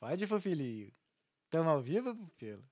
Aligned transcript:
Pode, 0.00 0.26
Pupilinho. 0.26 0.90
Tamo 1.50 1.68
ao 1.68 1.82
vivo, 1.82 2.16
Pupilo? 2.16 2.64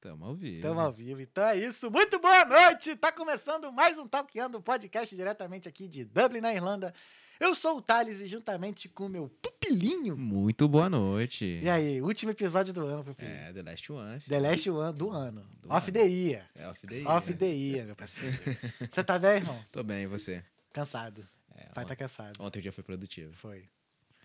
Tamo 0.00 0.24
ao 0.24 0.34
vivo. 0.36 0.62
Tamo 0.62 0.78
ao 0.78 0.92
vivo. 0.92 1.20
Então 1.20 1.44
é 1.48 1.56
isso. 1.56 1.90
Muito 1.90 2.20
boa 2.20 2.44
noite. 2.44 2.94
Tá 2.94 3.10
começando 3.10 3.72
mais 3.72 3.98
um 3.98 4.06
Talkando 4.06 4.62
podcast 4.62 5.16
diretamente 5.16 5.68
aqui 5.68 5.88
de 5.88 6.04
Dublin, 6.04 6.40
na 6.40 6.54
Irlanda. 6.54 6.94
Eu 7.40 7.56
sou 7.56 7.78
o 7.78 7.82
Thales 7.82 8.20
e 8.20 8.28
juntamente 8.28 8.88
com 8.88 9.06
o 9.06 9.08
meu 9.08 9.28
pupilinho. 9.42 10.16
Muito 10.16 10.68
boa 10.68 10.88
noite. 10.88 11.58
E 11.60 11.68
aí, 11.68 12.00
último 12.00 12.30
episódio 12.30 12.72
do 12.72 12.86
ano, 12.86 13.02
pupilinho. 13.02 13.34
É, 13.36 13.52
The 13.52 13.62
Last 13.62 13.92
One. 13.92 14.20
The 14.20 14.38
Last 14.38 14.70
One 14.70 14.96
do 14.96 15.10
ano. 15.10 15.44
Do 15.60 15.72
Off 15.72 15.90
ano. 15.90 15.92
the 15.98 16.06
year. 16.06 16.48
É, 16.54 16.68
Off 16.68 16.86
the 16.86 16.94
Year. 16.94 17.10
Off 17.10 17.34
the 17.34 17.46
year, 17.46 17.86
meu 17.86 17.96
parceiro. 17.96 18.36
Você 18.88 19.02
tá 19.02 19.18
bem, 19.18 19.38
irmão? 19.38 19.64
Tô 19.72 19.82
bem, 19.82 20.04
e 20.04 20.06
você? 20.06 20.44
Cansado. 20.72 21.28
É, 21.56 21.64
Pai 21.74 21.82
on- 21.84 21.88
tá 21.88 21.96
cansado. 21.96 22.32
Ontem 22.40 22.60
o 22.60 22.62
dia 22.62 22.70
foi 22.72 22.84
produtivo. 22.84 23.32
Foi. 23.32 23.68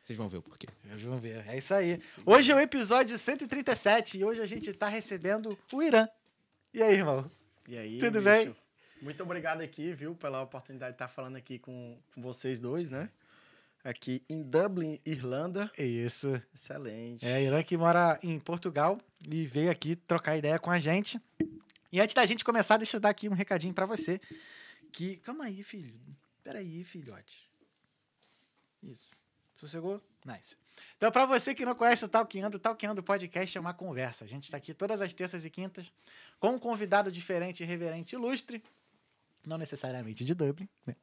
Vocês 0.09 0.17
vão 0.17 0.27
ver 0.27 0.37
o 0.37 0.41
porquê. 0.41 0.65
Vamos 0.85 1.21
ver. 1.21 1.47
É 1.47 1.55
isso 1.55 1.71
aí. 1.71 2.01
Hoje 2.25 2.51
é 2.51 2.55
o 2.55 2.59
episódio 2.59 3.15
137 3.15 4.17
e 4.17 4.25
hoje 4.25 4.41
a 4.41 4.45
gente 4.47 4.73
tá 4.73 4.87
recebendo 4.87 5.55
o 5.71 5.83
Irã. 5.83 6.09
E 6.73 6.81
aí, 6.81 6.95
irmão? 6.95 7.29
E 7.67 7.77
aí, 7.77 8.00
Tudo 8.00 8.14
bicho? 8.19 8.23
bem? 8.23 8.55
Muito 9.03 9.21
obrigado 9.21 9.61
aqui, 9.61 9.93
viu, 9.93 10.15
pela 10.15 10.41
oportunidade 10.41 10.93
de 10.93 10.95
estar 10.95 11.07
falando 11.07 11.36
aqui 11.36 11.59
com, 11.59 11.95
com 12.15 12.23
vocês 12.23 12.59
dois, 12.59 12.89
né? 12.89 13.07
Aqui 13.83 14.23
em 14.27 14.41
Dublin, 14.41 15.00
Irlanda. 15.05 15.71
É 15.77 15.86
isso. 15.86 16.41
Excelente. 16.51 17.23
É, 17.23 17.43
Irã 17.43 17.61
que 17.61 17.78
mora 17.78 18.19
em 18.23 18.39
Portugal 18.39 19.00
e 19.29 19.45
veio 19.45 19.69
aqui 19.69 19.95
trocar 19.95 20.36
ideia 20.36 20.57
com 20.57 20.71
a 20.71 20.79
gente. 20.79 21.21
E 21.91 22.01
antes 22.01 22.15
da 22.15 22.25
gente 22.25 22.43
começar, 22.43 22.78
deixa 22.78 22.97
eu 22.97 23.01
dar 23.01 23.09
aqui 23.09 23.29
um 23.29 23.33
recadinho 23.33 23.75
pra 23.75 23.86
você. 23.86 24.19
Que. 24.91 25.17
Calma 25.17 25.45
aí, 25.45 25.61
filho. 25.61 25.93
Peraí, 26.43 26.83
filhote. 26.83 27.47
Isso. 28.81 29.08
Sossegou? 29.59 30.01
Nice. 30.25 30.55
Então, 30.95 31.11
pra 31.11 31.25
você 31.25 31.54
que 31.54 31.65
não 31.65 31.75
conhece 31.75 32.05
o 32.05 32.08
Talkando, 32.08 32.55
o 32.55 32.59
Talkando 32.59 33.03
Podcast 33.03 33.58
é 33.58 33.61
uma 33.61 33.73
conversa. 33.73 34.23
A 34.23 34.27
gente 34.27 34.50
tá 34.50 34.55
aqui 34.55 34.73
todas 34.73 35.02
as 35.02 35.13
terças 35.13 35.44
e 35.44 35.50
quintas 35.50 35.92
com 36.39 36.52
um 36.52 36.59
convidado 36.59 37.11
diferente, 37.11 37.61
irreverente, 37.61 38.16
ilustre. 38.16 38.64
Não 39.45 39.58
necessariamente 39.58 40.23
de 40.23 40.34
Dublin, 40.34 40.67
né? 40.86 40.95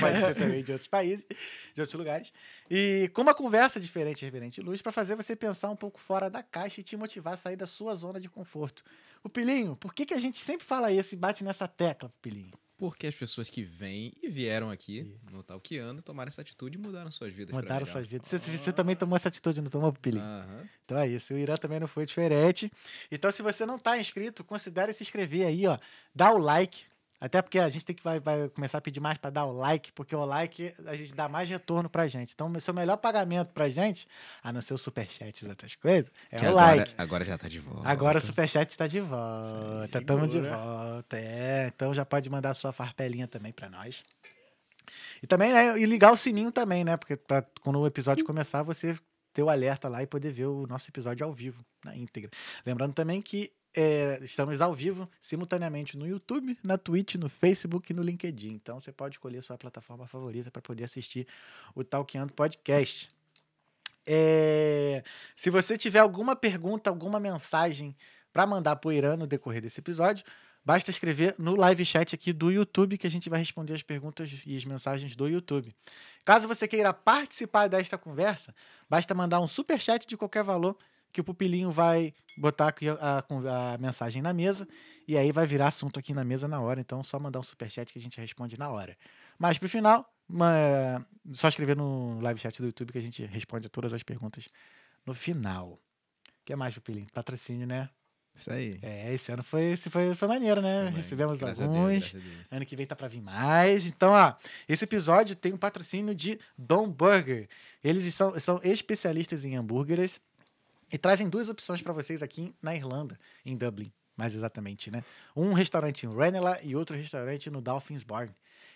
Pode 0.00 0.20
ser 0.20 0.34
também 0.34 0.62
de 0.62 0.72
outros 0.72 0.88
países, 0.88 1.26
de 1.74 1.80
outros 1.80 1.94
lugares. 1.94 2.32
E 2.70 3.10
com 3.14 3.22
uma 3.22 3.34
conversa 3.34 3.78
diferente, 3.80 4.24
reverente 4.24 4.60
e 4.60 4.64
luz, 4.64 4.82
para 4.82 4.92
fazer 4.92 5.14
você 5.14 5.34
pensar 5.36 5.70
um 5.70 5.76
pouco 5.76 5.98
fora 5.98 6.28
da 6.28 6.42
caixa 6.42 6.80
e 6.80 6.84
te 6.84 6.96
motivar 6.96 7.34
a 7.34 7.36
sair 7.36 7.56
da 7.56 7.66
sua 7.66 7.94
zona 7.94 8.20
de 8.20 8.28
conforto. 8.28 8.82
O 9.22 9.28
Pilinho, 9.28 9.76
por 9.76 9.94
que, 9.94 10.04
que 10.04 10.14
a 10.14 10.20
gente 10.20 10.38
sempre 10.38 10.66
fala 10.66 10.92
isso 10.92 11.14
e 11.14 11.18
bate 11.18 11.44
nessa 11.44 11.68
tecla, 11.68 12.12
Pilinho? 12.20 12.58
Porque 12.78 13.08
as 13.08 13.14
pessoas 13.14 13.50
que 13.50 13.60
vêm 13.60 14.12
e 14.22 14.28
vieram 14.28 14.70
aqui 14.70 15.12
no 15.32 15.42
Talkiano 15.42 16.00
tomaram 16.00 16.28
essa 16.28 16.42
atitude 16.42 16.78
e 16.78 16.80
mudaram 16.80 17.10
suas 17.10 17.34
vidas. 17.34 17.52
Mudaram 17.52 17.84
suas 17.84 18.06
vidas. 18.06 18.28
Você, 18.28 18.38
você 18.38 18.72
também 18.72 18.94
tomou 18.94 19.16
essa 19.16 19.26
atitude, 19.26 19.60
não 19.60 19.68
tomou, 19.68 19.92
Pilinho? 19.92 20.22
Aham. 20.22 20.68
Então 20.84 20.96
é 20.96 21.08
isso. 21.08 21.34
O 21.34 21.38
Irã 21.38 21.56
também 21.56 21.80
não 21.80 21.88
foi 21.88 22.06
diferente. 22.06 22.72
Então, 23.10 23.32
se 23.32 23.42
você 23.42 23.66
não 23.66 23.76
está 23.76 23.98
inscrito, 23.98 24.44
considere 24.44 24.92
se 24.92 25.02
inscrever 25.02 25.48
aí, 25.48 25.66
ó. 25.66 25.76
Dá 26.14 26.30
o 26.30 26.38
like. 26.38 26.84
Até 27.20 27.42
porque 27.42 27.58
a 27.58 27.68
gente 27.68 27.84
tem 27.84 27.96
que 27.96 28.02
vai, 28.02 28.20
vai 28.20 28.48
começar 28.48 28.78
a 28.78 28.80
pedir 28.80 29.00
mais 29.00 29.18
para 29.18 29.30
dar 29.30 29.44
o 29.44 29.52
like, 29.52 29.92
porque 29.92 30.14
o 30.14 30.24
like 30.24 30.72
a 30.86 30.94
gente 30.94 31.14
dá 31.14 31.28
mais 31.28 31.48
retorno 31.48 31.88
pra 31.88 32.06
gente. 32.06 32.32
Então, 32.32 32.50
o 32.50 32.60
seu 32.60 32.72
melhor 32.72 32.96
pagamento 32.96 33.52
pra 33.52 33.68
gente, 33.68 34.06
a 34.42 34.52
não 34.52 34.60
ser 34.60 34.74
o 34.74 34.78
superchat 34.78 35.44
e 35.44 35.48
outras 35.48 35.74
coisas, 35.74 36.10
é 36.30 36.38
Que 36.38 36.44
o 36.46 36.50
agora, 36.50 36.76
like. 36.76 36.94
agora 36.96 37.24
já 37.24 37.36
tá 37.36 37.48
de 37.48 37.58
volta. 37.58 37.88
Agora 37.88 38.18
o 38.18 38.20
Superchat 38.20 38.70
está 38.70 38.86
de 38.86 39.00
volta. 39.00 39.84
Estamos 39.84 40.28
de 40.28 40.40
volta. 40.40 41.16
É, 41.16 41.66
então 41.74 41.92
já 41.92 42.04
pode 42.04 42.30
mandar 42.30 42.54
sua 42.54 42.72
farpelinha 42.72 43.26
também 43.26 43.52
para 43.52 43.68
nós. 43.68 44.04
E 45.22 45.26
também, 45.26 45.52
né, 45.52 45.78
e 45.78 45.84
ligar 45.84 46.12
o 46.12 46.16
sininho 46.16 46.52
também, 46.52 46.84
né? 46.84 46.96
Porque 46.96 47.16
pra, 47.16 47.42
quando 47.60 47.80
o 47.80 47.86
episódio 47.86 48.24
começar, 48.24 48.62
você 48.62 48.96
ter 49.32 49.42
o 49.42 49.50
alerta 49.50 49.88
lá 49.88 50.02
e 50.02 50.06
poder 50.06 50.32
ver 50.32 50.46
o 50.46 50.66
nosso 50.66 50.90
episódio 50.90 51.24
ao 51.26 51.32
vivo, 51.32 51.64
na 51.84 51.96
íntegra. 51.96 52.30
Lembrando 52.64 52.92
também 52.92 53.20
que 53.20 53.52
é, 53.76 54.18
estamos 54.22 54.60
ao 54.60 54.74
vivo 54.74 55.08
simultaneamente 55.20 55.96
no 55.96 56.06
YouTube, 56.06 56.58
na 56.62 56.78
Twitch, 56.78 57.16
no 57.16 57.28
Facebook 57.28 57.92
e 57.92 57.94
no 57.94 58.02
LinkedIn. 58.02 58.54
Então 58.54 58.80
você 58.80 58.92
pode 58.92 59.16
escolher 59.16 59.42
sua 59.42 59.58
plataforma 59.58 60.06
favorita 60.06 60.50
para 60.50 60.62
poder 60.62 60.84
assistir 60.84 61.26
o 61.74 61.84
Talkando 61.84 62.32
Podcast. 62.32 63.10
É, 64.06 65.02
se 65.36 65.50
você 65.50 65.76
tiver 65.76 65.98
alguma 65.98 66.34
pergunta, 66.34 66.88
alguma 66.88 67.20
mensagem 67.20 67.94
para 68.32 68.46
mandar 68.46 68.76
para 68.76 68.88
o 68.88 68.92
Irã 68.92 69.16
no 69.16 69.26
decorrer 69.26 69.60
desse 69.60 69.80
episódio, 69.80 70.24
basta 70.64 70.90
escrever 70.90 71.34
no 71.38 71.54
live 71.54 71.84
chat 71.84 72.14
aqui 72.14 72.32
do 72.32 72.50
YouTube 72.50 72.96
que 72.96 73.06
a 73.06 73.10
gente 73.10 73.28
vai 73.28 73.38
responder 73.38 73.74
as 73.74 73.82
perguntas 73.82 74.42
e 74.46 74.56
as 74.56 74.64
mensagens 74.64 75.14
do 75.14 75.28
YouTube. 75.28 75.74
Caso 76.24 76.48
você 76.48 76.66
queira 76.66 76.92
participar 76.92 77.68
desta 77.68 77.98
conversa, 77.98 78.54
basta 78.88 79.14
mandar 79.14 79.40
um 79.40 79.48
super 79.48 79.78
chat 79.78 80.06
de 80.06 80.16
qualquer 80.16 80.42
valor 80.42 80.76
que 81.12 81.20
o 81.20 81.24
pupilinho 81.24 81.70
vai 81.70 82.12
botar 82.36 82.74
a, 83.00 83.18
a- 83.74 83.78
mensagem 83.78 84.20
na 84.22 84.32
mesa 84.32 84.68
e 85.06 85.16
aí 85.16 85.32
vai 85.32 85.46
virar 85.46 85.68
assunto 85.68 85.98
aqui 85.98 86.12
na 86.14 86.22
mesa 86.24 86.46
na 86.46 86.60
hora. 86.60 86.80
Então, 86.80 87.02
só 87.02 87.18
mandar 87.18 87.40
um 87.40 87.42
super 87.42 87.70
chat 87.70 87.92
que 87.92 87.98
a 87.98 88.02
gente 88.02 88.20
responde 88.20 88.58
na 88.58 88.68
hora. 88.68 88.96
Mas 89.38 89.58
pro 89.58 89.68
final, 89.68 90.08
ma- 90.28 91.04
só 91.32 91.48
escrever 91.48 91.76
no 91.76 92.20
live 92.20 92.38
chat 92.40 92.60
do 92.60 92.66
YouTube 92.66 92.92
que 92.92 92.98
a 92.98 93.02
gente 93.02 93.24
responde 93.26 93.66
a 93.66 93.70
todas 93.70 93.92
as 93.92 94.02
perguntas 94.02 94.48
no 95.06 95.14
final. 95.14 95.70
O 95.72 95.80
que 96.44 96.54
mais, 96.56 96.74
pupilinho? 96.74 97.06
Patrocínio, 97.12 97.66
né? 97.66 97.88
Isso 98.34 98.52
aí. 98.52 98.78
É, 98.82 99.12
esse 99.12 99.32
ano 99.32 99.42
foi, 99.42 99.64
esse 99.72 99.90
foi, 99.90 100.14
foi 100.14 100.28
maneiro, 100.28 100.62
né? 100.62 100.84
Também. 100.84 100.94
Recebemos 100.94 101.40
Graças 101.40 101.58
Deus, 101.58 101.70
alguns. 101.76 102.14
a 102.14 102.18
Deus. 102.18 102.24
Ano 102.52 102.64
que 102.66 102.76
vem 102.76 102.86
tá 102.86 102.94
pra 102.94 103.08
vir 103.08 103.20
mais. 103.20 103.86
Então, 103.86 104.12
ó, 104.12 104.34
esse 104.68 104.84
episódio 104.84 105.34
tem 105.34 105.52
um 105.52 105.56
patrocínio 105.56 106.14
de 106.14 106.38
Dom 106.56 106.88
Burger. 106.88 107.48
Eles 107.82 108.14
são, 108.14 108.38
são 108.38 108.60
especialistas 108.62 109.44
em 109.44 109.56
hambúrgueres 109.56 110.20
e 110.92 110.98
trazem 110.98 111.28
duas 111.28 111.48
opções 111.48 111.82
para 111.82 111.92
vocês 111.92 112.22
aqui 112.22 112.54
na 112.62 112.74
Irlanda, 112.74 113.18
em 113.44 113.56
Dublin, 113.56 113.92
mais 114.16 114.34
exatamente, 114.34 114.90
né? 114.90 115.04
Um 115.36 115.52
restaurante 115.52 116.06
em 116.06 116.14
Ranelagh 116.14 116.60
e 116.64 116.74
outro 116.74 116.96
restaurante 116.96 117.50
no 117.50 117.60
Dolphins 117.60 118.02
Barn. 118.02 118.32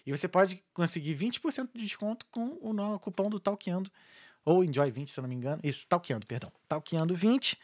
E 0.06 0.10
você 0.10 0.26
pode 0.28 0.62
conseguir 0.74 1.14
20% 1.14 1.70
de 1.74 1.82
desconto 1.82 2.26
com 2.30 2.58
o 2.60 2.98
cupom 2.98 3.30
do 3.30 3.38
Talkeando, 3.38 3.90
ou 4.44 4.62
Enjoy20, 4.62 5.08
se 5.08 5.18
eu 5.18 5.22
não 5.22 5.28
me 5.28 5.34
engano. 5.36 5.60
Isso, 5.62 5.86
Talkeando, 5.86 6.26
perdão. 6.26 6.52
Talkeando20. 6.68 7.56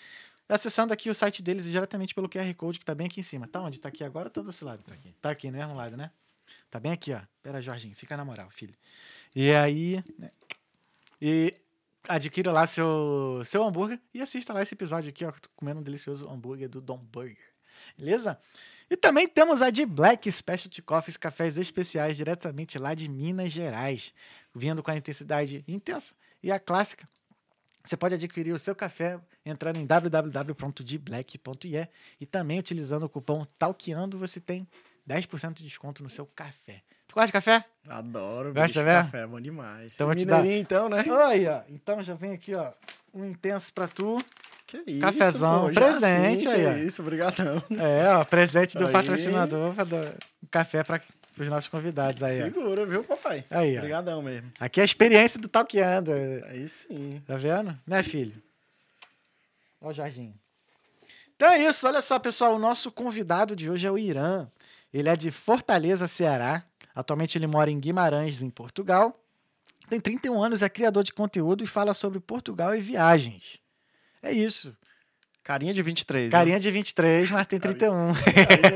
Acessando 0.48 0.94
aqui 0.94 1.10
o 1.10 1.14
site 1.14 1.42
deles 1.42 1.64
diretamente 1.70 2.14
pelo 2.14 2.28
QR 2.28 2.54
Code 2.54 2.78
que 2.78 2.84
tá 2.84 2.94
bem 2.94 3.06
aqui 3.06 3.20
em 3.20 3.22
cima. 3.22 3.46
Tá 3.46 3.60
onde? 3.60 3.78
Tá 3.78 3.88
aqui 3.88 4.02
agora 4.02 4.28
ou 4.28 4.30
tá 4.30 4.40
do 4.40 4.46
outro 4.46 4.64
lado? 4.64 4.82
Tá 4.82 4.94
aqui. 4.94 5.14
Tá 5.20 5.30
aqui, 5.30 5.50
no 5.50 5.58
mesmo 5.58 5.74
lado, 5.74 5.96
né? 5.96 6.10
Tá 6.70 6.80
bem 6.80 6.92
aqui, 6.92 7.12
ó. 7.12 7.20
Pera, 7.42 7.60
Jorginho, 7.60 7.94
fica 7.94 8.16
na 8.16 8.24
moral, 8.24 8.48
filho. 8.48 8.74
E 9.36 9.52
aí. 9.52 10.02
né? 10.18 10.30
E 11.20 11.54
adquira 12.06 12.52
lá 12.52 12.66
seu, 12.66 13.42
seu 13.44 13.64
hambúrguer 13.64 14.00
e 14.12 14.20
assista 14.20 14.52
lá 14.52 14.62
esse 14.62 14.74
episódio 14.74 15.10
aqui, 15.10 15.24
ó. 15.24 15.32
Comendo 15.56 15.80
um 15.80 15.82
delicioso 15.82 16.28
hambúrguer 16.28 16.68
do 16.68 16.80
Dom 16.80 16.98
Burger. 16.98 17.52
Beleza? 17.96 18.38
E 18.90 18.96
também 18.96 19.28
temos 19.28 19.60
a 19.60 19.70
de 19.70 19.84
Black 19.84 20.30
Specialty 20.30 20.80
Coffees, 20.80 21.16
cafés 21.16 21.58
especiais 21.58 22.16
diretamente 22.16 22.78
lá 22.78 22.94
de 22.94 23.08
Minas 23.08 23.52
Gerais, 23.52 24.14
vindo 24.54 24.82
com 24.82 24.90
a 24.90 24.96
intensidade 24.96 25.64
intensa 25.68 26.14
e 26.42 26.50
a 26.50 26.58
clássica. 26.58 27.08
Você 27.84 27.96
pode 27.96 28.14
adquirir 28.14 28.52
o 28.52 28.58
seu 28.58 28.74
café 28.74 29.20
entrando 29.44 29.78
em 29.78 29.86
www.dblack.ie 29.86 31.88
e 32.20 32.26
também 32.26 32.58
utilizando 32.58 33.04
o 33.04 33.08
cupom 33.08 33.44
TALKEANDO 33.58 34.18
você 34.18 34.40
tem 34.40 34.66
10% 35.08 35.54
de 35.54 35.64
desconto 35.64 36.02
no 36.02 36.10
seu 36.10 36.26
café. 36.26 36.82
Tu 37.08 37.14
gosta 37.14 37.26
de 37.26 37.32
café? 37.32 37.64
Adoro, 37.88 38.52
Gosta 38.52 38.66
bicho. 38.66 38.84
mesmo? 38.84 39.04
Café 39.04 39.22
é 39.22 39.26
bom 39.26 39.40
demais. 39.40 39.94
Então 39.94 40.06
vou 40.06 40.14
te 40.14 40.26
dar- 40.26 40.36
Mineirinho, 40.36 40.60
então, 40.62 40.88
né? 40.88 41.02
Oi, 41.06 41.46
ó. 41.46 41.62
Então 41.70 42.02
já 42.02 42.14
vem 42.14 42.32
aqui, 42.32 42.54
ó, 42.54 42.70
um 43.14 43.24
intenso 43.24 43.72
pra 43.72 43.88
tu. 43.88 44.18
Que 44.66 44.82
isso, 44.86 45.00
Cafezão, 45.00 45.62
pô, 45.62 45.72
já 45.72 45.80
presente 45.80 46.42
sim, 46.42 46.48
aí, 46.50 46.74
que 46.74 46.80
isso, 46.86 47.00
obrigadão. 47.00 47.62
É, 47.78 48.14
ó, 48.14 48.24
presente 48.24 48.76
do 48.76 48.86
Aí. 48.86 48.92
patrocinador 48.92 49.72
pra 49.74 49.84
dar 49.84 50.04
um 50.42 50.46
café 50.50 50.84
para 50.84 51.00
os 51.38 51.48
nossos 51.48 51.68
convidados 51.68 52.22
aí, 52.22 52.42
ó. 52.42 52.44
Segura, 52.44 52.84
viu, 52.84 53.02
papai? 53.02 53.46
Aí, 53.48 53.76
ó. 53.76 53.78
Obrigadão 53.78 54.20
mesmo. 54.20 54.52
Aqui 54.60 54.80
é 54.80 54.82
a 54.82 54.84
experiência 54.84 55.40
do 55.40 55.48
Talkeando. 55.48 56.12
Aí 56.50 56.68
sim. 56.68 57.22
Tá 57.26 57.38
vendo? 57.38 57.74
Né, 57.86 58.02
filho? 58.02 58.34
Ó 59.80 59.88
o 59.88 59.92
Jorginho. 59.94 60.34
Então 61.34 61.48
é 61.50 61.60
isso, 61.64 61.86
olha 61.88 62.02
só, 62.02 62.18
pessoal. 62.18 62.54
O 62.54 62.58
nosso 62.58 62.92
convidado 62.92 63.56
de 63.56 63.70
hoje 63.70 63.86
é 63.86 63.90
o 63.90 63.96
Irã. 63.96 64.46
Ele 64.92 65.08
é 65.08 65.16
de 65.16 65.30
Fortaleza, 65.30 66.06
Ceará. 66.06 66.62
Atualmente 66.98 67.38
ele 67.38 67.46
mora 67.46 67.70
em 67.70 67.78
Guimarães, 67.78 68.42
em 68.42 68.50
Portugal. 68.50 69.16
Tem 69.88 70.00
31 70.00 70.42
anos, 70.42 70.62
é 70.62 70.68
criador 70.68 71.04
de 71.04 71.12
conteúdo 71.12 71.62
e 71.62 71.66
fala 71.66 71.94
sobre 71.94 72.18
Portugal 72.18 72.74
e 72.74 72.80
viagens. 72.80 73.60
É 74.20 74.32
isso. 74.32 74.76
Carinha 75.44 75.72
de 75.72 75.80
23. 75.80 76.28
Carinha 76.32 76.58
de 76.58 76.68
23, 76.72 77.30
mas 77.30 77.46
tem 77.46 77.60
31. 77.60 78.08
Né? 78.12 78.18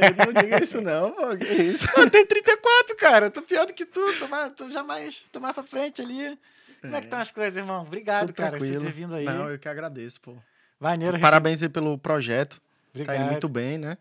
Aí, 0.07 0.27
Não 0.27 0.33
diga 0.41 0.63
isso, 0.63 0.81
não, 0.81 1.11
pô. 1.11 1.37
Que 1.37 1.45
isso? 1.65 1.89
Eu 1.99 2.09
tenho 2.09 2.25
34, 2.25 2.97
cara. 2.97 3.27
Eu 3.27 3.31
tô 3.33 3.43
pior 3.43 3.67
do 3.67 3.75
que 3.75 3.85
tu. 3.85 4.01
Tô, 4.21 4.29
mais, 4.29 4.53
tô 4.53 4.71
jamais 4.71 5.25
tô 5.33 5.41
mais 5.41 5.53
pra 5.53 5.65
frente 5.65 6.01
ali. 6.01 6.39
Como 6.81 6.95
é 6.95 7.01
que 7.01 7.07
estão 7.09 7.19
as 7.19 7.33
coisas, 7.33 7.57
irmão? 7.57 7.83
Obrigado, 7.83 8.29
Tudo 8.29 8.37
cara, 8.37 8.53
por 8.53 8.61
você 8.61 8.71
tranquilo. 8.71 8.87
ter 8.93 8.97
vindo 9.01 9.15
aí. 9.17 9.25
Não, 9.25 9.51
eu 9.51 9.59
que 9.59 9.69
agradeço, 9.69 10.21
pô. 10.21 10.37
Maneiro. 10.79 11.19
Parabéns 11.19 11.61
aí 11.61 11.69
pelo 11.69 11.99
projeto. 11.99 12.57
Tá 12.57 12.63
Obrigado. 12.95 13.17
indo 13.21 13.31
muito 13.33 13.49
bem, 13.49 13.79
né? 13.79 13.99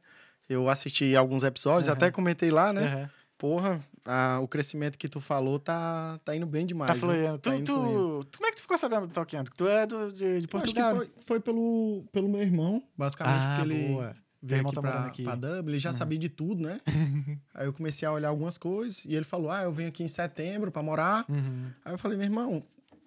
Eu 0.47 0.69
assisti 0.69 1.15
alguns 1.15 1.41
episódios, 1.43 1.87
Aham. 1.87 1.97
até 1.97 2.11
comentei 2.11 2.51
lá, 2.51 2.71
né? 2.71 2.83
Aham. 2.85 3.09
Porra, 3.37 3.81
a- 4.05 4.39
o 4.41 4.47
crescimento 4.47 4.97
que 4.97 5.07
tu 5.07 5.19
falou 5.21 5.59
tá, 5.59 6.19
tá 6.25 6.35
indo 6.35 6.45
bem 6.45 6.65
demais. 6.65 6.91
Tá 6.93 6.99
fluindo. 6.99 7.37
Tá 7.37 7.51
Tu, 7.51 7.55
indo 7.57 7.65
tu- 7.65 7.73
fluindo. 7.75 8.27
como 8.37 8.47
é 8.47 8.49
que 8.51 8.55
tu 8.57 8.61
ficou 8.61 8.77
sabendo 8.77 9.07
do 9.07 9.13
Talkando? 9.13 9.51
Tu 9.55 9.67
é 9.67 9.85
do, 9.85 10.11
de, 10.11 10.17
de 10.17 10.25
Eu 10.25 10.35
Acho 10.37 10.41
que 10.41 10.47
Portugal. 10.47 10.93
né? 10.93 10.97
foi, 10.99 11.09
foi 11.19 11.39
pelo, 11.39 12.03
pelo 12.11 12.27
meu 12.29 12.41
irmão, 12.41 12.83
basicamente, 12.97 13.43
ah, 13.45 13.55
porque 13.59 13.73
ele 13.73 13.87
boa. 13.93 14.07
Teu 14.41 14.47
veio 14.49 14.61
aqui 14.65 14.73
tá 14.75 14.81
pra, 14.81 15.05
aqui. 15.05 15.23
pra 15.23 15.35
Dublin, 15.35 15.71
ele 15.73 15.79
já 15.79 15.93
sabia 15.93 16.17
de 16.17 16.27
tudo, 16.29 16.63
né? 16.63 16.81
Aí 17.53 17.67
eu 17.67 17.73
comecei 17.73 18.07
a 18.07 18.11
olhar 18.11 18.29
algumas 18.29 18.57
coisas 18.57 19.05
e 19.05 19.13
ele 19.15 19.23
falou: 19.23 19.51
Ah, 19.51 19.61
eu 19.63 19.71
venho 19.71 19.89
aqui 19.89 20.03
em 20.03 20.07
setembro 20.07 20.71
pra 20.71 20.81
morar. 20.81 21.23
Uhum. 21.29 21.67
Aí 21.85 21.93
eu 21.93 21.97
falei, 21.99 22.17
meu 22.17 22.25
irmão, 22.25 22.63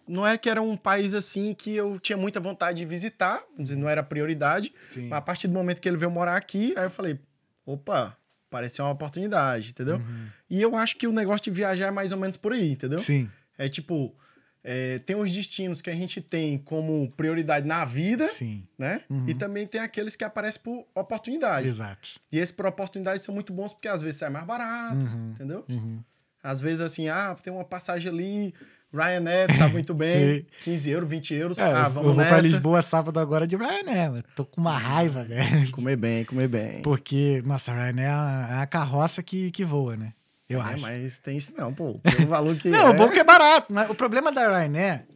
não 0.06 0.25
é 0.25 0.38
que 0.38 0.49
era 0.49 0.62
um 0.62 0.76
país 0.76 1.12
assim 1.12 1.52
que 1.52 1.75
eu 1.75 1.99
tinha 1.99 2.17
muita 2.17 2.38
vontade 2.38 2.79
de 2.79 2.85
visitar, 2.85 3.43
não 3.76 3.88
era 3.88 4.00
prioridade. 4.02 4.73
Sim. 4.90 5.08
Mas 5.08 5.19
a 5.19 5.23
partir 5.23 5.49
do 5.49 5.55
momento 5.55 5.81
que 5.81 5.88
ele 5.88 5.97
veio 5.97 6.11
morar 6.11 6.37
aqui, 6.37 6.73
aí 6.76 6.85
eu 6.85 6.90
falei, 6.90 7.19
opa, 7.67 8.17
pareceu 8.55 8.85
uma 8.85 8.93
oportunidade, 8.93 9.71
entendeu? 9.71 9.97
Uhum. 9.97 10.27
E 10.49 10.62
eu 10.62 10.77
acho 10.77 10.97
que 10.97 11.09
o 11.09 11.12
negócio 11.12 11.43
de 11.43 11.51
viajar 11.51 11.89
é 11.89 11.91
mais 11.91 12.12
ou 12.12 12.19
menos 12.19 12.37
por 12.37 12.53
aí, 12.53 12.71
entendeu? 12.71 13.01
Sim. 13.01 13.29
É 13.59 13.69
tipo, 13.69 14.15
é, 14.62 15.01
tem 15.01 15.17
os 15.17 15.33
destinos 15.33 15.83
que 15.83 15.91
a 15.91 15.93
gente 15.93 16.21
tem 16.21 16.56
como 16.59 17.11
prioridade 17.17 17.67
na 17.67 17.85
vida, 17.85 18.29
Sim. 18.29 18.65
né? 18.79 19.01
Uhum. 19.11 19.25
E 19.29 19.35
também 19.35 19.67
tem 19.67 19.81
aqueles 19.81 20.15
que 20.15 20.23
aparecem 20.23 20.62
por 20.62 20.87
oportunidade. 20.95 21.67
Exato. 21.67 22.09
E 22.31 22.39
esses 22.39 22.53
por 22.55 22.65
oportunidade 22.67 23.25
são 23.25 23.35
muito 23.35 23.53
bons 23.53 23.73
porque 23.73 23.89
às 23.89 24.03
vezes 24.03 24.21
sai 24.21 24.31
mais 24.31 24.47
barato, 24.47 25.05
Uhum. 25.05 25.31
entendeu? 25.33 25.65
Uhum. 25.69 25.99
Às 26.41 26.61
vezes, 26.61 26.81
assim, 26.81 27.09
ah, 27.09 27.35
tem 27.43 27.53
uma 27.53 27.65
passagem 27.65 28.09
ali, 28.09 28.55
Ryanair, 28.94 29.55
sabe 29.56 29.73
muito 29.73 29.93
bem, 29.94 30.38
Sim. 30.38 30.46
15 30.62 30.91
euros, 30.91 31.11
20 31.11 31.35
euros, 31.35 31.58
É, 31.58 31.62
ah, 31.64 31.88
vamos 31.88 32.08
eu 32.11 32.14
vou 32.14 32.25
pra 32.25 32.37
nessa. 32.37 32.41
Lisboa 32.49 32.82
sábado 32.82 33.19
agora 33.19 33.46
de 33.46 33.56
Ryanair, 33.56 34.11
mano. 34.11 34.25
Tô 34.37 34.44
com 34.44 34.61
uma 34.61 34.79
raiva, 34.79 35.25
velho. 35.25 35.70
Comer 35.73 35.96
bem, 35.96 36.25
comer 36.25 36.49
bem. 36.49 36.82
Porque, 36.82 37.43
nossa, 37.44 37.73
Ryanair 37.73 38.06
é 38.08 38.11
a, 38.11 38.49
é 38.50 38.62
a 38.62 38.67
carroça 38.67 39.23
que, 39.23 39.50
que 39.50 39.64
voa, 39.64 39.96
né? 39.96 40.12
Eu 40.49 40.61
É, 40.61 40.64
acho. 40.64 40.81
mas 40.82 41.19
tem 41.19 41.37
isso 41.37 41.52
não, 41.56 41.73
pô. 41.73 41.99
Pelo 42.00 42.26
valor 42.29 42.56
que 42.56 42.69
Não, 42.70 42.88
é. 42.88 42.91
o 42.91 42.94
bom 42.94 43.06
é 43.06 43.11
que 43.12 43.19
é 43.20 43.25
barato. 43.25 43.73
Mas 43.73 43.88
o 43.91 43.94
problema 43.94 44.31
da 44.31 44.43
Ryanair 44.43 45.06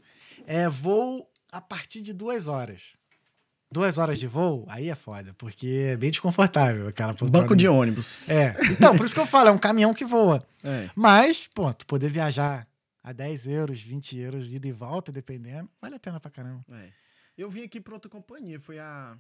é 0.47 0.69
voo 0.69 1.27
a 1.53 1.61
partir 1.61 2.01
de 2.01 2.13
duas 2.13 2.47
horas. 2.47 2.81
Duas 3.71 3.99
horas 3.99 4.19
de 4.19 4.27
voo, 4.27 4.65
aí 4.67 4.89
é 4.89 4.95
foda, 4.95 5.35
porque 5.37 5.89
é 5.93 5.97
bem 5.99 6.11
desconfortável 6.11 6.89
aquela 6.89 7.11
poltrona. 7.13 7.33
Banco 7.43 7.55
de 7.55 7.69
ônibus. 7.69 8.31
É. 8.31 8.57
Então, 8.71 8.97
por 8.97 9.05
isso 9.05 9.15
que 9.15 9.21
eu 9.21 9.27
falo, 9.27 9.51
é 9.51 9.53
um 9.53 9.59
caminhão 9.59 9.93
que 9.95 10.05
voa. 10.07 10.43
É. 10.65 10.91
Mas, 10.97 11.49
pô, 11.55 11.73
tu 11.73 11.87
poder 11.87 12.11
viajar 12.11 12.67
a 13.09 13.13
10 13.13 13.47
euros, 13.47 13.81
20 13.81 14.19
euros, 14.19 14.53
ida 14.53 14.69
e 14.69 14.73
volta, 14.73 15.11
dependendo, 15.11 15.71
vale 15.81 15.95
a 15.97 15.99
pena 15.99 16.21
pra 16.21 16.31
caramba. 16.31 16.63
É. 16.71 16.91
Eu 17.37 17.49
vim 17.51 17.63
aqui 17.63 17.81
pra 17.81 17.95
outra 17.95 18.11
companhia, 18.11 18.61
foi 18.61 18.79
a. 18.79 19.17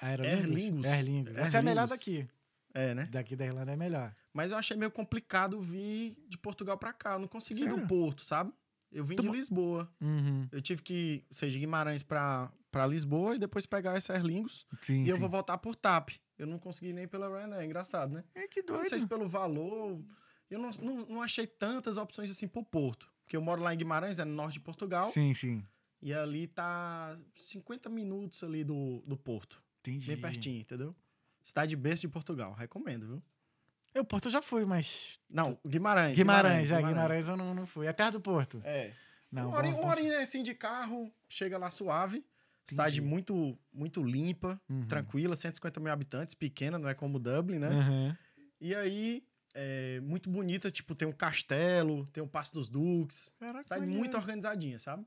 Aer 0.00 0.44
Lingus. 0.46 0.86
Aer 0.86 1.04
Lingus. 1.04 1.36
Aer 1.36 1.46
Essa 1.46 1.58
é 1.58 1.60
a 1.60 1.62
melhor 1.62 1.82
Lingus. 1.84 1.98
daqui. 1.98 2.28
É, 2.74 2.94
né? 2.94 3.06
Daqui 3.12 3.36
da 3.36 3.44
Irlanda 3.46 3.70
é 3.72 3.76
melhor. 3.76 4.12
Mas 4.32 4.50
eu 4.50 4.56
achei 4.56 4.76
meio 4.76 4.90
complicado 4.90 5.60
vir 5.60 6.16
de 6.26 6.36
Portugal 6.38 6.76
pra 6.78 6.92
cá. 6.92 7.12
Eu 7.12 7.18
não 7.20 7.28
consegui 7.28 7.60
ir 7.60 7.64
Sério? 7.66 7.80
do 7.82 7.86
Porto, 7.86 8.24
sabe? 8.24 8.52
Eu 8.90 9.04
vim 9.04 9.14
Tu 9.14 9.22
de 9.22 9.28
Lisboa. 9.28 9.88
Uhum. 10.00 10.48
Eu 10.50 10.60
tive 10.60 10.82
que 10.82 10.92
ir, 10.94 11.24
ou 11.30 11.34
seja, 11.34 11.52
de 11.52 11.60
Guimarães 11.60 12.02
pra, 12.02 12.50
pra 12.70 12.86
Lisboa 12.86 13.36
e 13.36 13.38
depois 13.38 13.66
pegar 13.66 13.96
esse 13.96 14.10
Erlingos. 14.12 14.66
Sim, 14.80 15.04
E 15.04 15.08
eu 15.10 15.14
sim. 15.16 15.20
vou 15.20 15.28
voltar 15.28 15.58
por 15.58 15.76
TAP. 15.76 16.10
Eu 16.38 16.46
não 16.46 16.58
consegui 16.58 16.92
nem 16.92 17.06
pela 17.06 17.28
Ryanair. 17.28 17.64
Engraçado, 17.64 18.12
né? 18.14 18.24
É 18.34 18.48
que 18.48 18.60
Eu 18.60 18.64
doido. 18.64 18.82
Não 18.82 18.88
sei 18.88 18.98
se 19.00 19.06
pelo 19.06 19.28
valor. 19.28 20.02
Eu 20.50 20.58
não, 20.58 20.70
não, 20.82 20.96
não 21.06 21.22
achei 21.22 21.46
tantas 21.46 21.96
opções 21.98 22.30
assim 22.30 22.48
pro 22.48 22.64
Porto. 22.64 23.11
Porque 23.24 23.36
eu 23.36 23.40
moro 23.42 23.62
lá 23.62 23.72
em 23.74 23.76
Guimarães, 23.78 24.18
é 24.18 24.24
no 24.24 24.34
norte 24.34 24.54
de 24.54 24.60
Portugal. 24.60 25.06
Sim, 25.06 25.32
sim. 25.34 25.64
E 26.00 26.12
ali 26.12 26.46
tá 26.48 27.16
50 27.34 27.88
minutos 27.88 28.42
ali 28.42 28.64
do, 28.64 29.02
do 29.06 29.16
Porto. 29.16 29.62
Entendi. 29.80 30.06
Bem 30.08 30.16
pertinho, 30.20 30.60
entendeu? 30.60 30.94
Cidade 31.42 31.74
berço 31.76 32.02
de 32.02 32.08
Portugal. 32.08 32.52
Recomendo, 32.54 33.06
viu? 33.06 33.22
Eu, 33.94 34.04
Porto, 34.04 34.26
eu 34.26 34.32
já 34.32 34.40
fui, 34.42 34.64
mas... 34.64 35.20
Não, 35.28 35.58
Guimarães. 35.66 36.16
Guimarães, 36.16 36.70
é, 36.72 36.82
Guimarães 36.82 37.28
eu 37.28 37.36
não, 37.36 37.54
não 37.54 37.66
fui. 37.66 37.86
É 37.86 37.92
perto 37.92 38.14
do 38.14 38.20
Porto. 38.20 38.60
É. 38.64 38.92
Não, 39.30 39.48
uma 39.48 39.62
vamos- 39.62 39.78
uma 39.78 39.88
horinha 39.88 40.18
assim 40.20 40.42
de 40.42 40.54
carro, 40.54 41.12
chega 41.28 41.56
lá 41.58 41.70
suave. 41.70 42.24
Cidade 42.64 42.98
Entendi. 43.00 43.10
muito, 43.10 43.58
muito 43.72 44.02
limpa, 44.02 44.60
Uhum. 44.68 44.86
tranquila, 44.86 45.34
150 45.34 45.80
mil 45.80 45.92
habitantes, 45.92 46.34
pequena, 46.34 46.78
não 46.78 46.88
é 46.88 46.94
como 46.94 47.18
Dublin, 47.18 47.58
né? 47.58 47.68
Uhum. 47.70 48.16
E 48.60 48.74
aí, 48.74 49.24
é, 49.54 50.00
muito 50.00 50.30
bonita, 50.30 50.70
tipo, 50.70 50.94
tem 50.94 51.06
um 51.06 51.12
castelo, 51.12 52.06
tem 52.06 52.22
o 52.22 52.26
Passo 52.26 52.52
dos 52.54 52.68
Duques. 52.68 53.30
Caraca, 53.38 53.62
Cidade 53.62 53.80
maneiro. 53.80 53.98
muito 54.00 54.16
organizadinha, 54.16 54.78
sabe? 54.78 55.04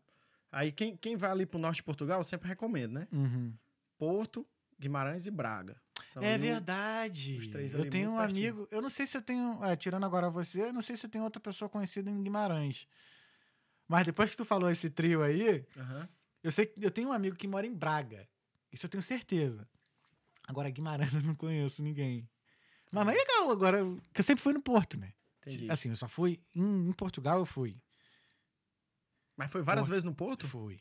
Aí, 0.51 0.71
quem, 0.71 0.95
quem 0.95 1.15
vai 1.17 1.31
ali 1.31 1.45
pro 1.45 1.59
norte 1.59 1.77
de 1.77 1.83
Portugal, 1.83 2.19
eu 2.19 2.23
sempre 2.23 2.47
recomendo, 2.47 2.93
né? 2.93 3.07
Uhum. 3.11 3.53
Porto, 3.97 4.45
Guimarães 4.79 5.25
e 5.25 5.31
Braga. 5.31 5.75
São 6.03 6.21
É 6.21 6.37
verdade. 6.37 7.37
os 7.37 7.47
três 7.47 7.73
eu 7.73 7.89
tenho 7.89 8.11
um 8.11 8.17
pertinho. 8.17 8.49
amigo, 8.51 8.67
eu 8.71 8.81
não 8.81 8.89
sei 8.89 9.07
se 9.07 9.17
eu 9.17 9.21
tenho, 9.21 9.63
é, 9.65 9.75
tirando 9.75 10.05
agora 10.05 10.29
você, 10.29 10.61
eu 10.61 10.73
não 10.73 10.81
sei 10.81 10.95
se 10.95 11.05
eu 11.05 11.09
tenho 11.09 11.23
outra 11.23 11.39
pessoa 11.41 11.67
conhecida 11.67 12.09
em 12.11 12.21
Guimarães. 12.21 12.87
Mas 13.87 14.05
depois 14.05 14.29
que 14.29 14.37
tu 14.37 14.45
falou 14.45 14.69
esse 14.69 14.89
trio 14.89 15.23
aí, 15.23 15.65
Aham. 15.75 16.07
eu 16.43 16.51
sei 16.51 16.67
que 16.67 16.83
eu 16.85 16.91
tenho 16.91 17.09
um 17.09 17.13
amigo 17.13 17.35
que 17.35 17.47
mora 17.47 17.65
em 17.65 17.73
Braga. 17.73 18.27
Isso 18.71 18.85
eu 18.85 18.89
tenho 18.89 19.01
certeza. 19.01 19.67
Agora 20.47 20.69
Guimarães 20.69 21.13
eu 21.15 21.21
não 21.23 21.35
conheço 21.35 21.81
ninguém. 21.81 22.29
Mas, 23.03 23.15
é 23.15 23.17
legal 23.19 23.51
agora, 23.51 23.79
que 24.13 24.21
eu 24.21 24.23
sempre 24.23 24.41
fui 24.43 24.53
no 24.53 24.61
Porto, 24.61 24.99
né? 24.99 25.11
Entendi. 25.39 25.69
Assim, 25.69 25.89
eu 25.89 25.95
só 25.95 26.07
fui 26.07 26.39
em, 26.55 26.89
em 26.89 26.91
Portugal 26.93 27.39
eu 27.39 27.45
fui. 27.45 27.77
Mas 29.37 29.51
foi 29.51 29.61
várias 29.61 29.83
Porto. 29.85 29.91
vezes 29.91 30.03
no 30.03 30.15
Porto? 30.15 30.47
Fui. 30.47 30.79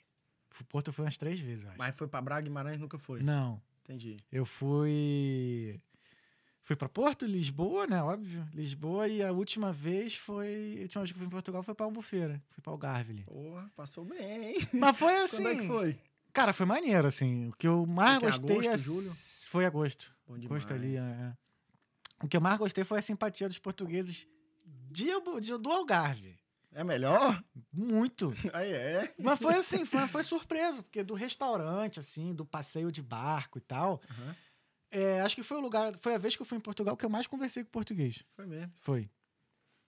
O 0.60 0.64
Porto 0.64 0.88
eu 0.88 0.92
fui 0.94 1.04
umas 1.04 1.18
três 1.18 1.40
vezes, 1.40 1.64
eu 1.64 1.70
acho. 1.70 1.78
Mas 1.78 1.96
foi 1.96 2.06
pra 2.06 2.22
Braga, 2.22 2.42
Guimarães 2.42 2.78
nunca 2.78 2.96
foi. 2.98 3.20
Não. 3.22 3.60
Entendi. 3.82 4.16
Eu 4.30 4.46
fui. 4.46 5.80
Fui 6.62 6.76
pra 6.76 6.88
Porto, 6.88 7.26
Lisboa, 7.26 7.86
né? 7.86 8.02
Óbvio. 8.02 8.48
Lisboa 8.54 9.06
e 9.08 9.22
a 9.22 9.32
última 9.32 9.72
vez 9.72 10.14
foi. 10.16 10.76
A 10.78 10.82
última 10.82 11.02
vez 11.02 11.12
que 11.12 11.16
eu 11.16 11.18
fui 11.18 11.26
em 11.26 11.30
Portugal 11.30 11.62
foi 11.62 11.74
pra 11.74 11.84
Albufeira. 11.84 12.42
Fui 12.50 12.62
pra 12.62 12.72
Algarve. 12.72 13.24
Porra, 13.24 13.70
passou 13.76 14.04
bem, 14.04 14.54
hein? 14.54 14.68
Mas 14.72 14.96
foi 14.96 15.14
assim. 15.24 15.42
Quando 15.42 15.48
é 15.48 15.56
que 15.56 15.66
foi? 15.66 16.00
Cara, 16.32 16.52
foi 16.52 16.64
maneiro, 16.64 17.06
assim. 17.06 17.48
O 17.48 17.52
que 17.52 17.66
eu 17.68 17.84
mais 17.84 18.18
Foi 18.20 18.30
que, 18.32 18.38
gostei. 18.38 18.56
agosto, 18.56 18.70
é- 18.70 18.78
julho? 18.78 19.12
Foi 19.50 19.64
agosto. 19.66 20.14
Bom 20.26 20.34
Agosto 20.36 20.72
ali. 20.72 20.94
demais. 20.94 21.12
é, 21.12 21.22
é. 21.22 21.36
O 22.22 22.28
que 22.28 22.36
eu 22.36 22.40
mais 22.40 22.56
gostei 22.58 22.84
foi 22.84 22.98
a 22.98 23.02
simpatia 23.02 23.48
dos 23.48 23.58
portugueses 23.58 24.26
de, 24.90 25.06
de- 25.40 25.58
do 25.58 25.70
Algarve. 25.70 26.36
É 26.72 26.82
melhor? 26.82 27.42
Muito. 27.72 28.32
Aí 28.52 28.72
é. 28.72 29.14
Mas 29.18 29.38
foi 29.38 29.54
assim, 29.54 29.84
foi, 29.84 30.06
foi 30.08 30.24
surpreso, 30.24 30.82
porque 30.82 31.02
do 31.04 31.14
restaurante, 31.14 32.00
assim, 32.00 32.34
do 32.34 32.44
passeio 32.44 32.90
de 32.90 33.00
barco 33.02 33.58
e 33.58 33.60
tal. 33.60 34.00
Aham. 34.10 34.36
é, 34.90 35.20
acho 35.20 35.36
que 35.36 35.42
foi 35.42 35.56
o 35.56 35.60
lugar. 35.60 35.96
Foi 35.98 36.14
a 36.14 36.18
vez 36.18 36.34
que 36.34 36.42
eu 36.42 36.46
fui 36.46 36.58
em 36.58 36.60
Portugal 36.60 36.96
que 36.96 37.04
eu 37.04 37.10
mais 37.10 37.26
conversei 37.26 37.62
com 37.62 37.70
português. 37.70 38.24
Foi 38.34 38.46
mesmo. 38.46 38.72
Foi. 38.80 39.08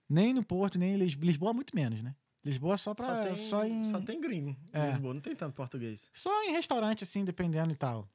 Nem 0.08 0.32
no 0.32 0.44
Porto, 0.44 0.78
nem 0.78 0.94
em 0.94 0.96
Lisboa. 0.96 1.26
Lisboa, 1.26 1.52
muito 1.52 1.74
menos, 1.74 2.00
né? 2.02 2.14
Lisboa 2.44 2.76
só 2.76 2.94
pra. 2.94 3.04
Só 3.06 3.20
tem, 3.22 3.36
só, 3.36 3.64
em, 3.64 3.84
só 3.90 4.00
tem 4.00 4.20
gringo 4.20 4.56
É. 4.72 4.86
Lisboa, 4.86 5.12
não 5.14 5.20
tem 5.20 5.34
tanto 5.34 5.54
português. 5.54 6.08
só 6.14 6.44
em 6.44 6.52
restaurante, 6.52 7.02
assim, 7.02 7.24
dependendo 7.24 7.72
e 7.72 7.76
tal. 7.76 8.08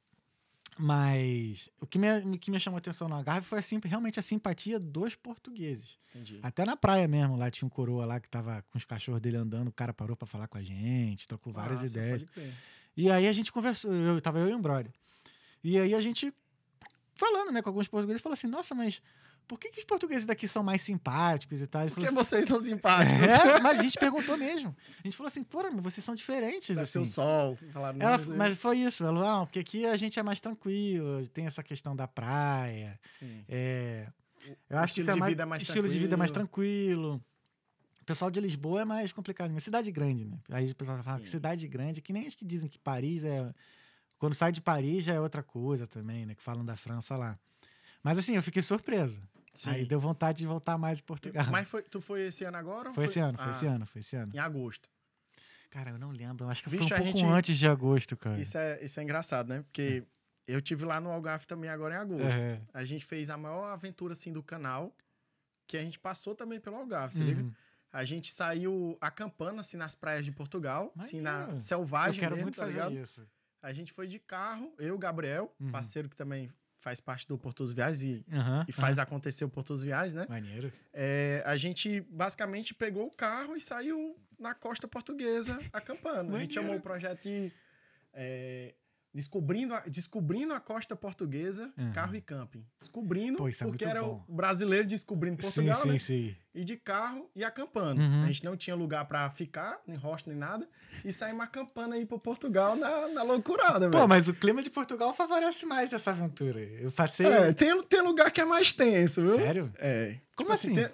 Mas 0.78 1.68
o 1.80 1.86
que 1.86 1.98
me, 1.98 2.08
o 2.18 2.38
que 2.38 2.50
me 2.50 2.58
chamou 2.58 2.76
a 2.76 2.78
atenção 2.78 3.08
no 3.08 3.14
Algarve 3.14 3.46
foi 3.46 3.58
assim, 3.58 3.78
realmente 3.84 4.18
a 4.18 4.22
simpatia 4.22 4.78
dos 4.78 5.14
portugueses. 5.14 5.98
Entendi. 6.14 6.40
Até 6.42 6.64
na 6.64 6.76
praia 6.76 7.06
mesmo, 7.06 7.36
lá 7.36 7.50
tinha 7.50 7.66
um 7.66 7.70
coroa 7.70 8.06
lá 8.06 8.18
que 8.18 8.28
tava 8.28 8.64
com 8.70 8.78
os 8.78 8.84
cachorros 8.84 9.20
dele 9.20 9.36
andando, 9.36 9.68
o 9.68 9.72
cara 9.72 9.92
parou 9.92 10.16
pra 10.16 10.26
falar 10.26 10.48
com 10.48 10.58
a 10.58 10.62
gente, 10.62 11.28
trocou 11.28 11.52
várias 11.52 11.80
Massa, 11.82 11.98
ideias. 11.98 12.24
E 12.96 13.10
aí 13.10 13.26
a 13.26 13.32
gente 13.32 13.52
conversou, 13.52 13.92
eu 13.92 14.20
tava 14.20 14.38
eu 14.38 14.48
e 14.48 14.54
um 14.54 14.60
brother. 14.60 14.92
E 15.62 15.78
aí 15.78 15.94
a 15.94 16.00
gente 16.00 16.32
falando, 17.14 17.52
né, 17.52 17.62
com 17.62 17.68
alguns 17.68 17.88
portugueses, 17.88 18.22
falou 18.22 18.34
assim: 18.34 18.46
"Nossa, 18.46 18.74
mas 18.74 19.00
por 19.46 19.58
que, 19.58 19.70
que 19.70 19.78
os 19.80 19.84
portugueses 19.84 20.26
daqui 20.26 20.46
são 20.48 20.62
mais 20.62 20.82
simpáticos 20.82 21.60
e 21.60 21.66
tal?" 21.66 21.82
Ele 21.82 21.90
Por 21.90 22.00
que 22.00 22.06
falou 22.06 22.24
vocês 22.24 22.46
são 22.46 22.58
assim, 22.58 22.70
simpáticos? 22.74 23.28
é, 23.32 23.60
mas 23.60 23.78
a 23.78 23.82
gente 23.82 23.98
perguntou 23.98 24.36
mesmo. 24.36 24.74
A 25.02 25.06
gente 25.06 25.16
falou 25.16 25.28
assim: 25.28 25.42
"Pô, 25.44 25.62
mas 25.72 25.82
vocês 25.82 26.04
são 26.04 26.14
diferentes 26.14 26.66
ser 26.76 26.80
assim." 26.80 27.00
o 27.00 27.06
sol. 27.06 27.58
Falaram, 27.72 28.00
Ela, 28.00 28.18
mas 28.36 28.58
foi 28.58 28.78
isso, 28.78 29.04
ela 29.04 29.12
falou, 29.20 29.42
ah, 29.42 29.46
porque 29.46 29.58
aqui 29.60 29.86
a 29.86 29.96
gente 29.96 30.18
é 30.18 30.22
mais 30.22 30.40
tranquilo, 30.40 31.26
tem 31.28 31.46
essa 31.46 31.62
questão 31.62 31.94
da 31.94 32.06
praia, 32.08 32.98
Sim. 33.04 33.44
é, 33.48 34.08
O 34.44 34.56
eu 34.70 34.78
acho 34.78 34.94
que 34.94 35.00
estilo 35.00 35.16
isso 35.16 35.24
é 35.24 35.26
de 35.26 35.30
vida 35.30 35.42
é 35.42 35.46
mais 35.46 35.62
estilo 35.62 35.88
de 35.88 35.98
vida 35.98 36.14
é 36.14 36.16
mais 36.16 36.32
tranquilo. 36.32 37.22
O 38.00 38.04
pessoal 38.04 38.30
de 38.32 38.40
Lisboa 38.40 38.80
é 38.82 38.84
mais 38.84 39.12
complicado, 39.12 39.52
mas 39.52 39.62
cidade 39.62 39.92
grande, 39.92 40.24
né? 40.24 40.36
Aí 40.50 40.68
o 40.70 40.74
pessoal 40.74 41.00
fala 41.02 41.20
que 41.20 41.26
Sim. 41.26 41.32
cidade 41.32 41.68
grande, 41.68 42.02
que 42.02 42.12
nem 42.12 42.26
as 42.26 42.34
que 42.34 42.44
dizem 42.44 42.68
que 42.68 42.78
Paris 42.78 43.24
é. 43.24 43.54
Quando 44.18 44.34
sai 44.34 44.50
de 44.50 44.60
Paris 44.60 45.04
já 45.04 45.14
é 45.14 45.20
outra 45.20 45.42
coisa 45.42 45.86
também, 45.86 46.26
né? 46.26 46.34
Que 46.34 46.42
falam 46.42 46.64
da 46.64 46.76
França 46.76 47.16
lá. 47.16 47.38
Mas 48.02 48.18
assim, 48.18 48.34
eu 48.34 48.42
fiquei 48.42 48.60
surpreso. 48.60 49.20
Sim. 49.54 49.70
Aí 49.70 49.84
deu 49.84 50.00
vontade 50.00 50.38
de 50.38 50.46
voltar 50.46 50.78
mais 50.78 50.98
em 50.98 51.02
Portugal. 51.02 51.46
Mas 51.50 51.68
foi, 51.68 51.82
tu 51.82 52.00
foi 52.00 52.22
esse 52.28 52.44
ano 52.44 52.56
agora? 52.56 52.88
ou 52.88 52.94
foi 52.94 53.04
esse 53.04 53.18
ano, 53.20 53.36
foi 53.38 53.46
Ah, 53.46 53.50
esse 53.50 53.66
ano, 53.66 53.86
foi 53.86 54.00
esse 54.00 54.16
ano. 54.16 54.32
Em 54.34 54.38
agosto. 54.38 54.88
Cara, 55.70 55.90
eu 55.90 55.98
não 55.98 56.10
lembro, 56.10 56.44
eu 56.46 56.50
acho 56.50 56.62
que 56.62 56.68
Vixe, 56.70 56.88
foi 56.88 56.96
um 56.98 57.02
pouco 57.02 57.18
gente- 57.18 57.26
antes 57.30 57.58
de 57.58 57.66
agosto, 57.68 58.16
cara. 58.16 58.40
Isso 58.40 58.56
é, 58.58 58.82
isso 58.84 58.98
é 59.00 59.02
engraçado, 59.02 59.48
né? 59.48 59.62
Porque 59.62 60.04
eu 60.46 60.60
tive 60.60 60.84
lá 60.84 61.00
no 61.00 61.10
Algarve 61.10 61.46
também 61.46 61.70
agora 61.70 61.94
em 61.94 61.98
agosto. 61.98 62.26
É. 62.26 62.60
A 62.74 62.84
gente 62.84 63.04
fez 63.04 63.30
a 63.30 63.36
maior 63.36 63.64
aventura 63.66 64.12
assim 64.12 64.32
do 64.32 64.42
canal, 64.42 64.94
que 65.66 65.76
a 65.76 65.82
gente 65.82 65.98
passou 65.98 66.34
também 66.34 66.60
pelo 66.60 66.76
Algarve, 66.76 67.22
liga? 67.22 67.42
Uhum. 67.42 67.52
A 67.90 68.04
gente 68.06 68.32
saiu 68.32 68.96
acampando 69.00 69.60
assim 69.60 69.76
nas 69.76 69.94
praias 69.94 70.24
de 70.24 70.32
Portugal, 70.32 70.92
assim 70.96 71.20
na 71.20 71.32
Maneiro. 71.40 71.56
Eu 71.58 71.60
selvagem 71.62 72.20
quero 72.20 72.32
mesmo, 72.36 72.44
muito 72.46 72.56
tá 72.56 72.62
fazer 72.64 72.74
ligado? 72.88 72.94
isso. 73.02 73.26
A 73.62 73.72
gente 73.72 73.92
foi 73.92 74.06
de 74.06 74.18
carro, 74.18 74.74
eu, 74.78 74.98
Gabriel, 74.98 75.54
Uhum. 75.60 75.70
parceiro 75.70 76.08
que 76.08 76.16
também 76.16 76.50
faz 76.82 76.98
parte 76.98 77.28
do 77.28 77.38
Portos 77.38 77.70
Viagens 77.70 78.02
e, 78.02 78.34
Aham, 78.34 78.66
e 78.68 78.72
faz 78.72 78.98
acontecer 78.98 79.44
o 79.44 79.48
Portos 79.48 79.82
Viagens, 79.82 80.14
né? 80.14 80.26
Maneiro. 80.28 80.72
É, 80.92 81.40
a 81.46 81.56
gente 81.56 82.00
basicamente 82.10 82.74
pegou 82.74 83.06
o 83.06 83.10
carro 83.10 83.56
e 83.56 83.60
saiu 83.60 84.16
na 84.36 84.52
costa 84.52 84.88
portuguesa 84.88 85.60
acampando. 85.72 86.34
A 86.34 86.40
gente 86.40 86.54
chamou 86.54 86.74
o 86.74 86.80
projeto 86.80 87.22
de 87.22 87.52
é, 88.12 88.74
Descobrindo, 89.14 89.74
a, 89.74 89.80
Descobrindo 89.80 90.54
a 90.54 90.60
Costa 90.60 90.96
Portuguesa, 90.96 91.70
Uhum. 91.76 91.92
Carro 91.92 92.16
e 92.16 92.20
Camping. 92.22 92.64
Descobrindo, 92.80 93.36
Pô, 93.36 93.46
é 93.48 93.52
porque 93.52 93.84
era 93.84 94.00
bom. 94.02 94.24
o 94.26 94.32
brasileiro 94.34 94.86
descobrindo 94.86 95.36
Portugal, 95.36 95.82
sim, 95.82 95.88
né? 95.88 95.98
sim, 95.98 96.28
sim. 96.30 96.36
E 96.54 96.64
de 96.64 96.76
carro 96.78 97.28
e 97.36 97.44
acampando. 97.44 98.00
Uhum. 98.00 98.22
A 98.22 98.26
gente 98.26 98.42
não 98.44 98.56
tinha 98.56 98.74
lugar 98.74 99.04
pra 99.06 99.28
ficar, 99.30 99.80
nem 99.86 99.96
hostel, 99.98 100.32
nem 100.32 100.40
nada. 100.40 100.66
E 101.04 101.12
saímos 101.12 101.42
acampando 101.42 101.94
aí 101.94 102.06
pro 102.06 102.18
Portugal 102.18 102.74
na, 102.74 103.08
na 103.08 103.22
loucurada, 103.22 103.86
Pô, 103.90 103.98
velho. 103.98 104.08
mas 104.08 104.28
o 104.28 104.34
clima 104.34 104.62
de 104.62 104.70
Portugal 104.70 105.12
favorece 105.14 105.66
mais 105.66 105.92
essa 105.92 106.10
aventura. 106.12 106.60
Eu 106.60 106.90
passei. 106.90 107.26
É, 107.26 107.52
tem, 107.52 107.82
tem 107.84 108.00
lugar 108.02 108.30
que 108.30 108.40
é 108.40 108.44
mais 108.46 108.72
tenso, 108.72 109.22
viu? 109.22 109.34
Sério? 109.34 109.72
É. 109.78 110.16
Como 110.34 110.50
Tipo 110.50 110.52
assim? 110.52 110.74
tem- 110.74 110.88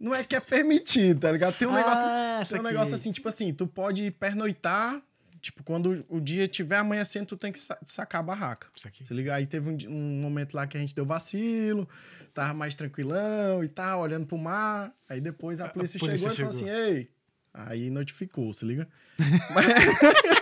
não 0.00 0.12
é 0.12 0.24
que 0.24 0.34
é 0.34 0.40
permitido, 0.40 1.20
tá 1.20 1.30
ligado? 1.30 1.56
Tem 1.56 1.68
um 1.68 1.70
Ah, 1.70 1.76
negócio. 1.76 2.48
Tem 2.52 2.58
um 2.60 2.64
negócio 2.64 2.94
assim, 2.96 3.12
tipo 3.12 3.28
assim, 3.28 3.54
tu 3.54 3.68
pode 3.68 4.10
pernoitar. 4.10 5.00
Tipo, 5.42 5.62
quando 5.64 6.06
o 6.08 6.20
dia 6.20 6.46
tiver 6.46 6.76
amanhecendo, 6.76 7.26
tu 7.26 7.36
tem 7.36 7.50
que 7.52 7.58
sa- 7.58 7.76
sacar 7.84 8.20
a 8.20 8.22
barraca. 8.22 8.68
Isso 8.76 8.86
aqui. 8.86 9.04
Se 9.04 9.12
liga? 9.12 9.34
Aí 9.34 9.44
teve 9.44 9.68
um, 9.68 9.76
um 9.92 10.20
momento 10.22 10.54
lá 10.54 10.66
que 10.68 10.76
a 10.76 10.80
gente 10.80 10.94
deu 10.94 11.04
vacilo, 11.04 11.86
tava 12.32 12.54
mais 12.54 12.74
tranquilão 12.76 13.62
e 13.64 13.68
tal, 13.68 14.00
olhando 14.02 14.24
pro 14.24 14.38
mar. 14.38 14.94
Aí 15.08 15.20
depois 15.20 15.60
a 15.60 15.68
polícia, 15.68 15.98
polícia 15.98 16.30
chegou, 16.30 16.32
e 16.32 16.36
falou 16.36 16.50
assim: 16.50 16.70
ei. 16.70 17.10
Aí 17.52 17.90
notificou, 17.90 18.52
se 18.54 18.64
liga? 18.64 18.88
Mas- 19.52 19.66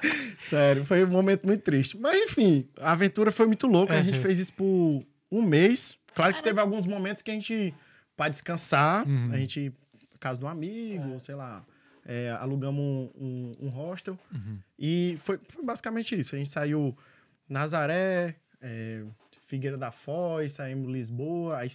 Sério, 0.38 0.84
foi 0.84 1.04
um 1.04 1.08
momento 1.08 1.46
muito 1.46 1.62
triste. 1.62 1.96
Mas 1.98 2.18
enfim, 2.20 2.68
a 2.78 2.92
aventura 2.92 3.30
foi 3.30 3.46
muito 3.46 3.66
louca. 3.66 3.94
A 3.94 4.02
gente 4.02 4.16
Uhum. 4.16 4.22
fez 4.22 4.38
isso 4.38 4.52
por 4.54 5.04
um 5.30 5.42
mês. 5.42 5.96
Claro 6.14 6.34
que 6.34 6.42
teve 6.42 6.60
alguns 6.60 6.86
momentos 6.86 7.22
que 7.22 7.30
a 7.30 7.34
gente, 7.34 7.72
pra 8.16 8.28
descansar, 8.28 9.06
Uhum. 9.06 9.30
a 9.32 9.36
gente, 9.36 9.72
casa 10.18 10.40
de 10.40 10.44
um 10.44 10.48
amigo, 10.48 11.20
sei 11.20 11.34
lá, 11.34 11.64
é, 12.04 12.30
alugamos 12.40 12.80
um, 12.82 13.10
um, 13.16 13.66
um 13.66 13.68
hostel. 13.68 14.18
Uhum. 14.32 14.58
E 14.78 15.18
foi, 15.20 15.38
foi 15.48 15.64
basicamente 15.64 16.18
isso. 16.18 16.34
A 16.34 16.38
gente 16.38 16.50
saiu 16.50 16.96
Nazaré, 17.48 18.36
é, 18.60 19.02
Figueira 19.46 19.76
da 19.76 19.90
Foz, 19.90 20.52
saímos 20.52 20.90
Lisboa, 20.92 21.58
a, 21.60 21.66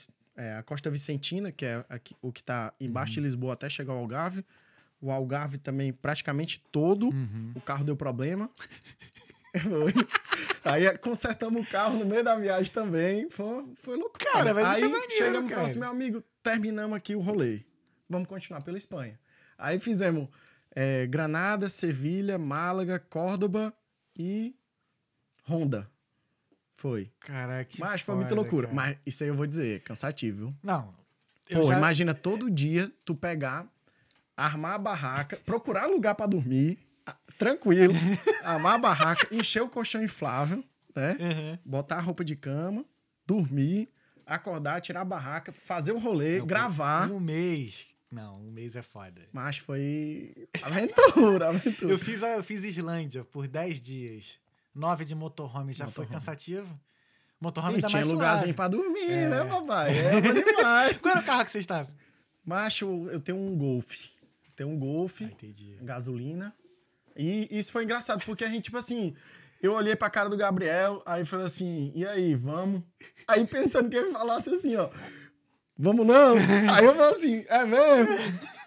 é, 0.41 0.55
a 0.57 0.63
Costa 0.63 0.89
Vicentina, 0.89 1.51
que 1.51 1.65
é 1.65 1.83
aqui- 1.89 2.15
o 2.21 2.31
que 2.31 2.39
está 2.41 2.73
embaixo 2.79 3.13
de 3.13 3.19
Lisboa 3.21 3.53
até 3.53 3.69
chegar 3.69 3.93
ao 3.93 3.99
Algarve. 3.99 4.45
O 5.01 5.11
Algarve 5.11 5.57
também 5.57 5.91
praticamente 5.93 6.63
todo. 6.71 7.07
Uhum. 7.09 7.51
O 7.55 7.61
carro 7.61 7.83
deu 7.83 7.95
problema. 7.95 8.49
Aí 10.63 10.97
consertamos 10.97 11.65
o 11.65 11.69
carro 11.69 11.99
no 11.99 12.05
meio 12.05 12.23
da 12.23 12.35
viagem 12.35 12.71
também. 12.71 13.29
Foi, 13.29 13.65
foi 13.75 13.95
louco. 13.97 14.17
Cara, 14.19 14.53
mas 14.53 14.65
Aí 14.65 14.75
isso 14.77 14.85
é 14.85 14.87
maneiro, 14.89 15.11
chegamos 15.13 15.45
e 15.45 15.53
falamos 15.53 15.71
assim: 15.71 15.79
meu 15.79 15.89
amigo, 15.89 16.23
terminamos 16.41 16.95
aqui 16.97 17.15
o 17.15 17.19
rolê. 17.21 17.61
Vamos 18.09 18.27
continuar 18.27 18.61
pela 18.61 18.77
Espanha. 18.77 19.19
Aí 19.57 19.79
fizemos 19.79 20.27
é, 20.75 21.05
Granada, 21.07 21.69
Sevilha, 21.69 22.37
Málaga, 22.37 22.99
Córdoba 22.99 23.73
e 24.17 24.55
Honda. 25.49 25.89
Foi. 26.77 27.09
Caraca. 27.21 27.65
que 27.65 27.79
Mas 27.79 28.01
foi 28.01 28.15
muita 28.15 28.29
foda, 28.29 28.41
loucura. 28.41 28.67
cara. 28.67 28.75
Mas 28.75 28.97
isso 29.05 29.23
aí 29.23 29.29
eu 29.29 29.35
vou 29.35 29.45
dizer, 29.47 29.81
cansativo. 29.83 30.37
viu? 30.37 30.55
Não. 30.61 30.93
Pô, 31.51 31.63
já- 31.65 31.77
imagina 31.77 32.13
todo 32.13 32.49
dia 32.51 32.91
tu 33.05 33.15
pegar, 33.15 33.65
armar 34.35 34.73
a 34.73 34.77
barraca, 34.77 35.37
procurar 35.45 35.85
lugar 35.85 36.15
pra 36.15 36.25
dormir, 36.25 36.77
tranquilo, 37.37 37.93
armar 38.43 38.73
a 38.73 38.77
barraca, 38.77 39.27
encher 39.33 39.61
o 39.61 39.69
colchão 39.69 40.03
inflável, 40.03 40.63
né? 40.95 41.15
Uhum. 41.19 41.57
Botar 41.63 41.97
a 41.97 42.01
roupa 42.01 42.25
de 42.25 42.35
cama, 42.35 42.83
dormir, 43.25 43.87
acordar, 44.25 44.81
tirar 44.81 45.01
a 45.01 45.05
barraca, 45.05 45.53
fazer 45.53 45.91
o 45.91 45.99
rolê, 45.99 46.39
Não, 46.39 46.47
gravar. 46.47 47.09
Um 47.11 47.19
mês. 47.19 47.85
Não, 48.11 48.39
um 48.39 48.51
mês 48.51 48.75
é 48.75 48.81
foda. 48.81 49.21
Mas 49.33 49.57
foi 49.57 50.47
aventura, 50.61 51.49
aventura. 51.49 51.91
Eu 51.91 51.97
fiz, 51.99 52.21
eu 52.21 52.43
fiz 52.43 52.63
Islândia 52.63 53.23
por 53.25 53.47
10 53.47 53.81
dias. 53.81 54.39
9 54.73 55.05
de 55.05 55.15
motorhome 55.15 55.73
já 55.73 55.85
foi 55.85 56.03
Motorhome. 56.05 56.13
cansativo. 56.13 56.79
Motorhome 57.39 57.73
E 57.73 57.75
ainda 57.77 57.87
tinha 57.87 58.01
mais 58.01 58.11
lugarzinho 58.11 58.41
suave. 58.41 58.53
pra 58.53 58.67
dormir, 58.67 59.09
É. 59.11 59.29
né, 59.29 59.43
papai? 59.45 59.97
É 59.97 60.21
bom 60.21 60.33
demais. 60.33 60.97
Qual 61.01 61.11
era 61.11 61.21
o 61.21 61.25
carro 61.25 61.45
que 61.45 61.51
você 61.51 61.59
estava? 61.59 61.89
Macho, 62.45 63.07
eu 63.11 63.19
tenho 63.19 63.37
um 63.37 63.57
Golf. 63.57 63.91
Tenho 64.55 64.69
um 64.69 64.79
Golf. 64.79 65.21
Ah, 65.21 65.25
entendi. 65.25 65.77
gasolina. 65.81 66.53
E 67.17 67.47
isso 67.51 67.71
foi 67.71 67.83
engraçado, 67.83 68.23
porque 68.25 68.43
a 68.43 68.47
gente, 68.49 68.65
tipo 68.65 68.77
assim, 68.77 69.15
eu 69.61 69.73
olhei 69.73 69.95
pra 69.95 70.09
cara 70.09 70.29
do 70.29 70.37
Gabriel, 70.37 71.01
aí 71.05 71.23
falei 71.25 71.45
assim, 71.45 71.91
e 71.95 72.05
aí, 72.05 72.35
vamos? 72.35 72.81
Aí 73.27 73.45
pensando 73.47 73.89
que 73.89 73.95
ele 73.95 74.09
falasse 74.11 74.49
assim, 74.49 74.75
ó, 74.75 74.89
vamos 75.77 76.05
não? 76.05 76.35
Aí 76.73 76.85
eu 76.85 76.95
falei 76.95 77.11
assim, 77.11 77.45
é 77.47 77.65
mesmo? 77.65 78.15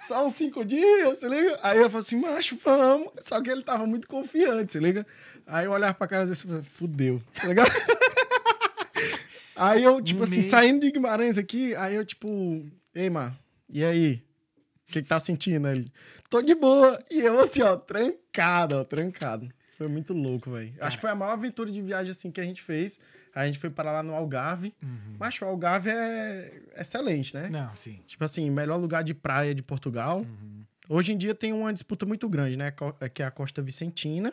Só 0.01 0.27
uns 0.27 0.35
cinco 0.35 0.65
dias, 0.65 1.19
se 1.19 1.29
liga? 1.29 1.59
Aí 1.63 1.79
eu 1.79 1.91
falei 1.91 2.01
assim, 2.01 2.17
macho, 2.17 2.57
vamos. 2.63 3.09
Só 3.21 3.41
que 3.43 3.51
ele 3.51 3.63
tava 3.63 3.87
muito 3.87 4.09
confiante, 4.09 4.73
se 4.73 4.79
liga? 4.79 5.07
Aí 5.47 5.67
eu 5.67 5.73
olhava 5.73 5.95
pra 5.95 6.07
cara 6.07 6.31
e 6.31 6.35
falei, 6.35 6.63
fudeu, 6.63 7.23
tá 7.35 7.49
ligado? 7.49 7.71
Aí 9.59 9.83
eu, 9.83 10.01
tipo 10.01 10.23
assim, 10.23 10.41
saindo 10.41 10.87
de 10.87 10.93
Guimarães 10.93 11.37
aqui, 11.37 11.75
aí 11.75 11.97
eu, 11.97 12.05
tipo, 12.05 12.65
ei, 12.95 13.11
Mar, 13.11 13.37
e 13.69 13.83
aí? 13.83 14.23
O 14.89 14.93
que, 14.93 15.03
que 15.03 15.09
tá 15.09 15.19
sentindo? 15.19 15.67
Ele, 15.67 15.91
tô 16.31 16.41
de 16.41 16.55
boa. 16.55 17.03
E 17.11 17.19
eu, 17.19 17.41
assim, 17.41 17.61
ó, 17.63 17.77
trancado, 17.77 18.79
ó, 18.79 18.85
trancado. 18.85 19.49
Foi 19.77 19.89
muito 19.89 20.15
louco, 20.15 20.53
velho. 20.53 20.73
Acho 20.81 20.97
que 20.97 21.01
foi 21.01 21.11
a 21.11 21.15
maior 21.15 21.33
aventura 21.33 21.71
de 21.73 21.83
viagem, 21.83 22.13
assim, 22.13 22.31
que 22.31 22.41
a 22.41 22.45
gente 22.45 22.63
fez. 22.63 23.01
A 23.39 23.47
gente 23.47 23.59
foi 23.59 23.71
para 23.71 23.93
lá 23.93 24.03
no 24.03 24.15
Algarve. 24.15 24.75
Mas 25.19 25.41
o 25.41 25.45
Algarve 25.45 25.91
é 25.91 26.63
excelente, 26.77 27.35
né? 27.35 27.49
Não, 27.49 27.75
sim. 27.75 28.01
Tipo 28.07 28.25
assim, 28.25 28.51
melhor 28.51 28.77
lugar 28.79 29.03
de 29.05 29.15
praia 29.15 29.55
de 29.55 29.63
Portugal. 29.63 30.19
Uhum. 30.21 30.65
Hoje 30.89 31.13
em 31.13 31.17
dia 31.19 31.35
tem 31.35 31.53
uma 31.53 31.73
disputa 31.73 32.05
muito 32.07 32.29
grande, 32.29 32.57
né? 32.57 32.71
Co- 32.71 32.93
Que 33.13 33.23
é 33.23 33.27
a 33.27 33.31
Costa 33.31 33.61
Vicentina, 33.63 34.33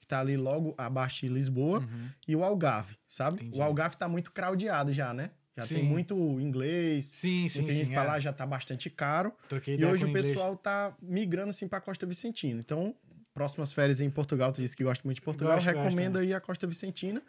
que 0.00 0.06
tá 0.06 0.20
ali 0.20 0.36
logo 0.36 0.74
abaixo 0.76 1.26
de 1.26 1.32
Lisboa, 1.32 1.82
e 2.28 2.36
o 2.36 2.44
Algarve, 2.44 2.96
sabe? 3.08 3.40
Uhum. 3.40 3.46
Entendi. 3.48 3.58
O 3.58 3.62
Algarve 3.62 3.96
tá 3.96 4.06
muito 4.08 4.30
craudiado 4.30 4.92
já, 4.92 5.12
né? 5.14 5.30
Já 5.56 5.66
tem 5.66 5.78
Sim. 5.78 5.84
muito 5.84 6.14
inglês. 6.40 7.04
Sim, 7.06 7.48
sim, 7.48 7.60
Muita 7.60 7.72
gente 7.74 7.86
sim. 7.86 7.92
pra 7.92 8.02
é. 8.02 8.06
lá 8.08 8.18
já 8.20 8.32
tá 8.32 8.44
bastante 8.44 8.90
caro. 8.90 9.32
Troquei 9.48 9.76
E 9.78 9.84
hoje 9.84 10.04
o 10.04 10.08
inglês. 10.08 10.26
pessoal 10.26 10.56
tá 10.56 10.92
migrando 11.00 11.50
assim 11.50 11.68
pra 11.68 11.80
Costa 11.80 12.04
Vicentina. 12.04 12.58
Então, 12.60 12.92
próximas 13.32 13.72
férias 13.72 14.00
em 14.00 14.10
Portugal, 14.10 14.50
tu 14.52 14.60
disse 14.60 14.76
que 14.76 14.82
gosta 14.84 15.02
muito 15.06 15.16
de 15.16 15.22
Portugal, 15.22 15.54
Gosto, 15.54 15.72
gosto, 15.72 15.82
recomendo 15.84 16.18
aí 16.18 16.34
a 16.34 16.40
Costa 16.40 16.66
Vicentina. 16.66 17.22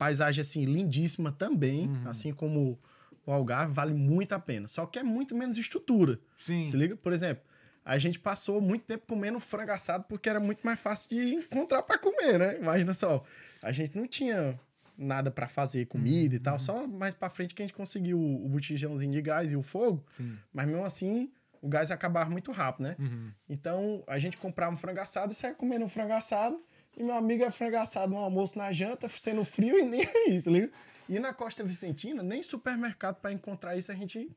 Paisagem 0.00 0.40
assim 0.40 0.64
lindíssima 0.64 1.30
também, 1.30 1.86
Uhum. 1.88 2.08
assim 2.08 2.32
como 2.32 2.78
o 3.26 3.30
Algarve, 3.30 3.74
vale 3.74 3.92
muito 3.92 4.32
a 4.32 4.38
pena. 4.38 4.66
Só 4.66 4.86
que 4.86 4.98
é 4.98 5.02
muito 5.02 5.36
menos 5.36 5.58
estrutura. 5.58 6.18
Sim. 6.38 6.66
Se 6.66 6.74
liga, 6.74 6.96
por 6.96 7.12
exemplo, 7.12 7.44
a 7.84 7.98
gente 7.98 8.18
passou 8.18 8.62
muito 8.62 8.86
tempo 8.86 9.04
comendo 9.06 9.38
frango 9.38 9.72
assado 9.72 10.04
porque 10.08 10.26
era 10.30 10.40
muito 10.40 10.60
mais 10.64 10.80
fácil 10.80 11.10
de 11.10 11.34
encontrar 11.34 11.82
pra 11.82 11.98
comer, 11.98 12.38
né? 12.38 12.56
Imagina 12.58 12.94
só, 12.94 13.22
a 13.62 13.70
gente 13.72 13.94
não 13.98 14.06
tinha 14.06 14.58
nada 14.96 15.30
pra 15.30 15.46
fazer 15.46 15.84
comida 15.86 16.34
e 16.34 16.38
Uhum. 16.38 16.42
tal, 16.44 16.58
só 16.58 16.86
mais 16.86 17.14
pra 17.14 17.28
frente 17.28 17.54
que 17.54 17.62
a 17.62 17.66
gente 17.66 17.74
conseguiu 17.76 18.18
o, 18.18 18.46
o 18.46 18.48
botijãozinho 18.48 19.12
de 19.12 19.20
gás 19.20 19.52
e 19.52 19.56
o 19.56 19.62
fogo. 19.62 20.02
Sim. 20.16 20.34
Mas 20.50 20.66
mesmo 20.66 20.84
assim, 20.84 21.30
o 21.60 21.68
gás 21.68 21.90
acabava 21.90 22.30
muito 22.30 22.50
rápido, 22.52 22.84
né? 22.84 22.96
Uhum. 22.98 23.30
Então, 23.48 24.02
a 24.06 24.18
gente 24.18 24.38
comprava 24.38 24.72
um 24.72 24.78
frango 24.78 25.00
assado 25.00 25.30
e 25.32 25.34
saia 25.34 25.52
comendo 25.54 25.84
um 25.84 25.88
frango 25.88 26.14
assado. 26.14 26.58
E 27.00 27.02
meu 27.02 27.14
amigo 27.14 27.42
é 27.42 27.50
frango 27.50 27.78
assado 27.78 28.12
no 28.12 28.18
almoço 28.18 28.58
na 28.58 28.70
janta, 28.72 29.08
sendo 29.08 29.42
frio 29.42 29.78
e 29.78 29.86
nem 29.86 30.02
é 30.04 30.28
isso, 30.28 30.50
liga? 30.50 30.70
E 31.08 31.18
na 31.18 31.32
Costa 31.32 31.64
Vicentina, 31.64 32.22
nem 32.22 32.42
supermercado 32.42 33.16
pra 33.16 33.32
encontrar 33.32 33.74
isso 33.74 33.90
a 33.90 33.94
gente 33.94 34.30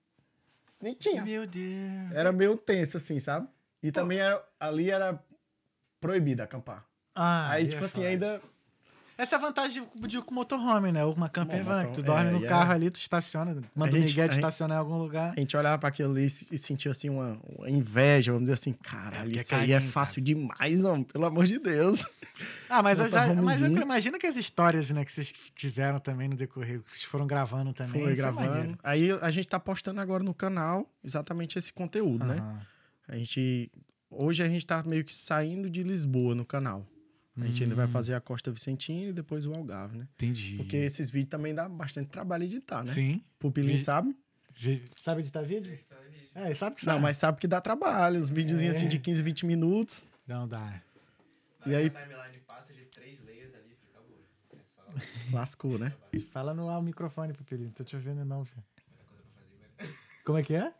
nem 0.82 0.94
tinha. 0.94 1.22
Meu 1.26 1.46
Deus. 1.46 2.12
Era 2.14 2.32
meio 2.32 2.56
tenso, 2.56 2.96
assim, 2.96 3.20
sabe? 3.20 3.50
E 3.82 3.92
também 3.92 4.18
era, 4.18 4.42
ali 4.58 4.90
era 4.90 5.22
proibido 6.00 6.42
acampar. 6.42 6.88
Ah, 7.14 7.52
Aí, 7.52 7.66
é 7.66 7.68
tipo 7.68 7.84
assim, 7.84 7.96
foda. 7.96 8.08
ainda. 8.08 8.42
Essa 9.18 9.36
é 9.36 9.38
a 9.38 9.42
vantagem 9.42 9.88
de, 9.96 10.08
de 10.08 10.18
ir 10.18 10.22
com 10.24 10.34
motorhome, 10.34 10.92
né? 10.92 11.06
Ou 11.06 11.14
uma 11.14 11.30
camper 11.30 11.64
van. 11.64 11.86
que 11.86 11.94
Tu 11.94 12.02
dorme 12.02 12.30
é, 12.30 12.32
no 12.32 12.42
carro 12.48 12.72
é- 12.72 12.76
ali, 12.76 12.90
tu 12.90 13.00
estaciona. 13.00 13.56
Manda 13.76 13.96
o 13.96 14.00
Miguel 14.00 14.28
estacionar 14.28 14.78
em 14.78 14.80
algum 14.80 14.98
lugar. 14.98 15.34
A 15.38 15.40
gente 15.40 15.56
olhava 15.56 15.78
para 15.78 15.90
aquilo 15.90 16.12
ali 16.12 16.26
e 16.26 16.30
se- 16.30 16.58
sentia 16.58 16.90
assim 16.92 17.10
uma, 17.10 17.38
uma 17.58 17.70
inveja, 17.70 18.32
vamos 18.32 18.46
dizer 18.46 18.54
assim, 18.56 18.74
caralho, 18.74 19.26
porque 19.26 19.38
é 19.38 19.42
isso 19.42 19.56
aí 19.56 19.72
é 19.72 19.76
carinho, 19.76 19.92
fácil 19.92 20.22
demais, 20.22 20.84
homem, 20.84 21.04
pelo 21.04 21.26
amor 21.26 21.46
de 21.46 21.60
Deus. 21.60 22.08
Ah, 22.68 22.82
mas, 22.82 22.98
eu 22.98 23.08
já, 23.08 23.34
mas 23.36 23.62
eu 23.62 23.70
imagino 23.72 24.18
que 24.18 24.26
as 24.26 24.36
histórias 24.36 24.90
né, 24.90 25.06
que 25.06 25.12
vocês 25.12 25.32
tiveram 25.56 26.00
também 26.00 26.28
no 26.28 26.36
decorrer, 26.36 26.82
que 26.82 26.90
vocês 26.92 27.04
foram 27.04 27.28
gravando 27.28 27.72
também. 27.72 28.02
Foi 28.02 28.16
gravando. 28.16 28.50
maneiro. 28.50 28.80
Aí 28.84 29.12
a 29.22 29.30
gente 29.30 29.48
tá 29.48 29.60
postando 29.60 30.02
agora 30.02 30.24
no 30.24 30.34
canal 30.34 30.90
exatamente 31.04 31.60
esse 31.60 31.72
conteúdo, 31.72 32.26
né? 32.26 32.38
Aham. 32.40 32.62
A 33.08 33.16
gente. 33.18 33.72
Hoje 34.10 34.42
a 34.44 34.48
gente 34.50 34.66
tá 34.66 34.82
meio 34.86 35.04
que 35.04 35.14
saindo 35.14 35.70
de 35.70 35.84
Lisboa 35.84 36.34
no 36.34 36.46
canal. 36.46 36.86
A 37.36 37.46
gente 37.48 37.64
ainda 37.64 37.74
vai 37.76 37.88
fazer 37.88 38.14
a 38.14 38.22
Costa 38.22 38.52
Vicentina 38.52 39.10
e 39.10 39.14
depois 39.14 39.46
o 39.46 39.54
Algarve, 39.54 39.98
né? 39.98 40.08
Entendi. 40.16 40.56
Porque 40.58 40.78
esses 40.78 41.10
vídeos 41.10 41.30
também 41.32 41.54
dá 41.56 41.68
bastante 41.68 42.10
trabalho 42.10 42.44
editar, 42.44 42.84
né? 42.84 42.94
Sim. 42.94 43.24
Pupilinho 43.40 43.78
Vi- 43.78 43.84
sabe? 43.84 44.16
Vi- 44.56 44.84
Sabe 45.02 45.22
editar 45.22 45.42
vídeo? 45.42 45.76
É, 46.36 46.54
sabe 46.54 46.76
que 46.76 46.82
sabe. 46.84 46.96
Não, 46.96 47.02
mas 47.02 47.18
sabe 47.18 47.40
que 47.40 47.48
dá 47.48 47.60
trabalho. 47.60 48.20
Os 48.20 48.30
videozinhos 48.30 48.76
É. 48.76 48.78
assim 48.78 48.88
de 48.88 49.00
15, 49.00 49.24
20 49.24 49.46
minutos. 49.48 50.10
Não 50.28 50.48
dá. 50.48 50.82
E 51.66 51.74
aí- 51.74 51.88
A 51.88 51.90
timeline 51.90 52.38
passa 52.46 52.72
de 52.74 52.82
três 52.86 53.20
layers 53.26 53.54
ali, 53.56 53.76
fica 53.82 54.00
boa. 54.08 54.20
É 54.54 54.58
só 54.64 54.84
Lascou, 55.36 55.80
né? 55.80 55.92
Fala 56.32 56.54
no 56.54 56.70
ao 56.70 56.82
microfone, 56.84 57.34
Pupilinho. 57.34 57.70
Não 57.70 57.74
tô 57.74 57.84
te 57.84 57.96
ouvindo, 57.96 58.24
não, 58.24 58.46
filho. 58.46 58.64
Como 60.24 60.38
é 60.38 60.44
que 60.44 60.54
é? 60.54 60.72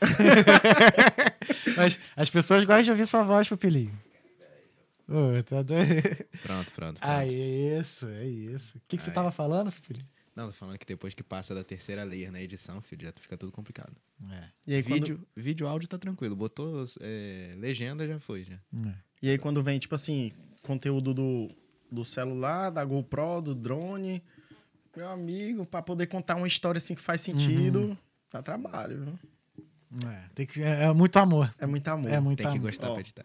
Mas 1.76 1.98
as 2.16 2.30
pessoas 2.30 2.64
gostam 2.64 2.84
de 2.84 2.90
ouvir 2.90 3.06
sua 3.06 3.22
voz, 3.22 3.48
Pupilinho. 3.48 3.92
Ô, 5.10 5.42
tá 5.42 5.62
doido? 5.62 6.02
Pronto, 6.42 6.72
pronto. 6.72 6.72
pronto. 6.72 6.98
Ah, 7.00 7.26
é 7.26 7.78
isso, 7.80 8.06
é 8.06 8.26
isso. 8.26 8.78
O 8.78 8.80
que, 8.86 8.96
que 8.96 9.02
você 9.02 9.10
tava 9.10 9.32
falando, 9.32 9.72
Pupilinho? 9.72 10.06
Não, 10.36 10.46
tô 10.46 10.52
falando 10.52 10.78
que 10.78 10.86
depois 10.86 11.12
que 11.12 11.22
passa 11.22 11.54
da 11.54 11.64
terceira 11.64 12.04
layer 12.04 12.30
na 12.30 12.40
edição, 12.40 12.80
filho, 12.80 13.04
já 13.04 13.12
fica 13.20 13.36
tudo 13.36 13.50
complicado. 13.50 13.92
É. 14.30 14.44
E 14.66 14.74
aí, 14.76 14.82
quando, 14.82 14.94
Vídeo, 15.00 15.26
vídeo 15.36 15.66
áudio 15.66 15.88
tá 15.88 15.98
tranquilo. 15.98 16.36
Botou 16.36 16.84
é, 17.00 17.54
legenda, 17.58 18.06
já 18.06 18.18
foi, 18.20 18.44
já. 18.44 18.54
é. 18.54 18.94
e 19.20 19.30
aí 19.30 19.38
quando 19.38 19.62
vem, 19.62 19.78
tipo 19.78 19.94
assim, 19.94 20.30
conteúdo 20.62 21.12
do, 21.12 21.50
do 21.90 22.04
celular, 22.04 22.70
da 22.70 22.84
GoPro, 22.84 23.42
do 23.42 23.54
drone, 23.54 24.22
meu 24.96 25.08
amigo, 25.08 25.66
pra 25.66 25.82
poder 25.82 26.06
contar 26.06 26.36
uma 26.36 26.46
história 26.46 26.78
assim 26.78 26.94
que 26.94 27.02
faz 27.02 27.20
sentido, 27.20 27.98
dá 28.32 28.40
trabalho, 28.40 29.04
viu? 29.04 29.18
É, 30.08 30.24
tem 30.36 30.46
que, 30.46 30.62
é, 30.62 30.84
é 30.84 30.92
muito 30.92 31.16
amor. 31.18 31.52
É 31.58 31.66
muito 31.66 31.88
amor. 31.88 32.10
É 32.10 32.20
muito 32.20 32.38
Tem 32.38 32.46
que 32.46 32.52
amor. 32.58 32.62
gostar 32.70 32.88
Ó. 32.90 32.92
pra 32.92 33.00
editar. 33.00 33.24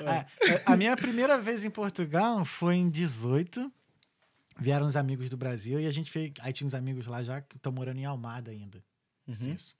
Ó. 0.00 0.06
A, 0.06 0.26
a 0.72 0.76
minha 0.76 0.96
primeira 0.96 1.38
vez 1.38 1.64
em 1.64 1.70
Portugal 1.70 2.44
foi 2.44 2.76
em 2.76 2.90
18. 2.90 3.72
Vieram 4.58 4.86
uns 4.86 4.96
amigos 4.96 5.28
do 5.28 5.36
Brasil 5.36 5.80
e 5.80 5.86
a 5.86 5.90
gente 5.90 6.10
fez. 6.10 6.32
Aí 6.40 6.52
tinha 6.52 6.66
uns 6.66 6.74
amigos 6.74 7.06
lá 7.06 7.22
já 7.22 7.40
que 7.40 7.56
estão 7.56 7.72
morando 7.72 7.98
em 7.98 8.04
Almada 8.04 8.50
ainda. 8.50 8.82
Isso. 9.26 9.48
isso. 9.50 9.74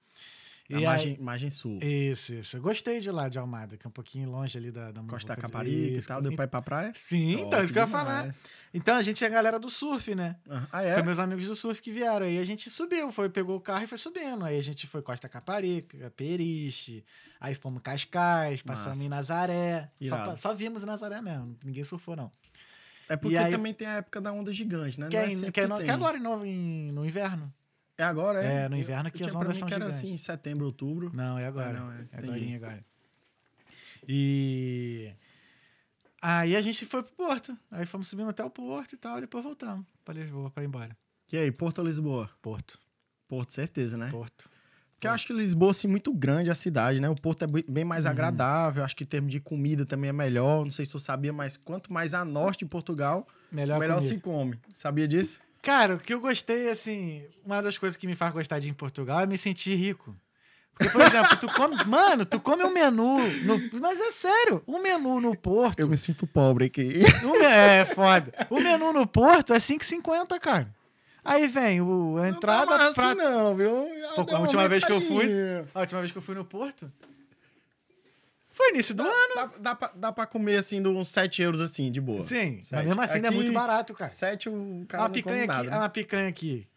A 0.73 0.81
E 0.81 0.85
margem, 0.85 1.13
aí- 1.13 1.21
margem 1.21 1.51
sul. 1.51 1.79
isso, 1.83 2.33
isso. 2.35 2.57
Eu 2.57 2.63
gostei 2.63 2.99
de 2.99 3.11
lá 3.11 3.29
de 3.29 3.39
Almada, 3.39 3.77
que 3.77 3.87
é 3.87 3.89
um 3.89 3.93
pouquinho 3.93 4.31
longe 4.31 4.57
ali 4.57 4.71
da, 4.71 4.93
da 4.93 5.03
Costa 5.03 5.35
da. 5.37 5.41
Caparica 5.43 5.99
e 5.99 6.03
tal, 6.03 6.23
deu 6.23 6.33
pra 6.33 6.45
ir 6.47 6.49
pra 6.49 6.63
praia? 6.63 6.91
Sim, 6.95 7.33
então, 7.35 7.51
Top 7.51 7.65
isso 7.65 7.73
que 7.73 7.79
eu 7.79 7.83
ia 7.83 7.89
falar. 7.89 8.35
Então 8.73 8.97
a 8.97 9.03
gente 9.03 9.23
é 9.23 9.27
a 9.27 9.31
galera 9.31 9.59
do 9.59 9.69
surf, 9.69 10.15
né? 10.15 10.37
Ah, 10.73 10.83
é? 10.83 10.95
Foi 10.95 11.03
meus 11.03 11.19
amigos 11.19 11.47
do 11.47 11.55
surf 11.55 11.83
que 11.83 11.93
vieram. 11.93 12.25
Aí 12.25 12.39
a 12.39 12.45
gente 12.45 12.71
subiu, 12.71 13.13
foi, 13.13 13.29
pegou 13.29 13.57
o 13.57 13.61
carro 13.61 13.85
e 13.85 13.87
foi 13.87 13.99
subindo. 13.99 14.43
Aí 14.43 14.59
a 14.59 14.63
gente 14.63 14.87
foi 14.87 15.03
Costa 15.03 15.29
Caparica, 15.29 16.11
Periche, 16.17 17.05
aí 17.39 17.55
fomos 17.55 17.83
Cascais, 17.83 18.63
passamos 18.63 18.97
Massa. 18.99 19.05
em 19.05 19.09
Nazaré. 19.11 19.91
Só, 20.09 20.35
só 20.35 20.55
vimos 20.55 20.83
Nazaré 20.83 21.21
mesmo, 21.21 21.57
ninguém 21.63 21.85
surfou, 21.85 22.17
não. 22.17 22.33
É 23.07 23.17
porque 23.17 23.37
aí- 23.37 23.53
também 23.53 23.75
tem 23.75 23.87
a 23.87 23.97
época 23.97 24.19
da 24.19 24.33
onda 24.33 24.51
gigante, 24.51 24.99
né? 24.99 25.09
Que, 25.11 25.17
Não 25.17 25.23
é, 25.23 25.27
é 25.27 25.29
que, 25.29 25.45
é 25.47 25.53
que 25.53 25.67
no, 25.67 25.77
que 25.85 25.91
agora 25.91 26.19
novo, 26.19 26.47
em- 26.47 26.91
no 26.91 27.05
inverno. 27.05 27.53
É 27.97 28.03
agora, 28.05 28.45
é? 28.45 28.65
É, 28.65 28.69
no 28.69 28.77
inverno 28.77 29.11
que 29.11 29.23
Eu 29.23 29.27
as 29.27 29.33
tinha 29.33 29.39
pra 29.41 29.49
ondas 29.49 29.57
são 29.59 29.69
que 29.69 29.75
era 29.75 29.85
gigantes. 29.87 30.05
assim, 30.05 30.17
setembro, 30.17 30.67
outubro. 30.67 31.11
Não, 31.15 31.39
é 31.39 31.47
agora. 31.47 31.71
Ah, 31.79 31.81
não, 31.81 31.93
é. 31.93 32.09
é 32.13 32.19
agora, 32.19 32.57
agora. 32.57 32.85
E 34.09 35.13
aí 36.21 36.57
a 36.57 36.61
gente 36.63 36.85
foi 36.87 37.03
pro 37.03 37.13
Porto. 37.13 37.57
Aí 37.71 37.87
fomos 37.87 38.09
subindo 38.09 38.29
até 38.31 38.45
o 38.45 38.51
Porto 38.51 38.93
e 38.95 38.97
tal, 38.97 39.19
e 39.19 39.23
depois 39.23 39.45
voltamos 39.45 39.87
pra 40.05 40.15
Lisboa 40.15 40.51
pra 40.51 40.63
ir 40.63 40.67
embora. 40.67 40.97
E 41.33 41.37
aí, 41.39 41.51
Porto 41.51 41.79
ou 41.79 41.85
Lisboa? 41.87 42.29
Porto, 42.43 42.79
Porto, 43.29 43.53
certeza, 43.53 43.97
né? 43.97 44.09
Porto. 44.11 44.49
Porque 44.93 45.07
eu 45.09 45.11
acho 45.13 45.27
que 45.27 45.33
Lisboa, 45.33 45.71
assim, 45.71 45.89
muito 45.89 46.13
grande 46.15 46.51
a 46.51 46.55
cidade, 46.55 47.01
né? 47.01 47.09
O 47.09 47.15
Porto 47.15 47.43
é 47.45 47.47
bem- 47.47 47.65
bem 47.69 47.85
Uhum. 47.85 47.89
mais 47.89 48.07
agradável. 48.07 48.85
Acho 48.85 48.95
que 48.97 49.05
em 49.05 49.07
termos 49.07 49.31
de 49.33 49.41
comida 49.41 49.85
também 49.85 50.09
é 50.09 50.13
melhor. 50.13 50.63
Não 50.65 50.71
sei 50.71 50.85
se 50.85 50.93
tu 50.93 50.99
sabia, 50.99 51.33
mas 51.33 51.57
quanto 51.57 51.93
mais 51.93 52.15
a 52.15 52.25
norte 52.25 52.61
de 52.61 52.67
Portugal, 52.67 53.27
Melhor, 53.51 53.79
melhor 53.81 54.01
se 54.01 54.19
come. 54.21 54.59
Sabia 54.75 55.07
disso? 55.09 55.41
Cara, 55.65 55.95
o 55.95 55.99
que 55.99 56.13
eu 56.13 56.21
gostei, 56.21 56.69
assim, 56.69 57.25
uma 57.45 57.63
das 57.63 57.79
coisas 57.79 57.97
que 57.97 58.07
me 58.07 58.15
faz 58.15 58.33
gostar 58.33 58.59
de 58.59 58.67
ir 58.67 58.71
em 58.71 58.75
Portugal 58.75 59.21
é 59.21 59.27
me 59.27 59.39
sentir 59.39 59.75
rico. 59.75 60.15
Porque, 60.77 60.91
por 60.93 61.01
exemplo, 61.01 61.37
tu 61.37 61.47
come. 61.47 61.77
Mano, 61.87 62.25
tu 62.27 62.39
come 62.41 62.65
um 62.65 62.73
menu. 62.73 63.17
no- 63.45 63.81
mas 63.81 63.99
é 63.99 64.13
sério, 64.13 64.63
um 64.67 64.81
menu 64.83 65.21
no 65.21 65.37
Porto. 65.37 65.79
Eu 65.81 65.89
me 65.89 65.97
sinto 65.97 66.27
pobre 66.27 66.67
aqui. 66.67 67.01
um 67.25 67.33
me- 67.39 67.45
é 67.45 67.85
foda. 67.85 68.33
O 68.51 68.61
menu 68.61 68.93
no 68.93 69.07
Porto 69.07 69.55
é 69.55 69.59
5,50, 69.59 70.39
cara. 70.41 70.69
Aí 71.25 71.47
vem 71.47 71.81
o, 71.81 72.19
a 72.19 72.29
entrada 72.29 72.67
não, 72.73 72.79
mas 72.79 72.95
pra. 72.95 73.05
assim 73.11 73.15
não, 73.19 73.55
viu? 73.57 73.89
Pô, 74.17 74.35
a 74.37 74.41
última 74.41 74.69
vez 74.69 74.85
que 74.85 74.93
eu 74.93 75.01
fui. 75.01 75.27
A 75.75 75.81
última 75.81 76.01
vez 76.01 76.13
que 76.13 76.19
eu 76.19 76.23
fui 76.23 76.35
no 76.35 76.45
Porto. 76.45 76.93
Foi 78.57 78.71
início 78.71 78.95
do 78.95 79.03
ano. 79.03 79.35
Dá, 79.35 79.47
dá, 79.59 79.75
pra, 79.75 79.89
dá 79.97 80.13
pra 80.13 80.27
comer, 80.27 80.57
assim, 80.57 80.81
de 80.81 80.89
uns 80.89 81.09
7 81.09 81.43
euros, 81.43 81.61
assim, 81.61 81.91
de 81.91 82.01
boa. 82.01 82.25
Sim, 82.25 82.57
mas 82.57 82.67
Sete. 82.69 82.87
mesmo 82.87 83.01
assim 83.03 83.15
ainda 83.17 83.27
é 83.27 83.31
Aqui, 83.31 83.37
muito 83.37 83.53
barato, 83.53 83.93
cara. 83.95 84.09
7 84.11 84.49
o 84.49 84.85
cara 84.89 85.03
Uma 85.03 85.11
picanha, 85.11 85.37
come 85.39 85.47
nada. 85.49 85.61
aqui, 85.61 85.71
né? 85.71 85.77
uma 85.77 85.89
picanha 85.89 86.29
aqui 86.29 86.69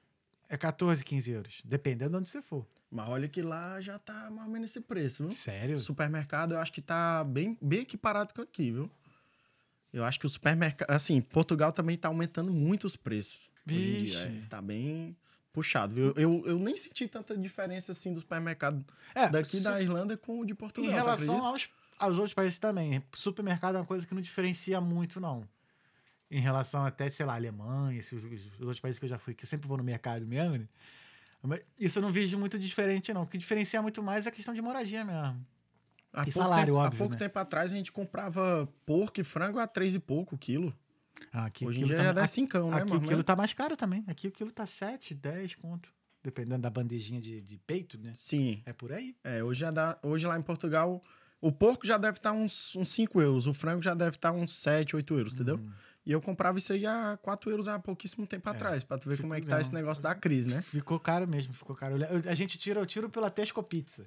é 0.50 0.58
14, 0.58 1.06
15 1.06 1.32
euros. 1.32 1.62
Dependendo 1.64 2.12
de 2.12 2.18
onde 2.18 2.30
você 2.30 2.42
for. 2.42 2.66
Mas 2.90 3.08
olha 3.10 3.28
que 3.28 3.42
lá 3.42 3.80
já 3.80 4.00
tá 4.00 4.30
mais 4.32 4.48
ou 4.48 4.52
menos 4.54 4.72
esse 4.72 4.82
preço, 4.82 5.24
viu? 5.24 5.32
Sério? 5.34 5.78
O 5.78 5.80
supermercado 5.80 6.54
eu 6.56 6.60
acho 6.60 6.74
que 6.74 6.82
tá 6.82 7.24
bem, 7.24 7.56
bem 7.62 7.82
equiparado 7.82 8.34
com 8.34 8.42
aqui, 8.42 8.72
viu? 8.72 8.90
Eu 9.94 10.04
acho 10.04 10.20
que 10.20 10.26
o 10.26 10.30
supermercado. 10.30 10.90
Assim, 10.90 11.22
Portugal 11.22 11.72
também 11.72 11.98
tá 11.98 12.08
aumentando 12.08 12.52
muito 12.52 12.86
os 12.86 12.96
preços. 12.96 13.52
Hoje 13.68 13.76
em 13.78 14.04
dia. 14.06 14.20
Vixe. 14.26 14.44
é. 14.46 14.48
tá 14.50 14.62
bem 14.62 15.16
puxado, 15.52 15.94
viu? 15.94 16.14
Eu, 16.16 16.44
eu 16.46 16.60
nem 16.60 16.78
senti 16.78 17.08
tanta 17.08 17.36
diferença 17.38 17.92
assim 17.92 18.14
do 18.14 18.20
supermercado 18.20 18.86
É, 19.16 19.28
daqui 19.28 19.58
su- 19.58 19.64
da 19.64 19.82
Irlanda 19.82 20.16
com 20.16 20.40
o 20.42 20.46
de 20.46 20.54
Portugal. 20.54 20.90
Em 20.90 20.94
relação 20.94 21.44
aos, 21.44 21.68
aos 22.00 22.18
outros 22.18 22.34
países 22.34 22.60
também, 22.60 23.04
supermercado 23.14 23.76
é 23.76 23.80
uma 23.80 23.86
coisa 23.86 24.06
que 24.06 24.14
não 24.14 24.22
diferencia 24.22 24.80
muito, 24.80 25.20
não. 25.20 25.48
Em 26.30 26.40
relação 26.40 26.86
até, 26.86 27.10
sei 27.10 27.26
lá, 27.26 27.36
Alemanha, 27.36 27.98
esses, 27.98 28.24
os, 28.24 28.32
os 28.32 28.62
outros 28.62 28.80
países 28.80 29.00
que 29.00 29.06
eu 29.06 29.10
já 29.10 29.18
fui, 29.18 29.34
que 29.34 29.44
eu 29.44 29.48
sempre 29.48 29.68
vou 29.68 29.78
no 29.78 29.84
mercado 29.84 30.26
mesmo, 30.26 30.58
né? 30.58 30.68
Isso 31.80 32.00
eu 32.00 32.04
não 32.04 32.12
vejo 32.12 32.38
muito 32.38 32.60
diferente, 32.60 33.14
não. 33.14 33.24
O 33.24 33.28
que 33.28 33.38
diferencia 33.38 33.82
muito 33.82 34.04
mais 34.04 34.26
é 34.26 34.30
a 34.30 34.32
questão 34.32 34.54
de 34.54 34.62
moradia 34.62 35.06
mesmo. 35.06 35.46
Há 36.12 36.22
e 36.22 36.26
pouco 36.26 36.32
salário, 36.32 36.74
tempo, 36.74 36.78
óbvio, 36.78 36.96
Há 36.96 36.98
pouco 36.98 37.14
né? 37.14 37.20
tempo 37.20 37.40
atrás 37.40 37.72
a 37.72 37.76
gente 37.76 37.92
comprava 37.92 38.68
porco 38.86 39.22
e 39.22 39.24
frango 39.24 39.60
a 39.60 39.68
três 39.68 39.94
e 39.96 40.00
pouco 40.00 40.36
o 40.36 40.38
quilo. 40.38 40.76
Ah, 41.32 41.46
Aqui, 41.46 41.66
Hoje 41.66 41.82
em 41.82 41.86
dia 41.86 41.98
tá, 41.98 42.04
já 42.04 42.12
dá 42.12 42.24
aqui, 42.24 42.32
cincão, 42.32 42.72
né, 42.72 42.82
aqui 42.82 42.96
o 42.96 43.02
quilo 43.02 43.24
tá 43.24 43.36
mais 43.36 43.54
caro 43.54 43.76
também. 43.76 44.04
Aqui 44.08 44.28
o 44.28 44.32
quilo 44.32 44.52
tá 44.52 44.66
7, 44.66 45.14
10 45.16 45.56
conto. 45.56 45.94
Dependendo 46.24 46.62
da 46.62 46.70
bandejinha 46.70 47.22
de, 47.22 47.42
de 47.42 47.58
peito, 47.58 47.98
né? 47.98 48.12
Sim. 48.16 48.62
É 48.66 48.74
por 48.74 48.92
aí. 48.92 49.16
É, 49.24 49.44
hoje, 49.44 49.62
já 49.62 49.72
dá, 49.72 49.98
hoje 50.04 50.28
lá 50.28 50.38
em 50.38 50.42
Portugal, 50.42 51.02
o 51.42 51.52
porco 51.52 51.86
já 51.86 51.98
deve 51.98 52.18
estar 52.18 52.32
uns, 52.32 52.76
uns 52.76 52.90
5 52.92 53.22
euros, 53.22 53.48
o 53.48 53.54
frango 53.54 53.82
já 53.82 53.94
deve 53.94 54.12
estar 54.18 54.32
uns 54.32 54.54
7, 54.56 54.96
8 54.96 55.18
euros, 55.18 55.34
entendeu? 55.36 55.56
Uhum. 55.56 55.72
E 56.06 56.12
eu 56.12 56.22
comprava 56.22 56.58
isso 56.58 56.72
aí 56.72 56.86
a 56.86 57.18
4 57.22 57.50
euros 57.52 57.68
há 57.68 57.78
pouquíssimo 57.78 58.26
tempo 58.26 58.50
atrás, 58.50 58.84
pra 58.84 58.98
tu 58.98 59.10
ver 59.10 59.20
como 59.20 59.34
é 59.34 59.42
que 59.42 59.48
tá 59.48 59.56
não. 59.56 59.62
esse 59.62 59.74
negócio 59.74 60.02
da 60.02 60.16
crise, 60.16 60.48
né? 60.48 60.62
Ficou 60.62 61.00
caro 61.00 61.28
mesmo, 61.28 61.54
ficou 61.54 61.76
caro. 61.76 61.98
Eu- 61.98 62.30
a 62.32 62.34
gente 62.34 62.58
tira, 62.58 62.80
eu 62.80 62.86
tiro 62.86 63.10
pela 63.10 63.30
Tesco 63.30 63.62
Pizza. 63.62 64.06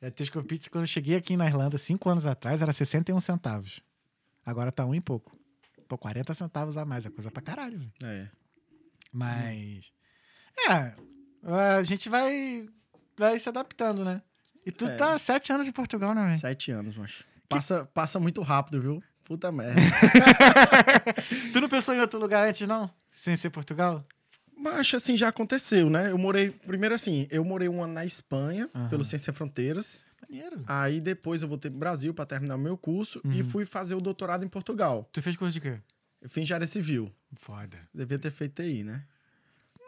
A 0.00 0.10
Tesco 0.10 0.42
Pizza, 0.42 0.68
quando 0.70 0.84
eu 0.84 0.88
cheguei 0.88 1.14
aqui 1.14 1.36
na 1.36 1.46
Irlanda, 1.46 1.76
cinco 1.78 2.08
anos 2.08 2.26
atrás, 2.26 2.62
era 2.62 2.72
61 2.72 3.20
centavos. 3.20 3.80
Agora 4.44 4.72
tá 4.72 4.84
um 4.84 4.94
e 4.94 5.00
pouco. 5.00 5.38
Pô, 5.86 5.96
40 5.98 6.32
centavos 6.34 6.76
a 6.76 6.84
mais, 6.84 7.04
é 7.06 7.10
coisa 7.10 7.30
pra 7.30 7.42
caralho. 7.42 7.78
velho. 7.78 7.92
É. 8.02 8.30
Mas. 9.12 9.92
É, 10.68 10.94
a 11.76 11.82
gente 11.82 12.08
vai, 12.08 12.66
vai 13.18 13.38
se 13.38 13.48
adaptando, 13.48 14.04
né? 14.04 14.22
E 14.64 14.70
tu 14.70 14.86
É. 14.86 14.96
tá 14.96 15.18
sete 15.18 15.52
anos 15.52 15.66
em 15.68 15.72
Portugal, 15.72 16.14
né, 16.14 16.24
velho? 16.26 16.38
Sete 16.38 16.70
anos, 16.70 16.96
macho. 16.96 17.24
Passa, 17.48 17.84
passa 17.92 18.18
muito 18.20 18.40
rápido, 18.42 18.80
viu? 18.80 19.02
Puta 19.24 19.50
merda. 19.52 19.80
Tu 21.52 21.60
não 21.60 21.68
pensou 21.68 21.94
em 21.94 22.00
outro 22.00 22.18
lugar 22.18 22.46
antes, 22.48 22.66
não? 22.66 22.90
Sem 23.12 23.36
ser 23.36 23.50
Portugal? 23.50 24.04
Mas 24.56 24.92
assim, 24.94 25.16
já 25.16 25.28
aconteceu, 25.28 25.90
né? 25.90 26.10
Eu 26.10 26.18
morei. 26.18 26.50
Primeiro 26.50 26.94
assim, 26.94 27.26
eu 27.30 27.44
morei 27.44 27.68
um 27.68 27.82
ano 27.82 27.94
na 27.94 28.04
Espanha, 28.04 28.68
Aham. 28.74 28.88
pelo 28.88 29.04
Ciência 29.04 29.32
Fronteiras. 29.32 30.04
Maneiro. 30.28 30.62
Aí 30.66 31.00
depois 31.00 31.42
eu 31.42 31.48
voltei 31.48 31.70
pro 31.70 31.78
Brasil 31.80 32.14
pra 32.14 32.24
terminar 32.24 32.54
o 32.54 32.58
meu 32.58 32.76
curso 32.76 33.20
Uhum. 33.24 33.32
e 33.32 33.42
fui 33.42 33.64
fazer 33.64 33.94
o 33.94 34.00
doutorado 34.00 34.44
em 34.44 34.48
Portugal. 34.48 35.08
Tu 35.12 35.20
fez 35.20 35.36
curso 35.36 35.52
de 35.52 35.60
quê? 35.60 35.78
Eu 36.20 36.28
fiz 36.30 36.42
engenharia 36.42 36.66
civil. 36.66 37.12
Foda. 37.40 37.76
Devia 37.92 38.18
ter 38.18 38.30
feito 38.30 38.62
TI, 38.62 38.84
né? 38.84 39.02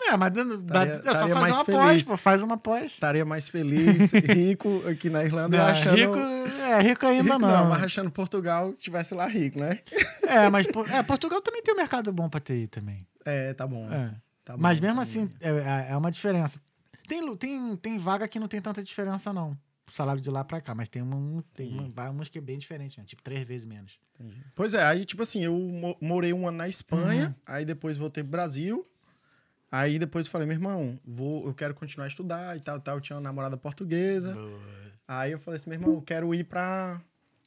É, 0.07 0.17
mas 0.17 0.33
Estaria- 0.37 0.93
é 0.95 1.15
só 1.15 1.29
fazer 1.29 1.53
uma 1.53 1.65
feliz. 1.65 1.81
pós, 1.81 2.03
pô. 2.05 2.17
Faz 2.17 2.43
uma 2.43 2.57
pós. 2.59 2.93
Estaria 2.93 3.25
mais 3.25 3.49
feliz, 3.49 4.13
rico 4.13 4.83
aqui 4.87 5.09
na 5.11 5.25
Irlanda, 5.25 5.57
Não, 5.57 5.65
achando. 5.67 5.97
rico, 5.97 6.17
é, 6.19 6.81
rico 6.83 7.07
ainda 7.07 7.23
rico 7.35 7.39
não. 7.47 7.69
mas 7.71 7.83
achando 7.85 8.11
Portugal 8.11 8.73
tivesse 8.75 9.15
lá 9.15 9.27
rico, 9.27 9.59
né? 9.59 9.81
É, 10.23 10.49
mas 10.51 10.67
é, 10.93 11.03
Portugal 11.03 11.41
também 11.41 11.63
tem 11.63 11.73
um 11.75 11.77
mercado 11.77 12.13
bom 12.13 12.29
pra 12.29 12.41
TI 12.41 12.67
também. 12.67 13.07
É, 13.25 13.55
tá 13.55 13.67
bom. 13.67 13.89
É. 13.93 14.15
tá 14.45 14.55
bom, 14.57 14.63
mas 14.63 14.79
mesmo 14.81 14.97
tá 14.97 15.03
assim, 15.03 15.27
bom. 15.27 15.33
é, 15.41 15.49
é- 15.51 15.93
é 15.93 15.97
uma 15.97 16.11
diferença. 16.11 16.61
Tem, 17.09 17.37
tem, 17.37 17.77
tem 17.77 17.99
vaga 17.99 18.27
que 18.29 18.39
não 18.39 18.49
tem 18.49 18.61
tanta 18.61 18.83
diferença, 18.83 19.33
não. 19.33 19.57
O 19.87 19.93
salário 19.93 20.21
de 20.21 20.31
lá 20.31 20.43
pra 20.43 20.61
cá, 20.61 20.75
mas 20.75 20.89
tem, 20.89 21.03
uma, 21.03 21.45
tem 21.55 21.69
uma, 21.95 22.11
umas 22.11 22.29
que 22.31 22.39
é 22.39 22.41
bem 22.41 22.59
diferente, 22.59 22.99
né? 22.99 23.05
Tipo, 23.07 23.23
três 23.23 23.47
vezes 23.47 23.67
menos. 23.67 23.99
Entendi. 24.19 24.37
Pois 24.55 24.73
é, 24.75 24.83
aí, 24.83 25.05
tipo 25.05 25.23
assim, 25.23 25.45
eu 25.45 25.53
mo- 25.55 25.97
morei 26.01 26.33
um 26.33 26.49
ano 26.49 26.57
na 26.59 26.69
Espanha, 26.69 27.27
Uhum. 27.29 27.35
aí 27.47 27.65
depois 27.67 27.97
voltei 27.99 28.23
pro 28.25 28.31
Brasil. 28.31 28.87
Aí 29.77 29.99
depois 29.99 30.27
eu 30.27 30.31
falei, 30.31 30.47
meu 30.47 30.55
irmão, 30.55 30.95
vou, 31.05 31.47
eu 31.49 31.53
quero 31.53 31.75
continuar 31.75 32.05
a 32.05 32.09
estudar 32.09 32.57
e 32.57 32.61
tal, 32.61 32.79
tal. 32.79 32.97
Eu 32.97 33.01
tinha 33.01 33.17
uma 33.17 33.23
namorada 33.23 33.57
portuguesa. 33.57 34.37
Aí 35.09 35.33
eu 35.33 35.39
falei 35.41 35.57
assim, 35.57 35.69
meu 35.69 35.81
irmão, 35.81 35.95
eu 35.95 36.03
quero 36.03 36.33
ir 36.33 36.45
pra. 36.45 37.01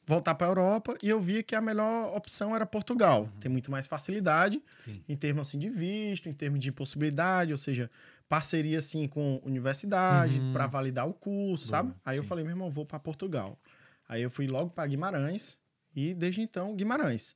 voltar 0.06 0.34
pra 0.34 0.46
Europa. 0.46 0.94
E 1.02 1.08
eu 1.08 1.18
vi 1.18 1.42
que 1.42 1.54
a 1.56 1.60
melhor 1.60 2.14
opção 2.14 2.54
era 2.54 2.66
Portugal. 2.66 3.30
Tem 3.40 3.50
muito 3.50 3.70
mais 3.70 3.86
facilidade 3.86 4.62
Sim. 4.78 5.02
em 5.08 5.16
termos 5.16 5.48
assim 5.48 5.58
de 5.58 5.70
visto, 5.70 6.28
em 6.28 6.34
termos 6.34 6.60
de 6.60 6.70
possibilidade, 6.70 7.50
ou 7.50 7.58
seja, 7.58 7.90
parceria 8.28 8.76
assim 8.78 9.08
com 9.08 9.40
universidade 9.42 10.38
Uhum. 10.38 10.52
pra 10.52 10.66
validar 10.66 11.08
o 11.08 11.14
curso, 11.14 11.66
sabe? 11.68 11.94
Aí 12.04 12.18
eu 12.18 12.22
sim. 12.22 12.28
falei, 12.28 12.44
meu 12.44 12.52
irmão, 12.52 12.70
vou 12.70 12.84
pra 12.84 12.98
Portugal. 12.98 13.58
Aí 14.06 14.20
eu 14.22 14.28
fui 14.30 14.46
logo 14.46 14.68
pra 14.70 14.86
Guimarães 14.86 15.56
e 15.96 16.12
desde 16.12 16.42
então 16.42 16.74
Guimarães. 16.76 17.34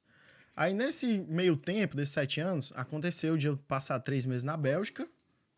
Aí 0.54 0.74
nesse 0.74 1.18
meio 1.28 1.56
tempo, 1.56 1.96
desses 1.96 2.12
sete 2.12 2.40
anos, 2.40 2.72
aconteceu 2.74 3.36
de 3.36 3.46
eu 3.46 3.56
passar 3.56 3.98
três 4.00 4.26
meses 4.26 4.42
na 4.42 4.56
Bélgica. 4.56 5.08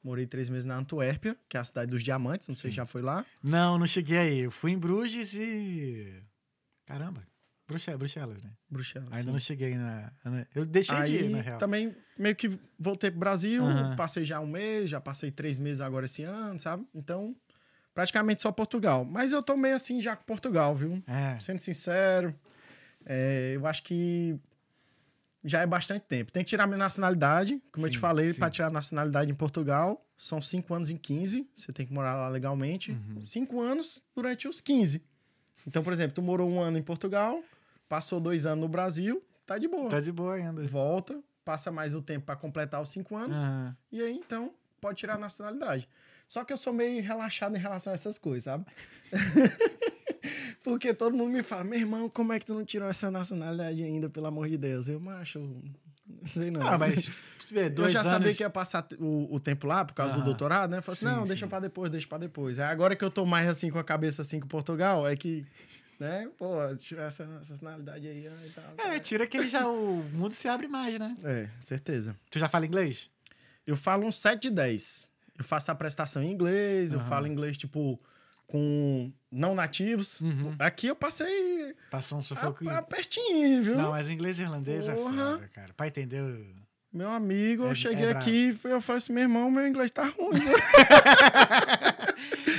Morei 0.02 0.26
três 0.26 0.48
meses 0.48 0.64
na 0.66 0.76
Antuérpia, 0.76 1.36
que 1.48 1.56
é 1.56 1.60
a 1.60 1.64
cidade 1.64 1.90
dos 1.90 2.02
diamantes, 2.04 2.46
não 2.46 2.54
sei 2.54 2.70
se 2.70 2.76
já 2.76 2.84
foi 2.84 3.00
lá. 3.00 3.24
Não, 3.42 3.78
não 3.78 3.86
cheguei 3.86 4.18
aí. 4.18 4.38
Eu 4.40 4.50
fui 4.50 4.72
em 4.72 4.78
Bruges 4.78 5.34
e. 5.34 6.22
Caramba. 6.84 7.26
Bruxelas, 7.66 7.98
Bruxelas 7.98 8.42
né? 8.42 8.50
Bruxelas. 8.68 9.08
Ainda 9.12 9.22
sim. 9.22 9.30
não 9.32 9.38
cheguei 9.38 9.74
na. 9.76 10.12
Eu 10.54 10.66
deixei 10.66 11.02
de 11.04 11.12
ir, 11.12 11.18
Aí 11.18 11.28
na 11.30 11.40
real. 11.40 11.58
também 11.58 11.96
meio 12.18 12.36
que 12.36 12.58
voltei 12.78 13.10
pro 13.10 13.20
Brasil, 13.20 13.62
passei 13.96 14.24
já 14.24 14.38
um 14.38 14.46
mês, 14.46 14.90
já 14.90 15.00
passei 15.00 15.30
três 15.30 15.58
meses 15.58 15.80
agora 15.80 16.04
esse 16.04 16.22
ano, 16.22 16.60
sabe? 16.60 16.86
Então, 16.94 17.34
praticamente 17.94 18.42
só 18.42 18.52
Portugal. 18.52 19.04
Mas 19.04 19.32
eu 19.32 19.42
tô 19.42 19.56
meio 19.56 19.74
assim 19.74 20.00
já 20.02 20.14
com 20.14 20.24
Portugal, 20.24 20.74
viu? 20.74 21.02
É. 21.06 21.38
Sendo 21.38 21.58
sincero, 21.58 22.34
é, 23.06 23.52
eu 23.54 23.66
acho 23.66 23.82
que 23.82 24.38
já 25.44 25.60
é 25.60 25.66
bastante 25.66 26.02
tempo. 26.06 26.32
Tem 26.32 26.42
que 26.42 26.48
tirar 26.50 26.66
minha 26.66 26.78
nacionalidade, 26.78 27.62
como 27.70 27.86
eu 27.86 27.90
te 27.90 27.96
Sim, 27.96 28.00
falei, 28.00 28.32
sim. 28.32 28.38
para 28.38 28.50
tirar 28.50 28.68
a 28.68 28.70
nacionalidade 28.70 29.30
em 29.30 29.34
Portugal, 29.34 30.04
são 30.16 30.40
cinco 30.40 30.72
anos 30.74 30.88
em 30.90 30.96
15, 30.96 31.46
você 31.54 31.72
tem 31.72 31.84
que 31.86 31.92
morar 31.92 32.14
lá 32.16 32.28
legalmente. 32.28 32.92
Uhum. 32.92 33.20
Cinco 33.20 33.60
anos 33.60 34.02
durante 34.16 34.48
os 34.48 34.60
15. 34.60 35.02
Então, 35.66 35.82
por 35.82 35.92
exemplo, 35.92 36.14
tu 36.14 36.22
morou 36.22 36.48
um 36.50 36.60
ano 36.60 36.78
em 36.78 36.82
Portugal, 36.82 37.42
passou 37.88 38.20
dois 38.20 38.46
anos 38.46 38.62
no 38.62 38.68
Brasil, 38.68 39.22
tá 39.46 39.58
de 39.58 39.68
boa 39.68 39.90
Tá 39.90 40.00
de 40.00 40.10
boa 40.12 40.34
ainda. 40.34 40.66
volta, 40.66 41.22
passa 41.44 41.70
mais 41.70 41.94
o 41.94 42.00
tempo 42.02 42.24
para 42.26 42.36
completar 42.36 42.80
os 42.80 42.88
cinco 42.88 43.16
anos, 43.16 43.36
Aham. 43.36 43.76
e 43.92 44.00
aí 44.00 44.14
então 44.16 44.52
pode 44.80 44.98
tirar 44.98 45.14
a 45.14 45.18
nacionalidade. 45.18 45.88
Só 46.26 46.42
que 46.44 46.52
eu 46.52 46.56
sou 46.56 46.72
meio 46.72 47.02
relaxado 47.02 47.54
em 47.56 47.58
relação 47.60 47.92
a 47.92 47.94
essas 47.94 48.18
coisas, 48.18 48.44
sabe? 48.44 48.64
Porque 50.62 50.94
todo 50.94 51.16
mundo 51.16 51.30
me 51.32 51.42
fala, 51.42 51.64
meu 51.64 51.78
irmão, 51.78 52.08
como 52.08 52.32
é 52.32 52.38
que 52.40 52.46
tu 52.46 52.54
não 52.54 52.64
tirou 52.64 52.88
essa 52.88 53.10
nacionalidade 53.10 53.82
ainda, 53.82 54.08
pelo 54.08 54.26
amor 54.26 54.48
de 54.48 54.56
Deus? 54.56 54.88
Eu, 54.88 54.98
macho, 55.00 55.38
não 55.38 56.26
sei 56.26 56.50
não. 56.50 56.62
Ah, 56.66 56.78
mas. 56.78 57.10
Vê, 57.50 57.66
eu 57.66 57.70
dois 57.70 57.92
já 57.92 58.00
anos. 58.00 58.12
sabia 58.12 58.34
que 58.34 58.42
ia 58.42 58.50
passar 58.50 58.86
o, 58.98 59.34
o 59.34 59.38
tempo 59.38 59.66
lá 59.66 59.84
por 59.84 59.92
causa 59.94 60.14
do 60.14 60.20
Aham. 60.20 60.24
doutorado, 60.24 60.70
né? 60.70 60.78
Eu 60.78 60.82
falei 60.82 60.96
assim, 60.96 61.06
Sim, 61.06 61.12
não, 61.12 61.24
deixa 61.26 61.44
sim. 61.44 61.50
pra 61.50 61.60
depois, 61.60 61.90
deixa 61.90 62.06
pra 62.08 62.18
depois. 62.18 62.58
Aí 62.58 62.66
agora 62.66 62.96
que 62.96 63.04
eu 63.04 63.10
tô 63.10 63.26
mais 63.26 63.48
assim 63.48 63.70
com 63.70 63.78
a 63.78 63.84
cabeça 63.84 64.22
assim 64.22 64.40
com 64.40 64.48
Portugal, 64.48 65.06
é 65.06 65.14
que, 65.14 65.44
né, 66.00 66.28
pô, 66.38 66.54
tirar 66.78 67.04
essa 67.04 67.26
nacionalidade 67.26 68.06
aí 68.08 68.26
É, 68.78 68.98
tira 68.98 69.26
que 69.26 69.36
ele 69.36 69.48
já. 69.48 69.68
O 69.68 70.04
mundo 70.12 70.32
se 70.32 70.48
abre 70.48 70.66
mais, 70.66 70.98
né? 70.98 71.16
é, 71.22 71.48
certeza. 71.62 72.16
Tu 72.30 72.38
já 72.38 72.48
fala 72.48 72.64
inglês? 72.66 73.10
Eu 73.66 73.76
falo 73.76 74.06
uns 74.06 74.16
7 74.16 74.42
de 74.42 74.50
10. 74.50 75.10
Eu 75.38 75.44
faço 75.44 75.70
a 75.70 75.74
prestação 75.74 76.22
em 76.22 76.30
inglês, 76.30 76.92
eu 76.92 77.00
Aham. 77.00 77.08
falo 77.08 77.26
inglês, 77.26 77.56
tipo, 77.56 78.00
com 78.46 79.12
não 79.34 79.54
nativos. 79.54 80.20
Uhum. 80.20 80.54
Aqui 80.58 80.86
eu 80.86 80.96
passei 80.96 81.74
Passou 81.90 82.18
um 82.18 82.22
sufoco. 82.22 82.68
a, 82.68 82.78
a 82.78 82.82
pertinho, 82.82 83.62
viu? 83.62 83.76
Não, 83.76 83.90
mas 83.90 84.08
inglês 84.08 84.38
e 84.38 84.42
irlandês 84.42 84.88
é 84.88 84.94
Porra. 84.94 85.32
foda, 85.32 85.48
cara. 85.48 85.74
Pra 85.74 85.86
entender. 85.88 86.22
Meu 86.92 87.10
amigo, 87.10 87.66
É- 87.66 87.70
eu 87.70 87.74
cheguei 87.74 88.06
é 88.06 88.10
aqui 88.12 88.56
e 88.64 88.68
eu 88.68 88.80
falei 88.80 88.98
assim, 88.98 89.12
meu 89.12 89.24
irmão, 89.24 89.50
meu 89.50 89.66
inglês 89.66 89.90
tá 89.90 90.04
ruim. 90.04 90.40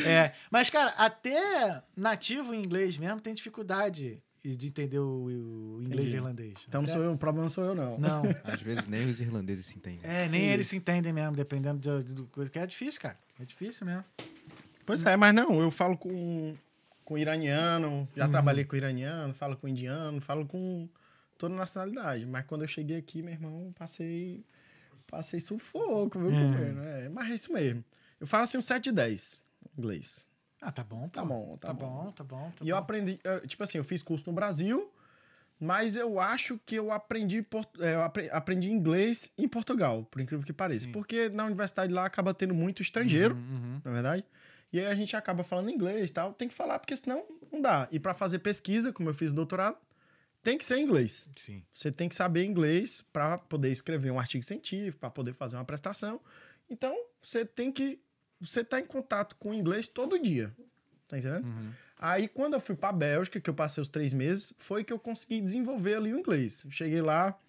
É. 0.05 0.33
Mas, 0.51 0.69
cara, 0.69 0.91
até 0.97 1.81
nativo 1.97 2.53
em 2.53 2.63
inglês 2.63 2.95
mesmo 2.97 3.19
tem 3.19 3.33
dificuldade 3.33 4.21
de 4.43 4.67
entender 4.67 4.99
o, 4.99 5.23
o 5.23 5.81
inglês 5.81 6.09
Entendi. 6.09 6.13
e 6.13 6.15
irlandês. 6.17 6.53
então 6.67 6.81
não 6.83 6.87
sou 6.87 7.01
eu, 7.01 7.13
o 7.13 7.17
problema 7.17 7.43
não 7.45 7.49
sou 7.49 7.63
eu, 7.63 7.73
não. 7.73 7.97
Não. 7.97 8.21
Às 8.45 8.61
vezes 8.61 8.87
nem 8.87 9.03
os 9.05 9.19
irlandeses 9.19 9.65
se 9.65 9.77
entendem. 9.77 10.01
É, 10.03 10.27
nem 10.29 10.51
eles 10.51 10.67
se 10.67 10.75
entendem 10.77 11.11
mesmo, 11.11 11.35
dependendo 11.35 11.79
do, 11.79 12.03
do 12.13 12.25
coisa. 12.27 12.51
Que 12.51 12.59
é 12.59 12.67
difícil, 12.67 13.01
cara. 13.01 13.17
É 13.39 13.45
difícil 13.45 13.83
mesmo. 13.87 14.05
Pois 14.85 15.01
é, 15.01 15.15
mas 15.17 15.33
não, 15.33 15.59
eu 15.59 15.71
falo 15.71 15.97
com, 15.97 16.55
com 17.05 17.17
iraniano, 17.17 17.87
Uhum. 17.89 18.07
já 18.15 18.27
trabalhei 18.27 18.65
com 18.65 18.75
iraniano, 18.75 19.33
falo 19.33 19.55
com 19.55 19.67
indiano, 19.67 20.19
falo 20.19 20.45
com 20.45 20.89
toda 21.37 21.53
nacionalidade. 21.55 22.25
Mas 22.25 22.45
quando 22.45 22.63
eu 22.63 22.67
cheguei 22.67 22.97
aqui, 22.97 23.21
meu 23.21 23.31
irmão, 23.33 23.71
passei, 23.77 24.43
passei 25.09 25.39
sufoco, 25.39 26.19
viu, 26.19 26.31
É. 26.31 26.33
comendo? 26.33 26.81
É, 26.81 27.09
mas 27.09 27.29
é 27.29 27.33
isso 27.35 27.53
mesmo. 27.53 27.83
Eu 28.19 28.25
falo 28.27 28.43
assim 28.43 28.57
um 28.57 28.61
7 28.61 28.85
de 28.85 28.91
10 28.91 29.43
em 29.77 29.79
inglês. 29.79 30.27
Ah, 30.61 30.71
tá 30.71 30.83
bom, 30.83 31.07
Tá 31.09 31.21
pô. 31.21 31.27
bom, 31.27 31.57
tá 31.57 31.67
Tá 31.67 31.73
bom. 31.73 31.85
bom, 32.05 32.11
tá 32.11 32.23
bom. 32.23 32.51
tá 32.57 32.65
E 32.65 32.69
eu 32.69 32.75
bom. 32.75 32.81
aprendi, 32.81 33.19
eu, 33.23 33.47
tipo 33.47 33.61
assim, 33.63 33.77
eu 33.77 33.83
fiz 33.83 34.01
curso 34.01 34.23
no 34.27 34.33
Brasil, 34.33 34.91
mas 35.59 35.95
eu 35.95 36.19
acho 36.19 36.59
que 36.65 36.75
eu 36.75 36.91
aprendi, 36.91 37.45
é, 37.79 37.93
eu 37.93 38.01
apre- 38.01 38.29
aprendi 38.31 38.71
inglês 38.71 39.31
em 39.37 39.47
Portugal, 39.47 40.03
por 40.09 40.19
incrível 40.21 40.43
que 40.45 40.51
pareça. 40.53 40.85
Sim. 40.85 40.91
Porque 40.91 41.29
na 41.29 41.45
universidade 41.45 41.93
lá 41.93 42.05
acaba 42.05 42.33
tendo 42.33 42.53
muito 42.55 42.81
estrangeiro, 42.81 43.35
Uhum. 43.35 43.79
na 43.83 43.91
verdade. 43.91 44.25
E 44.75 44.79
aí 44.81 44.87
a 44.87 44.93
gente 44.93 45.15
acaba 45.15 45.41
falando 45.41 45.71
inglês 45.71 46.09
e 46.09 46.13
tal. 46.13 46.33
Tem 46.33 46.49
que 46.49 46.53
falar, 46.53 46.79
porque 46.79 46.97
senão 46.97 47.25
não 47.49 47.61
dá. 47.61 47.87
E 47.93 47.97
para 47.97 48.13
fazer 48.13 48.39
pesquisa, 48.39 48.91
como 48.91 49.09
eu 49.09 49.13
fiz 49.13 49.31
doutorado, 49.31 49.77
tem 50.43 50.57
que 50.57 50.65
ser 50.65 50.79
inglês. 50.79 51.29
Sim. 51.37 51.63
Você 51.71 51.93
tem 51.93 52.09
que 52.09 52.15
saber 52.15 52.43
inglês 52.43 53.01
para 53.13 53.37
poder 53.37 53.71
escrever 53.71 54.11
um 54.11 54.19
artigo 54.19 54.43
científico, 54.43 54.99
para 54.99 55.09
poder 55.09 55.31
fazer 55.31 55.55
uma 55.55 55.63
prestação. 55.63 56.19
Então, 56.69 56.93
você 57.21 57.45
tem 57.45 57.71
que. 57.71 58.01
Você 58.41 58.65
tá 58.65 58.77
em 58.77 58.83
contato 58.83 59.37
com 59.37 59.51
o 59.51 59.53
inglês 59.53 59.87
todo 59.87 60.19
dia. 60.19 60.53
Tá 61.07 61.17
entendendo? 61.17 61.45
Uhum. 61.45 61.71
Aí, 61.97 62.27
quando 62.27 62.55
eu 62.55 62.59
fui 62.59 62.75
pra 62.75 62.91
Bélgica, 62.91 63.39
que 63.39 63.49
eu 63.49 63.53
passei 63.53 63.81
os 63.81 63.87
três 63.87 64.11
meses, 64.11 64.53
foi 64.57 64.83
que 64.83 64.91
eu 64.91 64.99
consegui 64.99 65.39
desenvolver 65.39 65.95
ali 65.95 66.11
o 66.11 66.19
inglês. 66.19 66.67
Cheguei 66.69 67.01
lá, 67.01 67.39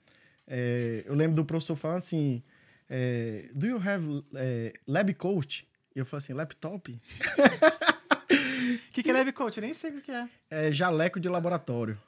é, 0.46 1.02
eu 1.04 1.14
lembro 1.16 1.34
do 1.34 1.44
professor 1.44 1.74
falando 1.74 1.98
assim: 1.98 2.40
é, 2.88 3.50
Do 3.52 3.66
you 3.66 3.82
have 3.84 4.24
é, 4.36 4.74
lab 4.86 5.12
coach? 5.14 5.66
E 5.96 5.98
eu 5.98 6.04
falei 6.04 6.18
assim: 6.18 6.34
laptop? 6.34 6.92
O 6.92 7.00
que, 8.92 9.02
que 9.02 9.10
é 9.10 9.12
Lab? 9.14 9.32
Eu 9.56 9.62
nem 9.62 9.72
sei 9.72 9.90
o 9.92 10.02
que 10.02 10.12
é. 10.12 10.28
É 10.50 10.70
jaleco 10.70 11.18
de 11.18 11.26
laboratório. 11.26 11.98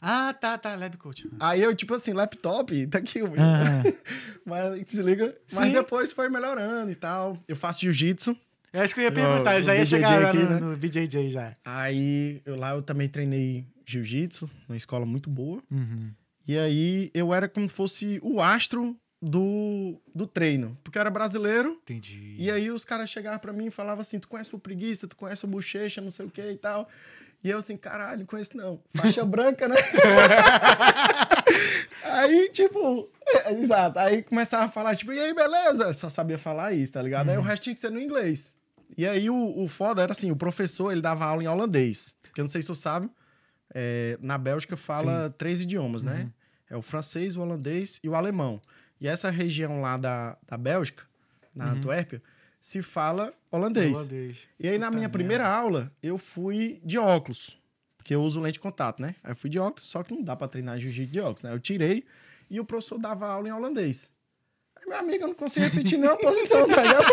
Ah, 0.00 0.32
tá, 0.32 0.56
tá. 0.56 0.74
Lab 0.74 0.96
Coach. 0.96 1.28
Aí 1.38 1.60
eu, 1.60 1.74
tipo 1.76 1.92
assim, 1.92 2.14
laptop, 2.14 2.86
tá 2.86 2.98
aqui 2.98 3.20
o 3.20 3.30
meu. 3.30 3.40
Aham. 3.40 3.82
Mas 4.46 4.88
se 4.88 5.02
liga. 5.02 5.36
Mas 5.52 5.66
Sim. 5.66 5.72
depois 5.72 6.12
foi 6.12 6.30
melhorando 6.30 6.90
e 6.90 6.94
tal. 6.94 7.36
Eu 7.46 7.54
faço 7.54 7.80
jiu-jitsu. 7.80 8.34
É 8.72 8.82
isso 8.84 8.94
que 8.94 9.00
eu 9.00 9.04
ia 9.04 9.12
perguntar. 9.12 9.54
Eu 9.54 9.60
o 9.60 9.62
já 9.62 9.74
ia 9.74 9.80
BJJ 9.82 9.96
chegar 9.98 10.24
aqui, 10.24 10.38
no, 10.38 10.50
né? 10.50 10.60
no 10.60 10.76
BJJ 10.76 11.30
já. 11.30 11.56
Aí 11.64 12.40
eu, 12.46 12.56
lá 12.56 12.70
eu 12.70 12.80
também 12.80 13.08
treinei 13.08 13.66
jiu-jitsu, 13.84 14.48
numa 14.66 14.76
escola 14.76 15.04
muito 15.04 15.28
boa. 15.28 15.62
Uhum. 15.70 16.12
E 16.46 16.56
aí 16.56 17.10
eu 17.12 17.34
era 17.34 17.46
como 17.46 17.68
se 17.68 17.74
fosse 17.74 18.18
o 18.22 18.40
astro 18.40 18.96
do, 19.20 20.00
do 20.14 20.26
treino. 20.26 20.78
Porque 20.82 20.98
eu 20.98 21.00
era 21.00 21.10
brasileiro. 21.10 21.78
Entendi. 21.82 22.36
E 22.38 22.50
aí 22.50 22.70
os 22.70 22.84
caras 22.84 23.10
chegavam 23.10 23.38
pra 23.38 23.52
mim 23.52 23.66
e 23.66 23.70
falavam 23.70 24.02
assim: 24.02 24.18
tu 24.18 24.28
conhece 24.28 24.54
o 24.54 24.58
preguiça, 24.58 25.08
tu 25.08 25.16
conhece 25.16 25.44
o 25.44 25.48
bochecha, 25.48 26.00
não 26.00 26.10
sei 26.10 26.26
o 26.26 26.30
que 26.30 26.42
e 26.42 26.56
tal. 26.56 26.88
E 27.42 27.50
eu 27.50 27.58
assim, 27.58 27.76
caralho, 27.76 28.20
não 28.20 28.26
conheço 28.26 28.56
não. 28.56 28.80
Faixa 28.94 29.24
branca, 29.26 29.68
né? 29.68 29.76
aí, 32.02 32.50
tipo, 32.52 33.08
é, 33.26 33.52
exato. 33.52 33.98
Aí 33.98 34.22
começava 34.22 34.64
a 34.64 34.68
falar, 34.68 34.96
tipo, 34.96 35.12
e 35.12 35.20
aí, 35.20 35.32
beleza? 35.32 35.92
Só 35.92 36.08
sabia 36.08 36.36
falar 36.36 36.72
isso, 36.72 36.92
tá 36.92 37.02
ligado? 37.02 37.28
Aí 37.28 37.38
o 37.38 37.42
resto 37.42 37.64
tinha 37.64 37.74
que 37.74 37.80
ser 37.80 37.90
no 37.90 38.00
inglês. 38.00 38.56
E 38.96 39.06
aí 39.06 39.30
o, 39.30 39.62
o 39.62 39.68
foda 39.68 40.02
era 40.02 40.12
assim: 40.12 40.30
o 40.30 40.36
professor 40.36 40.90
ele 40.90 41.00
dava 41.00 41.24
aula 41.24 41.42
em 41.42 41.46
holandês. 41.46 42.16
Porque 42.22 42.40
eu 42.40 42.44
não 42.44 42.50
sei 42.50 42.62
se 42.62 42.68
tu 42.68 42.74
sabe, 42.74 43.08
é, 43.74 44.18
na 44.20 44.36
Bélgica 44.36 44.76
fala 44.76 45.32
três 45.36 45.60
idiomas, 45.60 46.02
né? 46.02 46.30
É 46.70 46.76
o 46.76 46.82
francês, 46.82 47.36
o 47.36 47.40
holandês 47.40 47.98
e 48.02 48.08
o 48.08 48.14
alemão. 48.14 48.60
E 49.00 49.06
essa 49.06 49.30
região 49.30 49.80
lá 49.80 49.96
da, 49.96 50.36
da 50.46 50.56
Bélgica, 50.56 51.04
na 51.54 51.70
Antuérpia, 51.72 52.22
se 52.60 52.82
fala 52.82 53.32
holandês. 53.50 53.96
Holandês. 53.96 54.36
E 54.58 54.68
aí, 54.68 54.78
na 54.78 54.86
Puta 54.86 54.96
minha 54.96 55.08
merda. 55.08 55.12
primeira 55.12 55.48
aula, 55.48 55.92
eu 56.02 56.18
fui 56.18 56.80
de 56.84 56.98
óculos. 56.98 57.58
Porque 57.96 58.14
eu 58.14 58.22
uso 58.22 58.40
lente 58.40 58.54
de 58.54 58.60
contato, 58.60 59.00
né? 59.00 59.14
Aí 59.22 59.32
eu 59.32 59.36
fui 59.36 59.50
de 59.50 59.58
óculos, 59.58 59.84
só 59.88 60.02
que 60.02 60.14
não 60.14 60.22
dá 60.22 60.34
pra 60.34 60.48
treinar 60.48 60.78
jiu-jitsu 60.78 61.12
de 61.12 61.20
óculos, 61.20 61.42
né? 61.42 61.52
Eu 61.52 61.60
tirei 61.60 62.04
e 62.50 62.58
o 62.58 62.64
professor 62.64 62.98
dava 62.98 63.28
aula 63.28 63.48
em 63.48 63.52
holandês. 63.52 64.10
Aí, 64.76 64.86
meu 64.86 64.98
amigo, 64.98 65.24
eu 65.24 65.28
não 65.28 65.34
consigo 65.34 65.66
repetir 65.66 65.98
nenhuma 65.98 66.18
posição, 66.18 66.66
tá 66.68 66.82
ligado? 66.82 67.06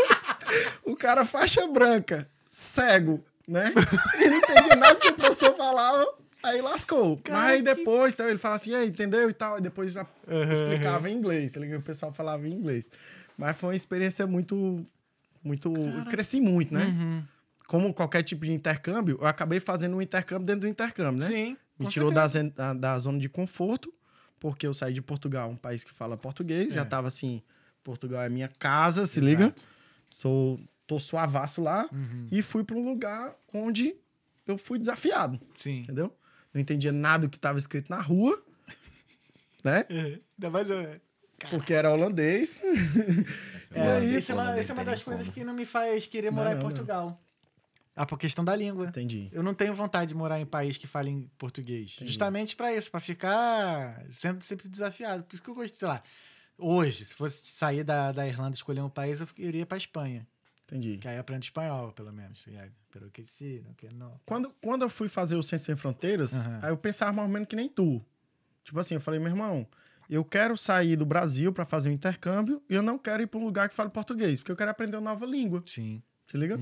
O 0.85 0.95
cara 0.95 1.25
faixa 1.25 1.67
branca, 1.67 2.29
cego, 2.49 3.23
né? 3.47 3.73
E 4.19 4.27
não 4.29 4.37
entendi 4.37 4.75
nada 4.75 4.95
que 4.95 5.09
o 5.09 5.13
professor 5.13 5.55
falava. 5.55 6.05
Aí 6.45 6.61
lascou. 6.61 7.17
Cara, 7.17 7.39
Mas 7.39 7.51
aí 7.51 7.57
que- 7.57 7.63
depois, 7.75 8.13
então, 8.13 8.27
ele 8.29 8.37
falava 8.37 8.55
assim, 8.57 8.73
aí, 8.73 8.87
entendeu? 8.87 9.29
E 9.29 9.33
tal. 9.33 9.57
E 9.57 9.61
depois 9.61 9.97
a- 9.97 10.05
explicava 10.53 11.09
em 11.09 11.15
inglês. 11.17 11.53
Tá? 11.53 11.59
O 11.61 11.81
pessoal 11.81 12.13
falava 12.13 12.47
em 12.47 12.51
inglês. 12.53 12.89
Mas 13.37 13.57
foi 13.57 13.69
uma 13.69 13.75
experiência 13.75 14.25
muito. 14.27 14.85
Muito. 15.43 15.71
eu 15.75 16.05
cresci 16.05 16.41
muito, 16.41 16.73
né? 16.73 16.85
Uhum. 16.85 17.23
Como 17.67 17.93
qualquer 17.93 18.23
tipo 18.23 18.45
de 18.45 18.51
intercâmbio, 18.51 19.17
eu 19.21 19.27
acabei 19.27 19.59
fazendo 19.59 19.95
um 19.95 20.01
intercâmbio 20.01 20.45
dentro 20.47 20.61
do 20.61 20.67
intercâmbio, 20.67 21.19
né? 21.21 21.27
Sim. 21.27 21.57
Me 21.77 21.87
tirou 21.87 22.11
da, 22.11 22.25
da, 22.73 22.97
zona 22.97 23.19
de 23.19 23.27
conforto, 23.29 23.93
porque 24.39 24.65
eu 24.65 24.73
saí 24.73 24.93
de 24.93 25.01
Portugal, 25.01 25.49
um 25.49 25.55
país 25.55 25.83
que 25.83 25.91
fala 25.93 26.15
português. 26.17 26.73
Já 26.73 26.81
É. 26.81 26.85
tava 26.85 27.07
assim, 27.09 27.43
Portugal 27.83 28.23
é 28.23 28.29
minha 28.29 28.49
casa, 28.57 29.05
se 29.05 29.19
Exato. 29.19 29.25
liga? 29.43 29.55
Sou, 30.09 30.59
tô 30.87 30.97
suavaço 30.99 31.61
lá. 31.61 31.87
Uhum. 31.91 32.27
E 32.31 32.41
fui 32.41 32.63
para 32.63 32.75
um 32.77 32.83
lugar 32.87 33.35
onde 33.53 33.95
eu 34.47 34.57
fui 34.57 34.79
desafiado, 34.79 35.39
Sim. 35.57 35.79
entendeu? 35.81 36.11
Não 36.55 36.61
entendia 36.61 36.93
nada 36.93 37.27
do 37.27 37.29
que 37.29 37.35
estava 37.37 37.57
escrito 37.59 37.89
na 37.89 38.01
rua, 38.01 38.41
né? 39.63 39.83
É, 39.89 40.19
Ainda 40.37 40.49
mais. 40.49 40.69
é, 40.69 41.01
Porque 41.49 41.73
era 41.73 41.91
holandês. 41.91 42.61
É, 43.73 43.81
Holandês, 43.81 44.15
essa 44.15 44.31
é 44.31 44.35
uma, 44.35 44.43
holandês 44.43 44.63
essa 44.63 44.71
é 44.71 44.73
uma 44.73 44.83
não 44.85 44.91
das 44.91 45.03
coisas 45.03 45.23
como. 45.25 45.33
que 45.33 45.43
não 45.43 45.53
me 45.53 45.65
faz 45.65 46.07
querer 46.07 46.31
morar 46.31 46.51
não, 46.51 46.53
em 46.53 46.55
não. 46.55 46.61
Portugal. 46.69 47.21
Ah, 47.93 48.05
por 48.05 48.17
questão 48.17 48.45
da 48.45 48.55
língua. 48.55 48.87
Entendi. 48.87 49.29
Eu 49.33 49.43
não 49.43 49.53
tenho 49.53 49.73
vontade 49.73 50.09
de 50.09 50.15
morar 50.15 50.39
em 50.39 50.45
país 50.45 50.77
que 50.77 50.87
fale 50.87 51.09
em 51.09 51.29
português. 51.37 51.91
Entendi. 51.95 52.09
Justamente 52.11 52.55
pra 52.55 52.73
isso, 52.73 52.89
pra 52.89 52.99
ficar 53.01 54.05
sendo 54.11 54.41
sempre 54.43 54.69
desafiado. 54.69 55.23
Por 55.23 55.33
isso 55.33 55.43
que 55.43 55.49
eu 55.49 55.55
gosto, 55.55 55.75
sei 55.75 55.87
lá. 55.89 56.01
Hoje, 56.57 57.03
se 57.03 57.13
fosse 57.13 57.45
sair 57.45 57.83
da, 57.83 58.13
da 58.13 58.25
Irlanda 58.25 58.51
e 58.51 58.57
escolher 58.57 58.81
um 58.81 58.89
país, 58.89 59.19
eu 59.19 59.27
iria 59.37 59.65
pra 59.65 59.77
Espanha. 59.77 60.25
Entendi. 60.65 60.97
Que 60.97 61.07
aí 61.07 61.17
aprende 61.17 61.45
espanhol, 61.45 61.91
pelo 61.91 62.11
menos. 62.11 62.45
Pero 62.91 63.09
que 63.11 63.23
sim, 63.27 63.61
não 63.65 63.73
que 63.73 63.87
não. 63.95 64.19
Quando, 64.25 64.51
quando 64.61 64.81
eu 64.81 64.89
fui 64.89 65.07
fazer 65.07 65.35
o 65.35 65.43
Ciência 65.43 65.67
Sem 65.67 65.75
Fronteiras, 65.75 66.47
Aham. 66.47 66.59
aí 66.63 66.69
eu 66.71 66.77
pensava 66.77 67.11
mais 67.13 67.27
ou 67.27 67.33
menos 67.33 67.47
que 67.47 67.55
nem 67.55 67.69
tu. 67.69 68.03
Tipo 68.63 68.79
assim, 68.79 68.95
eu 68.95 69.01
falei, 69.01 69.19
meu 69.19 69.29
irmão, 69.29 69.67
eu 70.09 70.23
quero 70.25 70.57
sair 70.57 70.95
do 70.95 71.05
Brasil 71.05 71.53
pra 71.53 71.65
fazer 71.65 71.89
um 71.89 71.91
intercâmbio 71.93 72.61
e 72.69 72.73
eu 72.73 72.81
não 72.81 72.97
quero 72.97 73.21
ir 73.21 73.27
pra 73.27 73.39
um 73.39 73.43
lugar 73.45 73.69
que 73.69 73.75
fale 73.75 73.89
português, 73.91 74.39
porque 74.39 74.51
eu 74.51 74.55
quero 74.55 74.71
aprender 74.71 74.97
uma 74.97 75.11
nova 75.11 75.25
língua. 75.25 75.63
Sim. 75.67 76.01
Se 76.25 76.35
liga? 76.37 76.59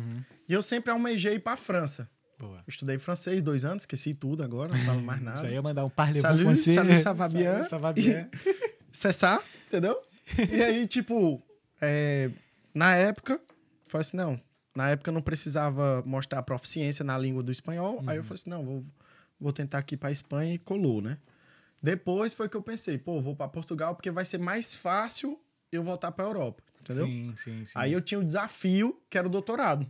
E 0.50 0.52
eu 0.54 0.62
sempre 0.62 0.92
almejei 0.92 1.36
ir 1.36 1.40
pra 1.40 1.56
França. 1.56 2.10
Boa. 2.38 2.58
Eu 2.58 2.64
estudei 2.68 3.00
francês 3.00 3.42
dois 3.42 3.64
anos, 3.64 3.84
esqueci 3.84 4.14
tudo 4.14 4.44
agora, 4.44 4.76
não 4.76 4.84
falo 4.86 5.02
mais 5.02 5.22
nada. 5.24 5.42
Já 5.42 5.50
ia 5.52 5.62
mandar 5.62 5.86
um 5.86 5.90
parlez 5.90 6.20
Salut, 6.22 6.44
français. 6.44 6.74
salut, 6.76 7.00
ça 7.00 7.14
va 7.14 7.30
bien? 7.30 7.46
Salut, 7.64 7.70
ça 7.70 7.78
va 7.78 7.94
bien. 7.94 8.30
cessar, 8.92 9.42
entendeu? 9.68 9.98
E 10.52 10.62
aí, 10.62 10.86
tipo, 10.88 11.42
é, 11.80 12.30
na 12.74 12.96
época, 12.96 13.40
foi 13.94 14.02
assim, 14.02 14.18
não. 14.18 14.40
Na 14.76 14.90
época 14.90 15.10
eu 15.10 15.14
não 15.14 15.22
precisava 15.22 16.02
mostrar 16.06 16.42
proficiência 16.44 17.06
na 17.06 17.18
língua 17.18 17.44
do 17.44 17.52
espanhol. 17.52 18.04
Aí 18.08 18.18
eu 18.18 18.24
falei 18.24 18.36
assim, 18.36 18.50
não, 18.50 18.64
vou, 18.66 18.86
vou 19.40 19.54
tentar 19.54 19.78
aqui 19.78 19.96
pra 19.96 20.12
Espanha 20.12 20.56
e 20.56 20.58
colou, 20.58 21.02
né? 21.02 21.18
Depois 21.82 22.34
foi 22.34 22.48
que 22.50 22.58
eu 22.58 22.62
pensei, 22.62 22.98
pô, 22.98 23.22
vou 23.22 23.36
pra 23.36 23.48
Portugal 23.48 23.94
porque 23.96 24.10
vai 24.10 24.26
ser 24.26 24.38
mais 24.40 24.74
fácil 24.74 25.40
eu 25.72 25.84
voltar 25.84 26.12
pra 26.12 26.26
Europa, 26.26 26.64
entendeu? 26.82 27.06
Sim, 27.06 27.34
sim, 27.36 27.66
sim. 27.66 27.74
Aí 27.76 27.92
eu 27.94 28.02
tinha 28.02 28.20
o 28.20 28.24
desafio, 28.24 29.00
que 29.10 29.18
era 29.18 29.28
o 29.28 29.30
doutorado. 29.30 29.86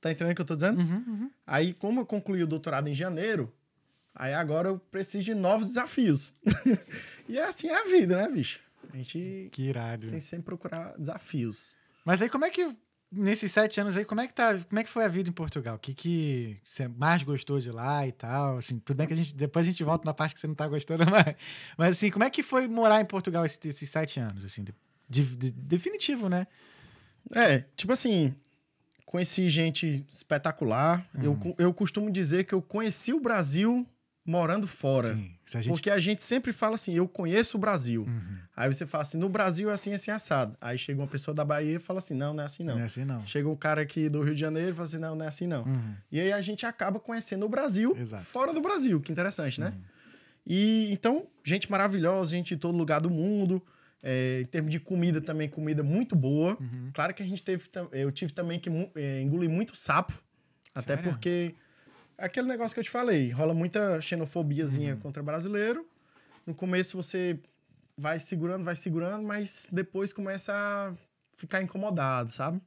Tá 0.00 0.10
entendendo 0.10 0.32
o 0.32 0.34
que 0.36 0.42
eu 0.42 0.46
tô 0.46 0.54
dizendo? 0.54 0.80
Uhum, 0.80 1.30
Aí, 1.46 1.72
como 1.74 2.00
eu 2.00 2.06
concluí 2.06 2.42
o 2.42 2.46
doutorado 2.46 2.88
em 2.88 2.94
janeiro, 2.94 3.52
aí 4.14 4.32
agora 4.34 4.68
eu 4.68 4.78
preciso 4.78 5.24
de 5.24 5.34
novos 5.34 5.68
desafios. 5.68 6.32
e 7.28 7.38
é 7.38 7.44
assim 7.44 7.68
a 7.70 7.84
vida, 7.84 8.16
né, 8.16 8.28
bicho? 8.28 8.60
A 8.92 8.96
gente 8.96 9.48
Que 9.52 9.62
irado. 9.64 10.06
tem 10.08 10.18
que 10.18 10.24
sempre 10.24 10.44
procurar 10.46 10.96
desafios. 10.98 11.76
Mas 12.04 12.20
aí 12.22 12.28
como 12.28 12.44
é 12.44 12.50
que, 12.50 12.74
nesses 13.16 13.52
sete 13.52 13.80
anos 13.80 13.96
aí, 13.96 14.04
como 14.04 14.20
é 14.20 14.26
que, 14.26 14.34
tá, 14.34 14.58
como 14.68 14.78
é 14.78 14.84
que 14.84 14.90
foi 14.90 15.04
a 15.04 15.08
vida 15.08 15.28
em 15.28 15.32
Portugal? 15.32 15.76
O 15.76 15.78
que, 15.78 15.94
que 15.94 16.56
você 16.64 16.88
mais 16.88 17.22
gostou 17.22 17.58
de 17.58 17.70
lá 17.70 18.06
e 18.06 18.12
tal? 18.12 18.58
Assim, 18.58 18.78
tudo 18.78 18.96
bem 18.96 19.06
que 19.06 19.12
a 19.12 19.16
gente, 19.16 19.34
depois 19.34 19.66
a 19.66 19.70
gente 19.70 19.82
volta 19.84 20.04
na 20.04 20.12
parte 20.14 20.34
que 20.34 20.40
você 20.40 20.46
não 20.46 20.54
tá 20.54 20.66
gostando 20.68 21.04
mais. 21.10 21.34
Mas 21.78 21.92
assim, 21.92 22.10
como 22.10 22.24
é 22.24 22.30
que 22.30 22.42
foi 22.42 22.68
morar 22.68 23.00
em 23.00 23.04
Portugal 23.04 23.44
esses, 23.44 23.58
esses 23.64 23.88
sete 23.88 24.20
anos? 24.20 24.44
Assim, 24.44 24.64
de, 24.64 24.74
de- 25.08 25.36
de- 25.36 25.52
definitivo, 25.52 26.28
né? 26.28 26.46
É, 27.34 27.64
tipo 27.76 27.92
assim, 27.92 28.34
conheci 29.06 29.48
gente 29.48 30.04
espetacular. 30.10 31.08
Uhum. 31.16 31.22
Eu, 31.22 31.54
eu 31.58 31.74
costumo 31.74 32.10
dizer 32.10 32.44
que 32.44 32.54
eu 32.54 32.60
conheci 32.60 33.12
o 33.12 33.20
Brasil 33.20 33.86
morando 34.24 34.66
fora. 34.66 35.08
Sim. 35.14 35.30
A 35.54 35.60
gente... 35.60 35.72
Porque 35.72 35.90
a 35.90 35.98
gente 35.98 36.22
sempre 36.22 36.52
fala 36.52 36.76
assim, 36.76 36.94
eu 36.94 37.06
conheço 37.06 37.56
o 37.58 37.60
Brasil. 37.60 38.02
Uhum. 38.02 38.38
Aí 38.56 38.72
você 38.72 38.86
fala 38.86 39.02
assim, 39.02 39.18
no 39.18 39.28
Brasil 39.28 39.70
é 39.70 39.74
assim, 39.74 39.92
assim, 39.92 40.10
assado. 40.10 40.56
Aí 40.60 40.78
chega 40.78 41.00
uma 41.00 41.06
pessoa 41.06 41.34
da 41.34 41.44
Bahia 41.44 41.76
e 41.76 41.78
fala 41.78 41.98
assim, 41.98 42.14
não, 42.14 42.32
não 42.32 42.42
é 42.42 42.46
assim 42.46 42.64
não. 42.64 42.76
Não 42.76 42.82
é 42.82 42.84
assim, 42.86 43.04
não. 43.04 43.26
Chega 43.26 43.48
um 43.48 43.56
cara 43.56 43.82
aqui 43.82 44.08
do 44.08 44.22
Rio 44.22 44.34
de 44.34 44.40
Janeiro 44.40 44.70
e 44.70 44.74
fala 44.74 44.84
assim, 44.86 44.98
não, 44.98 45.14
não 45.14 45.24
é 45.24 45.28
assim 45.28 45.46
não. 45.46 45.64
Uhum. 45.64 45.94
E 46.10 46.20
aí 46.20 46.32
a 46.32 46.40
gente 46.40 46.64
acaba 46.64 46.98
conhecendo 46.98 47.44
o 47.44 47.48
Brasil 47.48 47.94
Exato. 47.98 48.22
Uhum. 48.22 48.28
fora 48.28 48.52
do 48.54 48.60
Brasil, 48.60 49.00
que 49.00 49.12
interessante, 49.12 49.60
né? 49.60 49.74
E 50.46 50.90
então, 50.92 51.26
gente 51.42 51.70
maravilhosa, 51.70 52.30
gente 52.30 52.54
de 52.54 52.60
todo 52.60 52.76
lugar 52.76 53.00
do 53.00 53.10
mundo. 53.10 53.62
É, 54.06 54.42
em 54.42 54.44
termos 54.44 54.70
de 54.70 54.78
comida 54.78 55.18
também, 55.18 55.48
comida 55.48 55.82
muito 55.82 56.14
boa. 56.14 56.58
Uhum. 56.60 56.90
Claro 56.92 57.14
que 57.14 57.22
a 57.22 57.26
gente 57.26 57.42
teve, 57.42 57.64
eu 57.90 58.12
tive 58.12 58.34
também 58.34 58.60
que 58.60 58.68
é, 58.94 59.22
engolir 59.22 59.48
muito 59.48 59.74
sapo, 59.74 60.12
até 60.74 60.94
Sério? 60.94 61.10
porque 61.10 61.54
é 61.54 61.63
aquele 62.18 62.46
negócio 62.48 62.74
que 62.74 62.80
eu 62.80 62.84
te 62.84 62.90
falei, 62.90 63.30
rola 63.30 63.54
muita 63.54 64.00
xenofobiazinha 64.00 64.94
Uhum. 64.94 65.00
contra 65.00 65.22
brasileiro. 65.22 65.86
No 66.46 66.54
começo 66.54 66.96
você 66.96 67.38
vai 67.96 68.18
segurando, 68.20 68.64
vai 68.64 68.76
segurando, 68.76 69.26
mas 69.26 69.68
depois 69.70 70.12
começa 70.12 70.52
a 70.52 70.92
ficar 71.36 71.62
incomodado, 71.62 72.30
sabe? 72.30 72.60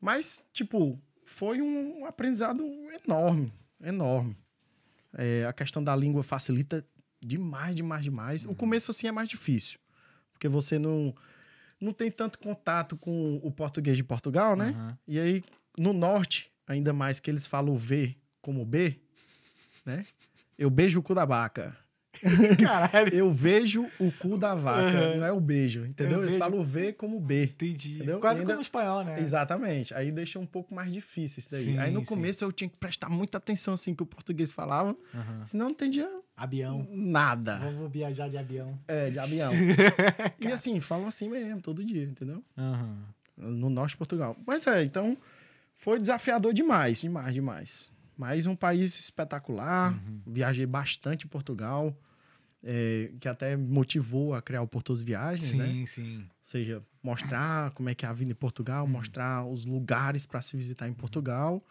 Mas, 0.00 0.44
tipo, 0.52 0.98
foi 1.24 1.60
um 1.60 2.04
aprendizado 2.06 2.62
enorme, 3.04 3.52
enorme. 3.82 4.36
É, 5.12 5.44
a 5.46 5.52
questão 5.52 5.82
da 5.82 5.94
língua 5.96 6.22
facilita 6.22 6.84
demais, 7.20 7.74
demais, 7.74 8.04
demais. 8.04 8.44
O 8.44 8.54
começo, 8.54 8.90
assim, 8.90 9.06
é 9.08 9.12
mais 9.12 9.28
difícil. 9.28 9.78
Porque 10.32 10.46
você 10.48 10.78
não, 10.78 11.14
não 11.80 11.92
tem 11.92 12.10
tanto 12.10 12.38
contato 12.38 12.96
com 12.96 13.40
o 13.42 13.50
português 13.50 13.96
de 13.96 14.04
Portugal, 14.04 14.54
né? 14.54 14.96
E 15.06 15.18
aí, 15.18 15.42
no 15.76 15.92
norte, 15.92 16.52
ainda 16.66 16.92
mais 16.92 17.18
que 17.18 17.28
eles 17.30 17.46
falam 17.46 17.74
o 17.74 17.78
V 17.78 18.16
como 18.40 18.64
B, 18.64 18.98
né? 19.84 20.04
Eu 20.58 20.70
beijo 20.70 21.00
o 21.00 21.02
cu 21.02 21.14
da 21.14 21.24
vaca. 21.24 21.76
Caralho. 22.60 23.14
Eu 23.14 23.30
vejo 23.30 23.86
o 24.00 24.10
cu 24.10 24.36
da 24.36 24.52
vaca, 24.52 24.80
Aham. 24.88 25.16
não 25.18 25.24
é 25.26 25.30
o 25.30 25.38
beijo, 25.40 25.84
entendeu? 25.86 26.14
Eu 26.18 26.22
Eles 26.24 26.32
beijo- 26.36 26.38
falam 26.50 26.64
V 26.64 26.92
como 26.94 27.20
B. 27.20 27.44
Entendi. 27.44 27.94
Entendeu? 27.94 28.18
Quase 28.18 28.40
Ainda- 28.40 28.54
como 28.54 28.62
espanhol, 28.62 29.04
né? 29.04 29.20
Exatamente. 29.20 29.94
Aí 29.94 30.10
deixa 30.10 30.36
um 30.38 30.46
pouco 30.46 30.74
mais 30.74 30.92
difícil 30.92 31.38
isso 31.38 31.50
daí. 31.50 31.64
Sim, 31.64 31.78
aí 31.78 31.92
no 31.92 32.00
sim. 32.00 32.06
começo 32.06 32.44
eu 32.44 32.50
tinha 32.50 32.68
que 32.68 32.76
prestar 32.76 33.08
muita 33.08 33.38
atenção 33.38 33.72
assim 33.74 33.94
que 33.94 34.02
o 34.02 34.06
português 34.06 34.50
falava, 34.50 34.96
Aham. 35.14 35.46
senão 35.46 35.66
não 35.66 35.70
entendia 35.72 36.10
Avião. 36.36 36.88
nada. 36.90 37.58
Vamos 37.58 37.92
viajar 37.92 38.28
de 38.28 38.36
avião. 38.36 38.76
É, 38.88 39.10
de 39.10 39.18
avião. 39.20 39.52
e 40.40 40.48
assim, 40.48 40.80
falam 40.80 41.06
assim 41.06 41.28
mesmo, 41.28 41.60
todo 41.60 41.84
dia, 41.84 42.02
entendeu? 42.02 42.42
Aham. 42.56 42.98
No 43.36 43.70
norte 43.70 43.90
de 43.92 43.96
Portugal. 43.98 44.36
Mas 44.44 44.66
é, 44.66 44.82
então 44.82 45.16
foi 45.76 46.00
desafiador 46.00 46.52
demais, 46.52 47.00
demais, 47.00 47.32
demais. 47.32 47.92
Mas 48.18 48.46
um 48.46 48.56
país 48.56 48.98
espetacular. 48.98 49.92
Uhum. 49.92 50.20
Viajei 50.26 50.66
bastante 50.66 51.24
em 51.24 51.28
Portugal, 51.28 51.96
é, 52.62 53.12
que 53.20 53.28
até 53.28 53.56
me 53.56 53.68
motivou 53.68 54.34
a 54.34 54.42
criar 54.42 54.60
o 54.60 54.66
Portos 54.66 55.00
Viagens, 55.02 55.54
né? 55.54 55.70
Sim, 55.70 55.86
sim. 55.86 56.18
Ou 56.22 56.26
seja, 56.42 56.82
mostrar 57.00 57.70
como 57.70 57.88
é 57.88 57.94
que 57.94 58.04
é 58.04 58.08
a 58.08 58.12
vida 58.12 58.32
em 58.32 58.34
Portugal, 58.34 58.84
Uhum. 58.84 58.90
mostrar 58.90 59.46
os 59.46 59.64
lugares 59.64 60.26
para 60.26 60.42
se 60.42 60.56
visitar 60.56 60.88
em 60.88 60.92
Portugal. 60.92 61.64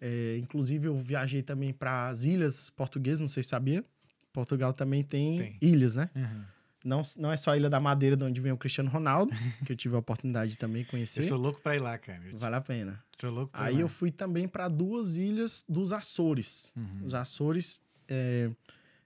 É, 0.00 0.38
inclusive, 0.38 0.86
eu 0.86 0.96
viajei 0.96 1.42
também 1.42 1.72
para 1.72 2.06
as 2.06 2.22
ilhas 2.22 2.70
portuguesas, 2.70 3.18
não 3.18 3.26
sei 3.28 3.42
se 3.42 3.48
sabia. 3.48 3.84
Portugal 4.32 4.72
também 4.72 5.02
tem, 5.02 5.38
Tem. 5.38 5.56
ilhas, 5.60 5.96
né? 5.96 6.08
Uhum. 6.14 6.44
Não, 6.84 7.02
não 7.16 7.32
é 7.32 7.36
só 7.36 7.50
a 7.52 7.56
Ilha 7.56 7.68
da 7.68 7.80
Madeira, 7.80 8.16
de 8.16 8.24
onde 8.24 8.40
vem 8.40 8.52
o 8.52 8.56
Cristiano 8.56 8.88
Ronaldo, 8.90 9.32
que 9.66 9.72
eu 9.72 9.76
tive 9.76 9.96
a 9.96 9.98
oportunidade 9.98 10.52
de 10.52 10.58
também 10.58 10.82
Eu 10.82 10.88
conhecer. 10.88 11.22
sou 11.24 11.36
louco 11.38 11.60
pra 11.60 11.74
ir 11.74 11.80
lá, 11.80 11.98
cara. 11.98 12.22
Eu 12.24 12.38
Vale 12.38 12.54
a 12.56 12.60
pena. 12.60 13.02
sou 13.20 13.30
louco 13.30 13.52
pra 13.52 13.62
ir 13.62 13.66
Aí 13.68 13.74
lá. 13.74 13.80
eu 13.80 13.88
fui 13.88 14.10
também 14.10 14.46
para 14.46 14.68
duas 14.68 15.16
ilhas 15.16 15.64
dos 15.68 15.92
Açores. 15.92 16.72
Uhum. 16.76 17.06
Os 17.06 17.14
Açores 17.14 17.82
é, 18.08 18.50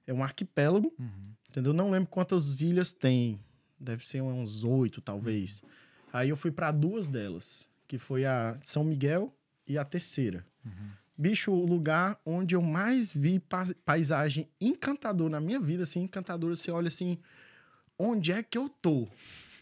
é 0.06 0.12
um 0.12 0.22
arquipélago, 0.22 0.92
Uhum. 0.98 1.32
entendeu? 1.48 1.72
Não 1.72 1.90
lembro 1.90 2.08
quantas 2.08 2.60
ilhas 2.60 2.92
tem. 2.92 3.40
Deve 3.80 4.06
ser 4.06 4.20
uns 4.22 4.62
oito, 4.64 5.00
talvez. 5.00 5.62
Aí 6.12 6.28
eu 6.28 6.36
fui 6.36 6.50
para 6.52 6.70
duas 6.70 7.08
delas, 7.08 7.68
que 7.88 7.96
foi 7.98 8.24
a 8.26 8.52
de 8.62 8.70
São 8.70 8.84
Miguel 8.84 9.34
e 9.66 9.76
a 9.78 9.84
terceira. 9.84 10.46
Bicho, 11.16 11.50
o 11.52 11.66
lugar 11.66 12.18
onde 12.24 12.54
eu 12.54 12.62
mais 12.62 13.14
vi 13.14 13.38
pa- 13.38 13.66
paisagem 13.84 14.48
encantadora 14.60 15.30
na 15.30 15.40
minha 15.40 15.60
vida, 15.60 15.82
assim, 15.84 16.02
encantadora, 16.02 16.54
você 16.56 16.70
olha 16.70 16.88
assim, 16.88 17.18
onde 17.98 18.32
é 18.32 18.42
que 18.42 18.58
eu 18.58 18.68
tô? 18.68 19.08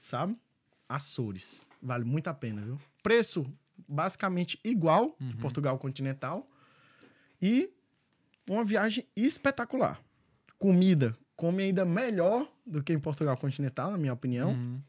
Sabe? 0.03 0.37
Açores. 0.89 1.69
Vale 1.83 2.05
muito 2.05 2.29
a 2.29 2.35
pena, 2.35 2.63
viu? 2.63 2.81
Preço 3.03 3.47
basicamente 3.89 4.59
igual 4.63 5.17
de 5.19 5.37
Portugal 5.37 5.79
continental 5.79 6.49
e 7.41 7.73
uma 8.49 8.65
viagem 8.65 9.07
espetacular. 9.17 10.01
Comida, 10.59 11.17
come 11.37 11.63
ainda 11.65 11.85
melhor 11.85 12.51
do 12.67 12.83
que 12.83 12.93
em 12.93 12.99
Portugal 12.99 13.37
continental, 13.37 13.91
na 13.91 13.99
minha 13.99 14.13
opinião. 14.13 14.51
Uhum. 14.51 14.81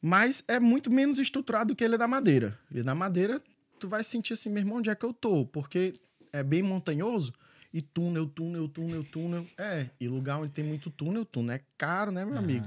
Mas 0.00 0.44
é 0.48 0.58
muito 0.58 0.90
menos 0.90 1.18
estruturado 1.18 1.72
do 1.72 1.76
que 1.76 1.84
Ilha 1.84 1.98
da 1.98 2.08
Madeira. 2.08 2.58
Ilha 2.70 2.84
da 2.84 2.94
Madeira, 2.94 3.42
tu 3.78 3.88
vai 3.88 4.02
sentir 4.02 4.34
assim, 4.34 4.48
meu 4.48 4.60
irmão, 4.60 4.78
onde 4.78 4.90
é 4.90 4.94
que 4.94 5.04
eu 5.04 5.12
tô? 5.12 5.46
Porque 5.46 5.94
é 6.32 6.42
bem 6.42 6.62
montanhoso 6.62 7.32
e 7.78 7.82
túnel, 7.82 8.26
túnel, 8.26 8.68
túnel, 8.68 9.04
túnel. 9.04 9.46
É, 9.56 9.86
e 10.00 10.08
lugar 10.08 10.38
onde 10.38 10.52
tem 10.52 10.64
muito 10.64 10.90
túnel, 10.90 11.24
túnel 11.24 11.56
é 11.56 11.60
caro, 11.76 12.10
né, 12.10 12.24
meu 12.24 12.36
amigo? 12.38 12.66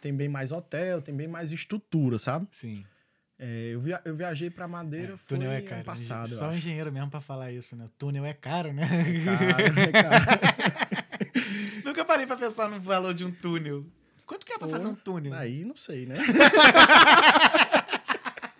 Tem 0.00 0.14
bem 0.14 0.28
mais 0.28 0.52
hotel, 0.52 1.00
tem 1.00 1.14
bem 1.16 1.26
mais 1.26 1.50
estrutura, 1.50 2.18
sabe? 2.18 2.46
Sim. 2.52 2.84
É, 3.38 3.70
eu, 3.72 3.80
via- 3.80 4.00
eu 4.04 4.14
viajei 4.14 4.48
pra 4.50 4.68
Madeira, 4.68 5.16
foi 5.16 5.36
túnel 5.38 5.50
é 5.50 5.60
caro. 5.60 5.82
passado, 5.84 6.28
Só 6.28 6.48
um 6.50 6.54
engenheiro 6.54 6.92
mesmo 6.92 7.10
pra 7.10 7.20
falar 7.20 7.50
isso, 7.50 7.74
né? 7.74 7.88
Túnel 7.98 8.24
é 8.24 8.32
caro, 8.34 8.72
né? 8.72 8.86
Caro, 9.24 9.80
é 9.80 9.92
caro. 9.92 10.24
Nunca 11.84 12.04
parei 12.04 12.26
pra 12.26 12.36
pensar 12.36 12.68
no 12.68 12.80
valor 12.80 13.12
de 13.14 13.24
um 13.24 13.32
túnel. 13.32 13.84
Quanto 14.26 14.46
que 14.46 14.52
é 14.52 14.58
pra 14.58 14.66
Pô, 14.68 14.72
fazer 14.74 14.88
um 14.88 14.94
túnel? 14.94 15.34
Aí 15.34 15.64
não 15.64 15.76
sei, 15.76 16.06
né? 16.06 16.14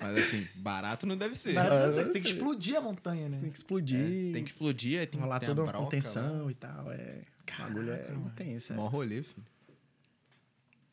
Mas 0.07 0.19
assim, 0.19 0.47
barato 0.57 1.07
não 1.07 1.17
deve 1.17 1.35
ser. 1.35 1.57
Ah, 1.59 1.91
você 1.91 2.01
eu 2.03 2.13
tem 2.13 2.23
que 2.23 2.31
explodir 2.33 2.77
a 2.77 2.81
montanha, 2.81 3.29
né? 3.29 3.39
Tem 3.41 3.51
que 3.51 3.57
explodir. 3.57 3.99
É, 4.01 4.33
tem 4.35 4.45
que 4.45 4.51
explodir, 4.51 5.01
aí 5.01 5.07
tem 5.07 5.21
rolar 5.21 5.41
que 5.41 5.47
ter 5.47 5.55
toda 5.55 5.63
a 5.63 5.65
broca 5.73 5.85
contenção 5.85 6.51
e 6.51 6.55
tal. 6.55 6.93
É. 6.93 7.23
O 7.59 7.63
bagulho 7.63 7.93
é 7.93 8.09
mano. 8.11 8.27
intenso. 8.27 8.73
É. 8.73 8.77
Mó 8.77 8.87
rolê, 8.89 9.23
filho. 9.23 9.45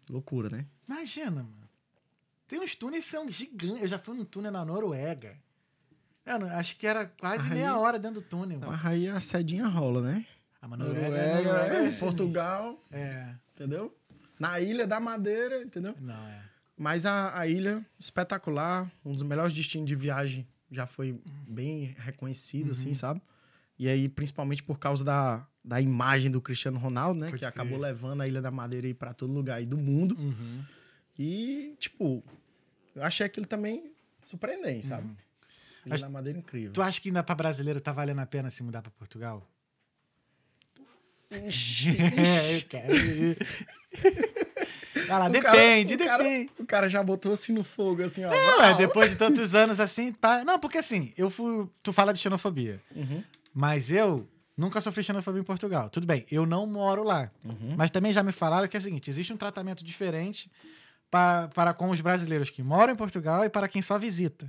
Loucura, 0.10 0.50
né? 0.50 0.66
Imagina, 0.88 1.32
mano. 1.44 1.70
Tem 2.48 2.60
uns 2.60 2.76
túneis 2.76 3.06
que 3.06 3.12
são 3.12 3.30
gigantes. 3.30 3.82
Eu 3.82 3.88
já 3.88 3.98
fui 4.00 4.16
num 4.16 4.26
túnel 4.26 4.52
na 4.52 4.64
Noruega. 4.66 5.38
Não- 6.26 6.48
acho 6.58 6.76
que 6.78 6.86
era 6.88 7.06
quase 7.06 7.44
Aí- 7.48 7.50
meia 7.56 7.78
hora 7.78 7.98
dentro 7.98 8.22
do 8.22 8.28
túnel. 8.28 8.60
Mas 8.66 8.86
aí 8.86 9.08
a 9.08 9.20
sedinha 9.20 9.68
rola, 9.68 10.02
né? 10.02 10.26
A 10.62 10.68
Noruega, 10.68 11.02
Noruega, 11.02 11.44
Noruega 11.44 11.76
é 11.78 11.88
é, 11.88 11.92
Portugal, 12.00 12.80
É, 12.92 13.34
entendeu? 13.54 13.96
Na 14.40 14.60
Ilha 14.60 14.86
da 14.86 15.00
Madeira, 15.00 15.62
entendeu? 15.64 15.96
não, 16.00 16.28
é. 16.28 16.44
Mas 16.82 17.06
a, 17.06 17.38
a 17.38 17.46
ilha, 17.46 17.86
espetacular, 18.00 18.92
um 19.06 19.14
dos 19.14 19.22
melhores 19.22 19.54
destinos 19.54 19.88
de 19.88 19.94
viagem, 19.96 20.48
já 20.72 20.88
foi 20.88 21.22
bem 21.48 21.96
reconhecido, 22.00 22.66
Uhum. 22.68 22.72
assim, 22.72 22.94
sabe? 22.96 23.22
E 23.78 23.88
aí, 23.88 24.10
principalmente 24.10 24.64
por 24.64 24.80
causa 24.80 25.04
da, 25.04 25.46
da 25.64 25.80
imagem 25.80 26.32
do 26.32 26.42
Cristiano 26.42 26.80
Ronaldo, 26.80 27.20
né? 27.20 27.28
Pode 27.28 27.38
que 27.38 27.46
acabou 27.46 27.78
crer. 27.78 27.90
levando 27.92 28.22
a 28.22 28.28
Ilha 28.28 28.42
da 28.42 28.50
Madeira 28.50 28.88
aí 28.88 28.96
pra 28.96 29.14
todo 29.14 29.32
lugar 29.32 29.58
aí 29.58 29.66
do 29.68 29.78
mundo. 29.78 30.16
Uhum. 30.18 30.64
E, 31.20 31.76
tipo, 31.78 32.24
eu 32.96 33.04
achei 33.04 33.28
aquilo 33.28 33.46
também 33.46 33.94
surpreendente, 34.24 34.88
sabe? 34.88 35.04
Ilha 35.04 35.12
Uhum. 35.12 35.16
Mas 35.86 36.02
da 36.02 36.10
Madeira 36.10 36.40
incrível. 36.40 36.72
Tu 36.74 36.82
acha 36.82 37.00
que 37.00 37.10
ainda 37.10 37.22
pra 37.22 37.36
brasileiro 37.36 37.80
tá 37.80 37.94
valendo 37.94 38.20
a 38.22 38.26
pena 38.26 38.50
se 38.50 38.64
mudar 38.64 38.82
pra 38.82 38.90
Portugal? 38.92 39.48
quero 42.70 42.96
ir. 42.96 43.38
Vai 45.12 45.20
lá, 45.20 45.30
O 45.30 45.42
cara- 45.42 45.52
depende, 45.54 45.94
o 45.96 45.98
cara- 45.98 46.24
depende. 46.24 46.52
o 46.60 46.66
cara 46.66 46.90
já 46.90 47.04
botou 47.04 47.34
assim 47.34 47.54
no 47.54 47.64
fogo, 47.64 48.04
assim, 48.04 48.24
ó. 48.26 48.30
Não, 48.32 48.64
é, 48.64 48.74
depois 48.76 49.12
de 49.12 49.18
tantos 49.18 49.54
anos 49.56 49.80
assim, 49.80 50.12
pá. 50.14 50.44
Não, 50.44 50.60
porque 50.60 50.78
assim, 50.78 51.14
eu 51.18 51.30
fui. 51.30 51.68
Tu 51.84 51.92
fala 51.94 52.14
de 52.14 52.20
xenofobia. 52.20 52.82
Uhum. 52.96 53.24
Mas 53.54 53.92
eu 53.92 54.28
nunca 54.58 54.80
sofri 54.82 55.04
xenofobia 55.04 55.42
em 55.42 55.46
Portugal. 55.46 55.90
Tudo 55.90 56.08
bem, 56.08 56.26
eu 56.32 56.46
não 56.46 56.66
moro 56.66 57.04
lá. 57.04 57.30
Uhum. 57.44 57.76
Mas 57.78 57.92
também 57.92 58.14
já 58.14 58.24
me 58.24 58.32
falaram 58.32 58.68
que 58.68 58.78
é 58.78 58.80
o 58.80 58.84
seguinte: 58.84 59.10
existe 59.10 59.34
um 59.34 59.38
tratamento 59.38 59.84
diferente 59.84 60.50
para, 61.10 61.50
para 61.50 61.74
com 61.74 61.90
os 61.90 62.00
brasileiros 62.00 62.50
que 62.50 62.64
moram 62.64 62.94
em 62.94 62.96
Portugal 62.96 63.44
e 63.44 63.50
para 63.50 63.68
quem 63.68 63.82
só 63.82 63.98
visita. 64.00 64.48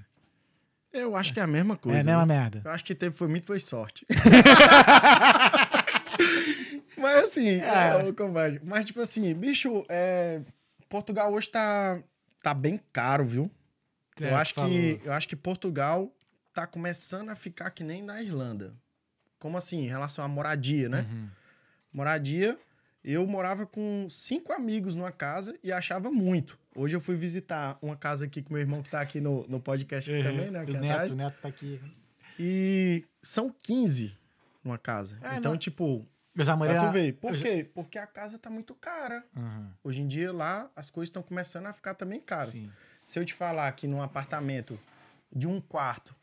Eu 0.92 1.16
acho 1.16 1.32
que 1.32 1.40
é 1.40 1.42
a 1.42 1.46
mesma 1.46 1.74
coisa. 1.74 1.98
é 1.98 2.02
a 2.02 2.04
mesma 2.04 2.26
né? 2.26 2.34
merda. 2.34 2.60
Eu 2.64 2.70
acho 2.70 2.84
que 2.84 2.94
teve 2.94 3.16
foi 3.16 3.26
muito 3.26 3.46
foi 3.46 3.58
sorte. 3.58 4.06
Mas 7.02 7.24
assim, 7.24 7.48
é. 7.60 8.12
comadre, 8.12 8.60
mas 8.64 8.86
tipo 8.86 9.00
assim, 9.00 9.34
bicho, 9.34 9.84
é, 9.88 10.40
Portugal 10.88 11.32
hoje 11.32 11.48
tá, 11.48 12.02
tá 12.42 12.54
bem 12.54 12.80
caro, 12.92 13.24
viu? 13.24 13.50
É, 14.20 14.30
eu, 14.30 14.36
acho 14.36 14.54
falou. 14.54 14.70
que, 14.70 15.00
eu 15.04 15.12
acho 15.12 15.28
que 15.28 15.36
Portugal 15.36 16.12
tá 16.52 16.66
começando 16.66 17.30
a 17.30 17.34
ficar 17.34 17.70
que 17.70 17.82
nem 17.82 18.02
na 18.02 18.22
Irlanda. 18.22 18.74
Como 19.38 19.56
assim, 19.56 19.80
em 19.84 19.88
relação 19.88 20.24
à 20.24 20.28
moradia, 20.28 20.88
né? 20.88 21.06
Uhum. 21.10 21.28
Moradia, 21.92 22.58
eu 23.04 23.26
morava 23.26 23.66
com 23.66 24.06
cinco 24.08 24.52
amigos 24.52 24.94
numa 24.94 25.10
casa 25.10 25.58
e 25.62 25.72
achava 25.72 26.10
muito. 26.10 26.58
Hoje 26.74 26.94
eu 26.94 27.00
fui 27.00 27.16
visitar 27.16 27.76
uma 27.82 27.96
casa 27.96 28.26
aqui 28.26 28.42
com 28.42 28.54
meu 28.54 28.60
irmão 28.60 28.82
que 28.82 28.90
tá 28.90 29.00
aqui 29.00 29.20
no, 29.20 29.46
no 29.48 29.60
podcast 29.60 30.10
aqui 30.10 30.22
também, 30.22 30.50
né? 30.50 30.64
O. 30.64 30.72
Neto, 30.72 31.12
o 31.12 31.16
Neto 31.16 31.38
tá 31.40 31.48
aqui. 31.48 31.80
E 32.38 33.04
são 33.22 33.54
15 33.62 34.16
numa 34.64 34.78
casa. 34.78 35.18
É, 35.22 35.36
então, 35.36 35.52
não- 35.52 35.58
tipo, 35.58 36.06
Morei 36.34 36.74
pra 36.74 36.86
tu 36.88 36.92
ver. 36.92 37.12
Por 37.14 37.34
quê? 37.34 37.70
Porque 37.74 37.98
a 37.98 38.06
casa 38.06 38.38
tá 38.38 38.48
muito 38.48 38.74
cara. 38.74 39.24
Uhum, 39.36 39.70
Hoje 39.84 40.02
em 40.02 40.06
dia 40.06 40.32
lá 40.32 40.70
as 40.74 40.88
coisas 40.90 41.08
estão 41.08 41.22
começando 41.22 41.66
a 41.66 41.72
ficar 41.72 41.94
também 41.94 42.20
caras. 42.20 42.50
sim. 42.54 42.70
Se 43.04 43.18
eu 43.18 43.24
te 43.24 43.34
falar 43.34 43.70
que 43.72 43.86
num 43.86 44.00
apartamento 44.00 44.78
de 45.30 45.46
um 45.46 45.60
quarto, 45.60 46.14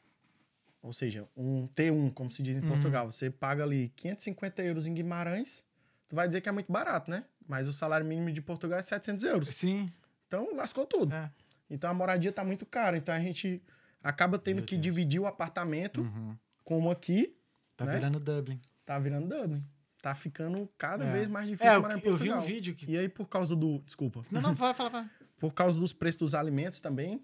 ou 0.81 0.93
seja, 0.93 1.27
um 1.35 1.67
T1, 1.67 2.11
como 2.13 2.31
se 2.31 2.41
diz 2.41 2.55
Uhum. 2.57 2.63
em 2.63 2.67
Portugal, 2.67 3.11
você 3.11 3.29
paga 3.29 3.63
ali 3.63 3.89
550 3.95 4.63
euros 4.63 4.87
em 4.87 4.93
Guimarães, 4.93 5.63
tu 6.07 6.15
vai 6.15 6.25
dizer 6.27 6.41
que 6.41 6.47
é 6.49 6.51
muito 6.51 6.71
barato, 6.71 7.11
né? 7.11 7.25
Mas 7.47 7.67
o 7.67 7.73
salário 7.73 8.05
mínimo 8.05 8.31
de 8.31 8.41
Portugal 8.41 8.79
é 8.79 8.81
700 8.81 9.23
euros. 9.25 9.49
Sim. 9.49 9.91
Então 10.27 10.55
lascou 10.55 10.85
tudo. 10.85 11.13
É. 11.13 11.29
Então 11.69 11.89
a 11.89 11.93
moradia 11.93 12.31
tá 12.31 12.43
muito 12.43 12.65
cara. 12.65 12.97
Então 12.97 13.13
a 13.13 13.19
gente 13.19 13.61
acaba 14.03 14.39
tendo 14.39 14.57
Meu 14.57 14.65
que 14.65 14.75
Deus. 14.75 14.83
dividir 14.83 15.19
o 15.19 15.27
apartamento, 15.27 16.01
Uhum. 16.01 16.35
como 16.63 16.89
aqui, 16.89 17.35
Tá 17.75 17.85
Né? 17.85 17.93
virando 17.95 18.19
Dublin. 18.19 18.59
tá 18.85 18.97
virando 18.99 19.27
Dublin. 19.27 19.63
Tá 20.01 20.15
ficando 20.15 20.67
cada 20.77 21.03
É. 21.05 21.11
vez 21.11 21.27
mais 21.27 21.47
difícil 21.47 21.71
É, 21.73 21.77
morar 21.77 21.93
em 21.93 21.97
eu 21.97 22.01
vi 22.03 22.27
Portugal. 22.29 22.39
um 22.39 22.41
vídeo 22.41 22.73
que. 22.75 22.89
E 22.91 22.97
aí, 22.97 23.09
por 23.09 23.27
causa 23.27 23.55
do. 23.55 23.79
Desculpa. 23.79 24.21
Não, 24.31 24.41
não, 24.41 24.55
falar. 24.55 24.73
fala. 24.73 25.09
Por 25.39 25.53
causa 25.53 25.79
dos 25.79 25.93
preços 25.93 26.19
dos 26.19 26.33
alimentos 26.35 26.81
também, 26.81 27.23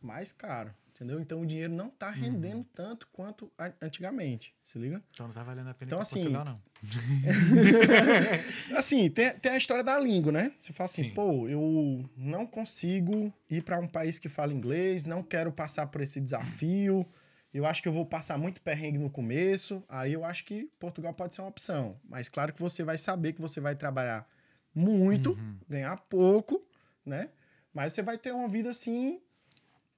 mais 0.00 0.32
caro. 0.32 0.72
Entendeu? 0.94 1.18
Então 1.18 1.40
o 1.40 1.46
dinheiro 1.46 1.72
não 1.72 1.88
tá 1.88 2.10
rendendo 2.10 2.58
Uhum. 2.58 2.66
tanto 2.74 3.06
quanto 3.08 3.50
antigamente. 3.80 4.54
Se 4.62 4.78
liga? 4.78 5.02
Então 5.12 5.26
não 5.26 5.34
tá 5.34 5.42
valendo 5.42 5.68
a 5.70 5.74
pena 5.74 5.88
Então, 5.88 5.98
assim, 6.00 6.20
Portugal, 6.30 6.44
não. 6.44 6.60
Assim, 8.76 9.08
tem, 9.10 9.30
tem 9.38 9.52
a 9.52 9.56
história 9.56 9.82
da 9.82 9.98
língua, 9.98 10.30
né? 10.30 10.52
Você 10.58 10.72
fala 10.72 10.88
assim, 10.88 11.04
Sim. 11.04 11.10
pô, 11.10 11.48
eu 11.48 12.08
não 12.16 12.46
consigo 12.46 13.32
ir 13.48 13.62
para 13.62 13.78
um 13.80 13.88
país 13.88 14.18
que 14.18 14.28
fala 14.28 14.52
inglês, 14.52 15.04
não 15.04 15.22
quero 15.22 15.50
passar 15.52 15.86
por 15.86 16.00
esse 16.00 16.20
desafio. 16.20 17.06
Eu 17.52 17.66
acho 17.66 17.82
que 17.82 17.88
eu 17.88 17.92
vou 17.92 18.06
passar 18.06 18.38
muito 18.38 18.62
perrengue 18.62 18.98
no 18.98 19.10
começo. 19.10 19.82
Aí 19.88 20.12
eu 20.12 20.24
acho 20.24 20.44
que 20.44 20.70
Portugal 20.78 21.12
pode 21.12 21.34
ser 21.34 21.42
uma 21.42 21.48
opção. 21.48 21.98
Mas 22.04 22.28
claro 22.28 22.52
que 22.52 22.60
você 22.60 22.82
vai 22.84 22.96
saber 22.96 23.32
que 23.32 23.40
você 23.40 23.60
vai 23.60 23.74
trabalhar 23.74 24.28
muito, 24.74 25.32
Uhum. 25.32 25.56
ganhar 25.68 25.96
pouco, 25.96 26.64
né? 27.04 27.30
Mas 27.74 27.92
você 27.92 28.02
vai 28.02 28.16
ter 28.18 28.32
uma 28.32 28.46
vida 28.48 28.70
assim 28.70 29.20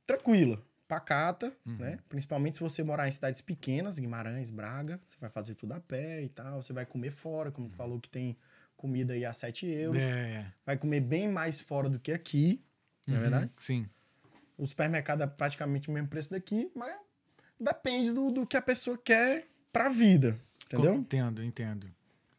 tranquila, 0.06 0.62
pacata, 0.88 1.54
Uhum. 1.66 1.76
né? 1.78 1.98
Principalmente 2.08 2.56
se 2.56 2.62
você 2.62 2.82
morar 2.82 3.06
em 3.08 3.12
cidades 3.12 3.40
pequenas, 3.40 3.98
Guimarães, 3.98 4.50
Braga, 4.50 5.00
você 5.06 5.16
vai 5.20 5.30
fazer 5.30 5.54
tudo 5.54 5.72
a 5.72 5.80
pé 5.80 6.22
e 6.22 6.28
tal, 6.28 6.60
você 6.62 6.72
vai 6.72 6.86
comer 6.86 7.10
fora, 7.10 7.50
como 7.52 7.68
tu 7.68 7.74
falou 7.76 8.00
que 8.00 8.08
tem 8.10 8.36
comida 8.76 9.12
aí 9.12 9.24
a 9.24 9.32
7 9.32 9.66
euros, 9.66 10.02
É. 10.02 10.46
vai 10.66 10.76
comer 10.76 11.00
bem 11.00 11.28
mais 11.28 11.60
fora 11.60 11.88
do 11.88 11.98
que 12.00 12.12
aqui, 12.12 12.64
não 13.06 13.14
é 13.14 13.18
Uhum, 13.18 13.22
verdade? 13.22 13.50
Sim. 13.58 13.88
O 14.58 14.66
supermercado 14.66 15.22
é 15.22 15.26
praticamente 15.26 15.88
o 15.88 15.92
mesmo 15.92 16.08
preço 16.08 16.30
daqui, 16.30 16.70
mas 16.74 16.94
depende 17.62 18.10
do, 18.12 18.30
do 18.30 18.46
que 18.46 18.56
a 18.56 18.62
pessoa 18.62 18.98
quer 18.98 19.46
pra 19.72 19.88
vida, 19.88 20.38
entendeu? 20.66 20.94
Entendo, 20.94 21.42
entendo. 21.42 21.90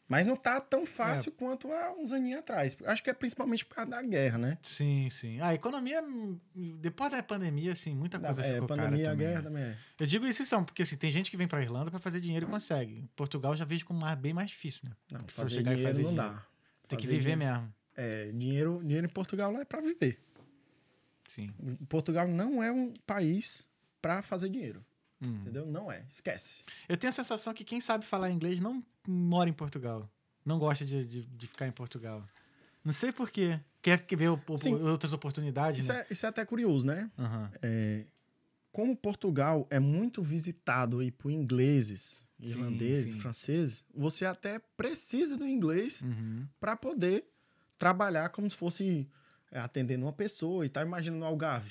Mas 0.08 0.28
não 0.28 0.36
tá 0.36 0.60
tão 0.62 0.82
É. 0.84 0.86
fácil 0.86 1.32
quanto 1.32 1.72
há 1.72 1.94
uns 1.94 2.12
aninhos 2.12 2.40
atrás. 2.42 2.78
Acho 2.86 3.02
que 3.02 3.10
é 3.10 3.14
principalmente 3.14 3.66
por 3.66 3.74
causa 3.76 3.90
da 3.92 4.02
guerra, 4.04 4.38
né? 4.38 4.58
Sim, 4.62 5.10
sim. 5.10 5.40
Ah, 5.40 5.48
A 5.48 5.54
economia, 5.56 6.04
depois 6.54 7.10
da 7.10 7.24
pandemia, 7.24 7.72
assim, 7.72 7.96
muita 7.96 8.20
Da, 8.20 8.28
coisa 8.28 8.46
é, 8.46 8.54
ficou 8.54 8.68
pandemia, 8.68 8.92
cara 8.92 9.08
a 9.08 9.12
também. 9.12 9.28
guerra 9.28 9.42
também 9.42 9.64
é. 9.64 9.78
Eu 10.00 10.06
digo 10.06 10.28
isso 10.28 10.46
são, 10.46 10.64
porque 10.64 10.84
assim, 10.84 10.98
tem 10.98 11.12
gente 11.12 11.32
que 11.32 11.38
vem 11.38 11.48
pra 11.48 11.62
Irlanda 11.62 11.90
pra 11.90 12.00
fazer 12.00 12.20
dinheiro 12.20 12.46
e 12.46 12.50
consegue. 12.50 13.10
Portugal 13.16 13.56
já 13.56 13.66
vejo 13.66 13.86
como 13.86 14.02
mais, 14.02 14.20
bem 14.20 14.34
mais 14.34 14.50
difícil, 14.50 14.82
né? 14.88 14.96
Não, 15.12 15.22
A 15.22 15.28
fazer 15.30 15.56
chegar 15.56 15.72
e 15.72 15.76
dinheiro 15.78 15.96
fazer 15.96 16.04
não 16.04 16.14
dinheiro. 16.14 16.34
dá. 16.36 16.46
Tem 16.88 16.98
que 17.00 17.06
Fazer 17.06 17.18
viver 17.18 17.32
dinheiro- 17.36 17.56
mesmo. 17.62 17.74
É, 17.96 18.32
dinheiro, 18.34 18.80
dinheiro 18.84 19.06
em 19.08 19.10
Portugal 19.10 19.52
lá 19.52 19.62
é 19.62 19.66
pra 19.66 19.80
viver. 19.82 20.20
Sim. 21.28 21.52
Portugal 21.90 22.28
não 22.28 22.62
é 22.62 22.72
um 22.72 22.94
país 23.08 23.66
pra 24.02 24.22
fazer 24.22 24.50
dinheiro. 24.50 24.86
Hum. 25.24 25.36
Entendeu? 25.42 25.66
Não 25.66 25.92
é. 25.92 26.04
Esquece. 26.10 26.66
Eu 26.90 26.98
tenho 26.98 27.10
a 27.10 27.14
sensação 27.14 27.54
que 27.54 27.64
quem 27.64 27.80
sabe 27.80 28.06
falar 28.06 28.30
inglês 28.30 28.60
não 28.60 28.84
mora 29.08 29.50
em 29.50 29.54
Portugal. 29.54 30.10
Não 30.46 30.60
gosta 30.60 30.86
de, 30.86 31.06
de, 31.06 31.22
de 31.24 31.48
ficar 31.48 31.68
em 31.68 31.72
Portugal. 31.72 32.26
Não 32.84 32.92
sei 32.94 33.12
por 33.14 33.32
quê. 33.32 33.60
Quer 33.82 34.06
que 34.06 34.16
ver 34.16 34.30
o- 34.30 34.42
o- 34.50 34.58
Sim. 34.58 34.74
outras 34.76 35.14
oportunidades, 35.14 35.80
Isso 35.86 35.94
né? 35.94 36.00
é, 36.02 36.08
isso 36.14 36.26
é 36.26 36.30
até 36.30 36.46
curioso, 36.46 36.86
né? 36.86 37.10
Aham. 37.18 37.52
Como 38.72 38.96
Portugal 38.98 39.68
é 39.70 39.80
muito 39.80 40.24
visitado 40.24 41.00
aí 41.00 41.12
por 41.12 41.30
ingleses, 41.32 42.26
Sim, 42.44 42.50
irlandeses, 42.50 43.12
sim. 43.12 43.20
franceses, 43.20 43.84
você 43.94 44.26
até 44.26 44.60
precisa 44.76 45.38
do 45.38 45.48
inglês 45.48 46.02
Uhum. 46.02 46.48
para 46.60 46.76
poder 46.76 47.24
trabalhar 47.78 48.30
como 48.30 48.50
se 48.50 48.58
fosse 48.58 49.08
é, 49.52 49.60
atendendo 49.60 50.06
uma 50.06 50.14
pessoa 50.14 50.66
e 50.66 50.70
tá 50.70 50.82
imaginando 50.82 51.20
no 51.20 51.26
Algarve. 51.28 51.70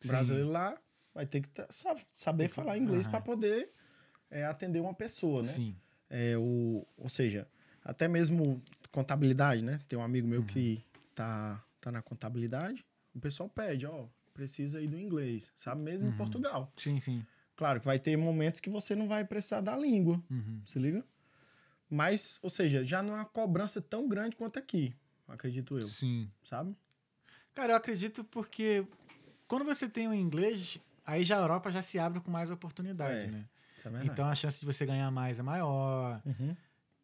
Sim. 0.00 0.04
O 0.04 0.06
brasileiro 0.06 0.48
lá 0.50 0.78
vai 1.14 1.24
ter 1.26 1.40
que 1.40 1.48
sa- 1.70 1.96
saber 2.14 2.48
falar 2.48 2.76
inglês 2.76 3.06
para 3.06 3.20
poder 3.20 3.70
é, 4.30 4.44
atender 4.44 4.80
uma 4.80 4.94
pessoa, 4.94 5.42
né? 5.42 5.48
Sim. 5.52 5.76
É, 6.10 6.36
o, 6.36 6.86
ou 6.96 7.08
seja, 7.08 7.48
até 7.84 8.08
mesmo 8.08 8.62
contabilidade, 8.90 9.62
né? 9.62 9.80
Tem 9.88 9.98
um 9.98 10.02
amigo 10.02 10.26
meu 10.26 10.44
que 10.44 10.84
tá, 11.14 11.64
tá 11.80 11.90
na 11.92 12.02
contabilidade, 12.02 12.84
o 13.14 13.20
pessoal 13.20 13.48
pede, 13.48 13.86
ó, 13.86 14.06
precisa 14.32 14.80
ir 14.80 14.88
do 14.88 14.98
inglês, 14.98 15.52
sabe? 15.56 15.80
Mesmo 15.82 16.08
em 16.08 16.12
Portugal. 16.12 16.72
Sim, 16.76 16.98
sim. 17.00 17.24
Claro 17.56 17.78
que 17.80 17.86
vai 17.86 17.98
ter 17.98 18.16
momentos 18.16 18.60
que 18.60 18.68
você 18.68 18.96
não 18.96 19.06
vai 19.06 19.24
precisar 19.24 19.60
da 19.60 19.76
língua, 19.76 20.20
Uhum. 20.30 20.60
se 20.64 20.78
liga? 20.78 21.04
Mas, 21.88 22.38
ou 22.42 22.50
seja, 22.50 22.84
já 22.84 23.02
não 23.02 23.12
é 23.14 23.18
uma 23.18 23.24
cobrança 23.24 23.80
tão 23.80 24.08
grande 24.08 24.34
quanto 24.34 24.58
aqui, 24.58 24.92
acredito 25.28 25.78
eu, 25.78 25.86
Sim. 25.86 26.28
sabe? 26.42 26.74
Cara, 27.54 27.72
eu 27.74 27.76
acredito 27.76 28.24
porque 28.24 28.84
quando 29.46 29.64
você 29.64 29.88
tem 29.88 30.08
o 30.08 30.14
inglês, 30.14 30.80
aí 31.06 31.24
já 31.24 31.38
a 31.38 31.40
Europa 31.40 31.70
já 31.70 31.82
se 31.82 31.98
abre 31.98 32.20
com 32.20 32.30
mais 32.30 32.50
oportunidade, 32.50 33.20
É, 33.20 33.26
né? 33.26 33.44
É. 33.84 34.04
Então 34.06 34.26
a 34.26 34.34
chance 34.34 34.60
de 34.60 34.66
você 34.66 34.86
ganhar 34.86 35.10
mais 35.10 35.38
é 35.38 35.42
maior. 35.42 36.22
Uhum, 36.24 36.56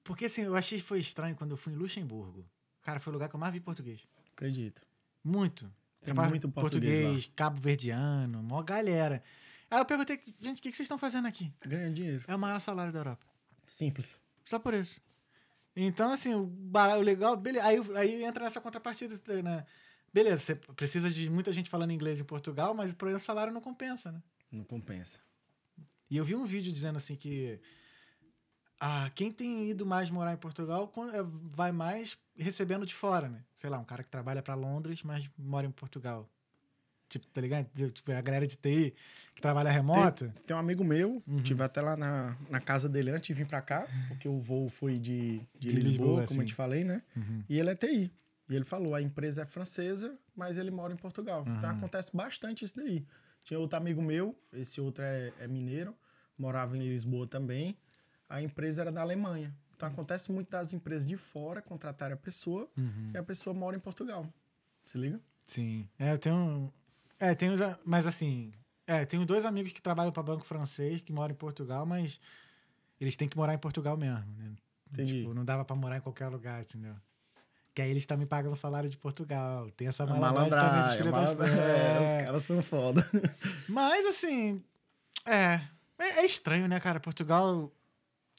Porque 0.02 0.24
assim, 0.24 0.42
eu 0.42 0.56
achei 0.56 0.78
que 0.78 0.84
foi 0.84 1.00
estranho 1.00 1.36
quando 1.36 1.50
eu 1.50 1.56
fui 1.56 1.72
em 1.72 1.76
Luxemburgo. 1.76 2.44
Cara, 2.82 2.98
foi 2.98 3.12
o 3.12 3.14
lugar 3.14 3.28
que 3.28 3.36
eu 3.36 3.40
mais 3.40 3.52
vi 3.52 3.60
português. 3.60 4.00
acredito. 4.32 4.82
Muito. 5.22 5.70
Tem 6.02 6.14
muito 6.14 6.48
português 6.48 7.30
cabo 7.36 7.60
verdiano, 7.60 8.42
mó 8.42 8.62
galera. 8.62 9.22
Aí 9.70 9.78
eu 9.78 9.84
perguntei, 9.84 10.20
gente, 10.40 10.58
o 10.58 10.62
que 10.62 10.72
vocês 10.72 10.80
estão 10.80 10.98
fazendo 10.98 11.28
aqui? 11.28 11.52
Ganha 11.64 11.90
dinheiro. 11.90 12.24
É 12.26 12.34
o 12.34 12.38
maior 12.38 12.58
salário 12.58 12.92
da 12.92 12.98
Europa. 13.00 13.26
Simples. 13.66 14.20
Só 14.44 14.58
por 14.58 14.74
isso. 14.74 15.00
Então, 15.76 16.12
assim, 16.12 16.34
o 16.34 16.50
legal, 17.00 17.36
beleza. 17.36 17.66
Aí, 17.66 17.78
aí 17.96 18.24
entra 18.24 18.44
nessa 18.44 18.60
contrapartida, 18.60 19.14
né? 19.42 19.64
Beleza, 20.12 20.38
você 20.38 20.54
precisa 20.54 21.10
de 21.10 21.30
muita 21.30 21.52
gente 21.52 21.70
falando 21.70 21.92
inglês 21.92 22.18
em 22.20 22.24
Portugal, 22.24 22.74
mas 22.74 22.92
por 22.92 23.08
aí 23.08 23.14
o 23.14 23.20
salário 23.20 23.52
não 23.52 23.60
compensa, 23.60 24.10
né? 24.10 24.22
Não 24.50 24.64
compensa. 24.64 25.20
E 26.10 26.16
eu 26.16 26.24
vi 26.24 26.34
um 26.34 26.44
vídeo 26.44 26.72
dizendo 26.72 26.96
assim 26.96 27.14
que 27.14 27.60
ah, 28.80 29.10
quem 29.14 29.30
tem 29.30 29.70
ido 29.70 29.84
mais 29.84 30.10
morar 30.10 30.32
em 30.32 30.36
Portugal 30.38 30.92
é, 31.12 31.22
vai 31.52 31.70
mais 31.70 32.18
recebendo 32.36 32.86
de 32.86 32.94
fora, 32.94 33.28
né? 33.28 33.44
Sei 33.56 33.68
lá, 33.68 33.78
um 33.78 33.84
cara 33.84 34.02
que 34.02 34.08
trabalha 34.10 34.42
pra 34.42 34.54
Londres, 34.54 35.02
mas 35.02 35.28
mora 35.38 35.66
em 35.66 35.70
Portugal. 35.70 36.28
Tipo, 37.08 37.26
tá 37.26 37.40
ligado? 37.40 37.68
Tipo, 37.90 38.12
a 38.12 38.20
galera 38.20 38.46
de 38.46 38.56
TI 38.56 38.94
que 39.34 39.42
trabalha 39.42 39.70
remoto. 39.70 40.32
Tem 40.46 40.56
um 40.56 40.60
amigo 40.60 40.82
meu, 40.82 41.22
Uhum. 41.26 41.42
tive 41.42 41.62
até 41.62 41.80
lá 41.82 41.96
na, 41.96 42.36
na 42.48 42.60
casa 42.60 42.88
dele 42.88 43.10
antes 43.10 43.26
de 43.26 43.34
vir 43.34 43.46
pra 43.46 43.60
cá, 43.60 43.86
porque 44.08 44.28
o 44.28 44.40
voo 44.40 44.68
foi 44.70 44.98
de, 44.98 45.38
de, 45.58 45.68
De 45.68 45.76
Lisboa, 45.76 45.82
Lisboa, 46.20 46.26
como 46.26 46.42
eu 46.42 46.46
te 46.46 46.54
falei, 46.54 46.84
né? 46.84 47.02
Uhum. 47.16 47.44
E 47.48 47.58
ele 47.58 47.68
é 47.70 47.74
TI. 47.76 48.10
E 48.50 48.56
ele 48.56 48.64
falou, 48.64 48.94
a 48.96 49.00
empresa 49.00 49.42
é 49.42 49.46
francesa, 49.46 50.18
mas 50.34 50.58
ele 50.58 50.70
mora 50.70 50.92
em 50.92 50.96
Portugal. 50.96 51.44
Então 51.46 51.70
Uhum. 51.70 51.76
acontece 51.76 52.10
bastante 52.14 52.64
isso 52.64 52.74
daí. 52.76 53.06
Tinha 53.44 53.58
outro 53.58 53.78
amigo 53.78 54.02
meu, 54.02 54.36
esse 54.52 54.80
outro 54.80 55.02
é, 55.04 55.32
é 55.38 55.46
mineiro, 55.46 55.96
morava 56.36 56.76
em 56.76 56.80
Lisboa 56.80 57.26
também. 57.26 57.76
A 58.28 58.42
empresa 58.42 58.82
era 58.82 58.90
da 58.92 59.00
Alemanha. 59.02 59.54
Então 59.76 59.88
acontece 59.88 60.30
muito 60.32 60.50
das 60.50 60.72
empresas 60.74 61.06
de 61.06 61.16
fora 61.16 61.62
contratarem 61.62 62.14
a 62.14 62.16
pessoa 62.16 62.68
Uhum. 62.76 63.12
e 63.14 63.16
a 63.18 63.22
pessoa 63.22 63.54
mora 63.54 63.76
em 63.76 63.80
Portugal. 63.80 64.26
Se 64.84 64.98
liga? 64.98 65.20
Sim. 65.46 65.88
É, 65.98 66.12
eu 66.12 66.18
tenho. 66.18 66.72
É, 67.18 67.30
a- 67.30 67.78
Mas 67.84 68.06
assim. 68.06 68.50
É, 68.86 69.04
tenho 69.06 69.24
dois 69.24 69.44
amigos 69.44 69.72
que 69.72 69.80
trabalham 69.80 70.10
para 70.10 70.22
banco 70.24 70.44
francês, 70.44 71.00
que 71.00 71.12
moram 71.12 71.32
em 71.32 71.36
Portugal, 71.36 71.86
mas 71.86 72.20
eles 73.00 73.14
têm 73.16 73.28
que 73.28 73.36
morar 73.36 73.54
em 73.54 73.58
Portugal 73.58 73.96
mesmo, 73.96 74.26
né? 74.36 74.52
Entendi. 74.92 75.20
Tipo, 75.20 75.32
não 75.32 75.44
dava 75.44 75.64
para 75.64 75.76
morar 75.76 75.98
em 75.98 76.00
qualquer 76.00 76.26
lugar, 76.28 76.60
entendeu? 76.62 76.96
Que 77.74 77.82
aí 77.82 77.90
eles 77.90 78.04
também 78.04 78.26
pagam 78.26 78.50
o 78.52 78.56
salário 78.56 78.90
de 78.90 78.96
Portugal. 78.96 79.70
Tem 79.72 79.86
essa 79.88 80.02
A 80.02 80.06
malandragem 80.06 80.50
também 80.68 80.82
dos 80.82 80.94
filhos 80.96 81.12
das 81.38 81.48
é, 81.58 82.12
É. 82.14 82.16
os 82.18 82.24
caras 82.26 82.42
são 82.42 82.62
foda. 82.62 83.08
Mas 83.68 84.06
assim. 84.06 84.62
É. 85.26 85.60
É 85.98 86.20
é 86.20 86.24
estranho, 86.26 86.66
né, 86.66 86.80
cara? 86.80 86.98
Portugal. 86.98 87.70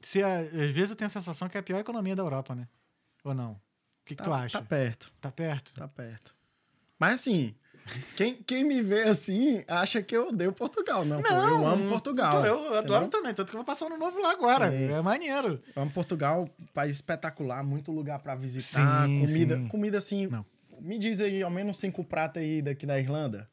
Se 0.04 0.22
às 0.24 0.50
vezes 0.52 0.90
eu 0.90 0.96
tenho 0.96 1.08
a 1.08 1.12
sensação 1.12 1.48
que 1.48 1.56
é 1.58 1.60
a 1.60 1.64
pior 1.64 1.80
economia 1.80 2.16
da 2.16 2.24
Europa, 2.24 2.56
né? 2.56 2.68
Ou 3.24 3.34
não? 3.34 3.52
O 3.54 3.60
que, 4.04 4.16
que 4.16 4.18
Tá- 4.18 4.24
tu 4.24 4.34
acha? 4.34 4.60
Tá 4.60 4.66
perto. 4.66 5.14
Tá 5.22 5.32
perto? 5.32 5.74
Tá 5.76 5.88
perto. 5.88 6.36
Mas 7.00 7.16
assim, 7.16 7.56
quem, 8.16 8.36
quem 8.36 8.64
me 8.64 8.82
vê 8.82 9.04
assim 9.04 9.64
acha 9.68 10.02
que 10.02 10.16
eu 10.16 10.30
odeio 10.30 10.54
Portugal. 10.54 11.04
Não, 11.04 11.22
pô, 11.22 11.28
eu 11.28 11.68
amo 11.68 11.90
Portugal. 11.90 12.46
Eu, 12.46 12.64
eu 12.66 12.78
adoro 12.78 13.06
entendeu? 13.06 13.10
também, 13.10 13.34
tanto 13.34 13.50
que 13.50 13.56
eu 13.56 13.60
vou 13.60 13.66
passar 13.66 13.86
um 13.88 13.98
novo 13.98 14.22
lá 14.22 14.32
agora. 14.32 14.72
Sim. 14.72 14.92
É 14.92 15.02
maneiro. 15.02 15.62
Eu 15.76 15.82
amo 15.82 15.92
Portugal, 15.92 16.50
país 16.74 16.96
espetacular, 16.96 17.64
muito 17.64 17.92
lugar 17.92 18.20
pra 18.20 18.36
visitar. 18.36 19.08
Sim, 19.08 19.22
comida, 19.22 19.58
sim. 19.58 19.68
comida 19.68 19.98
assim. 19.98 20.28
Não. 20.28 20.46
Me 20.80 20.98
diz 20.98 21.20
aí, 21.20 21.44
ao 21.44 21.52
menos 21.52 21.78
cinco 21.78 22.04
pratos 22.04 22.42
aí 22.42 22.62
daqui 22.62 22.86
da 22.86 23.00
Irlanda. 23.00 23.50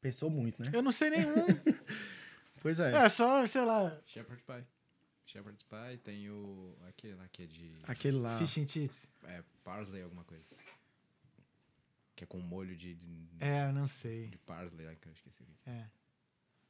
Pensou 0.00 0.30
muito, 0.30 0.62
né? 0.62 0.70
Eu 0.72 0.82
não 0.82 0.92
sei 0.92 1.10
nenhum. 1.10 1.34
Pois 2.62 2.80
é. 2.80 2.90
é 2.96 3.08
só, 3.08 3.46
sei 3.46 3.64
lá, 3.64 3.96
Shepherd 4.04 4.42
Pie. 4.42 4.64
Shepherd's 5.26 5.64
Pie 5.64 5.98
tem 6.02 6.30
o. 6.30 6.74
aquele 6.88 7.14
lá 7.14 7.26
que 7.30 7.42
é 7.42 7.46
de. 7.46 7.78
Aquele 7.86 8.18
lá. 8.18 8.38
fish 8.38 8.58
and 8.58 8.68
chips. 8.68 9.08
É, 9.24 9.42
parsley 9.64 10.02
alguma 10.02 10.24
coisa. 10.24 10.44
Que 12.16 12.24
é 12.24 12.26
com 12.26 12.38
molho 12.38 12.74
de. 12.74 12.94
de, 12.94 13.06
É, 13.38 13.68
eu 13.68 13.72
não 13.72 13.86
sei. 13.86 14.28
de 14.28 14.38
parsley, 14.38 14.86
que 15.00 15.06
eu 15.08 15.12
esqueci. 15.12 15.42
o 15.42 15.46
que 15.46 15.52
que 15.64 15.70
é. 15.70 15.72
É. 15.74 15.84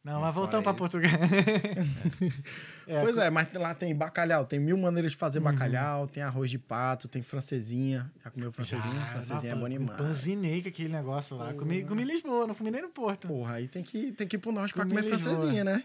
Não, 0.05 0.19
E 0.19 0.23
mas 0.23 0.35
voltando 0.35 0.63
pra 0.63 0.73
fora 0.75 0.91
Portugal. 0.91 1.11
É, 2.87 3.01
Pois 3.03 3.17
é, 3.19 3.29
mas 3.31 3.53
lá 3.55 3.75
tem 3.75 3.93
bacalhau, 3.95 4.45
tem 4.45 4.61
mil 4.61 4.77
maneiras 4.77 5.11
de 5.13 5.17
Uhum. 5.17 5.21
fazer 5.21 5.41
bacalhau, 5.41 6.07
tem 6.07 6.23
arroz 6.23 6.49
de 6.51 6.59
pato, 6.59 7.09
tem 7.09 7.23
francesinha. 7.23 8.11
Já 8.23 8.31
comeu 8.31 8.53
francesinha? 8.53 8.95
Já, 8.95 9.07
francesinha 9.07 9.53
é 9.53 9.57
bom 9.57 9.69
demais. 9.69 9.99
Panzinei 9.99 10.63
com 10.63 10.69
aquele 10.69 10.89
negócio 10.91 11.37
lá. 11.37 11.53
Comi, 11.55 11.85
comi 11.85 12.03
em 12.03 12.07
Lisboa, 12.07 12.47
não 12.47 12.55
comi 12.55 12.71
nem 12.71 12.83
no 12.83 12.89
Porto. 12.91 13.27
Porra, 13.27 13.55
aí 13.55 13.67
tem 13.67 13.83
que, 13.83 14.13
tem 14.13 14.27
que 14.29 14.37
ir 14.37 14.39
pro 14.39 14.53
norte 14.53 14.73
pra 14.75 14.85
Comi 14.85 14.95
comer 14.95 15.09
em 15.09 15.11
Lisboa. 15.11 15.35
francesinha, 15.35 15.65
né? 15.65 15.83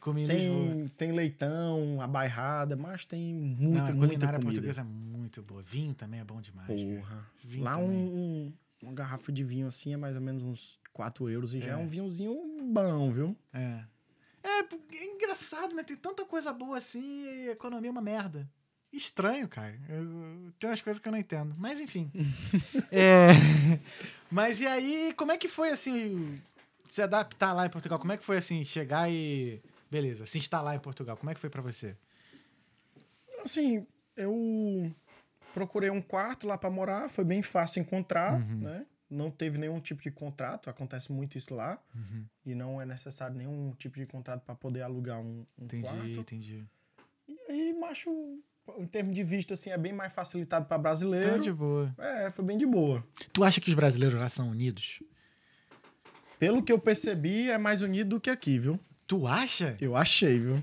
Comi 0.00 0.22
em 0.22 0.26
Lisboa. 0.26 0.66
Tem, 0.74 0.88
tem 0.96 1.12
leitão, 1.12 2.00
a 2.00 2.08
bairrada, 2.08 2.74
mas 2.74 3.04
tem 3.04 3.32
muita, 3.32 3.82
Não, 3.82 3.90
a 3.90 3.94
muita 3.94 4.26
comida. 4.26 4.40
portuguesa 4.40 4.80
é 4.80 4.84
muito 4.84 5.09
boa. 5.42 5.62
Vinho 5.62 5.94
também 5.94 6.20
é 6.20 6.24
bom 6.24 6.40
demais. 6.40 6.66
Porra. 6.68 7.26
Lá 7.58 7.76
um, 7.76 7.86
também. 7.86 7.98
um- 8.06 8.52
uma 8.82 8.92
garrafa 8.94 9.30
de 9.30 9.44
vinho 9.44 9.66
assim 9.66 9.92
é 9.92 9.96
mais 9.96 10.14
ou 10.16 10.22
menos 10.22 10.42
uns 10.42 10.78
4 10.92 11.28
euros 11.28 11.52
e 11.54 11.60
já 11.60 11.66
é 11.66 11.70
É. 11.72 11.76
um 11.76 11.86
vinhozinho 11.86 12.34
bom, 12.72 13.12
viu? 13.12 13.36
É. 13.52 13.84
É, 14.42 14.60
é 14.60 15.04
engraçado, 15.14 15.74
né? 15.74 15.82
Tem 15.84 15.96
tanta 15.96 16.24
coisa 16.24 16.50
boa 16.52 16.78
assim 16.78 17.24
e 17.44 17.48
a 17.50 17.52
economia 17.52 17.90
é 17.90 17.92
uma 17.92 18.00
merda. 18.00 18.50
Estranho, 18.92 19.46
cara. 19.46 19.78
Eu, 19.88 20.50
tem 20.58 20.68
umas 20.70 20.80
coisas 20.80 20.98
que 21.00 21.06
eu 21.06 21.12
não 21.12 21.18
entendo. 21.18 21.54
Mas 21.58 21.80
enfim. 21.80 22.10
É, 22.90 23.28
mas 24.30 24.60
e 24.60 24.66
aí, 24.66 25.14
como 25.16 25.30
é 25.30 25.36
que 25.38 25.46
foi 25.46 25.70
assim 25.70 26.40
se 26.88 27.00
adaptar 27.02 27.52
lá 27.52 27.66
em 27.66 27.70
Portugal? 27.70 27.98
Como 28.00 28.10
é 28.12 28.16
que 28.16 28.24
foi 28.24 28.38
assim, 28.38 28.64
chegar 28.64 29.08
e. 29.10 29.62
Beleza, 29.90 30.24
se 30.26 30.38
instalar 30.38 30.74
em 30.74 30.80
Portugal. 30.80 31.16
Como 31.16 31.30
é 31.30 31.34
que 31.34 31.40
foi 31.40 31.50
pra 31.50 31.62
você? 31.62 31.96
Assim, 33.44 33.86
eu 34.16 34.92
procurei 35.54 35.90
um 35.90 36.00
quarto 36.00 36.46
lá 36.46 36.56
pra 36.58 36.70
morar, 36.70 37.08
foi 37.08 37.24
bem 37.24 37.42
fácil 37.42 37.80
encontrar, 37.80 38.34
Uhum. 38.40 38.58
né? 38.60 38.86
Não 39.08 39.28
teve 39.30 39.58
nenhum 39.58 39.80
tipo 39.80 40.00
de 40.02 40.10
contrato, 40.10 40.70
acontece 40.70 41.10
muito 41.10 41.36
isso 41.36 41.52
lá. 41.52 41.78
Uhum. 41.94 42.24
E 42.46 42.54
não 42.54 42.80
é 42.80 42.86
necessário 42.86 43.36
nenhum 43.36 43.72
tipo 43.72 43.98
de 43.98 44.06
contrato 44.06 44.42
pra 44.44 44.54
poder 44.54 44.82
alugar 44.82 45.18
um, 45.18 45.44
um 45.58 45.64
Entendi, 45.64 45.82
quarto. 45.82 46.06
entendi. 46.20 46.64
E 47.28 47.36
aí, 47.50 47.72
macho, 47.72 48.10
em 48.78 48.86
termos 48.86 49.12
de 49.14 49.24
visto, 49.24 49.52
assim, 49.52 49.70
é 49.70 49.76
bem 49.78 49.92
mais 49.92 50.12
facilitado 50.12 50.66
pra 50.66 50.78
brasileiro. 50.78 51.26
Então, 51.28 51.40
de 51.40 51.52
boa. 51.52 51.92
É, 51.98 52.30
foi 52.30 52.44
bem 52.44 52.56
de 52.56 52.64
boa. 52.66 53.04
Tu 53.32 53.42
acha 53.42 53.60
que 53.60 53.68
os 53.68 53.74
brasileiros 53.74 54.18
lá 54.20 54.28
são 54.28 54.48
unidos? 54.48 55.02
Pelo 56.38 56.62
que 56.62 56.70
eu 56.72 56.78
percebi, 56.78 57.50
é 57.50 57.58
mais 57.58 57.80
unido 57.82 58.10
do 58.10 58.20
que 58.20 58.30
aqui, 58.30 58.58
viu? 58.60 58.78
Tu 59.08 59.26
acha? 59.26 59.76
Eu 59.80 59.96
achei, 59.96 60.38
viu? 60.38 60.62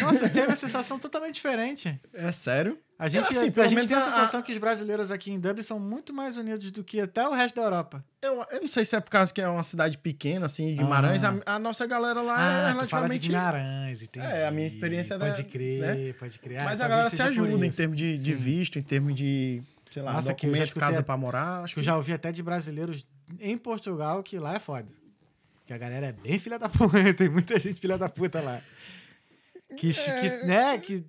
Nossa, 0.00 0.28
teve 0.30 0.50
a 0.52 0.56
sensação 0.56 0.98
totalmente 0.98 1.34
diferente. 1.34 2.00
É 2.12 2.30
sério? 2.32 2.78
A 2.96 3.08
gente, 3.08 3.28
assim, 3.28 3.48
a 3.48 3.52
pelo 3.52 3.68
gente 3.68 3.88
tem 3.88 3.96
a 3.96 4.00
a- 4.00 4.04
sensação 4.04 4.40
que 4.40 4.52
os 4.52 4.58
brasileiros 4.58 5.10
aqui 5.10 5.32
em 5.32 5.40
Dublin 5.40 5.64
são 5.64 5.80
muito 5.80 6.12
mais 6.14 6.38
unidos 6.38 6.70
do 6.70 6.84
que 6.84 7.00
até 7.00 7.26
o 7.28 7.32
resto 7.32 7.56
da 7.56 7.62
Europa. 7.62 8.04
Eu, 8.22 8.46
eu 8.52 8.60
não 8.60 8.68
sei 8.68 8.84
se 8.84 8.94
é 8.94 9.00
por 9.00 9.10
causa 9.10 9.34
que 9.34 9.40
é 9.40 9.48
uma 9.48 9.64
cidade 9.64 9.98
pequena, 9.98 10.46
assim, 10.46 10.76
Guimarães. 10.76 11.24
Ah. 11.24 11.34
A, 11.44 11.54
a 11.56 11.58
nossa 11.58 11.84
galera 11.86 12.22
lá 12.22 12.34
é 12.34 12.36
Ah, 12.36 12.68
de 12.68 12.74
relativamente. 12.74 13.28
Guimarães, 13.28 14.02
entendi. 14.02 14.24
É, 14.26 14.46
a 14.46 14.50
minha 14.52 14.66
experiência 14.66 15.18
da- 15.18 15.26
Pode 15.26 15.44
crer, 15.44 15.80
né? 15.80 16.12
pode 16.12 16.38
crer. 16.38 16.60
Ah, 16.60 16.64
Mas 16.64 16.80
a 16.80 16.86
galera 16.88 17.10
se 17.10 17.20
ajuda 17.20 17.66
em 17.66 17.70
termos 17.70 17.96
de, 17.96 18.16
de 18.16 18.32
visto, 18.32 18.78
em 18.78 18.82
termos 18.82 19.14
de, 19.16 19.60
sei 19.90 20.00
lá, 20.00 20.12
Nossa, 20.12 20.32
que 20.32 20.46
documento, 20.46 20.68
escutei 20.68 20.80
casa 20.88 21.00
a- 21.00 21.02
pra 21.02 21.16
morar. 21.16 21.64
Acho 21.64 21.74
que 21.74 21.80
que 21.80 21.80
eu 21.80 21.84
já 21.84 21.96
ouvi 21.96 22.12
até 22.12 22.30
de 22.30 22.42
brasileiros 22.44 23.04
em 23.40 23.58
Portugal 23.58 24.22
que 24.22 24.38
lá 24.38 24.54
é 24.54 24.58
foda. 24.60 24.86
Que 25.66 25.72
a 25.72 25.78
galera 25.78 26.06
é 26.06 26.12
bem 26.12 26.38
filha 26.38 26.58
da 26.60 26.68
puta. 26.68 26.92
Tem 27.14 27.28
muita 27.28 27.58
gente 27.58 27.80
filha 27.80 27.98
da 27.98 28.08
puta 28.08 28.40
lá. 28.40 28.60
Que, 29.76 29.92
que 29.92 30.46
né, 30.46 30.78
que... 30.78 31.04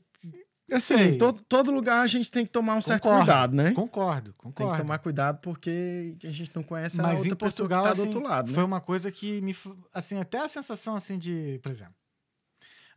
Assim, 0.71 1.17
todo, 1.17 1.41
todo 1.43 1.69
lugar 1.71 2.01
a 2.01 2.07
gente 2.07 2.31
tem 2.31 2.43
que 2.43 2.51
tomar 2.51 2.75
um 2.75 2.81
certo 2.81 3.03
Concordo, 3.03 3.25
cuidado, 3.25 3.55
né? 3.55 3.71
Concordo, 3.71 4.31
Tem 4.31 4.51
concordo. 4.51 4.71
que 4.73 4.81
tomar 4.81 4.97
cuidado 4.97 5.39
porque 5.39 6.17
a 6.23 6.31
gente 6.31 6.51
não 6.55 6.63
conhece 6.63 6.99
a 6.99 7.03
Mas 7.03 7.19
outra 7.19 7.33
em 7.33 7.35
Portugal, 7.35 7.83
pessoa 7.83 7.93
que 7.93 7.97
tá 7.99 8.01
assim, 8.01 8.11
do 8.11 8.15
outro 8.15 8.29
lado, 8.29 8.47
né? 8.49 8.55
foi 8.55 8.63
uma 8.63 8.81
coisa 8.81 9.11
que 9.11 9.41
me... 9.41 9.55
Assim, 9.93 10.17
até 10.17 10.39
a 10.39 10.49
sensação, 10.49 10.95
assim, 10.95 11.19
de... 11.19 11.59
Por 11.61 11.71
exemplo, 11.71 11.93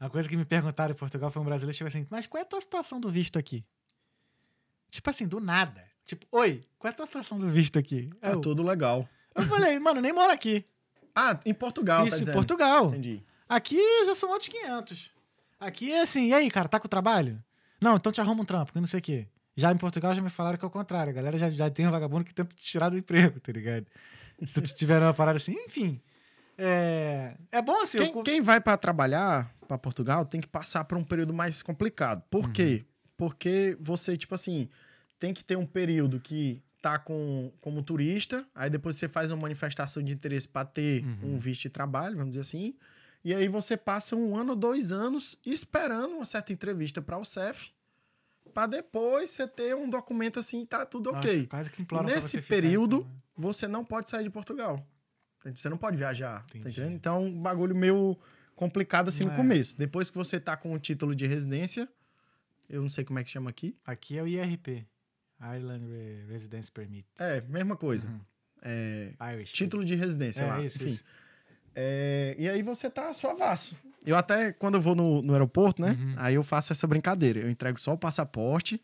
a 0.00 0.08
coisa 0.08 0.26
que 0.28 0.36
me 0.36 0.46
perguntaram 0.46 0.92
em 0.92 0.96
Portugal 0.96 1.30
foi 1.30 1.42
um 1.42 1.44
brasileiro 1.44 1.74
que 1.74 1.78
chegou 1.78 1.88
assim, 1.88 2.06
mas 2.10 2.26
qual 2.26 2.38
é 2.38 2.42
a 2.42 2.48
tua 2.48 2.60
situação 2.60 2.98
do 2.98 3.10
visto 3.10 3.38
aqui? 3.38 3.64
Tipo 4.90 5.10
assim, 5.10 5.26
do 5.26 5.38
nada. 5.38 5.84
Tipo, 6.06 6.26
oi, 6.32 6.62
qual 6.78 6.88
é 6.88 6.92
a 6.94 6.96
tua 6.96 7.06
situação 7.06 7.36
do 7.36 7.50
visto 7.50 7.78
aqui? 7.78 8.08
Tá 8.20 8.30
eu, 8.30 8.40
tudo 8.40 8.62
legal. 8.62 9.06
eu 9.34 9.42
falei, 9.42 9.78
mano, 9.78 10.00
nem 10.00 10.12
moro 10.12 10.32
aqui. 10.32 10.64
Ah, 11.14 11.38
em 11.44 11.52
Portugal, 11.52 12.02
tá 12.02 12.06
Isso, 12.08 12.16
em 12.16 12.20
dizendo. 12.20 12.34
Portugal. 12.34 12.86
Entendi. 12.86 13.22
Aqui 13.46 13.78
já 14.06 14.14
são 14.14 14.30
outros 14.30 14.48
500. 14.48 15.10
Aqui 15.60 15.92
é 15.92 16.02
assim, 16.02 16.28
e 16.28 16.32
aí, 16.32 16.50
cara, 16.50 16.68
tá 16.68 16.78
com 16.78 16.88
trabalho? 16.88 17.42
Não, 17.80 17.96
então 17.96 18.10
te 18.12 18.20
arruma 18.20 18.42
um 18.42 18.44
trampo, 18.44 18.72
que 18.72 18.80
não 18.80 18.86
sei 18.86 19.00
o 19.00 19.02
quê. 19.02 19.26
Já 19.56 19.72
em 19.72 19.76
Portugal 19.76 20.14
já 20.14 20.22
me 20.22 20.30
falaram 20.30 20.56
que 20.58 20.64
é 20.64 20.68
o 20.68 20.70
contrário. 20.70 21.10
A 21.10 21.14
galera 21.14 21.36
já, 21.38 21.50
já 21.50 21.68
tem 21.70 21.86
um 21.86 21.90
vagabundo 21.90 22.24
que 22.24 22.34
tenta 22.34 22.54
te 22.54 22.62
tirar 22.62 22.88
do 22.90 22.96
emprego, 22.98 23.40
tá 23.40 23.50
ligado? 23.52 23.86
Se 24.44 24.60
tu 24.62 24.74
tiver 24.74 25.00
uma 25.02 25.12
parada 25.14 25.36
assim, 25.36 25.52
enfim. 25.66 26.00
É, 26.56 27.34
é 27.52 27.62
bom 27.62 27.82
assim. 27.82 27.98
Quem, 27.98 28.12
eu- 28.14 28.22
quem 28.22 28.40
vai 28.40 28.60
para 28.60 28.76
trabalhar 28.76 29.52
para 29.66 29.78
Portugal 29.78 30.24
tem 30.24 30.40
que 30.40 30.48
passar 30.48 30.84
por 30.84 30.96
um 30.98 31.04
período 31.04 31.32
mais 31.34 31.62
complicado. 31.62 32.22
Por 32.30 32.46
Uhum. 32.46 32.52
quê? 32.52 32.84
Porque 33.16 33.76
você, 33.80 34.16
tipo 34.16 34.34
assim, 34.34 34.68
tem 35.18 35.34
que 35.34 35.44
ter 35.44 35.56
um 35.56 35.66
período 35.66 36.20
que 36.20 36.62
tá 36.80 36.98
com, 36.98 37.52
como 37.60 37.82
turista, 37.82 38.46
aí 38.54 38.70
depois 38.70 38.96
você 38.96 39.08
faz 39.08 39.30
uma 39.32 39.42
manifestação 39.42 40.02
de 40.02 40.12
interesse 40.12 40.48
para 40.48 40.64
ter 40.64 41.04
Uhum. 41.04 41.34
um 41.34 41.38
visto 41.38 41.62
de 41.62 41.70
trabalho, 41.70 42.16
vamos 42.16 42.30
dizer 42.30 42.42
assim. 42.42 42.74
E 43.24 43.34
aí 43.34 43.48
você 43.48 43.76
passa 43.76 44.14
um 44.16 44.36
ano 44.36 44.50
ou 44.50 44.56
dois 44.56 44.92
anos 44.92 45.38
esperando 45.44 46.16
uma 46.16 46.24
certa 46.24 46.52
entrevista 46.52 47.02
para 47.02 47.18
o 47.18 47.24
CEF, 47.24 47.72
para 48.54 48.66
depois 48.66 49.30
você 49.30 49.46
ter 49.46 49.74
um 49.74 49.88
documento 49.90 50.38
assim, 50.38 50.64
tá 50.64 50.86
tudo 50.86 51.12
Nossa, 51.12 51.28
ok. 51.28 51.46
quase 51.46 51.70
que 51.70 51.84
Nesse 52.04 52.28
você 52.30 52.42
ficar, 52.42 52.54
período, 52.54 52.96
então, 52.98 53.08
né? 53.10 53.20
você 53.36 53.68
não 53.68 53.84
pode 53.84 54.08
sair 54.10 54.24
de 54.24 54.30
Portugal. 54.30 54.84
Você 55.54 55.68
não 55.68 55.78
pode 55.78 55.96
viajar, 55.96 56.44
tá 56.46 56.58
Entendi. 56.58 56.82
Então, 56.82 57.24
um 57.24 57.40
bagulho 57.42 57.74
meio 57.74 58.16
complicado 58.54 59.08
assim 59.08 59.24
no 59.24 59.32
É. 59.32 59.36
começo. 59.36 59.76
Depois 59.78 60.10
que 60.10 60.16
você 60.16 60.40
tá 60.40 60.56
com 60.56 60.72
o 60.72 60.78
título 60.78 61.14
de 61.14 61.26
residência, 61.26 61.88
eu 62.68 62.82
não 62.82 62.88
sei 62.88 63.04
como 63.04 63.18
é 63.18 63.24
que 63.24 63.30
chama 63.30 63.48
aqui. 63.50 63.76
Aqui 63.86 64.18
é 64.18 64.22
o 64.22 64.26
IRP. 64.26 64.86
Ireland 65.40 65.86
Re- 65.86 66.24
Residence 66.28 66.70
Permit. 66.72 67.06
É, 67.18 67.40
mesma 67.42 67.76
coisa. 67.76 68.08
Uhum. 68.08 68.20
É, 68.62 69.14
Irish. 69.34 69.52
título 69.52 69.84
de 69.84 69.94
residência 69.94 70.42
é, 70.42 70.46
lá. 70.48 70.60
isso, 70.62 70.78
Enfim, 70.82 70.88
isso. 70.90 71.04
É, 71.80 72.34
e 72.36 72.48
aí 72.48 72.60
você 72.60 72.90
tá 72.90 73.12
suavaço. 73.12 73.76
Eu 74.04 74.16
até, 74.16 74.52
quando 74.52 74.74
eu 74.74 74.80
vou 74.80 74.96
no, 74.96 75.22
no 75.22 75.32
aeroporto, 75.32 75.80
né? 75.80 75.96
Aí 76.16 76.34
eu 76.34 76.42
faço 76.42 76.72
essa 76.72 76.86
brincadeira. 76.88 77.38
Eu 77.38 77.48
entrego 77.48 77.78
só 77.78 77.92
o 77.92 77.98
passaporte. 77.98 78.82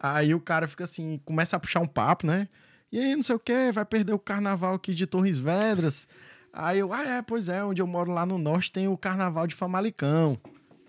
Aí 0.00 0.34
o 0.34 0.40
cara 0.40 0.66
fica 0.66 0.84
assim, 0.84 1.20
começa 1.26 1.56
a 1.56 1.60
puxar 1.60 1.80
um 1.80 1.86
papo, 1.86 2.26
né? 2.26 2.48
E 2.90 2.98
aí, 2.98 3.14
não 3.14 3.22
sei 3.22 3.34
o 3.34 3.38
que, 3.38 3.70
vai 3.72 3.84
perder 3.84 4.14
o 4.14 4.18
carnaval 4.18 4.74
aqui 4.74 4.94
de 4.94 5.06
Torres 5.06 5.36
Vedras. 5.36 6.08
Aí 6.54 6.78
eu, 6.78 6.90
ah, 6.92 7.02
é, 7.06 7.22
pois 7.22 7.48
é, 7.50 7.62
onde 7.62 7.82
eu 7.82 7.86
moro 7.86 8.10
lá 8.12 8.24
no 8.24 8.38
norte 8.38 8.72
tem 8.72 8.88
o 8.88 8.96
carnaval 8.96 9.46
de 9.46 9.54
Famalicão. 9.54 10.38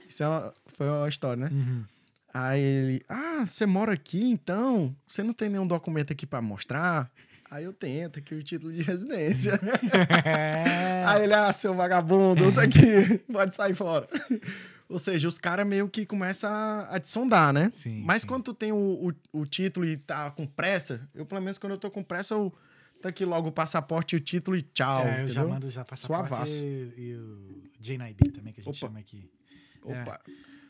Isso 0.08 0.24
é 0.24 0.28
uma- 0.28 0.54
foi 0.78 0.88
uma 0.90 1.10
história, 1.10 1.44
né? 1.50 1.50
Aí 2.34 2.62
ele, 2.62 3.02
ah, 3.10 3.46
você 3.46 3.66
mora 3.66 3.94
aqui 3.94 4.30
então? 4.32 4.96
Você 5.06 5.22
não 5.24 5.34
tem 5.34 5.50
nenhum 5.50 5.68
documento 5.68 6.12
aqui 6.14 6.26
pra 6.26 6.42
mostrar? 6.42 7.12
Aí 7.54 7.66
eu 7.66 7.72
tento 7.72 8.18
aqui 8.18 8.34
o 8.34 8.42
título 8.42 8.74
de 8.74 8.82
residência. 8.82 9.54
Aí 11.06 11.24
ele, 11.24 11.34
ah, 11.36 11.54
seu 11.54 11.76
vagabundo, 11.76 12.52
tá 12.52 12.64
aqui, 12.64 13.20
pode 13.32 13.56
sair 13.56 13.76
fora. 13.76 14.10
Ou 14.90 14.98
seja, 14.98 15.28
os 15.28 15.38
caras 15.38 15.66
meio 15.66 15.88
que 15.88 16.04
começam 16.04 16.50
a, 16.50 16.82
a 16.96 17.00
te 17.00 17.08
sondar, 17.08 17.54
né? 17.54 17.70
Sim, 17.70 18.02
Mas 18.04 18.24
sim. 18.24 18.28
quando 18.28 18.46
tu 18.46 18.54
tem 18.56 18.72
o, 18.72 19.14
o, 19.32 19.42
o 19.42 19.46
título 19.46 19.86
e 19.86 19.98
tá 19.98 20.32
com 20.32 20.48
pressa, 20.48 21.08
eu 21.14 21.28
pelo 21.28 21.42
menos 21.42 21.60
quando 21.60 21.74
eu 21.74 21.78
tô 21.78 21.92
com 21.92 22.02
pressa, 22.02 22.34
eu 22.34 22.52
tá 23.00 23.10
aqui 23.10 23.24
logo 23.24 23.50
o 23.50 23.52
passaporte 23.52 24.16
e 24.16 24.18
o 24.18 24.20
título 24.20 24.58
e 24.58 24.64
tchau. 24.64 25.06
é, 25.06 25.22
eu 25.22 25.28
já 25.28 25.46
mando 25.46 25.70
já 25.70 25.86
passaporte 25.86 26.30
Suavaço. 26.30 26.58
e, 26.58 26.94
e 26.98 27.16
o 27.16 27.70
JNIB 27.80 28.32
também, 28.32 28.52
que 28.52 28.62
a 28.62 28.64
gente 28.64 28.78
Opa. 28.78 28.88
chama 28.88 29.00
aqui. 29.00 29.30
Opa. 29.84 30.20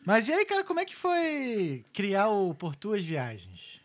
Mas 0.06 0.28
e 0.28 0.34
aí, 0.34 0.46
cara, 0.46 0.66
como 0.66 0.82
é 0.82 0.86
que 0.86 0.96
foi 0.96 1.86
criar 1.94 2.28
o 2.28 2.54
Por 2.54 2.76
Tuas 2.76 3.06
Viagens? 3.06 3.83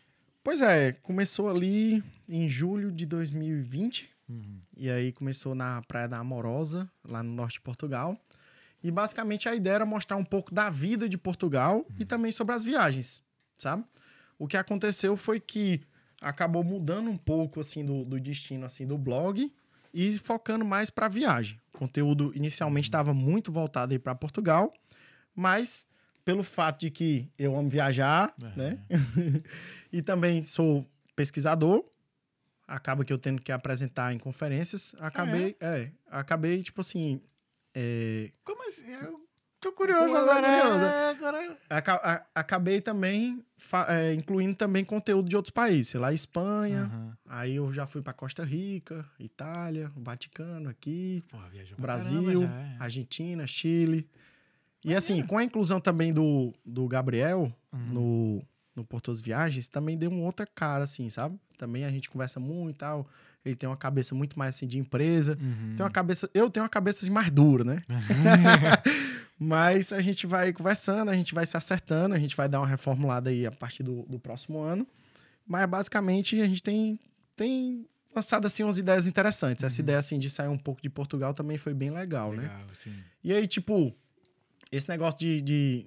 Pois 0.49 0.63
é, 0.63 0.93
começou 1.03 1.47
ali 1.47 2.03
em 2.27 2.49
julho 2.49 2.91
de 2.91 3.05
2020. 3.05 4.09
Uhum. 4.27 4.59
E 4.75 4.89
aí 4.89 5.11
começou 5.11 5.53
na 5.53 5.79
Praia 5.83 6.07
da 6.07 6.17
Amorosa, 6.17 6.89
lá 7.07 7.21
no 7.21 7.31
norte 7.31 7.53
de 7.53 7.61
Portugal. 7.61 8.17
E 8.83 8.89
basicamente 8.89 9.47
a 9.47 9.53
ideia 9.53 9.75
era 9.75 9.85
mostrar 9.85 10.17
um 10.17 10.25
pouco 10.25 10.51
da 10.51 10.71
vida 10.71 11.07
de 11.07 11.19
Portugal 11.19 11.85
e 11.99 12.03
também 12.03 12.31
sobre 12.31 12.55
as 12.55 12.63
viagens, 12.63 13.21
sabe? 13.59 13.83
O 14.39 14.47
que 14.47 14.57
aconteceu 14.57 15.15
foi 15.15 15.39
que 15.39 15.81
acabou 16.19 16.63
mudando 16.63 17.11
um 17.11 17.17
pouco 17.17 17.59
assim 17.59 17.85
do, 17.85 18.03
do 18.03 18.19
destino 18.19 18.65
assim 18.65 18.87
do 18.87 18.97
blog 18.97 19.53
e 19.93 20.17
focando 20.17 20.65
mais 20.65 20.89
para 20.89 21.07
viagem. 21.07 21.61
O 21.75 21.77
conteúdo 21.77 22.31
inicialmente 22.33 22.87
estava 22.87 23.13
muito 23.13 23.51
voltado 23.51 23.93
aí 23.93 23.99
para 23.99 24.15
Portugal, 24.15 24.73
mas 25.35 25.85
pelo 26.25 26.43
fato 26.43 26.81
de 26.81 26.89
que 26.89 27.27
eu 27.37 27.55
amo 27.55 27.69
viajar, 27.69 28.33
né? 28.55 28.79
e 29.91 30.01
também 30.01 30.43
sou 30.43 30.85
pesquisador, 31.15 31.83
acaba 32.67 33.03
que 33.03 33.11
eu 33.11 33.17
tendo 33.17 33.41
que 33.41 33.51
apresentar 33.51 34.13
em 34.13 34.17
conferências, 34.19 34.95
acabei, 34.99 35.55
é, 35.59 35.91
acabei 36.07 36.61
tipo 36.63 36.81
assim, 36.81 37.21
é, 37.73 38.31
Como 38.43 38.65
assim? 38.67 38.85
Eu 38.87 39.27
tô 39.59 39.71
curioso 39.73 40.15
agora. 40.15 40.47
curioso. 40.47 40.85
é, 40.85 41.09
agora. 41.09 41.57
a- 42.03 42.25
acabei 42.35 42.79
também 42.81 43.43
é, 43.87 44.13
incluindo 44.13 44.55
também 44.55 44.85
conteúdo 44.85 45.27
de 45.27 45.35
outros 45.35 45.51
países, 45.51 45.89
sei 45.89 45.99
lá, 45.99 46.13
Espanha, 46.13 46.83
Aham. 46.83 47.17
aí 47.25 47.55
eu 47.55 47.73
já 47.73 47.85
fui 47.87 48.01
para 48.01 48.13
Costa 48.13 48.43
Rica, 48.43 49.05
Itália, 49.19 49.91
Vaticano 49.95 50.69
aqui, 50.69 51.23
Porra, 51.29 51.49
Brasil, 51.77 52.41
caramba 52.41 52.55
é. 52.55 52.75
Argentina, 52.83 53.45
Chile. 53.47 54.07
E 54.85 54.95
assim, 54.95 55.25
com 55.25 55.37
a 55.37 55.43
inclusão 55.43 55.81
também 55.81 56.13
do, 56.13 56.53
do 56.65 56.87
Gabriel 56.87 57.51
Uhum. 57.73 57.79
no, 57.93 58.47
no 58.79 58.85
Portos 58.85 59.21
Viagens, 59.21 59.67
também 59.67 59.97
deu 59.97 60.09
uma 60.09 60.23
outra 60.23 60.47
cara, 60.47 60.83
assim, 60.85 61.09
sabe? 61.09 61.37
Também 61.57 61.83
a 61.85 61.89
gente 61.91 62.09
conversa 62.09 62.39
muito 62.39 62.75
e 62.75 62.79
tal. 62.79 63.07
Ele 63.45 63.55
tem 63.55 63.69
uma 63.69 63.77
cabeça 63.77 64.13
muito 64.15 64.37
mais 64.37 64.55
assim 64.55 64.67
de 64.67 64.77
empresa. 64.79 65.37
Uhum. 65.39 65.75
Tem 65.75 65.83
uma 65.83 65.91
cabeça, 65.91 66.29
eu 66.33 66.49
tenho 66.49 66.63
uma 66.63 66.69
cabeça 66.69 67.03
assim, 67.05 67.11
mais 67.11 67.29
dura, 67.31 67.63
né? 67.63 67.83
Mas 69.37 69.93
a 69.93 70.01
gente 70.01 70.27
vai 70.27 70.51
conversando, 70.51 71.09
a 71.09 71.13
gente 71.13 71.33
vai 71.33 71.45
se 71.45 71.55
acertando, 71.55 72.13
a 72.13 72.19
gente 72.19 72.35
vai 72.35 72.49
dar 72.49 72.59
uma 72.59 72.67
reformulada 72.67 73.29
aí 73.29 73.45
a 73.45 73.51
partir 73.51 73.83
do, 73.83 74.03
do 74.03 74.19
próximo 74.19 74.59
ano. 74.59 74.85
Mas 75.47 75.67
basicamente 75.69 76.39
a 76.41 76.45
gente 76.47 76.61
tem, 76.61 76.99
tem 77.35 77.85
lançado 78.13 78.45
assim 78.45 78.63
umas 78.63 78.77
ideias 78.77 79.07
interessantes. 79.07 79.63
Essa 79.63 79.79
ideia 79.81 79.97
assim 79.97 80.19
de 80.19 80.29
sair 80.29 80.49
um 80.49 80.57
pouco 80.57 80.81
de 80.81 80.89
Portugal 80.89 81.33
também 81.33 81.57
foi 81.57 81.73
bem 81.73 81.89
legal, 81.89 82.33
né? 82.33 82.43
Legal, 82.43 82.65
sim. 82.73 82.93
E 83.23 83.31
aí, 83.33 83.47
tipo, 83.47 83.95
esse 84.71 84.89
negócio 84.89 85.19
de, 85.19 85.41
de- 85.41 85.85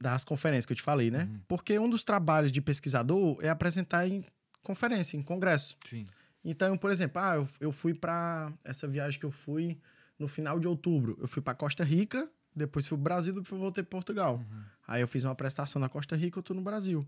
das 0.00 0.24
conferências 0.24 0.66
que 0.66 0.72
eu 0.72 0.76
te 0.76 0.82
falei, 0.82 1.10
né? 1.10 1.28
Porque 1.48 1.78
um 1.78 1.88
dos 1.88 2.04
trabalhos 2.04 2.52
de 2.52 2.60
pesquisador 2.60 3.38
é 3.40 3.48
apresentar 3.48 4.06
em 4.06 4.24
conferência, 4.62 5.16
em 5.16 5.22
congresso. 5.22 5.76
Sim. 5.84 6.04
Então, 6.44 6.76
por 6.78 6.90
exemplo, 6.90 7.20
ah, 7.20 7.36
eu, 7.36 7.48
eu 7.60 7.72
fui 7.72 7.94
para 7.94 8.52
essa 8.64 8.86
viagem 8.86 9.18
que 9.18 9.26
eu 9.26 9.30
fui 9.30 9.78
no 10.18 10.28
final 10.28 10.58
de 10.58 10.68
outubro. 10.68 11.16
Eu 11.20 11.26
fui 11.26 11.42
para 11.42 11.54
Costa 11.54 11.82
Rica, 11.82 12.28
depois 12.54 12.86
fui 12.86 12.96
pro 12.96 13.04
Brasil, 13.04 13.32
depois 13.34 13.60
voltei 13.60 13.82
para 13.82 13.90
Portugal. 13.90 14.42
Aí 14.86 15.00
eu 15.00 15.08
fiz 15.08 15.24
uma 15.24 15.32
apresentação 15.32 15.80
na 15.80 15.88
Costa 15.88 16.16
Rica, 16.16 16.38
eu 16.38 16.42
tô 16.42 16.54
no 16.54 16.62
Brasil. 16.62 17.06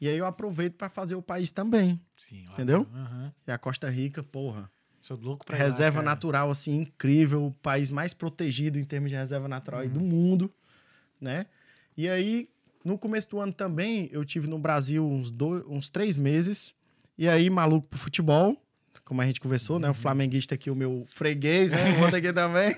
E 0.00 0.08
aí 0.08 0.18
eu 0.18 0.26
aproveito 0.26 0.74
para 0.74 0.88
fazer 0.88 1.14
o 1.14 1.22
país 1.22 1.50
também. 1.50 2.00
Sim. 2.16 2.44
Entendeu? 2.50 2.86
Aham. 2.92 3.32
E 3.46 3.52
a 3.52 3.58
Costa 3.58 3.88
Rica, 3.88 4.22
porra, 4.22 4.68
Sou 5.00 5.18
louco 5.18 5.44
pra 5.44 5.56
lá, 5.56 5.62
reserva 5.64 5.96
cara. 5.96 6.06
natural 6.06 6.50
assim 6.50 6.80
incrível, 6.80 7.46
o 7.46 7.52
país 7.52 7.90
mais 7.90 8.14
protegido 8.14 8.78
em 8.78 8.84
termos 8.84 9.10
de 9.10 9.16
reserva 9.16 9.46
natural 9.46 9.80
aí 9.80 9.88
do 9.88 10.00
mundo, 10.00 10.52
né? 11.20 11.46
E 11.96 12.08
aí 12.08 12.48
no 12.84 12.98
começo 12.98 13.30
do 13.30 13.40
ano 13.40 13.52
também 13.52 14.08
eu 14.12 14.24
tive 14.24 14.48
no 14.48 14.58
Brasil 14.58 15.06
uns 15.06 15.30
dois, 15.30 15.64
uns 15.66 15.88
três 15.88 16.18
meses 16.18 16.74
e 17.16 17.28
aí 17.28 17.48
maluco 17.48 17.88
pro 17.88 17.98
futebol, 17.98 18.60
como 19.04 19.20
a 19.20 19.26
gente 19.26 19.40
conversou, 19.40 19.78
né? 19.78 19.88
O 19.90 19.94
flamenguista 19.94 20.54
aqui, 20.54 20.70
o 20.70 20.74
meu 20.74 21.04
freguês, 21.08 21.70
né? 21.70 21.98
O 21.98 22.02
outro 22.02 22.16
aqui 22.16 22.32
também. 22.32 22.74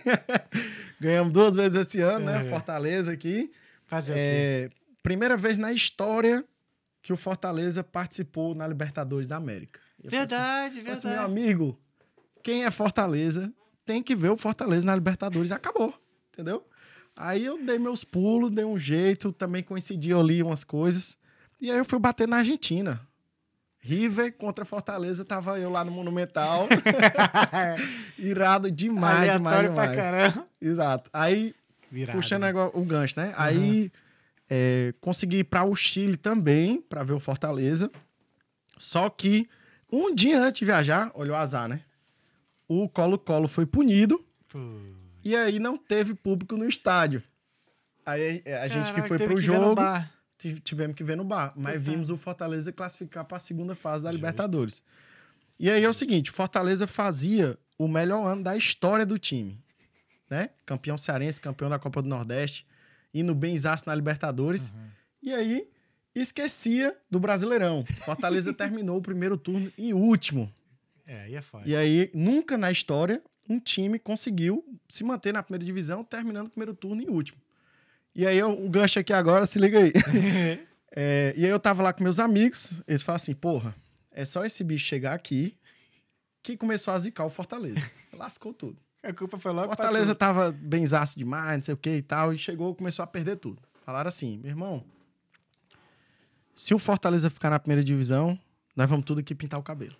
Ganhamos 1.01 1.33
duas 1.33 1.55
vezes 1.55 1.75
esse 1.87 2.01
ano, 2.01 2.27
né? 2.27 2.39
É. 2.39 2.49
Fortaleza 2.49 3.13
aqui. 3.13 3.51
Fazer? 3.87 4.15
É, 4.17 4.71
primeira 5.03 5.37
vez 5.37 5.57
na 5.57 5.73
história 5.73 6.45
que 7.01 7.13
o 7.13 7.17
Fortaleza 7.17 7.85
participou 7.85 8.55
na 8.55 8.67
Libertadores 8.67 9.29
da 9.29 9.37
América. 9.37 9.79
Eu 10.03 10.09
assim, 10.09 10.17
Verdade, 10.19 10.75
assim, 10.81 10.83
verdade. 10.83 11.07
meu 11.09 11.23
amigo, 11.23 11.79
quem 12.43 12.65
é 12.65 12.71
Fortaleza 12.71 13.53
tem 13.85 14.03
que 14.03 14.15
ver 14.15 14.31
o 14.31 14.37
Fortaleza 14.37 14.85
na 14.85 14.95
Libertadores 14.95 15.51
e 15.51 15.55
acabou, 15.55 15.95
entendeu? 16.33 16.67
Aí 17.17 17.45
eu 17.45 17.65
dei 17.65 17.79
meus 17.79 18.05
pulos, 18.05 18.51
dei 18.51 18.65
um 18.65 18.79
jeito, 18.79 19.33
também 19.33 19.63
coincidiu 19.63 20.21
ali 20.21 20.43
umas 20.43 20.63
coisas. 20.65 21.17
E 21.61 21.71
aí 21.71 21.79
eu 21.79 21.85
fui 21.85 21.99
bater 21.99 22.29
na 22.29 22.39
Argentina. 22.39 23.01
River 23.79 24.37
contra 24.37 24.65
Fortaleza, 24.65 25.25
tava 25.25 25.59
eu 25.59 25.71
lá 25.71 25.85
no 25.85 25.93
Monumental. 25.93 26.69
Irado 28.19 28.71
demais, 28.71 29.31
Aleatório 29.31 29.71
demais, 29.71 29.75
pra 29.75 29.87
demais. 29.87 29.97
caramba. 29.97 30.49
Exato. 30.61 31.11
Aí 31.13 31.55
Virado. 31.91 32.17
puxando 32.17 32.45
agora 32.45 32.71
o 32.75 32.85
gancho, 32.85 33.15
né? 33.19 33.33
Aí 33.37 33.91
é, 34.51 34.93
consegui 35.01 35.39
ir 35.39 35.45
para 35.45 35.65
o 35.65 35.75
Chile 35.75 36.17
também, 36.17 36.81
para 36.83 37.03
ver 37.03 37.13
o 37.13 37.21
Fortaleza. 37.21 37.91
Só 38.77 39.09
que 39.09 39.49
um 39.91 40.15
dia 40.15 40.41
antes 40.41 40.59
de 40.59 40.65
viajar, 40.67 41.11
olha 41.15 41.33
o 41.33 41.37
azar, 41.37 41.69
né? 41.69 41.81
O 42.69 42.89
Colo-Colo 42.89 43.47
foi 43.47 43.65
punido 43.65 44.23
Pô. 44.49 44.59
E 45.27 45.35
aí 45.35 45.59
não 45.59 45.77
teve 45.77 46.15
público 46.15 46.57
no 46.57 46.69
estádio. 46.69 47.21
Aí 48.07 48.43
é, 48.45 48.59
a 48.59 48.69
gente 48.69 48.93
que 48.93 49.03
foi 49.03 49.19
pro 49.19 49.41
jogo, 49.41 49.75
tivemos 50.63 50.95
que 50.95 51.03
ver 51.03 51.17
no 51.17 51.25
bar. 51.25 51.53
Mas 51.57 51.79
Puta. 51.79 51.91
vimos 51.91 52.11
o 52.11 52.17
Fortaleza 52.17 52.71
classificar 52.71 53.25
para 53.25 53.39
a 53.39 53.41
segunda 53.41 53.75
fase 53.75 54.05
da 54.05 54.13
Libertadores. 54.13 54.85
E 55.59 55.69
aí 55.69 55.83
é 55.83 55.89
o 55.89 55.93
seguinte, 55.93 56.31
Fortaleza 56.31 56.87
fazia 56.87 57.59
o 57.77 57.89
melhor 57.89 58.25
ano 58.25 58.45
da 58.45 58.57
história 58.57 59.05
do 59.05 59.19
time, 59.19 59.61
né? 60.31 60.51
Campeão 60.65 60.97
cearense, 60.97 61.41
campeão 61.41 61.69
da 61.69 61.79
Copa 61.81 62.01
do 62.01 62.09
Nordeste, 62.09 62.65
indo 63.13 63.35
bem 63.35 63.57
na 63.85 63.97
Libertadores. 63.97 64.73
E 65.21 65.35
aí 65.35 65.69
esquecia 66.15 66.97
do 67.11 67.19
Brasileirão. 67.19 67.85
Fortaleza 68.05 68.55
terminou 68.55 68.97
o 68.99 69.03
primeiro 69.03 69.37
turno 69.37 69.73
em 69.77 69.93
último. 69.93 70.49
É, 71.05 71.23
aí 71.23 71.35
é 71.35 71.43
foda. 71.43 71.69
E 71.69 71.75
aí 71.75 72.13
nunca 72.15 72.57
na 72.57 72.71
história 72.71 73.21
um 73.49 73.59
time 73.59 73.99
conseguiu 73.99 74.65
se 74.89 75.03
manter 75.05 75.33
na 75.33 75.43
primeira 75.43 75.65
divisão, 75.65 76.03
terminando 76.05 76.47
o 76.47 76.51
primeiro 76.51 76.75
turno 76.75 77.03
em 77.03 77.09
último. 77.09 77.39
E 78.15 78.27
aí 78.27 78.39
eu- 78.39 78.65
o 78.65 78.69
gancho 78.69 78.99
aqui 78.99 79.13
agora, 79.13 79.47
se 79.47 79.59
liga 79.59 79.79
aí. 79.79 79.93
É, 80.99 81.35
e 81.37 81.45
aí 81.45 81.51
eu 81.51 81.61
tava 81.61 81.83
lá 81.83 81.93
com 81.93 82.03
meus 82.03 82.19
amigos, 82.19 82.81
eles 82.89 83.03
falaram 83.03 83.17
assim, 83.23 83.35
porra, 83.35 83.77
é 84.11 84.25
só 84.25 84.47
esse 84.47 84.65
bicho 84.65 84.87
chegar 84.87 85.13
aqui 85.13 85.55
que 86.43 86.57
começou 86.57 86.95
a 86.95 86.99
zicar 86.99 87.27
o 87.27 87.29
Fortaleza. 87.29 87.79
Lascou 88.17 88.55
tudo. 88.55 88.79
A 89.03 89.13
culpa 89.13 89.39
foi 89.39 89.53
logo 89.53 89.67
Fortaleza 89.67 90.15
tava 90.15 90.51
benzaço 90.53 91.19
demais, 91.19 91.59
não 91.59 91.63
sei 91.65 91.75
o 91.75 91.77
que 91.77 91.91
e 91.97 92.01
tal, 92.01 92.33
e 92.33 92.39
chegou, 92.39 92.75
começou 92.75 93.03
a 93.03 93.07
perder 93.07 93.37
tudo. 93.37 93.61
Falaram 93.85 94.09
assim, 94.09 94.39
meu 94.39 94.49
irmão, 94.49 94.83
se 96.55 96.73
o 96.73 96.79
Fortaleza 96.79 97.29
ficar 97.29 97.51
na 97.51 97.59
primeira 97.59 97.85
divisão, 97.85 98.39
nós 98.75 98.89
vamos 98.89 99.05
tudo 99.05 99.21
aqui 99.21 99.35
pintar 99.35 99.61
o 99.61 99.63
cabelo. 99.63 99.97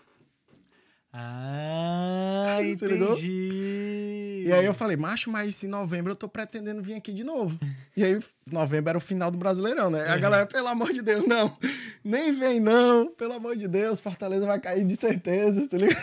Ah, 1.11 2.57
Você 2.77 2.87
ligou? 2.87 3.11
entendi. 3.13 4.43
E 4.47 4.53
aí 4.53 4.65
eu 4.65 4.73
falei, 4.73 4.95
macho, 4.95 5.29
mas 5.29 5.63
em 5.63 5.67
novembro 5.67 6.11
eu 6.11 6.15
tô 6.15 6.27
pretendendo 6.29 6.81
vir 6.81 6.93
aqui 6.95 7.11
de 7.11 7.23
novo. 7.23 7.59
E 7.95 8.03
aí, 8.03 8.19
novembro 8.49 8.89
era 8.89 8.97
o 8.97 9.01
final 9.01 9.29
do 9.29 9.37
Brasileirão, 9.37 9.89
né? 9.89 10.07
A 10.07 10.17
galera, 10.17 10.45
pelo 10.45 10.67
amor 10.67 10.93
de 10.93 11.01
Deus, 11.01 11.27
não. 11.27 11.57
Nem 12.03 12.31
vem, 12.31 12.59
não. 12.59 13.11
Pelo 13.13 13.33
amor 13.33 13.57
de 13.57 13.67
Deus, 13.67 13.99
Fortaleza 13.99 14.45
vai 14.45 14.59
cair 14.59 14.85
de 14.85 14.95
certeza, 14.95 15.67
tá 15.67 15.75
ligado? 15.77 15.97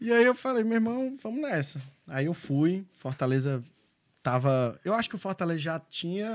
E 0.00 0.12
aí 0.12 0.24
eu 0.24 0.34
falei, 0.34 0.64
meu 0.64 0.74
irmão, 0.74 1.16
vamos 1.22 1.40
nessa. 1.40 1.80
Aí 2.08 2.26
eu 2.26 2.34
fui, 2.34 2.84
Fortaleza 2.92 3.62
tava. 4.22 4.78
Eu 4.84 4.94
acho 4.94 5.08
que 5.08 5.14
o 5.14 5.18
Fortaleza 5.18 5.60
já 5.60 5.78
tinha, 5.78 6.28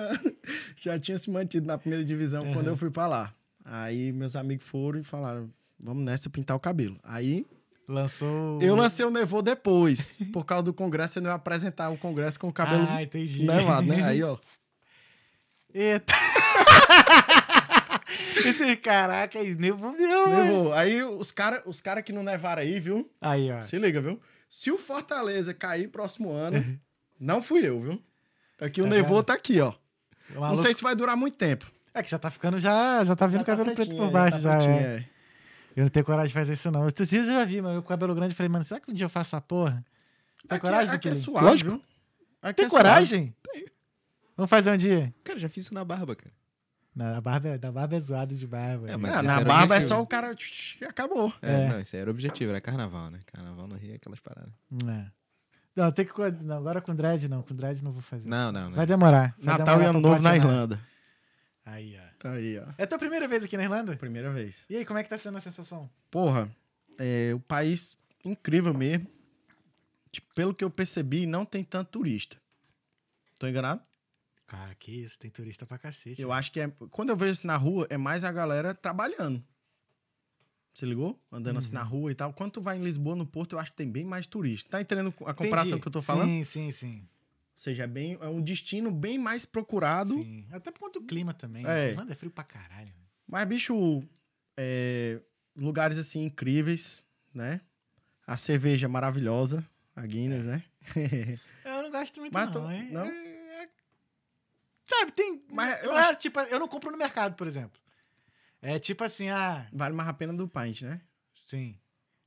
já 0.81 0.97
tinha 0.97 1.17
se 1.17 1.29
mantido 1.29 1.67
na 1.67 1.77
primeira 1.77 2.05
divisão 2.05 2.51
quando 2.53 2.67
eu 2.67 2.77
fui 2.77 2.89
pra 2.89 3.07
lá. 3.07 3.33
Aí 3.65 4.11
meus 4.11 4.35
amigos 4.35 4.65
foram 4.65 4.99
e 4.99 5.03
falaram, 5.03 5.51
vamos 5.79 6.03
nessa 6.03 6.29
pintar 6.29 6.55
o 6.55 6.59
cabelo. 6.59 6.97
Aí 7.03 7.45
Lançou. 7.87 8.61
eu 8.61 8.75
lancei 8.75 9.05
o 9.05 9.09
Nevô 9.09 9.41
depois. 9.41 10.17
Por 10.33 10.45
causa 10.45 10.63
do 10.63 10.73
congresso, 10.73 11.19
eu 11.19 11.23
não 11.23 11.29
ia 11.31 11.35
apresentar 11.35 11.89
o 11.89 11.97
congresso 11.97 12.39
com 12.39 12.47
o 12.47 12.53
cabelo 12.53 12.85
Ah, 12.89 13.01
entendi. 13.03 13.43
nevado, 13.45 13.87
né? 13.87 14.03
Aí, 14.03 14.21
ó. 14.23 14.37
Eita. 15.73 16.13
Esse 18.45 18.75
caraca 18.77 19.37
aí, 19.39 19.53
nevou? 19.55 19.91
Nevou. 19.91 20.73
Aí 20.73 21.03
os 21.03 21.31
caras 21.31 21.61
os 21.65 21.79
cara 21.81 22.01
que 22.01 22.11
não 22.11 22.23
nevaram 22.23 22.61
aí, 22.61 22.79
viu? 22.79 23.09
Aí, 23.21 23.51
ó. 23.51 23.61
Se 23.61 23.77
liga, 23.77 24.01
viu? 24.01 24.19
Se 24.49 24.71
o 24.71 24.77
Fortaleza 24.77 25.53
cair 25.53 25.87
próximo 25.89 26.31
ano, 26.31 26.63
não 27.19 27.41
fui 27.41 27.65
eu, 27.67 27.79
viu? 27.81 28.01
Aqui 28.59 28.81
o 28.81 28.85
Tá 28.85 28.89
Nevô 28.89 29.15
vendo? 29.15 29.23
tá 29.25 29.33
aqui, 29.33 29.59
ó. 29.61 29.69
O 30.31 30.33
Não 30.33 30.41
maluco- 30.41 30.61
sei 30.61 30.73
se 30.73 30.81
vai 30.81 30.95
durar 30.95 31.15
muito 31.15 31.37
tempo. 31.37 31.65
É 31.93 32.01
que 32.01 32.09
já 32.09 32.17
tá 32.17 32.31
ficando, 32.31 32.59
já, 32.59 33.03
já 33.05 33.15
tá 33.15 33.25
vindo 33.27 33.39
Já 33.39 33.45
tá 33.45 33.51
cabelo 33.57 33.75
preto 33.75 33.95
por 33.95 34.07
é, 34.07 34.11
baixo, 34.11 34.37
tá 34.37 34.43
já, 34.43 34.57
pretinho, 34.57 34.75
é. 34.79 35.05
É. 35.79 35.81
Eu 35.81 35.83
não 35.85 35.89
tenho 35.89 36.05
coragem 36.05 36.27
de 36.27 36.33
fazer 36.33 36.53
isso, 36.53 36.69
não. 36.71 36.87
Dias 36.87 37.11
eu 37.13 37.23
já 37.25 37.45
vi, 37.45 37.61
mas 37.61 37.77
o 37.77 37.81
cabelo 37.83 38.13
grande, 38.15 38.33
eu 38.33 38.35
falei, 38.37 38.49
mano, 38.49 38.63
será 38.63 38.79
que 38.79 38.89
um 38.91 38.93
dia 38.93 39.05
eu 39.05 39.09
faço 39.09 39.35
essa 39.35 39.41
porra? 39.41 39.85
Tem 40.47 40.55
Aqui, 40.57 40.65
coragem, 40.65 40.93
aqui 40.93 41.09
é 41.09 41.15
suave, 41.15 41.45
Lógico. 41.45 41.69
viu? 41.71 41.83
Aqui 42.41 42.53
Tem 42.57 42.65
é 42.65 42.69
coragem? 42.69 43.35
Vamos 44.37 44.49
fazer 44.49 44.71
um 44.71 44.77
dia? 44.77 45.13
Cara, 45.23 45.37
já 45.37 45.49
fiz 45.49 45.65
isso 45.65 45.73
na 45.73 45.83
barba, 45.83 46.15
cara. 46.15 46.31
Não, 46.95 47.15
a 47.15 47.21
barba, 47.21 47.49
é- 47.49 47.57
da 47.57 47.71
barba 47.71 47.95
é 47.95 47.99
zoado 47.99 48.35
de 48.35 48.47
barba. 48.47 48.89
É, 48.89 48.97
mas- 48.97 49.11
Ah, 49.13 49.21
na 49.23 49.41
barba 49.43 49.75
é 49.75 49.81
só 49.81 50.01
o 50.01 50.07
cara. 50.07 50.33
tch, 50.35 50.49
tch, 50.77 50.81
e 50.81 50.85
acabou. 50.85 51.31
É, 51.41 51.53
É. 51.53 51.69
não, 51.69 51.79
esse 51.79 51.95
era 51.95 52.09
o 52.09 52.13
objetivo, 52.13 52.49
era 52.51 52.59
carnaval, 52.61 53.09
né? 53.11 53.19
Carnaval 53.25 53.67
no 53.67 53.75
Rio 53.75 53.91
é 53.91 53.95
aquelas 53.95 54.19
paradas. 54.19 54.51
É. 54.87 55.05
Não, 55.75 55.91
tem 55.91 56.05
que. 56.05 56.11
Não, 56.43 56.57
agora 56.57 56.81
com 56.81 56.93
dread 56.95 57.27
não. 57.29 57.41
Com 57.43 57.55
dread 57.55 57.81
não 57.83 57.91
vou 57.91 58.01
fazer. 58.01 58.27
Não, 58.27 58.51
não, 58.51 58.69
não. 58.69 58.75
Vai 58.75 58.85
demorar. 58.85 59.35
vai 59.37 59.57
Natal 59.57 59.75
e 59.75 59.79
demorar 59.79 59.89
Ano 59.91 60.01
pra 60.01 60.09
Novo 60.09 60.23
na. 60.23 60.35
Irlanda. 60.35 60.79
Aí, 61.65 61.97
ó. 62.03 62.08
Aí, 62.23 62.57
ó. 62.59 62.65
É 62.77 62.83
a 62.83 62.87
tua 62.87 62.99
primeira 62.99 63.27
vez 63.27 63.43
aqui 63.43 63.55
na 63.57 63.63
Irlanda? 63.63 63.95
Primeira 63.95 64.31
vez. 64.31 64.65
E 64.69 64.75
aí, 64.77 64.85
como 64.85 64.99
é 64.99 65.03
que 65.03 65.09
tá 65.09 65.17
sendo 65.17 65.37
a 65.37 65.41
sensação? 65.41 65.89
Porra, 66.11 66.49
é 66.97 67.31
o 67.33 67.39
país 67.39 67.97
incrível 68.25 68.73
mesmo. 68.73 69.07
Tipo, 70.11 70.33
pelo 70.33 70.53
que 70.53 70.63
eu 70.63 70.69
percebi, 70.69 71.25
não 71.25 71.45
tem 71.45 71.63
tanto 71.63 71.91
turista. 71.91 72.35
Tô 73.37 73.47
enganado? 73.47 73.81
Cara, 74.47 74.73
que 74.75 74.91
isso, 74.91 75.19
tem 75.19 75.29
turista 75.29 75.65
pra 75.65 75.77
cacete. 75.77 76.19
Eu 76.21 76.31
acho 76.33 76.51
que 76.51 76.59
é. 76.59 76.67
Quando 76.89 77.09
eu 77.09 77.15
vejo 77.15 77.33
isso 77.33 77.47
na 77.47 77.55
rua, 77.55 77.85
é 77.89 77.97
mais 77.97 78.23
a 78.23 78.31
galera 78.31 78.73
trabalhando. 78.73 79.43
Se 80.73 80.85
ligou? 80.85 81.21
Andando 81.31 81.57
assim 81.57 81.69
Uhum. 81.69 81.75
na 81.75 81.83
rua 81.83 82.11
e 82.11 82.15
tal. 82.15 82.33
Quando 82.33 82.53
tu 82.53 82.61
vai 82.61 82.77
em 82.77 82.83
Lisboa, 82.83 83.15
no 83.15 83.25
Porto, 83.25 83.53
eu 83.55 83.59
acho 83.59 83.71
que 83.71 83.77
tem 83.77 83.89
bem 83.89 84.03
mais 84.03 84.25
turista. 84.25 84.71
Tá 84.71 84.81
entendendo 84.81 85.13
a 85.25 85.33
comparação 85.33 85.69
Entendi. 85.71 85.81
que 85.81 85.87
eu 85.87 85.91
tô 85.91 86.01
falando? 86.01 86.27
Sim, 86.29 86.43
sim, 86.43 86.71
sim. 86.71 87.07
Ou 87.59 87.61
seja, 87.61 87.83
é, 87.83 87.87
bem, 87.87 88.17
é 88.21 88.27
um 88.29 88.41
destino 88.41 88.89
bem 88.89 89.17
mais 89.19 89.45
procurado. 89.45 90.13
sim. 90.13 90.47
Até 90.49 90.71
por 90.71 90.79
conta 90.79 90.97
do 91.01 91.05
clima 91.05 91.33
também. 91.33 91.67
É. 91.67 91.89
Irlanda 91.89 92.13
é 92.13 92.15
frio 92.15 92.31
pra 92.31 92.41
caralho. 92.45 92.93
Mas, 93.27 93.45
bicho, 93.45 94.01
é, 94.55 95.19
lugares 95.57 95.97
assim 95.97 96.23
incríveis, 96.23 97.03
né? 97.33 97.59
A 98.25 98.37
cerveja 98.37 98.87
maravilhosa, 98.87 99.67
a 99.93 100.05
Guinness, 100.05 100.45
né? 100.45 100.63
Eu 101.65 101.83
não 101.83 101.91
gosto 101.91 102.21
muito, 102.21 102.33
Mas 102.33 102.47
não. 102.47 102.71
é- 102.71 102.83
não? 102.83 103.05
é- 103.05 103.63
é- 103.63 103.69
Sabe, 104.87 105.11
tem. 105.11 105.43
Mas 105.51 105.83
eu 105.83 105.89
não 105.91 105.99
é, 105.99 106.15
tipo, 106.15 106.39
eu 106.39 106.59
não 106.59 106.67
compro 106.67 106.89
no 106.91 106.97
mercado, 106.97 107.35
por 107.35 107.45
exemplo. 107.45 107.77
É 108.61 108.79
tipo 108.79 109.03
assim, 109.03 109.27
ah, 109.29 109.67
vale 109.73 109.93
mais 109.93 110.07
a 110.07 110.13
pena 110.13 110.33
do 110.33 110.47
pint, 110.47 110.83
né? 110.83 111.01
sim. 111.49 111.77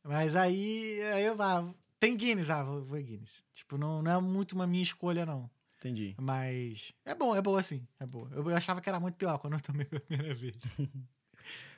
Mas 0.05 0.37
aí, 0.37 1.01
aí 1.15 1.25
eu 1.25 1.35
vá. 1.37 1.65
Tem 2.03 2.17
Guinness, 2.17 2.51
ah, 2.51 2.65
vou, 2.65 2.83
vou 2.85 3.01
Guinness. 3.01 3.45
Tipo, 3.55 3.79
não, 3.79 4.03
não 4.03 4.11
é 4.11 4.21
muito 4.21 4.55
uma 4.57 4.67
minha 4.67 4.83
escolha, 4.83 5.25
não. 5.25 5.49
Entendi. 5.79 6.17
Mas 6.21 6.93
é 7.05 7.15
bom, 7.15 7.37
é 7.37 7.41
boa 7.41 7.63
sim. 7.63 7.87
É 8.01 8.05
boa. 8.05 8.29
Eu, 8.33 8.51
eu 8.51 8.57
achava 8.57 8.81
que 8.81 8.89
era 8.89 8.99
muito 8.99 9.15
pior 9.15 9.39
quando 9.39 9.53
eu 9.53 9.61
tomei 9.61 9.85
pela 9.87 10.01
primeira 10.01 10.35
vez. 10.35 10.57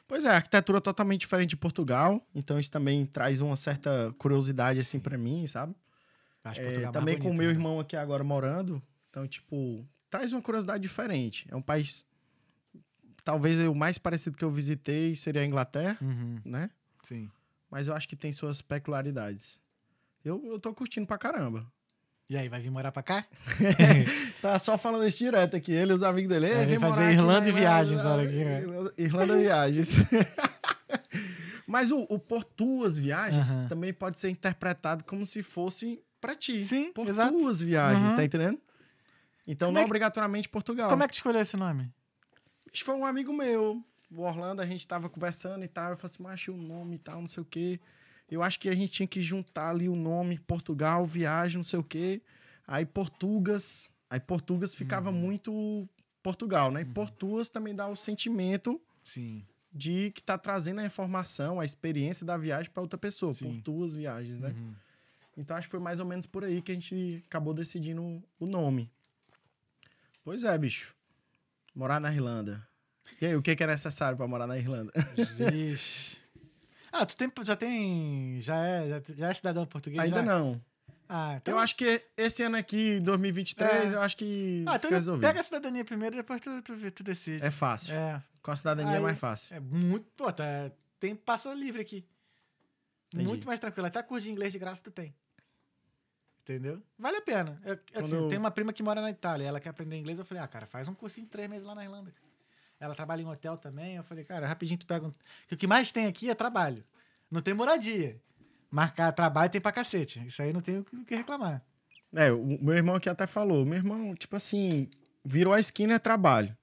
Pois 0.07 0.25
é, 0.27 0.31
a 0.31 0.37
arquitetura 0.37 0.79
é 0.79 0.81
totalmente 0.81 1.21
diferente 1.21 1.51
de 1.51 1.57
Portugal, 1.57 2.27
então 2.35 2.59
isso 2.61 2.71
também 2.71 3.05
traz 3.07 3.41
uma 3.41 3.57
certa 3.57 4.15
curiosidade 4.19 4.79
assim 4.79 5.01
pra 5.01 5.17
mim, 5.17 5.47
sabe? 5.47 5.75
Acho 6.45 6.61
É, 6.61 6.65
Portugal 6.65 6.93
também 6.93 7.17
com 7.17 7.23
o 7.23 7.25
bonito, 7.29 7.39
meu 7.41 7.49
né? 7.49 7.55
irmão 7.55 7.81
aqui 7.81 7.97
agora 7.97 8.23
morando, 8.23 8.83
então 9.09 9.27
tipo, 9.27 9.87
traz 10.11 10.33
uma 10.35 10.43
curiosidade 10.43 10.83
diferente. 10.83 11.47
É 11.51 11.57
um 11.57 11.63
país 11.63 12.07
talvez 13.25 13.59
o 13.61 13.75
mais 13.75 13.97
parecido 13.97 14.37
que 14.37 14.45
eu 14.45 14.51
visitei 14.51 15.17
seria 15.17 15.41
a 15.41 15.47
Inglaterra, 15.47 15.97
Uhum, 16.03 16.39
né? 16.45 16.69
sim. 17.03 17.31
Mas 17.71 17.89
eu 17.89 17.95
acho 17.95 18.07
que 18.07 18.15
tem 18.15 18.31
suas 18.33 18.61
peculiaridades. 18.61 19.59
Eu, 20.25 20.43
eu 20.47 20.59
tô 20.59 20.73
curtindo 20.73 21.07
pra 21.07 21.19
caramba. 21.19 21.67
E 22.31 22.37
aí, 22.37 22.49
vai 22.49 22.59
vir 22.61 22.71
morar 22.71 22.91
pra 22.93 23.03
cá? 23.03 23.25
Tá 24.41 24.59
só 24.59 24.77
falando 24.77 25.07
isso 25.07 25.17
direto 25.19 25.57
aqui. 25.57 25.73
Ele 25.73 25.93
e 25.93 25.95
os 25.95 26.03
amigos 26.03 26.29
dele. 26.29 26.49
Vai 26.51 26.61
"Ei, 26.61 26.67
vir 26.67 26.79
vem 26.79 26.91
fazer 26.91 27.11
Irlanda 27.13 27.49
e 27.49 27.53
viagens, 27.53 28.05
olha 28.05 28.29
aqui, 28.29 28.45
né? 28.45 28.61
Irlanda, 28.61 28.95
Irlanda 28.99 29.39
e 29.39 29.43
viagens. 29.43 29.97
Mas 31.67 31.91
o, 31.91 32.07
o 32.11 32.19
por 32.19 32.45
tuas 32.45 32.99
viagens 32.99 33.57
também 33.69 33.93
pode 33.93 34.19
ser 34.19 34.29
interpretado 34.29 35.03
como 35.05 35.25
se 35.25 35.43
fosse 35.43 36.03
pra 36.21 36.35
ti. 36.35 36.63
Sim, 36.65 36.93
por 36.93 37.09
exato. 37.09 37.37
tuas 37.39 37.63
viagens, 37.63 38.03
Uhum. 38.11 38.15
tá 38.17 38.25
entendendo? 38.25 38.61
Então 39.47 39.69
Como 39.69 39.75
não 39.75 39.81
é 39.81 39.85
que- 39.85 39.89
obrigatoriamente 39.89 40.49
Portugal. 40.49 40.91
Como 40.91 41.03
é 41.03 41.07
que 41.07 41.15
tu 41.15 41.17
escolheu 41.17 41.41
esse 41.41 41.57
nome? 41.57 41.91
Isso 42.73 42.85
foi 42.85 42.95
um 42.95 43.05
amigo 43.07 43.33
meu. 43.33 43.83
O 44.11 44.23
Orlando, 44.23 44.61
a 44.63 44.67
gente 44.67 44.87
tava 44.87 45.09
conversando 45.09 45.65
e 45.65 45.69
tal. 45.69 45.91
Eu 45.91 45.97
falei 45.97 46.13
assim, 46.15 46.23
macho, 46.23 46.53
o 46.53 46.57
nome 46.57 46.97
e 46.97 46.99
tal, 46.99 47.21
não 47.21 47.27
sei 47.27 47.43
o 47.43 47.47
quê. 47.47 47.81
Eu 48.31 48.43
acho 48.43 48.59
que 48.59 48.69
a 48.69 48.75
gente 48.75 48.91
tinha 48.91 49.07
que 49.07 49.21
juntar 49.23 49.71
ali 49.71 49.89
o 49.89 49.95
nome 49.97 50.39
Portugal, 50.39 51.05
viagem, 51.07 51.57
não 51.59 51.65
sei 51.65 51.79
o 51.79 51.85
quê. 51.85 52.23
Aí 52.67 52.85
Portugas. 52.87 53.91
Aí 54.09 54.19
Portugas 54.21 54.75
ficava 54.75 55.11
Uhum. 55.11 55.17
muito 55.17 55.89
Portugal, 56.23 56.71
né? 56.71 56.81
E 56.83 56.85
Portuas 56.85 57.49
também 57.51 57.75
dá 57.75 57.87
o 57.89 57.95
sentimento 57.97 58.81
Sim. 59.05 59.45
de 59.73 60.11
que 60.13 60.23
tá 60.23 60.39
trazendo 60.39 60.81
a 60.81 60.87
informação, 60.87 61.61
a 61.61 61.65
experiência 61.65 62.25
da 62.25 62.37
viagem 62.39 62.71
para 62.71 62.83
outra 62.83 62.99
pessoa. 62.99 63.35
Sim. 63.35 63.55
Por 63.57 63.63
tuas 63.63 63.95
viagens, 63.95 64.39
né? 64.39 64.49
Uhum. 64.51 64.75
Então 65.37 65.57
acho 65.57 65.67
que 65.67 65.71
foi 65.73 65.81
mais 65.81 66.01
ou 66.01 66.07
menos 66.07 66.27
por 66.27 66.45
aí 66.45 66.63
que 66.63 66.71
a 66.73 66.75
gente 66.75 67.23
acabou 67.27 67.53
decidindo 67.53 68.23
o 68.39 68.47
nome. 68.47 68.91
Pois 70.25 70.45
é, 70.45 70.57
bicho. 70.57 70.95
Morar 71.75 72.01
na 72.01 72.13
Irlanda. 72.13 72.67
E 73.21 73.27
aí, 73.27 73.37
o 73.37 73.43
que 73.43 73.55
que 73.55 73.63
é 73.63 73.67
necessário 73.67 74.17
para 74.17 74.27
morar 74.27 74.47
na 74.47 74.57
Irlanda? 74.57 74.93
Vixe. 75.37 76.17
Ah, 76.97 77.05
tu 77.05 77.17
tem, 77.17 77.29
já 77.43 77.57
tem. 77.57 78.39
Já 78.41 78.57
é, 78.65 78.89
já, 78.89 79.03
já 79.17 79.31
é 79.31 79.35
cidadão 79.35 79.67
português? 79.67 80.01
Ainda 80.01 80.17
já? 80.19 80.23
não. 80.23 80.61
Ah, 81.09 81.35
então. 81.37 81.55
Eu 81.55 81.59
acho 81.59 81.75
que 81.77 82.03
esse 82.17 82.43
ano 82.45 82.57
aqui, 82.57 83.01
2023, 83.01 83.93
É. 83.93 83.97
eu 83.97 84.01
acho 84.01 84.17
que 84.17 84.65
Ah, 84.69 84.77
então 84.77 84.91
resolvido. 84.91 85.27
pega 85.27 85.41
a 85.41 85.43
cidadania 85.43 85.85
primeiro 85.85 86.15
e 86.15 86.19
depois 86.19 86.41
tu, 86.41 86.63
tu, 86.63 86.91
tu 86.93 87.03
decide. 87.03 87.45
É 87.45 87.51
fácil. 87.51 87.95
É. 87.95 88.23
Com 88.43 88.51
a 88.53 88.57
cidadania 88.57 88.93
é 88.93 88.97
Aí- 88.97 89.03
mais 89.03 89.19
fácil. 89.19 89.57
É 89.57 89.61
muito. 89.61 90.07
Pô, 90.17 90.33
tá, 90.33 90.71
tem 91.01 91.15
passa 91.17 91.53
livre 91.53 91.83
aqui. 91.83 92.07
Entendi. 93.13 93.27
Muito 93.29 93.47
mais 93.47 93.59
tranquilo. 93.61 93.87
Até 93.87 94.03
curso 94.03 94.25
de 94.27 94.31
inglês 94.33 94.53
de 94.53 94.59
graça 94.59 94.83
tu 94.83 94.91
tem. 94.91 95.15
Entendeu? 96.43 96.83
Vale 96.99 97.17
a 97.17 97.23
pena. 97.23 97.61
Eu, 97.65 97.79
assim, 98.03 98.17
eu- 98.17 98.29
Tem 98.29 98.39
uma 98.39 98.51
prima 98.51 98.73
que 98.73 98.83
mora 98.83 99.01
na 99.01 99.11
Itália. 99.11 99.47
Ela 99.47 99.61
quer 99.61 99.71
aprender 99.71 99.97
inglês. 99.97 100.19
Eu 100.19 100.25
falei, 100.27 100.43
ah, 100.43 100.47
cara, 100.49 100.67
faz 100.67 100.89
um 100.89 100.95
cursinho 100.95 101.27
de 101.27 101.31
três 101.31 101.49
meses 101.49 101.67
lá 101.67 101.75
na 101.75 101.83
Irlanda. 101.85 102.13
Ela 102.85 102.95
trabalha 102.95 103.23
em 103.23 103.27
hotel 103.27 103.57
também. 103.57 103.97
Eu 103.97 104.03
falei, 104.05 104.25
cara, 104.25 104.47
rapidinho 104.47 104.79
tu 104.79 104.87
pega 104.87 105.07
um. 105.07 105.13
O 105.51 105.57
que 105.57 105.67
mais 105.67 105.91
tem 105.91 106.07
aqui 106.07 106.29
é 106.31 106.35
trabalho. 106.35 106.85
Não 107.31 107.41
tem 107.41 107.55
moradia. 107.55 108.21
Marcar 108.71 109.11
trabalho 109.13 109.51
tem 109.51 109.61
pra 109.61 109.73
cacete. 109.73 110.25
Isso 110.27 110.43
aí 110.43 110.53
não 110.53 110.61
tem 110.61 110.79
o 110.79 110.85
que- 110.85 110.97
o 110.97 111.05
que 111.05 111.15
reclamar. 111.17 111.63
É, 112.13 112.31
o 112.33 112.45
meu 112.63 112.75
irmão 112.75 112.97
aqui 112.97 113.09
até 113.09 113.27
falou. 113.27 113.65
Meu 113.65 113.77
irmão, 113.79 114.15
tipo 114.15 114.37
assim, 114.37 114.89
virou 115.25 115.53
a 115.53 115.61
esquina 115.61 115.95
é 115.95 115.99
trabalho. 115.99 116.57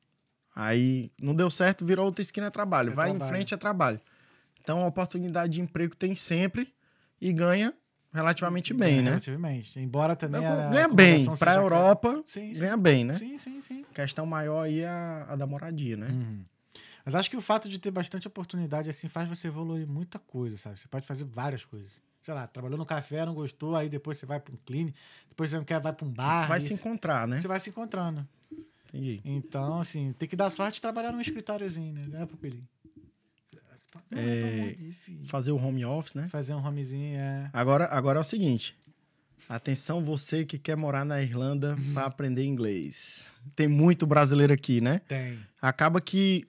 Aí 0.55 1.11
não 1.21 1.33
deu 1.33 1.49
certo, 1.49 1.85
virou 1.85 2.05
outra 2.05 2.21
esquina 2.21 2.47
é 2.47 2.49
trabalho. 2.49 2.91
É 2.91 2.93
Vai 2.93 3.09
trabalho. 3.09 3.25
em 3.25 3.29
frente 3.33 3.53
é 3.53 3.57
trabalho. 3.57 3.99
Então 4.61 4.81
a 4.83 4.87
oportunidade 4.87 5.53
de 5.53 5.61
emprego 5.61 5.95
tem 5.95 6.15
sempre 6.15 6.73
e 7.19 7.31
ganha 7.33 7.73
relativamente 8.13 8.73
bem, 8.73 8.99
É, 8.99 9.01
né? 9.01 9.09
Relativamente. 9.11 9.79
Embora 9.79 10.15
também. 10.15 10.45
a 10.45 10.69
ganha 10.69 10.87
bem. 10.87 11.19
seja 11.19 11.37
cara. 11.37 11.61
Europa, 11.61 12.23
Sim, 12.25 12.53
sim. 12.53 12.59
ganha 12.61 12.77
bem, 12.77 13.03
né? 13.05 13.17
Sim, 13.17 13.37
sim, 13.37 13.61
sim. 13.61 13.85
A 13.89 13.93
questão 13.93 14.25
maior 14.25 14.63
aí 14.63 14.79
é 14.81 14.87
a, 14.87 15.27
a 15.29 15.35
da 15.35 15.45
moradia, 15.47 15.97
né? 15.97 16.07
Uhum. 16.07 16.43
Mas 17.03 17.15
acho 17.15 17.29
que 17.29 17.37
o 17.37 17.41
fato 17.41 17.67
de 17.67 17.79
ter 17.79 17.89
bastante 17.91 18.27
oportunidade 18.27 18.89
assim 18.89 19.07
faz 19.07 19.27
você 19.27 19.47
evoluir 19.47 19.87
muita 19.87 20.19
coisa, 20.19 20.55
sabe? 20.57 20.79
Você 20.79 20.87
pode 20.87 21.05
fazer 21.05 21.25
várias 21.25 21.65
coisas. 21.65 22.01
Sei 22.21 22.33
lá, 22.33 22.45
trabalhou 22.45 22.77
no 22.77 22.85
café, 22.85 23.25
não 23.25 23.33
gostou, 23.33 23.75
aí 23.75 23.89
depois 23.89 24.17
você 24.19 24.27
vai 24.27 24.39
para 24.39 24.53
um 24.53 24.57
clean, 24.63 24.91
depois 25.27 25.49
você 25.49 25.57
não 25.57 25.63
quer, 25.63 25.79
vai 25.81 25.91
para 25.91 26.05
um 26.05 26.11
bar. 26.11 26.47
Vai 26.47 26.59
se 26.59 26.71
encontrar, 26.73 27.27
né? 27.27 27.39
Você 27.39 27.47
vai 27.47 27.59
se 27.59 27.71
encontrando. 27.71 28.27
Entendi. 28.93 29.19
Então, 29.25 29.79
assim, 29.79 30.13
tem 30.13 30.27
que 30.29 30.35
dar 30.35 30.49
sorte 30.51 30.75
de 30.75 30.81
trabalhar 30.81 31.11
num 31.11 31.21
escritóriozinho, 31.21 31.93
né? 31.93 32.05
Né, 32.07 32.25
Pupilinho? 32.27 32.67
É, 34.11 34.75
Fazer 35.23 35.51
o 35.51 35.57
home 35.57 35.85
office, 35.85 36.13
né? 36.13 36.27
Fazer 36.29 36.53
um 36.53 36.65
homezinho, 36.65 37.17
é. 37.17 37.49
Agora, 37.53 37.85
agora 37.85 38.19
é 38.19 38.21
o 38.21 38.23
seguinte. 38.23 38.75
Atenção 39.49 40.03
você 40.03 40.45
que 40.45 40.57
quer 40.57 40.77
morar 40.77 41.03
na 41.03 41.21
Irlanda 41.21 41.77
para 41.93 42.05
aprender 42.05 42.43
inglês. 42.45 43.27
Tem 43.55 43.67
muito 43.67 44.05
brasileiro 44.05 44.53
aqui, 44.53 44.79
né? 44.79 45.01
Tem. 45.07 45.39
Acaba 45.61 45.99
que 45.99 46.47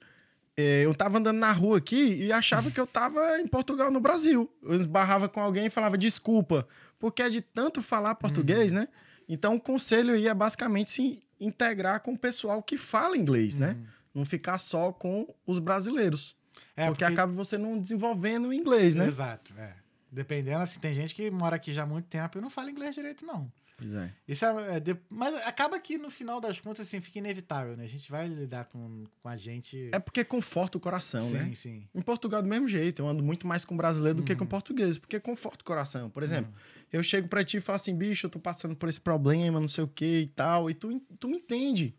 é, 0.57 0.83
eu 0.85 0.95
tava 0.95 1.19
andando 1.19 1.39
na 1.39 1.51
rua 1.51 1.79
aqui 1.79 2.15
e 2.15 2.33
achava 2.33 2.71
que 2.71 2.79
eu 2.79 2.87
tava 2.87 3.39
em 3.41 3.47
Portugal, 3.47 3.91
no 3.91 4.01
Brasil. 4.01 4.51
Eu 4.63 4.75
esbarrava 4.75 5.29
com 5.29 5.41
alguém 5.41 5.67
e 5.67 5.71
falava 5.71 5.97
desculpa, 5.97 6.67
porque 6.99 7.23
é 7.23 7.31
de 7.31 7.41
tanto 7.41 7.81
falar 7.83 8.15
português, 8.15 8.71
né? 8.73 8.89
Então 9.29 9.55
o 9.57 9.61
conselho 9.61 10.15
aí 10.15 10.29
é 10.29 10.35
basicamente 10.35 10.91
se 10.91 11.21
integrar 11.41 12.01
com 12.01 12.13
o 12.13 12.19
pessoal 12.19 12.63
que 12.63 12.77
fala 12.77 13.17
inglês, 13.17 13.57
né? 13.57 13.77
Não 14.15 14.25
ficar 14.25 14.59
só 14.59 14.93
com 14.93 15.27
os 15.47 15.59
brasileiros. 15.59 16.37
É, 16.77 16.87
porque, 16.87 17.05
acaba 17.05 17.33
você 17.33 17.57
não 17.59 17.79
desenvolvendo 17.79 18.49
o 18.49 18.53
inglês, 18.53 18.95
né? 18.95 19.07
Exato, 19.07 19.53
é. 19.59 19.75
Dependendo, 20.11 20.61
assim, 20.61 20.79
tem 20.79 20.93
gente 20.93 21.15
que 21.15 21.31
mora 21.31 21.57
aqui 21.57 21.73
já 21.73 21.85
há 21.85 21.87
muito 21.87 22.07
tempo 22.07 22.37
e 22.37 22.41
não 22.41 22.51
fala 22.51 22.71
inglês 22.71 22.95
direito, 22.95 23.25
não. 23.25 23.51
Pois 23.83 23.95
é. 23.95 24.13
Isso 24.27 24.45
é, 24.45 24.49
é 24.49 24.97
mas 25.11 25.35
acaba 25.47 25.79
que 25.79 25.99
no 25.99 26.11
final 26.11 26.41
das 26.41 26.61
contas, 26.61 26.87
assim, 26.87 27.01
fica 27.01 27.19
inevitável, 27.19 27.77
né? 27.77 27.85
A 27.85 27.89
gente 27.89 28.11
vai 28.11 28.29
lidar 28.29 28.67
com, 28.67 29.05
com 29.23 29.29
a 29.29 29.37
gente. 29.37 29.91
É 29.93 29.99
porque 29.99 30.25
conforta 30.25 30.79
o 30.79 30.81
coração, 30.81 31.23
sim, 31.23 31.35
né? 31.35 31.53
sim. 31.55 31.89
Em 31.95 32.01
Portugal, 32.01 32.43
do 32.43 32.49
mesmo 32.49 32.69
jeito, 32.69 33.03
eu 33.03 33.09
ando 33.09 33.23
muito 33.23 33.47
mais 33.47 33.65
com 33.65 33.77
brasileiro 33.77 34.19
do 34.19 34.25
que 34.25 34.35
com 34.35 34.47
português, 34.47 34.99
porque 34.99 35.19
conforta 35.21 35.63
o 35.63 35.65
coração. 35.65 36.09
Por 36.09 36.23
exemplo, 36.23 36.53
eu 36.93 37.03
chego 37.03 37.29
pra 37.29 37.45
ti 37.45 37.59
e 37.59 37.61
falo 37.61 37.77
assim, 37.77 37.95
bicho, 37.95 38.27
eu 38.27 38.31
tô 38.31 38.39
passando 38.39 38.77
por 38.77 38.89
esse 38.89 39.01
problema, 39.01 39.61
não 39.61 39.69
sei 39.69 39.85
o 39.85 39.89
que 39.89 40.21
e 40.21 40.27
tal, 40.29 40.71
e 40.71 40.75
tu, 40.75 41.01
tu 41.19 41.29
me 41.29 41.37
entende. 41.37 41.95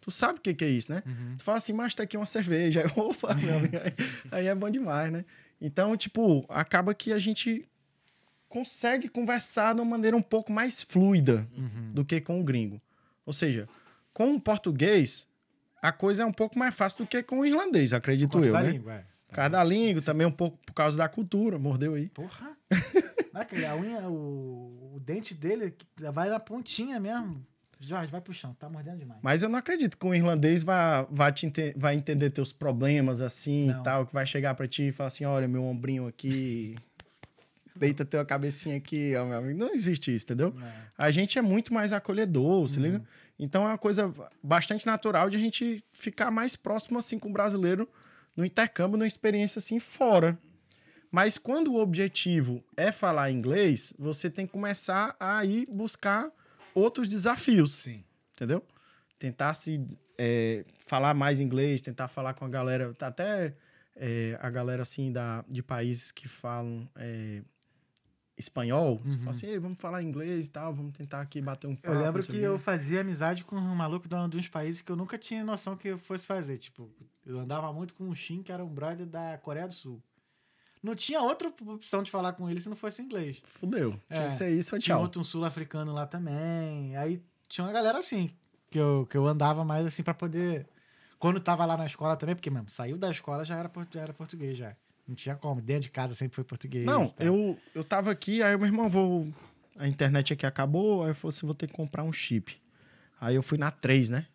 Tu 0.00 0.10
sabe 0.10 0.38
o 0.38 0.42
que, 0.42 0.52
que 0.52 0.64
é 0.64 0.68
isso, 0.68 0.92
né? 0.92 1.02
Tu 1.38 1.42
fala 1.42 1.56
assim, 1.56 1.72
mas 1.72 1.94
tá 1.94 2.02
aqui 2.02 2.14
uma 2.16 2.26
cerveja. 2.26 2.82
Aí, 2.82 2.92
Opa, 2.94 3.34
meu 3.34 3.56
amigo, 3.56 3.76
aí, 3.76 3.92
aí 4.30 4.46
é 4.46 4.54
bom 4.54 4.68
demais, 4.68 5.10
né? 5.10 5.24
Então, 5.58 5.96
tipo, 5.96 6.44
acaba 6.48 6.94
que 6.94 7.10
a 7.10 7.18
gente 7.18 7.66
consegue 8.54 9.08
conversar 9.08 9.74
de 9.74 9.80
uma 9.80 9.90
maneira 9.90 10.16
um 10.16 10.22
pouco 10.22 10.52
mais 10.52 10.80
fluida 10.80 11.46
do 11.92 12.04
que 12.04 12.20
com 12.20 12.40
o 12.40 12.44
gringo. 12.44 12.80
Ou 13.26 13.32
seja, 13.32 13.68
com 14.12 14.32
o 14.36 14.40
português, 14.40 15.26
a 15.82 15.90
coisa 15.90 16.22
é 16.22 16.26
um 16.26 16.32
pouco 16.32 16.56
mais 16.56 16.72
fácil 16.72 17.04
do 17.04 17.08
que 17.08 17.20
com 17.22 17.40
o 17.40 17.44
irlandês, 17.46 17.92
acredito 17.92 18.38
eu, 18.42 18.52
da 18.52 18.62
né? 18.62 18.70
língua, 18.70 18.94
é. 18.94 19.04
Por 19.26 19.34
causa 19.34 19.50
da 19.50 19.64
língua, 19.64 20.00
também 20.00 20.24
um 20.24 20.30
pouco 20.30 20.56
por 20.64 20.72
causa 20.72 20.96
da 20.96 21.08
cultura, 21.08 21.58
mordeu 21.58 21.94
aí. 21.94 22.08
Porra! 22.10 22.56
É 22.70 23.66
a 23.66 23.74
unha, 23.76 24.08
o, 24.08 24.92
o 24.94 25.00
dente 25.00 25.34
dele 25.34 25.74
vai 26.12 26.28
na 26.28 26.38
pontinha 26.38 27.00
mesmo. 27.00 27.44
Jorge, 27.80 28.10
vai 28.12 28.20
pro 28.20 28.32
chão, 28.32 28.54
tá 28.54 28.68
mordendo 28.68 28.98
demais. 28.98 29.18
Mas 29.22 29.42
eu 29.42 29.48
não 29.48 29.58
acredito 29.58 29.98
que 29.98 30.06
o 30.06 30.14
irlandês 30.14 30.62
vai, 30.62 31.04
vai, 31.10 31.32
te 31.32 31.46
ente- 31.46 31.74
vai 31.76 31.96
entender 31.96 32.30
teus 32.30 32.52
problemas 32.52 33.20
assim 33.20 33.66
Não. 33.66 33.80
e 33.80 33.82
tal, 33.82 34.06
que 34.06 34.14
vai 34.14 34.24
chegar 34.24 34.54
pra 34.54 34.68
ti 34.68 34.84
e 34.88 34.92
falar 34.92 35.08
assim, 35.08 35.24
olha, 35.24 35.48
meu 35.48 35.64
ombrinho 35.64 36.06
aqui, 36.06 36.76
deita 37.76 38.04
teu 38.04 38.24
cabecinha 38.24 38.76
aqui, 38.76 39.14
ó, 39.16 39.24
meu 39.24 39.38
amigo. 39.38 39.58
Não 39.58 39.74
existe 39.74 40.14
isso, 40.14 40.24
entendeu? 40.26 40.54
É. 40.62 40.72
A 40.96 41.10
gente 41.10 41.38
é 41.38 41.42
muito 41.42 41.72
mais 41.74 41.92
acolhedor, 41.92 42.68
se 42.68 42.78
Uhum. 42.78 42.84
liga? 42.84 43.04
Então 43.38 43.64
é 43.64 43.68
uma 43.68 43.78
coisa 43.78 44.12
bastante 44.42 44.86
natural 44.86 45.28
de 45.28 45.36
a 45.36 45.40
gente 45.40 45.84
ficar 45.92 46.30
mais 46.30 46.54
próximo 46.56 46.98
assim 46.98 47.18
com 47.18 47.28
o 47.28 47.32
brasileiro 47.32 47.88
no 48.36 48.44
intercâmbio, 48.44 48.96
numa 48.96 49.06
experiência 49.06 49.58
assim 49.58 49.78
fora. 49.78 50.38
Mas 51.10 51.38
quando 51.38 51.72
o 51.72 51.80
objetivo 51.80 52.62
é 52.76 52.90
falar 52.90 53.30
inglês, 53.30 53.92
você 53.98 54.28
tem 54.28 54.46
que 54.46 54.52
começar 54.52 55.14
a 55.18 55.44
ir 55.44 55.66
buscar 55.70 56.30
outros 56.74 57.08
desafios 57.08 57.72
Sim. 57.72 58.02
entendeu? 58.34 58.64
Tentar 59.18 59.54
se 59.54 59.84
é, 60.18 60.64
falar 60.78 61.14
mais 61.14 61.38
inglês, 61.40 61.80
tentar 61.80 62.08
falar 62.08 62.34
com 62.34 62.44
a 62.44 62.48
galera, 62.48 62.92
tá 62.94 63.08
até 63.08 63.54
é, 63.96 64.36
a 64.40 64.50
galera 64.50 64.82
assim 64.82 65.12
da, 65.12 65.44
de 65.48 65.62
países 65.62 66.10
que 66.10 66.26
falam 66.28 66.88
é, 66.96 67.42
espanhol, 68.36 69.00
você 69.04 69.16
fala 69.18 69.30
assim, 69.30 69.46
"Ei, 69.46 69.58
vamos 69.58 69.78
falar 69.80 70.02
inglês 70.02 70.46
e 70.46 70.50
tal, 70.50 70.72
vamos 70.74 70.92
tentar 70.96 71.20
aqui 71.20 71.40
bater 71.40 71.66
um 71.66 71.76
papo. 71.76 71.94
Eu 71.94 72.00
lembro 72.00 72.22
que 72.22 72.30
o 72.32 72.34
quê." 72.34 72.40
eu 72.40 72.58
fazia 72.58 73.00
amizade 73.00 73.44
com 73.44 73.56
um 73.56 73.74
maluco 73.76 74.08
de 74.08 74.14
um 74.14 74.28
dos 74.28 74.48
países 74.48 74.82
que 74.82 74.90
eu 74.90 74.96
nunca 74.96 75.16
tinha 75.18 75.44
noção 75.44 75.76
que 75.76 75.88
eu 75.88 75.98
fosse 75.98 76.26
fazer. 76.26 76.58
Tipo, 76.58 76.90
eu 77.24 77.38
andava 77.38 77.72
muito 77.72 77.94
com 77.94 78.04
um 78.04 78.14
Shin, 78.14 78.42
que 78.42 78.50
era 78.52 78.64
um 78.64 78.68
brother 78.68 79.06
da 79.06 79.38
Coreia 79.38 79.68
do 79.68 79.74
Sul. 79.74 80.02
Não 80.82 80.94
tinha 80.94 81.20
outra 81.22 81.48
opção 81.48 82.02
de 82.02 82.10
falar 82.10 82.34
com 82.34 82.48
ele 82.50 82.60
se 82.60 82.68
não 82.68 82.76
fosse 82.76 83.00
inglês. 83.00 83.40
Fudeu. 83.44 83.98
Tinha 84.12 84.26
É, 84.26 84.28
que 84.28 84.34
ser 84.34 84.50
isso, 84.50 84.78
Tinha 84.78 84.96
tchau. 84.96 85.02
outro 85.02 85.20
um 85.20 85.24
sul-africano 85.24 85.92
lá 85.94 86.06
também. 86.06 86.94
Aí 86.96 87.22
tinha 87.48 87.64
uma 87.66 87.72
galera 87.72 87.98
assim, 87.98 88.30
que 88.70 88.78
eu, 88.78 89.06
que 89.08 89.16
eu 89.16 89.26
andava 89.26 89.64
mais 89.64 89.86
assim 89.86 90.02
pra 90.02 90.12
poder. 90.12 90.68
Quando 91.18 91.40
tava 91.40 91.64
lá 91.64 91.74
na 91.76 91.86
escola 91.86 92.16
também, 92.18 92.34
porque, 92.34 92.50
mesmo, 92.50 92.68
saiu 92.68 92.98
da 92.98 93.10
escola 93.10 93.46
já 93.46 93.56
era, 93.56 93.70
já 93.90 94.00
era 94.02 94.12
português 94.12 94.58
já. 94.58 94.76
Não 95.06 95.14
tinha 95.14 95.36
como. 95.36 95.60
Dentro 95.60 95.82
de 95.82 95.90
casa 95.90 96.14
sempre 96.14 96.34
foi 96.34 96.44
português. 96.44 96.84
Não, 96.84 97.06
tá? 97.06 97.22
eu, 97.24 97.58
eu 97.74 97.84
tava 97.84 98.10
aqui, 98.10 98.42
aí 98.42 98.56
meu 98.56 98.66
irmão, 98.66 98.88
vou. 98.88 99.28
A 99.76 99.88
internet 99.88 100.32
aqui 100.32 100.46
acabou, 100.46 101.02
aí 101.02 101.10
eu 101.10 101.14
falei 101.14 101.36
assim: 101.36 101.46
vou 101.46 101.54
ter 101.54 101.66
que 101.66 101.74
comprar 101.74 102.04
um 102.04 102.12
chip. 102.12 102.60
Aí 103.20 103.34
eu 103.34 103.42
fui 103.42 103.58
na 103.58 103.70
3, 103.70 104.10
né? 104.10 104.26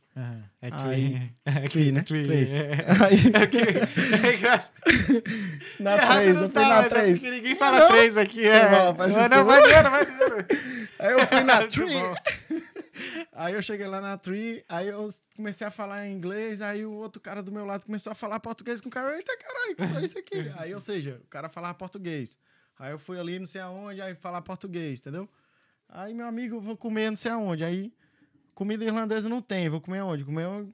É 0.62 0.70
Aí- 0.72 0.72
tree. 0.72 1.32
É 1.46 1.68
Tree, 1.68 1.92
né? 1.92 2.02
tree, 2.02 2.26
Três. 2.28 2.54
é. 2.56 2.72
Aí, 3.04 3.18
É 3.42 3.48
que- 3.48 3.58
é 3.58 3.84
na 5.84 5.94
Errado 5.96 6.18
3, 6.20 6.36
não 6.36 6.44
eu 6.44 6.50
fui 6.50 6.54
tá, 6.62 6.62
na 6.70 6.76
mas 6.82 6.90
3. 6.90 7.20
porque 7.22 7.36
Ninguém 7.36 7.56
fala 7.56 7.80
Não. 7.80 7.88
três 7.90 8.18
aqui, 8.18 8.46
é. 8.48 8.72
Não, 8.72 8.94
mas 8.94 9.16
Não, 9.16 9.24
desculpa. 9.30 9.44
vai 9.44 9.62
dizendo. 9.62 9.90
Aí 11.00 11.12
eu 11.14 11.28
fui 11.28 11.44
na 11.44 11.68
Tree. 11.68 12.02
Aí 13.34 13.54
eu 13.54 13.62
cheguei 13.62 13.88
lá 13.88 14.02
na 14.02 14.18
Tree, 14.18 14.64
aí 14.68 14.88
eu 14.90 15.08
comecei 15.36 15.66
a 15.66 15.72
falar 15.72 16.06
em 16.08 16.14
inglês, 16.14 16.62
aí 16.62 16.86
o 16.86 16.92
outro 16.92 17.22
cara 17.22 17.42
do 17.42 17.52
meu 17.52 17.66
lado 17.66 17.86
começou 17.86 18.12
a 18.12 18.16
falar 18.16 18.40
português 18.40 18.82
com 18.82 18.90
o 18.90 18.92
cara. 18.92 19.16
Eita, 19.16 19.32
caralho, 19.38 19.76
que 19.76 19.98
é 19.98 20.02
isso 20.06 20.20
aqui? 20.20 20.52
Aí, 20.58 20.74
ou 20.74 20.82
seja, 20.82 21.22
o 21.24 21.28
cara 21.30 21.48
falava 21.48 21.74
português. 21.76 22.38
Aí 22.78 22.92
eu 22.92 23.00
fui 23.00 23.18
ali, 23.20 23.40
não 23.40 23.46
sei 23.46 23.62
aonde, 23.62 24.02
aí 24.02 24.16
falar 24.16 24.42
português, 24.42 25.00
entendeu? 25.00 25.30
Aí, 25.88 26.14
meu 26.14 26.28
amigo, 26.28 26.58
eu 26.58 26.62
vou 26.62 26.76
comer 26.78 27.10
não 27.10 27.16
sei 27.16 27.32
aonde. 27.32 27.64
Aí, 27.64 27.94
comida 28.60 28.84
irlandesa 28.84 29.30
não 29.30 29.41
tem, 29.41 29.70
vou 29.70 29.80
comer 29.80 30.01
onde? 30.01 30.26
Comer 30.26 30.68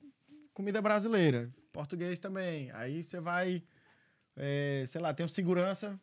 comida 0.55 0.81
brasileira. 0.81 1.53
Português 1.71 2.17
também. 2.17 2.71
Aí 2.71 3.03
você 3.03 3.19
vai, 3.19 3.61
é, 4.35 4.83
sei 4.87 4.99
lá, 4.99 5.13
tem 5.13 5.23
um 5.23 5.29
segurança, 5.29 5.99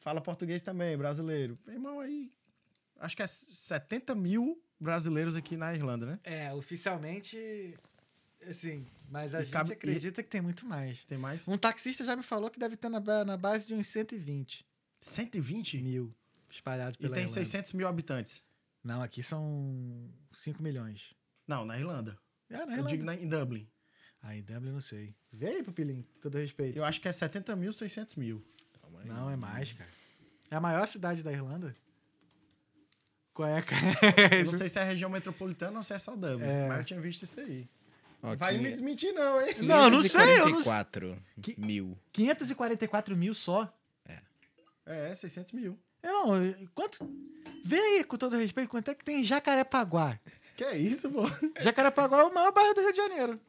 fala 0.00 0.20
português 0.20 0.60
também, 0.60 0.98
brasileiro. 0.98 1.56
Irmão, 1.68 2.00
aí 2.00 2.32
acho 2.98 3.16
que 3.16 3.22
é 3.22 3.26
70 3.28 4.12
mil 4.16 4.60
brasileiros 4.80 5.36
aqui 5.36 5.56
na 5.56 5.72
Irlanda, 5.72 6.04
né? 6.04 6.18
É, 6.24 6.52
oficialmente, 6.52 7.36
assim, 8.48 8.84
mas 9.08 9.32
a 9.32 9.40
E 9.40 9.44
gente 9.44 9.52
cabe- 9.52 9.72
acredita 9.72 10.24
que 10.24 10.28
tem 10.28 10.40
muito 10.40 10.66
mais. 10.66 11.04
Tem 11.04 11.16
mais? 11.16 11.46
Um 11.46 11.56
taxista 11.56 12.04
já 12.04 12.16
me 12.16 12.24
falou 12.24 12.50
que 12.50 12.58
deve 12.58 12.76
ter 12.76 12.88
na, 12.88 12.98
na 13.24 13.36
base 13.36 13.68
de 13.68 13.74
uns 13.74 13.86
120 13.86 14.66
120? 15.00 15.78
mil 15.80 16.12
espalhados 16.50 16.96
E 16.96 17.02
pela 17.02 17.14
tem 17.14 17.22
Irlanda. 17.22 17.44
600 17.44 17.72
mil 17.74 17.86
habitantes. 17.86 18.42
Não, 18.82 19.00
aqui 19.02 19.22
são 19.22 20.10
5 20.32 20.60
milhões. 20.62 21.14
Não, 21.50 21.64
na 21.64 21.76
Irlanda. 21.76 22.16
É, 22.48 22.58
na 22.58 22.62
Eu 22.62 22.70
Irlanda. 22.70 22.88
digo 22.90 23.04
na, 23.04 23.14
em 23.16 23.26
Dublin. 23.28 23.68
Ah, 24.22 24.36
em 24.36 24.42
Dublin 24.42 24.68
eu 24.68 24.74
não 24.74 24.80
sei. 24.80 25.16
Vê 25.32 25.48
aí, 25.48 25.62
Pupilinho, 25.64 26.04
com 26.04 26.20
todo 26.20 26.38
respeito. 26.38 26.76
Eu 26.78 26.84
acho 26.84 27.00
que 27.00 27.08
é 27.08 27.12
70 27.12 27.56
mil, 27.56 27.72
600 27.72 28.14
mil. 28.14 28.44
Não, 29.04 29.28
é 29.30 29.34
mais, 29.36 29.72
cara. 29.72 29.90
É 30.50 30.54
a 30.56 30.60
maior 30.60 30.86
cidade 30.86 31.22
da 31.24 31.32
Irlanda. 31.32 31.74
Qual 33.34 33.48
é, 33.48 33.62
cara? 33.62 33.82
Eu 34.38 34.44
não 34.46 34.52
sei 34.52 34.68
se 34.68 34.78
é 34.78 34.84
região 34.84 35.08
metropolitana 35.10 35.76
ou 35.78 35.82
se 35.82 35.92
é 35.94 35.98
só 35.98 36.14
Dublin. 36.14 36.44
É. 36.46 36.68
Mas 36.68 36.78
eu 36.78 36.84
tinha 36.84 37.00
visto 37.00 37.22
isso 37.24 37.40
aí. 37.40 37.68
Ó, 38.22 38.36
Vai 38.36 38.52
quinhe- 38.52 38.64
me 38.64 38.70
desmentir, 38.70 39.12
não, 39.12 39.40
hein? 39.40 39.50
Não, 39.62 39.90
não 39.90 40.02
sei, 40.04 40.40
eu 40.40 40.50
não 40.50 40.60
sei. 40.62 40.72
544 40.84 41.22
Que- 41.42 41.58
mil. 41.60 41.98
544 42.12 43.16
mil 43.16 43.32
só. 43.34 43.72
É, 44.86 45.14
600 45.14 45.52
mil. 45.52 45.78
Não, 46.02 46.28
quanto. 46.74 47.08
Vê 47.64 47.76
aí, 47.78 48.04
com 48.04 48.16
todo 48.16 48.36
respeito, 48.36 48.68
quanto 48.68 48.90
é 48.90 48.94
que 48.94 49.04
tem 49.04 49.20
em 49.20 49.24
Jacarepaguá? 49.24 50.18
Que 50.60 50.64
é 50.64 50.76
isso, 50.76 51.10
pô? 51.10 51.22
Jacarepaguá 51.58 52.18
é 52.18 52.24
o 52.24 52.34
maior 52.34 52.52
bairro 52.52 52.74
do 52.74 52.82
Rio 52.82 52.90
de 52.90 52.96
Janeiro. 52.98 53.40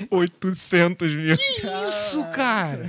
mil. 0.00 0.08
800 0.10 1.14
mil. 1.16 1.36
Isso, 1.88 2.24
cara! 2.34 2.86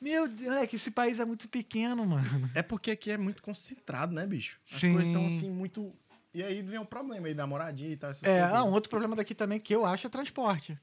Meu 0.00 0.26
Deus, 0.26 0.56
é 0.56 0.66
que 0.66 0.74
esse 0.74 0.90
país 0.90 1.20
é 1.20 1.24
muito 1.24 1.48
pequeno, 1.48 2.04
mano. 2.04 2.50
É 2.52 2.62
porque 2.62 2.90
aqui 2.90 3.12
é 3.12 3.16
muito 3.16 3.40
concentrado, 3.40 4.12
né, 4.12 4.26
bicho? 4.26 4.58
As 4.68 4.80
Sim. 4.80 4.94
coisas 4.94 5.06
estão 5.06 5.26
assim 5.28 5.48
muito. 5.48 5.94
E 6.34 6.42
aí 6.42 6.60
vem 6.62 6.80
o 6.80 6.84
problema 6.84 7.28
aí 7.28 7.34
da 7.34 7.46
moradia 7.46 7.90
e 7.92 7.96
tal. 7.96 8.10
Essas 8.10 8.24
É, 8.24 8.40
coisas. 8.40 8.56
ah, 8.56 8.64
um 8.64 8.72
outro 8.72 8.90
problema 8.90 9.14
daqui 9.14 9.36
também 9.36 9.60
que 9.60 9.72
eu 9.72 9.86
acho 9.86 10.08
é 10.08 10.10
transporte. 10.10 10.76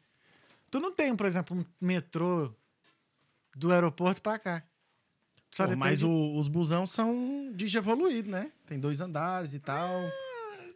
Tu 0.71 0.79
não 0.79 0.93
tem, 0.93 1.13
por 1.13 1.25
exemplo, 1.25 1.57
um 1.57 1.65
metrô 1.81 2.55
do 3.53 3.69
aeroporto 3.73 4.21
pra 4.21 4.39
cá. 4.39 4.63
Só 5.53 5.67
Pô, 5.67 5.75
mas 5.75 6.01
o- 6.03 6.35
os 6.35 6.47
busão 6.47 6.85
são 6.87 7.51
de 7.55 7.77
evoluído, 7.77 8.29
né? 8.29 8.51
Tem 8.65 8.79
dois 8.79 8.99
andares 9.01 9.53
e 9.53 9.59
tal. 9.59 9.87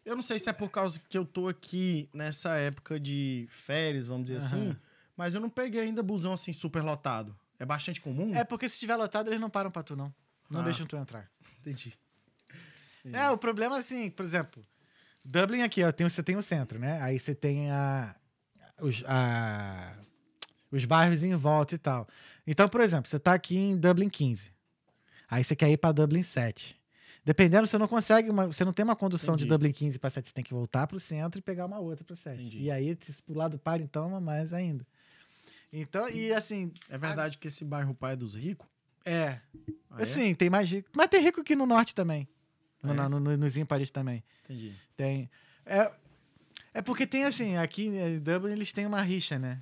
Eu 0.06 0.16
não 0.16 0.22
sei 0.24 0.38
se 0.40 0.50
é 0.50 0.54
por 0.54 0.70
causa 0.70 1.00
que 1.10 1.18
eu 1.18 1.26
tô 1.26 1.48
aqui 1.48 2.08
nessa 2.14 2.56
época 2.56 3.00
de 3.00 3.48
férias, 3.52 4.08
vamos 4.08 4.28
dizer 4.28 4.38
assim, 4.38 4.76
mas 5.18 5.34
eu 5.36 5.42
não 5.42 5.50
peguei 5.50 5.82
ainda 5.82 6.02
busão 6.04 6.32
assim 6.32 6.54
super 6.54 6.82
lotado. 6.84 7.36
É 7.60 7.66
bastante 7.66 8.00
comum? 8.00 8.34
É 8.36 8.44
porque 8.44 8.70
se 8.70 8.76
estiver 8.76 8.96
lotado, 8.96 9.30
eles 9.30 9.42
não 9.42 9.50
param 9.50 9.72
pra 9.72 9.82
tu, 9.84 9.96
não. 9.96 10.14
Não 10.50 10.62
Ah. 10.62 10.64
deixam 10.64 10.86
tu 10.86 10.96
entrar. 10.96 11.30
Entendi. 11.60 11.94
É, 13.12 13.30
o 13.32 13.38
problema, 13.38 13.78
assim, 13.78 14.10
por 14.10 14.24
exemplo, 14.24 14.66
Dublin 15.26 15.62
aqui, 15.64 15.84
ó, 15.84 15.92
tem, 15.92 16.08
você 16.08 16.22
tem 16.22 16.36
o 16.38 16.42
centro, 16.42 16.78
né? 16.78 17.02
Aí 17.02 17.18
você 17.20 17.34
tem 17.34 17.72
a, 17.72 18.16
os, 18.80 19.04
a- 19.08 19.96
os 20.72 20.86
bairros 20.86 21.24
em 21.24 21.34
volta 21.36 21.74
e 21.76 21.78
tal. 21.78 22.08
Então, 22.46 22.70
por 22.70 22.80
exemplo, 22.82 23.10
você 23.10 23.18
tá 23.20 23.34
aqui 23.34 23.58
em 23.58 23.76
Dublin 23.78 24.08
15. 24.10 24.52
Aí 25.30 25.44
você 25.44 25.56
quer 25.56 25.70
ir 25.70 25.78
pra 25.78 25.92
Dublin 25.92 26.24
7. 26.24 26.78
Dependendo, 27.26 27.68
você 27.68 27.78
não 27.78 27.88
consegue, 27.88 28.30
uma- 28.30 28.46
você 28.48 28.64
não 28.64 28.72
tem 28.72 28.86
uma 28.86 28.96
condução 28.96 29.36
de 29.36 29.44
Entendi. 29.44 29.50
Dublin 29.58 29.72
15 29.74 30.00
para 30.00 30.10
7, 30.10 30.28
você 30.30 30.34
tem 30.34 30.44
que 30.44 30.54
voltar 30.54 30.88
pro 30.88 30.98
centro 31.00 31.40
e 31.40 31.42
pegar 31.42 31.66
uma 31.66 31.78
outra 31.80 32.06
para 32.06 32.16
7. 32.16 32.40
Entendi. 32.42 32.62
E 32.62 32.72
aí, 32.72 32.98
se 33.02 33.22
pro 33.22 33.36
lado 33.36 33.60
par, 33.60 33.82
então, 33.82 34.20
mais 34.22 34.54
ainda. 34.54 34.88
Então, 35.74 36.08
e 36.10 36.32
assim, 36.34 36.72
É 36.90 36.98
verdade 36.98 37.38
que 37.38 37.48
esse 37.50 37.66
bairro 37.66 37.94
pai 37.94 38.14
é 38.14 38.16
dos 38.16 38.36
ricos? 38.36 38.66
é. 39.06 39.40
Ah, 39.90 40.00
é? 40.00 40.04
assim, 40.04 40.34
tem 40.36 40.50
mais 40.50 40.70
rico. 40.72 40.90
Mas 40.96 41.08
tem 41.10 41.22
rico 41.22 41.42
aqui 41.42 41.56
no 41.56 41.66
norte 41.66 41.94
também. 41.94 42.28
No, 42.82 42.92
É? 42.94 42.96
na- 42.96 43.10
no, 43.10 43.20
no, 43.20 43.36
nos 43.36 43.58
ímpares 43.58 43.90
também. 43.90 44.24
Entendi. 44.46 44.74
Tem. 44.96 45.30
É, 45.66 45.92
é 46.76 46.82
porque 46.82 47.06
tem 47.08 47.26
assim, 47.26 47.58
aqui 47.58 47.88
em 47.88 48.20
Dublin 48.20 48.52
eles 48.54 48.72
têm 48.72 48.86
uma 48.86 49.02
rixa, 49.02 49.38
né? 49.40 49.62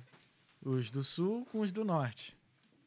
Os 0.62 0.90
do 0.90 1.02
sul 1.02 1.44
com 1.46 1.60
os 1.60 1.72
do 1.72 1.84
norte. 1.84 2.35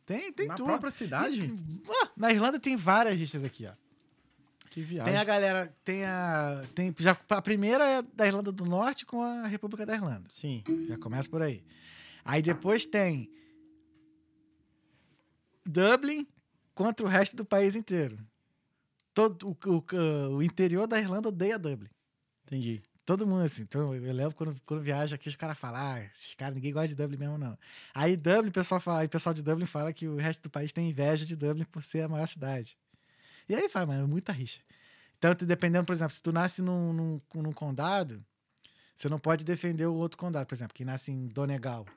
Tem, 0.09 0.33
tem 0.33 0.47
Na 0.47 0.55
tudo. 0.55 0.65
própria 0.65 0.89
cidade? 0.89 1.53
Ah, 1.87 2.09
na 2.17 2.31
Irlanda 2.31 2.59
tem 2.59 2.75
várias 2.75 3.15
rixas 3.15 3.43
aqui, 3.43 3.67
ó. 3.67 3.73
Que 4.71 4.81
viagem. 4.81 5.13
Tem 5.13 5.21
a 5.21 5.23
galera, 5.23 5.71
tem 5.85 6.03
a. 6.03 6.63
Tem, 6.73 6.91
já, 6.97 7.15
a 7.29 7.41
primeira 7.43 7.85
é 7.87 8.01
da 8.01 8.25
Irlanda 8.25 8.51
do 8.51 8.65
Norte 8.65 9.05
com 9.05 9.21
a 9.21 9.45
República 9.45 9.85
da 9.85 9.93
Irlanda. 9.93 10.25
Sim. 10.27 10.63
Já 10.87 10.97
começa 10.97 11.29
por 11.29 11.43
aí. 11.43 11.63
Aí 12.25 12.41
depois 12.41 12.87
tem 12.87 13.29
Dublin 15.63 16.25
contra 16.73 17.05
o 17.05 17.09
resto 17.09 17.35
do 17.37 17.45
país 17.45 17.75
inteiro. 17.75 18.17
Todo, 19.13 19.55
o, 19.63 19.69
o, 19.69 20.35
o 20.37 20.41
interior 20.41 20.87
da 20.87 20.99
Irlanda 20.99 21.29
odeia 21.29 21.59
Dublin. 21.59 21.89
Entendi. 22.47 22.81
Todo 23.09 23.25
mundo 23.25 23.41
assim. 23.41 23.63
Então, 23.63 23.95
eu 23.95 24.13
lembro 24.13 24.35
quando, 24.35 24.61
quando 24.67 24.83
viaja 24.83 25.15
aqui, 25.15 25.27
os 25.27 25.35
caras 25.35 25.57
falam, 25.57 25.79
ah, 25.81 25.99
esses 26.15 26.35
caras, 26.35 26.53
ninguém 26.53 26.71
gosta 26.71 26.89
de 26.89 26.93
Dublin 26.95 27.17
mesmo, 27.17 27.39
não. 27.39 27.57
Aí 27.91 28.15
Dublin, 28.15 28.49
o 28.49 28.51
pessoal 28.51 28.79
fala, 28.79 29.03
o 29.03 29.09
pessoal 29.09 29.33
de 29.33 29.41
Dublin 29.41 29.65
fala 29.65 29.91
que 29.91 30.07
o 30.07 30.17
resto 30.17 30.43
do 30.43 30.49
país 30.51 30.71
tem 30.71 30.91
inveja 30.91 31.25
de 31.25 31.35
Dublin 31.35 31.63
por 31.65 31.81
ser 31.81 32.03
a 32.03 32.07
maior 32.07 32.27
cidade. 32.27 32.77
E 33.49 33.55
aí 33.55 33.67
faz, 33.67 33.87
mas 33.87 33.99
é 33.99 34.05
muita 34.05 34.31
rixa. 34.31 34.59
Então, 35.17 35.33
dependendo, 35.33 35.85
por 35.85 35.93
exemplo, 35.93 36.13
se 36.13 36.21
tu 36.21 36.31
nasce 36.31 36.61
num, 36.61 36.93
num, 36.93 37.21
num 37.33 37.51
condado, 37.51 38.23
você 38.95 39.09
não 39.09 39.17
pode 39.17 39.43
defender 39.43 39.87
o 39.87 39.95
outro 39.95 40.15
condado. 40.15 40.45
Por 40.45 40.53
exemplo, 40.53 40.75
quem 40.75 40.85
nasce 40.85 41.11
em 41.11 41.29
Donegal. 41.29 41.87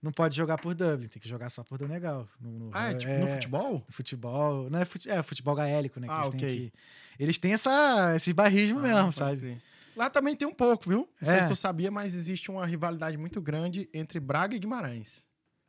Não 0.00 0.10
pode 0.10 0.34
jogar 0.34 0.56
por 0.56 0.74
Dublin, 0.74 1.08
tem 1.08 1.20
que 1.20 1.28
jogar 1.28 1.50
só 1.50 1.62
por 1.62 1.76
Donegal. 1.76 2.26
No, 2.40 2.50
no- 2.50 2.70
Ah, 2.72 2.92
é 2.92 2.94
tipo 2.94 3.12
no 3.12 3.28
futebol? 3.28 3.72
no 3.86 3.92
futebol. 3.92 4.70
Não 4.70 4.78
é, 4.78 4.86
fute, 4.86 5.10
é 5.10 5.22
futebol 5.22 5.54
gaélico, 5.54 6.00
né? 6.00 6.06
Ah, 6.10 6.20
eles 6.20 6.30
têm 6.30 6.38
ok. 6.40 6.48
aqui. 6.54 6.72
Eles 7.18 7.36
têm 7.36 7.52
essa, 7.52 8.16
esse 8.16 8.32
barrismo 8.32 8.78
Ah, 8.78 8.82
mesmo, 8.82 9.12
sabe? 9.12 9.36
crer. 9.38 9.62
Lá 9.96 10.08
também 10.10 10.34
tem 10.36 10.46
um 10.46 10.54
pouco, 10.54 10.88
viu? 10.88 11.08
Não 11.20 11.28
sei 11.28 11.38
É. 11.38 11.42
se 11.42 11.48
tu 11.48 11.56
sabia, 11.56 11.90
mas 11.90 12.14
existe 12.14 12.50
uma 12.50 12.64
rivalidade 12.66 13.16
muito 13.18 13.40
grande 13.40 13.88
entre 13.92 14.18
Braga 14.20 14.54
e 14.54 14.58
Guimarães. 14.58 15.26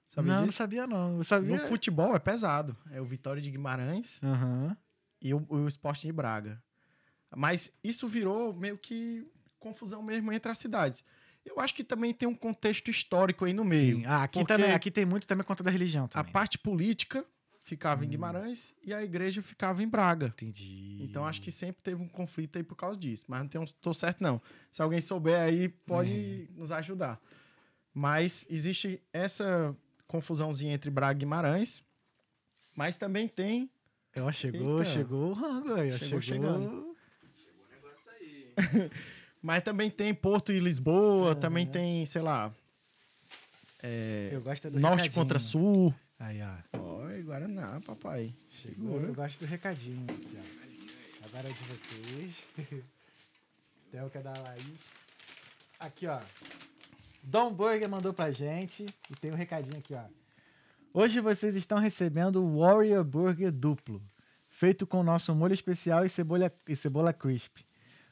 Sabia 0.07 0.31
não, 0.33 0.39
não 0.41 0.45
disso? 0.47 0.57
sabia 0.57 0.85
não. 0.87 1.17
Eu 1.17 1.23
sabia. 1.23 1.51
No 1.57 1.67
futebol 1.67 2.15
é 2.15 2.19
pesado. 2.19 2.75
É 2.91 2.99
o 3.01 3.05
Vitória 3.05 3.41
de 3.41 3.49
Guimarães 3.49 4.21
Aham. 4.23 4.75
e 5.21 5.33
o, 5.33 5.45
o 5.49 5.67
Sport 5.67 6.01
de 6.01 6.11
Braga. 6.11 6.61
Mas 7.35 7.71
isso 7.83 8.07
virou 8.07 8.53
meio 8.53 8.77
que 8.77 9.25
confusão 9.57 10.01
mesmo 10.03 10.31
entre 10.33 10.51
as 10.51 10.57
cidades. 10.57 11.03
Eu 11.45 11.59
acho 11.59 11.73
que 11.73 11.83
também 11.83 12.13
tem 12.13 12.27
um 12.27 12.35
contexto 12.35 12.89
histórico 12.91 13.45
aí 13.45 13.53
no 13.53 13.63
meio. 13.63 14.01
Ah, 14.05 14.23
aqui 14.23 14.43
também, 14.45 14.73
aqui 14.73 14.91
tem 14.91 15.05
muito 15.05 15.25
também 15.25 15.45
conta 15.45 15.63
da 15.63 15.71
religião 15.71 16.05
A 16.05 16.07
também. 16.07 16.31
parte 16.33 16.57
política 16.59 17.25
ficava 17.75 18.03
em 18.03 18.07
Hum. 18.07 18.11
Guimarães 18.11 18.73
e 18.83 18.93
a 18.93 19.01
igreja 19.03 19.41
ficava 19.41 19.81
em 19.81 19.87
Braga. 19.87 20.27
Entendi. 20.27 20.97
Então 21.01 21.25
acho 21.25 21.41
que 21.41 21.51
sempre 21.51 21.81
teve 21.81 22.01
um 22.01 22.07
conflito 22.07 22.57
aí 22.57 22.63
por 22.63 22.75
causa 22.75 22.97
disso. 22.99 23.25
Mas 23.27 23.39
não 23.41 23.47
tenho, 23.47 23.65
tô 23.79 23.93
certo, 23.93 24.21
não. 24.21 24.41
Se 24.71 24.81
alguém 24.81 24.99
souber 24.99 25.39
aí, 25.39 25.69
pode 25.69 26.11
Uhum. 26.11 26.47
nos 26.59 26.71
ajudar. 26.71 27.19
Mas 27.93 28.45
existe 28.49 29.01
essa 29.13 29.75
confusãozinha 30.07 30.73
entre 30.73 30.89
Braga 30.91 31.17
e 31.17 31.19
Guimarães. 31.19 31.83
Mas 32.75 32.97
também 32.97 33.27
tem. 33.27 33.69
Ó, 34.17 34.31
chegou, 34.31 34.79
Eita. 34.79 34.91
chegou 34.91 35.29
o 35.29 35.33
rango 35.33 35.73
aí. 35.75 35.91
Chegou 35.97 36.21
Chegou, 36.21 36.21
chegando. 36.21 36.95
Mas 39.41 39.63
também 39.63 39.89
tem 39.89 40.13
Porto 40.13 40.51
e 40.51 40.59
Lisboa, 40.59 41.33
também 41.33 41.65
tem, 41.65 42.05
sei 42.05 42.21
lá. 42.21 42.53
é, 43.81 44.29
Eu 44.31 44.41
gosto 44.41 44.69
do 44.69 44.79
norte 44.79 44.97
recadinho. 45.03 45.13
contra 45.23 45.39
sul. 45.39 45.93
Aí, 46.23 46.39
ó. 46.43 46.77
Oi, 47.03 47.23
Guaraná, 47.23 47.81
papai. 47.83 48.31
Chegou. 48.47 49.01
Eu 49.01 49.11
gosto 49.11 49.39
do 49.39 49.47
recadinho 49.47 50.05
aqui, 50.07 50.37
ó. 50.37 51.25
Agora 51.25 51.49
é 51.49 51.51
de 51.51 51.63
vocês. 51.63 52.43
Tem 53.91 54.03
o 54.03 54.09
que 54.09 54.19
é 54.19 54.21
da 54.21 54.31
Laís. 54.31 54.81
Aqui, 55.79 56.05
ó. 56.05 56.19
Dom 57.23 57.51
Burger 57.51 57.89
mandou 57.89 58.13
pra 58.13 58.29
gente. 58.29 58.85
E 59.09 59.15
tem 59.15 59.31
um 59.31 59.35
recadinho 59.35 59.79
aqui, 59.79 59.95
ó. 59.95 60.03
Hoje 60.93 61.19
vocês 61.19 61.55
estão 61.55 61.79
recebendo 61.79 62.43
o 62.43 62.59
Warrior 62.59 63.03
Burger 63.03 63.51
duplo. 63.51 63.99
Feito 64.47 64.85
com 64.85 65.01
nosso 65.01 65.33
molho 65.33 65.55
especial 65.55 66.05
e 66.05 66.09
cebola, 66.09 66.53
e 66.67 66.75
cebola 66.75 67.11
crisp. 67.11 67.65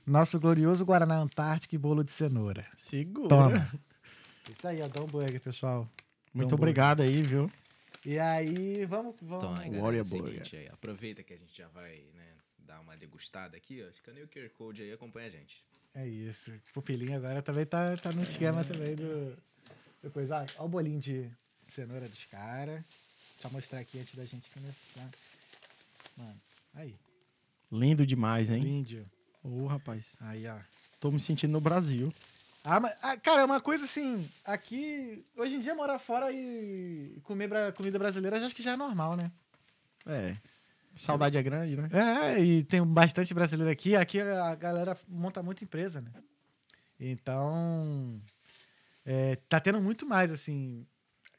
Nosso 0.04 0.40
glorioso 0.40 0.84
Guaraná 0.84 1.18
Antártico 1.18 1.76
e 1.76 1.78
bolo 1.78 2.04
de 2.04 2.12
cenoura. 2.12 2.66
Segura. 2.74 3.30
Toma. 3.30 3.72
Isso 4.50 4.68
aí, 4.68 4.82
ó. 4.82 4.88
Dom 4.88 5.06
Burger, 5.06 5.40
pessoal. 5.40 5.88
Muito 6.34 6.50
Dom 6.50 6.56
obrigado 6.56 7.02
aí, 7.02 7.22
viu? 7.22 7.52
E 8.10 8.18
aí, 8.18 8.86
vamos. 8.88 9.16
vamos... 9.22 9.44
Então, 9.44 9.54
aí, 9.54 9.70
galera, 9.70 9.84
Warrior 9.84 10.00
é 10.00 10.02
o 10.02 10.06
seguinte 10.06 10.34
Burger. 10.40 10.60
aí, 10.62 10.68
aproveita 10.70 11.22
que 11.22 11.32
a 11.32 11.38
gente 11.38 11.56
já 11.56 11.68
vai, 11.68 12.04
né, 12.16 12.34
dar 12.58 12.82
uma 12.82 12.98
degustada 12.98 13.56
aqui, 13.56 13.84
ó. 13.86 13.88
Escaneia 13.88 14.26
o 14.26 14.28
QR 14.28 14.50
Code 14.50 14.82
aí 14.82 14.90
e 14.90 14.94
acompanha 14.94 15.28
a 15.28 15.30
gente. 15.30 15.64
É 15.94 16.08
isso. 16.08 16.52
Pupilinho 16.74 17.16
agora 17.16 17.44
também 17.44 17.68
tá, 17.68 17.96
tá 17.98 18.12
no 18.12 18.24
esquema 18.24 18.64
também 18.66 18.96
do. 18.96 19.38
do 20.02 20.10
coisa. 20.10 20.38
Olha 20.38 20.50
o 20.58 20.68
bolinho 20.68 21.00
de 21.00 21.30
cenoura 21.62 22.10
dos 22.10 22.26
caras. 22.26 22.84
Deixa 23.34 23.48
eu 23.48 23.52
mostrar 23.52 23.78
aqui 23.78 24.00
antes 24.00 24.16
da 24.16 24.26
gente 24.26 24.50
começar. 24.50 25.08
Mano, 26.18 26.42
aí. 26.74 26.96
Lindo 27.72 28.08
demais, 28.08 28.50
hein? 28.50 28.64
Lindo. 28.64 29.06
Ô, 29.44 29.68
rapaz. 29.68 30.16
Aí, 30.22 30.48
ó. 30.48 30.58
Tô 31.00 31.12
me 31.12 31.20
sentindo 31.20 31.52
no 31.52 31.62
Brasil. 31.62 32.12
Ah, 32.64 32.80
mas, 32.80 32.94
ah, 33.02 33.18
cara, 33.18 33.42
é 33.42 33.46
uma 33.46 33.62
coisa 33.62 33.86
assim. 33.86 34.28
Aqui. 34.46 35.26
Hoje 35.38 35.56
em 35.56 35.60
dia, 35.60 35.74
morar 35.74 35.98
fora 36.00 36.32
e 36.32 37.20
comer 37.24 37.48
bra- 37.48 37.72
comida 37.72 37.98
brasileira, 37.98 38.38
acho 38.46 38.56
que 38.56 38.64
já 38.64 38.74
é 38.74 38.76
normal, 38.78 39.16
né? 39.16 39.32
É. 40.06 40.36
Saudade 40.96 41.38
é 41.38 41.44
grande, 41.44 41.78
né? 41.78 41.90
É, 41.94 42.44
e 42.44 42.64
tem 42.64 42.84
bastante 42.86 43.34
brasileiro 43.34 43.72
aqui. 43.72 43.96
Aqui 43.96 44.20
a 44.20 44.56
galera 44.56 44.98
monta 45.08 45.42
muita 45.42 45.64
empresa, 45.64 46.02
né? 46.02 46.12
Então, 47.00 48.22
é, 49.06 49.38
tá 49.48 49.60
tendo 49.62 49.80
muito 49.80 50.06
mais, 50.06 50.30
assim, 50.30 50.86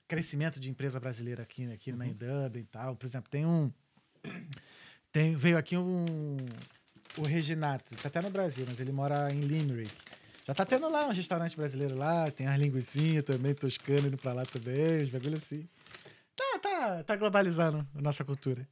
crescimento 0.08 0.58
de 0.58 0.70
empresa 0.70 0.98
brasileira 0.98 1.42
aqui, 1.42 1.70
aqui 1.70 1.92
na 1.92 2.06
Dublin 2.06 2.60
e 2.62 2.64
tal. 2.64 2.96
Por 2.96 3.04
exemplo, 3.04 3.30
tem 3.30 3.44
um... 3.44 3.70
Tem, 5.12 5.36
veio 5.36 5.58
aqui 5.58 5.76
um... 5.76 6.06
O 7.18 7.22
Reginato, 7.22 7.94
tá 7.96 8.08
até 8.08 8.22
no 8.22 8.30
Brasil, 8.30 8.64
mas 8.66 8.80
ele 8.80 8.92
mora 8.92 9.30
em 9.34 9.40
Limerick. 9.40 9.92
Já 10.46 10.54
tá 10.54 10.64
tendo 10.64 10.90
lá 10.90 11.06
um 11.06 11.12
restaurante 11.12 11.56
brasileiro 11.56 11.96
lá, 11.96 12.30
tem 12.30 12.46
as 12.46 12.58
linguiçinhas 12.58 13.24
também, 13.24 13.54
toscano 13.54 14.08
indo 14.08 14.16
pra 14.16 14.32
lá 14.32 14.44
também, 14.44 15.02
os 15.02 15.08
bagulho 15.10 15.36
assim. 15.36 15.68
Tá, 16.34 16.58
tá, 16.58 17.04
tá 17.04 17.16
globalizando 17.16 17.86
a 17.94 18.00
nossa 18.00 18.24
cultura. 18.24 18.66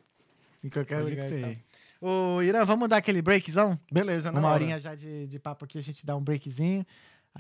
Em 0.65 0.69
qualquer 0.69 0.99
Pode 1.03 1.11
lugar 1.11 1.29
crer. 1.29 1.59
Ô, 2.01 2.41
Irã, 2.43 2.65
vamos 2.65 2.89
dar 2.89 2.97
aquele 2.97 3.21
breakzão? 3.21 3.79
Beleza, 3.93 4.31
na 4.33 4.39
Uma 4.39 4.49
hora. 4.49 4.63
horinha 4.63 4.79
já 4.79 4.95
de, 4.95 5.27
de 5.27 5.39
papo 5.39 5.65
aqui, 5.65 5.79
a 5.79 5.83
gente 5.83 6.07
dá 6.07 6.17
um 6.17 6.23
breakzinho, 6.23 6.87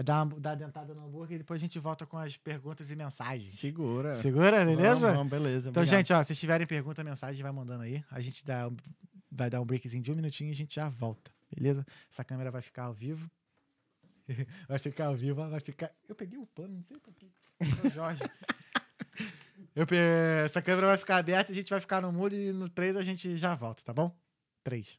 dá 0.04 0.22
uma, 0.22 0.38
dá 0.38 0.50
uma 0.50 0.56
dentada 0.56 0.94
no 0.94 1.06
hambúrguer 1.06 1.36
e 1.36 1.38
depois 1.38 1.60
a 1.60 1.62
gente 1.62 1.78
volta 1.78 2.04
com 2.04 2.18
as 2.18 2.36
perguntas 2.36 2.90
e 2.90 2.96
mensagens. 2.96 3.52
Segura. 3.52 4.14
Segura, 4.16 4.64
beleza? 4.64 5.12
Vamos, 5.12 5.16
vamos, 5.16 5.30
beleza. 5.30 5.70
Então, 5.70 5.82
obrigado. 5.82 5.98
gente, 5.98 6.12
ó, 6.12 6.22
se 6.22 6.34
tiverem 6.34 6.66
pergunta, 6.66 7.02
mensagem, 7.02 7.42
vai 7.42 7.52
mandando 7.52 7.82
aí. 7.84 8.04
A 8.10 8.20
gente 8.20 8.44
dá, 8.44 8.70
vai 9.30 9.48
dar 9.48 9.60
um 9.60 9.64
breakzinho 9.64 10.02
de 10.02 10.12
um 10.12 10.14
minutinho 10.16 10.50
e 10.50 10.52
a 10.52 10.56
gente 10.56 10.74
já 10.74 10.88
volta, 10.88 11.30
beleza? 11.54 11.86
Essa 12.10 12.24
câmera 12.24 12.50
vai 12.50 12.60
ficar 12.60 12.84
ao 12.84 12.92
vivo. 12.92 13.30
vai 14.68 14.78
ficar 14.78 15.10
ó, 15.10 15.14
vai 15.48 15.60
ficar. 15.60 15.90
Eu 16.08 16.14
peguei 16.14 16.38
o 16.38 16.46
pano, 16.46 16.74
não 16.76 16.82
sei 16.84 16.98
porquê. 16.98 17.26
Jorge. 17.94 18.22
Eu 19.74 19.86
pe... 19.86 19.96
Essa 20.44 20.60
câmera 20.60 20.88
vai 20.88 20.98
ficar 20.98 21.16
aberta, 21.16 21.52
a 21.52 21.54
gente 21.54 21.70
vai 21.70 21.80
ficar 21.80 22.00
no 22.00 22.12
mudo 22.12 22.34
e 22.34 22.52
no 22.52 22.68
3 22.68 22.96
a 22.96 23.02
gente 23.02 23.36
já 23.36 23.54
volta, 23.54 23.82
tá 23.84 23.92
bom? 23.92 24.14
3. 24.64 24.98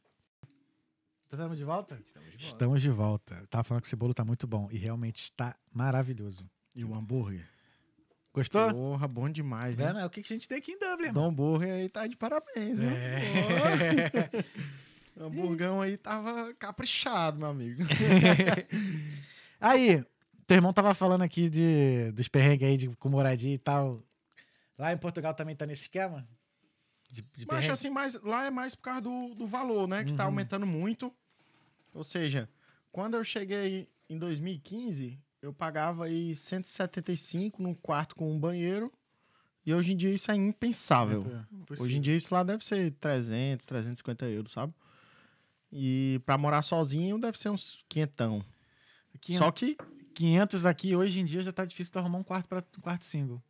Estamos 1.24 1.58
de 1.58 1.64
volta? 1.64 1.94
Estamos 2.04 2.30
de 2.30 2.36
volta. 2.36 2.46
Estamos 2.46 2.82
de 2.82 2.90
volta. 2.90 3.46
Tava 3.48 3.64
falando 3.64 3.82
que 3.82 3.86
esse 3.86 3.96
bolo 3.96 4.12
tá 4.12 4.24
muito 4.24 4.46
bom 4.46 4.68
e 4.70 4.76
realmente 4.76 5.24
está 5.24 5.56
maravilhoso. 5.72 6.48
E 6.74 6.84
o 6.84 6.94
hambúrguer? 6.94 7.48
Gostou? 8.32 8.72
Porra, 8.72 9.08
bom 9.08 9.28
demais, 9.28 9.78
É, 9.78 9.86
né? 9.86 9.92
né? 9.94 10.06
O 10.06 10.10
que 10.10 10.20
a 10.20 10.22
gente 10.22 10.48
tem 10.48 10.58
aqui 10.58 10.72
em 10.72 10.78
Dublin, 10.78 11.08
irmão? 11.08 11.24
Dom 11.24 11.28
Hambúrguer 11.30 11.72
aí 11.72 11.88
tá 11.88 12.06
de 12.06 12.16
parabéns, 12.16 12.80
viu? 12.80 12.90
É. 12.90 14.30
O 15.20 15.24
hamburgão 15.26 15.80
aí 15.82 15.96
tava 15.98 16.54
caprichado, 16.54 17.38
meu 17.38 17.48
amigo. 17.48 17.82
Aí, 19.60 20.02
teu 20.46 20.56
irmão 20.56 20.72
tava 20.72 20.94
falando 20.94 21.20
aqui 21.22 21.50
de, 21.50 22.10
dos 22.12 22.28
perrengues 22.28 22.66
aí 22.66 22.76
de, 22.78 22.88
com 22.96 23.10
moradia 23.10 23.52
e 23.52 23.58
tal. 23.58 24.02
Lá 24.78 24.92
em 24.92 24.96
Portugal 24.96 25.34
também 25.34 25.54
tá 25.54 25.66
nesse 25.66 25.82
esquema? 25.82 26.26
De, 27.10 27.20
de 27.20 27.44
Mas 27.46 27.56
perrengue? 27.56 27.70
assim, 27.72 27.90
mais, 27.90 28.14
lá 28.22 28.46
é 28.46 28.50
mais 28.50 28.74
por 28.74 28.82
causa 28.82 29.02
do, 29.02 29.34
do 29.34 29.46
valor, 29.46 29.86
né? 29.86 30.02
Que 30.04 30.14
tá 30.14 30.22
Uhum. 30.22 30.30
aumentando 30.30 30.66
muito. 30.66 31.12
Ou 31.92 32.02
seja, 32.02 32.48
quando 32.90 33.14
eu 33.18 33.22
cheguei 33.24 33.86
em 34.08 34.16
2015, 34.16 35.18
eu 35.42 35.52
pagava 35.52 36.06
aí 36.06 36.34
175 36.34 37.62
num 37.62 37.74
quarto 37.74 38.14
com 38.14 38.32
um 38.32 38.40
banheiro. 38.40 38.90
E 39.66 39.74
hoje 39.74 39.92
em 39.92 39.96
dia 39.96 40.10
isso 40.14 40.30
é 40.30 40.34
impensável. 40.34 41.20
É, 41.20 41.64
possível. 41.66 41.84
Hoje 41.86 41.98
em 41.98 42.00
dia 42.00 42.16
isso 42.16 42.32
lá 42.32 42.42
deve 42.42 42.64
ser 42.64 42.92
300, 42.92 43.66
350 43.66 44.24
euros, 44.26 44.52
sabe? 44.52 44.72
E 45.72 46.20
pra 46.26 46.36
morar 46.36 46.62
sozinho 46.62 47.18
deve 47.18 47.38
ser 47.38 47.48
uns 47.50 47.84
quinhentão. 47.88 48.44
Só 49.36 49.50
que. 49.50 49.76
500 50.14 50.66
aqui, 50.66 50.94
hoje 50.96 51.20
em 51.20 51.24
dia 51.24 51.40
já 51.40 51.52
tá 51.52 51.64
difícil 51.64 51.92
de 51.92 51.98
arrumar 51.98 52.18
um 52.18 52.22
quarto 52.22 52.46
para 52.48 52.58
um 52.76 52.80
quarto 52.80 53.04
single. 53.04 53.42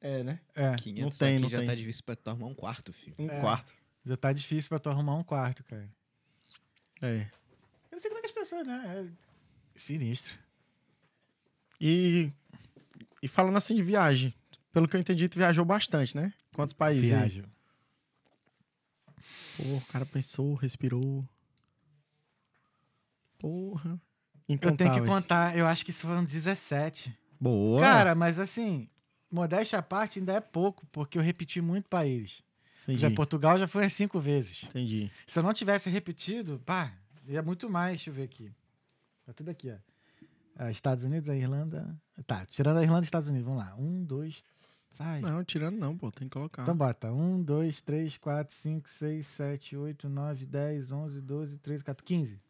É, 0.00 0.22
né? 0.22 0.40
É, 0.54 0.74
500 0.74 1.16
tem, 1.18 1.32
aqui 1.34 1.42
não 1.42 1.48
já 1.48 1.58
tem. 1.58 1.66
tá 1.66 1.74
difícil 1.74 2.02
pra 2.04 2.16
tu 2.16 2.28
arrumar 2.28 2.46
um 2.46 2.54
quarto, 2.54 2.92
filho. 2.92 3.16
Um 3.18 3.30
É. 3.30 3.40
quarto. 3.40 3.72
já 4.04 4.16
tá 4.16 4.32
difícil 4.32 4.68
pra 4.68 4.78
tu 4.78 4.90
arrumar 4.90 5.14
um 5.14 5.22
quarto, 5.24 5.64
cara. 5.64 5.88
É. 7.00 7.20
Eu 7.90 7.92
não 7.92 8.00
sei 8.00 8.10
como 8.10 8.18
é 8.18 8.20
que 8.20 8.26
as 8.26 8.32
pessoas, 8.32 8.66
né? 8.66 9.08
É 9.74 9.78
sinistro. 9.78 10.36
E, 11.80 12.30
e 13.22 13.28
falando 13.28 13.56
assim 13.56 13.74
de 13.76 13.82
viagem, 13.82 14.34
pelo 14.72 14.86
que 14.88 14.96
eu 14.96 15.00
entendi, 15.00 15.28
tu 15.28 15.38
viajou 15.38 15.64
bastante, 15.64 16.14
né? 16.16 16.32
Quantos 16.54 16.74
países? 16.74 17.12
aí? 17.12 17.44
Pô, 19.56 19.62
o 19.76 19.80
cara 19.92 20.04
pensou, 20.06 20.54
respirou. 20.54 21.26
Porra. 23.38 24.00
Eu 24.48 24.58
tenho 24.58 24.58
que 24.58 24.66
Incontáveis. 24.68 25.08
contar, 25.08 25.56
eu 25.58 25.66
acho 25.66 25.84
que 25.84 25.90
isso 25.90 26.06
foram 26.06 26.24
17. 26.24 27.16
Boa. 27.40 27.80
Cara, 27.80 28.14
mas 28.14 28.38
assim, 28.38 28.86
modéstia 29.30 29.78
à 29.78 29.82
parte 29.82 30.18
ainda 30.20 30.32
é 30.34 30.40
pouco, 30.40 30.86
porque 30.86 31.18
eu 31.18 31.22
repeti 31.22 31.60
muito 31.60 31.88
países. 31.88 32.40
Por 32.84 32.92
entendi. 32.92 33.00
exemplo, 33.00 33.16
Portugal 33.16 33.58
já 33.58 33.66
foi 33.66 33.82
umas 33.82 33.92
cinco 33.92 34.20
vezes. 34.20 34.62
entendi. 34.64 35.10
Se 35.26 35.38
eu 35.38 35.42
não 35.42 35.52
tivesse 35.52 35.90
repetido, 35.90 36.60
pá, 36.64 36.92
ia 37.26 37.42
muito 37.42 37.68
mais. 37.68 37.96
Deixa 37.96 38.10
eu 38.10 38.14
ver 38.14 38.22
aqui. 38.22 38.52
Tá 39.24 39.32
tudo 39.32 39.50
aqui, 39.50 39.70
ó. 39.70 39.76
Ah, 40.58 40.70
Estados 40.70 41.02
Unidos, 41.04 41.28
a 41.28 41.36
Irlanda. 41.36 42.00
Tá, 42.26 42.46
tirando 42.46 42.78
a 42.78 42.82
Irlanda 42.82 43.02
e 43.02 43.04
Estados 43.04 43.28
Unidos. 43.28 43.46
Vamos 43.46 43.62
lá. 43.64 43.74
Um, 43.76 44.04
dois. 44.04 44.42
Sai. 44.96 45.20
Não, 45.20 45.44
tirando 45.44 45.76
não, 45.76 45.96
pô, 45.96 46.10
tem 46.10 46.26
que 46.26 46.32
colocar. 46.32 46.62
Então 46.62 46.76
bota. 46.76 47.12
Um, 47.12 47.42
dois, 47.42 47.82
três, 47.82 48.16
quatro, 48.16 48.54
cinco, 48.54 48.88
seis, 48.88 49.26
sete, 49.26 49.76
oito, 49.76 50.08
nove, 50.08 50.46
dez, 50.46 50.90
onze, 50.90 51.20
doze, 51.20 51.58
treze, 51.58 51.84
14, 51.84 52.04
15. 52.04 52.40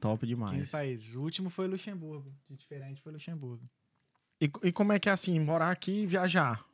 Top 0.00 0.26
demais. 0.26 0.52
15 0.52 0.70
países. 0.70 1.14
O 1.14 1.20
último 1.22 1.50
foi 1.50 1.68
Luxemburgo. 1.68 2.32
De 2.48 2.56
diferente 2.56 3.00
foi 3.02 3.12
Luxemburgo. 3.12 3.68
E, 4.40 4.50
e 4.64 4.72
como 4.72 4.92
é 4.92 4.98
que 4.98 5.08
é 5.08 5.12
assim, 5.12 5.38
morar 5.38 5.70
aqui 5.70 6.02
e 6.02 6.06
viajar? 6.06 6.64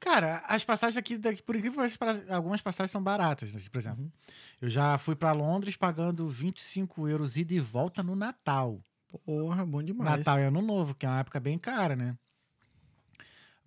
Cara, 0.00 0.42
as 0.46 0.64
passagens 0.64 0.96
aqui, 0.96 1.18
daqui, 1.18 1.42
por 1.42 1.54
incrível 1.56 1.86
que 1.88 1.98
pareça, 1.98 2.34
algumas 2.34 2.60
passagens 2.60 2.90
são 2.90 3.02
baratas. 3.02 3.54
né? 3.54 3.60
Por 3.70 3.78
exemplo, 3.78 4.12
eu 4.60 4.70
já 4.70 4.96
fui 4.96 5.14
pra 5.14 5.32
Londres 5.32 5.76
pagando 5.76 6.28
25 6.28 7.06
euros 7.08 7.36
ida 7.36 7.52
e 7.52 7.60
volta 7.60 8.02
no 8.02 8.16
Natal. 8.16 8.80
Porra, 9.24 9.66
bom 9.66 9.82
demais. 9.82 10.18
Natal 10.18 10.38
e 10.38 10.44
Ano 10.44 10.62
Novo, 10.62 10.94
que 10.94 11.04
é 11.04 11.08
uma 11.08 11.20
época 11.20 11.38
bem 11.40 11.58
cara, 11.58 11.94
né? 11.96 12.16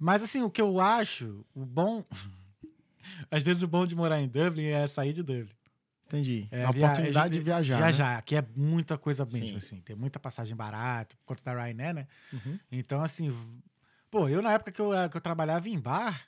Mas 0.03 0.23
assim, 0.23 0.41
o 0.41 0.49
que 0.49 0.59
eu 0.59 0.79
acho, 0.81 1.45
o 1.53 1.63
bom. 1.63 2.03
Às 3.29 3.43
vezes 3.43 3.61
o 3.61 3.67
bom 3.67 3.85
de 3.85 3.95
morar 3.95 4.19
em 4.19 4.27
Dublin 4.27 4.65
é 4.65 4.87
sair 4.87 5.13
de 5.13 5.21
Dublin. 5.21 5.47
Entendi. 6.07 6.47
É 6.49 6.65
a 6.65 6.71
oportunidade 6.71 7.35
é- 7.35 7.37
de 7.37 7.43
viajar. 7.43 7.73
né? 7.75 7.85
Viajar, 7.85 8.21
que 8.23 8.35
é 8.35 8.43
muita 8.55 8.97
coisa 8.97 9.23
mesmo, 9.25 9.47
Sim. 9.47 9.55
assim. 9.57 9.81
Tem 9.81 9.95
muita 9.95 10.19
passagem 10.19 10.55
barata, 10.55 11.15
por 11.17 11.25
conta 11.27 11.43
da 11.43 11.53
Ryanair, 11.53 11.93
né? 11.93 12.07
Uhum. 12.33 12.57
Então, 12.71 13.03
assim, 13.03 13.31
pô, 14.09 14.27
eu 14.27 14.41
na 14.41 14.53
época 14.53 14.71
que 14.71 14.81
eu, 14.81 14.91
eh, 14.91 15.07
que 15.07 15.15
eu 15.15 15.21
trabalhava 15.21 15.69
em 15.69 15.79
bar, 15.79 16.25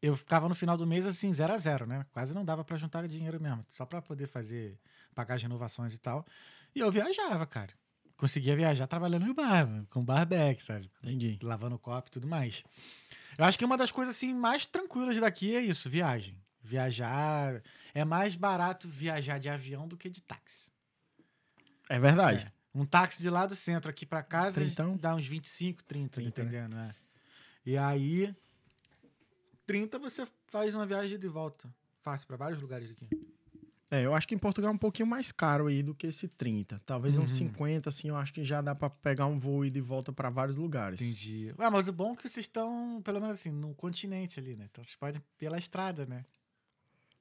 eu 0.00 0.16
ficava 0.16 0.48
no 0.48 0.54
final 0.54 0.76
do 0.76 0.86
mês, 0.86 1.06
assim, 1.06 1.32
zero 1.32 1.52
a 1.52 1.58
zero, 1.58 1.84
né? 1.84 2.06
Quase 2.12 2.32
não 2.32 2.44
dava 2.44 2.62
pra 2.64 2.76
juntar 2.76 3.06
dinheiro 3.08 3.40
mesmo, 3.42 3.64
só 3.68 3.84
pra 3.84 4.00
poder 4.00 4.28
fazer, 4.28 4.78
pagar 5.16 5.34
as 5.34 5.42
renovações 5.42 5.92
e 5.94 5.98
tal. 5.98 6.24
E 6.76 6.78
eu 6.78 6.92
viajava, 6.92 7.44
cara. 7.44 7.72
Conseguia 8.20 8.54
viajar 8.54 8.86
trabalhando 8.86 9.24
no 9.24 9.32
bar, 9.32 9.66
com 9.88 10.04
barback, 10.04 10.62
sabe? 10.62 10.90
Entendi. 11.02 11.38
lavando 11.42 11.78
copo 11.78 12.08
e 12.08 12.10
tudo 12.10 12.28
mais. 12.28 12.62
Eu 13.38 13.46
acho 13.46 13.58
que 13.58 13.64
uma 13.64 13.78
das 13.78 13.90
coisas 13.90 14.14
assim 14.14 14.34
mais 14.34 14.66
tranquilas 14.66 15.18
daqui 15.18 15.56
é 15.56 15.62
isso, 15.62 15.88
viagem. 15.88 16.36
Viajar 16.62 17.62
é 17.94 18.04
mais 18.04 18.34
barato 18.34 18.86
viajar 18.86 19.38
de 19.38 19.48
avião 19.48 19.88
do 19.88 19.96
que 19.96 20.10
de 20.10 20.22
táxi. 20.22 20.70
É 21.88 21.98
verdade. 21.98 22.44
É. 22.44 22.52
Um 22.78 22.84
táxi 22.84 23.22
de 23.22 23.30
lá 23.30 23.46
do 23.46 23.54
centro 23.54 23.88
aqui 23.88 24.04
pra 24.04 24.22
casa 24.22 24.60
Trintão? 24.60 24.98
dá 24.98 25.14
uns 25.14 25.26
25, 25.26 25.82
30, 25.84 26.10
30, 26.16 26.20
né? 26.20 26.28
entendendo, 26.28 26.74
né? 26.74 26.94
E 27.64 27.78
aí 27.78 28.36
30 29.66 29.98
você 29.98 30.28
faz 30.48 30.74
uma 30.74 30.84
viagem 30.84 31.18
de 31.18 31.26
volta, 31.26 31.74
fácil 32.02 32.26
pra 32.26 32.36
vários 32.36 32.60
lugares 32.60 32.90
aqui. 32.90 33.08
É, 33.90 34.06
eu 34.06 34.14
acho 34.14 34.28
que 34.28 34.34
em 34.34 34.38
Portugal 34.38 34.70
é 34.70 34.74
um 34.74 34.78
pouquinho 34.78 35.08
mais 35.08 35.32
caro 35.32 35.66
aí 35.66 35.82
do 35.82 35.94
que 35.94 36.06
esse 36.06 36.28
30. 36.28 36.80
Talvez 36.86 37.16
Uhum. 37.16 37.24
uns 37.24 37.32
50, 37.32 37.88
assim, 37.88 38.08
eu 38.08 38.16
acho 38.16 38.32
que 38.32 38.44
já 38.44 38.60
dá 38.60 38.72
pra 38.74 38.88
pegar 38.88 39.26
um 39.26 39.38
voo 39.38 39.64
e 39.64 39.80
volta 39.80 40.12
pra 40.12 40.30
vários 40.30 40.56
lugares. 40.56 41.00
Entendi. 41.00 41.52
Ah, 41.58 41.70
mas 41.70 41.88
o 41.88 41.92
bom 41.92 42.12
é 42.12 42.16
que 42.16 42.28
vocês 42.28 42.46
estão, 42.46 43.02
pelo 43.02 43.20
menos 43.20 43.34
assim, 43.40 43.50
no 43.50 43.74
continente 43.74 44.38
ali, 44.38 44.54
né? 44.54 44.66
Então 44.70 44.84
vocês 44.84 44.94
podem 44.94 45.20
ir 45.20 45.24
pela 45.36 45.58
estrada, 45.58 46.06
né? 46.06 46.24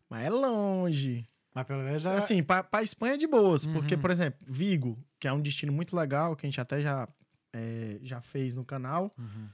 Mas 0.07 0.26
é 0.26 0.30
longe. 0.30 1.26
Mas 1.55 1.65
pelo 1.65 1.82
menos 1.82 2.05
é... 2.05 2.15
Assim, 2.15 2.43
pra, 2.43 2.63
pra 2.63 2.84
Espanha 2.84 3.15
é 3.15 3.17
de 3.17 3.26
boas, 3.26 3.65
porque, 3.65 3.95
Uhum. 3.95 4.01
por 4.01 4.11
exemplo, 4.11 4.39
Vigo, 4.47 4.97
que 5.20 5.28
é 5.28 5.34
um 5.34 5.41
destino 5.41 5.74
muito 5.74 5.95
legal, 5.95 6.36
que 6.36 6.45
a 6.45 6.49
gente 6.49 6.61
até 6.61 6.82
já, 6.84 7.07
é, 7.51 7.97
já 8.03 8.22
fez 8.22 8.53
no 8.53 8.63
canal, 8.63 9.11
Uhum. 9.17 9.49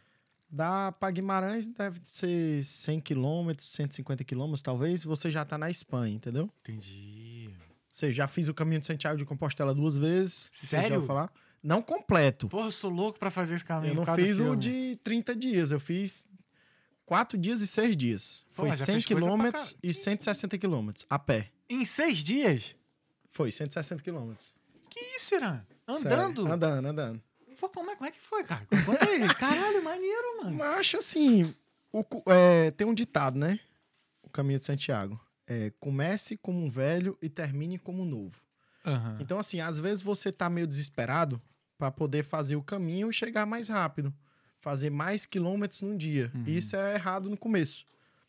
Da 0.56 0.91
pra 0.93 1.12
Guimarães 1.12 1.66
deve 1.66 1.99
ser 2.06 2.64
100 2.64 3.01
quilômetros, 3.01 3.68
150 3.68 4.24
quilômetros, 4.24 4.62
talvez, 4.62 5.03
você 5.03 5.30
já 5.30 5.43
tá 5.43 5.58
na 5.58 5.70
Espanha, 5.70 6.16
entendeu? 6.16 6.49
Entendi. 6.62 7.49
Você 7.91 8.12
já 8.12 8.28
fiz 8.28 8.47
o 8.47 8.53
caminho 8.53 8.80
de 8.80 8.86
Santiago 8.88 9.18
de 9.18 9.26
Compostela 9.26 9.74
duas 9.74 9.97
vezes. 9.97 10.49
já 10.53 10.68
Sério? 10.68 10.95
ouviu 10.95 11.08
falar? 11.08 11.32
Não 11.62 11.82
completo. 11.82 12.47
Porra, 12.47 12.68
eu 12.68 12.72
sou 12.72 12.89
louco 12.89 13.20
pra 13.20 13.30
fazer 13.32 13.56
esse 13.56 13.66
caminho. 13.66 13.91
Eu 13.91 14.06
não 14.06 14.16
fiz 14.16 14.39
o 14.39 14.56
de 14.56 14.97
30 15.03 15.36
dias, 15.36 15.72
eu 15.72 15.80
fiz 15.80 16.28
quatro 17.06 17.38
dias 17.38 17.60
e 17.62 17.68
seis 17.68 17.97
dias. 17.97 18.45
Pô, 18.49 18.64
Foi 18.64 18.70
mas 18.70 18.80
já 18.80 18.86
100 18.86 18.93
fez 18.95 19.06
coisa 19.06 19.22
pra 19.22 19.32
quilômetros 19.32 19.78
e 19.84 19.93
160 19.93 20.58
quilômetros, 20.58 21.06
a 21.10 21.20
pé. 21.20 21.51
Em 21.70 21.84
seis 21.86 22.24
dias? 22.24 22.76
Foi, 23.32 23.51
160 23.51 24.01
quilômetros. 24.01 24.56
Que 24.89 24.99
isso, 25.18 25.36
Irã? 25.36 25.62
Sério, 25.97 26.18
Andando? 26.18 26.47
Andando, 26.51 26.86
andando. 26.88 27.22
Pô, 27.60 27.70
como, 27.70 27.89
é, 27.91 27.95
como 27.95 28.08
é 28.08 28.12
que 28.12 28.20
foi, 28.22 28.43
cara? 28.43 28.66
Conta 28.86 29.06
aí. 29.06 29.20
Caralho, 29.36 29.84
maneiro, 29.84 30.43
mano. 30.43 30.58
Mas 30.58 30.80
acho 30.80 30.97
assim, 30.97 31.53
o 31.91 32.03
é, 32.28 32.72
tem 32.72 32.86
um 32.88 32.93
ditado, 32.93 33.38
né? 33.38 33.60
O 34.24 34.30
caminho 34.30 34.60
de 34.60 34.66
Santiago. 34.66 35.20
É, 35.47 35.72
comece 35.80 36.36
como 36.38 36.64
um 36.64 36.70
velho 36.70 37.18
e 37.22 37.30
termine 37.30 37.78
como 37.78 38.01
um 38.01 38.06
novo. 38.06 38.41
Aham. 38.86 39.18
Então, 39.20 39.38
assim, 39.39 39.60
às 39.60 39.80
vezes 39.80 40.01
você 40.03 40.32
tá 40.32 40.49
meio 40.49 40.68
desesperado 40.68 41.41
para 41.78 41.91
poder 41.91 42.24
fazer 42.24 42.56
o 42.56 42.64
caminho 42.64 43.10
e 43.10 43.14
chegar 43.14 43.45
mais 43.45 43.70
rápido. 43.70 44.14
Fazer 44.60 44.89
mais 44.89 45.26
quilômetros 45.26 45.82
num 45.84 45.95
dia. 45.95 46.32
E 46.47 46.58
Isso 46.58 46.76
é 46.76 46.95
errado 46.95 47.30
no 47.30 47.38
começo. 47.38 47.86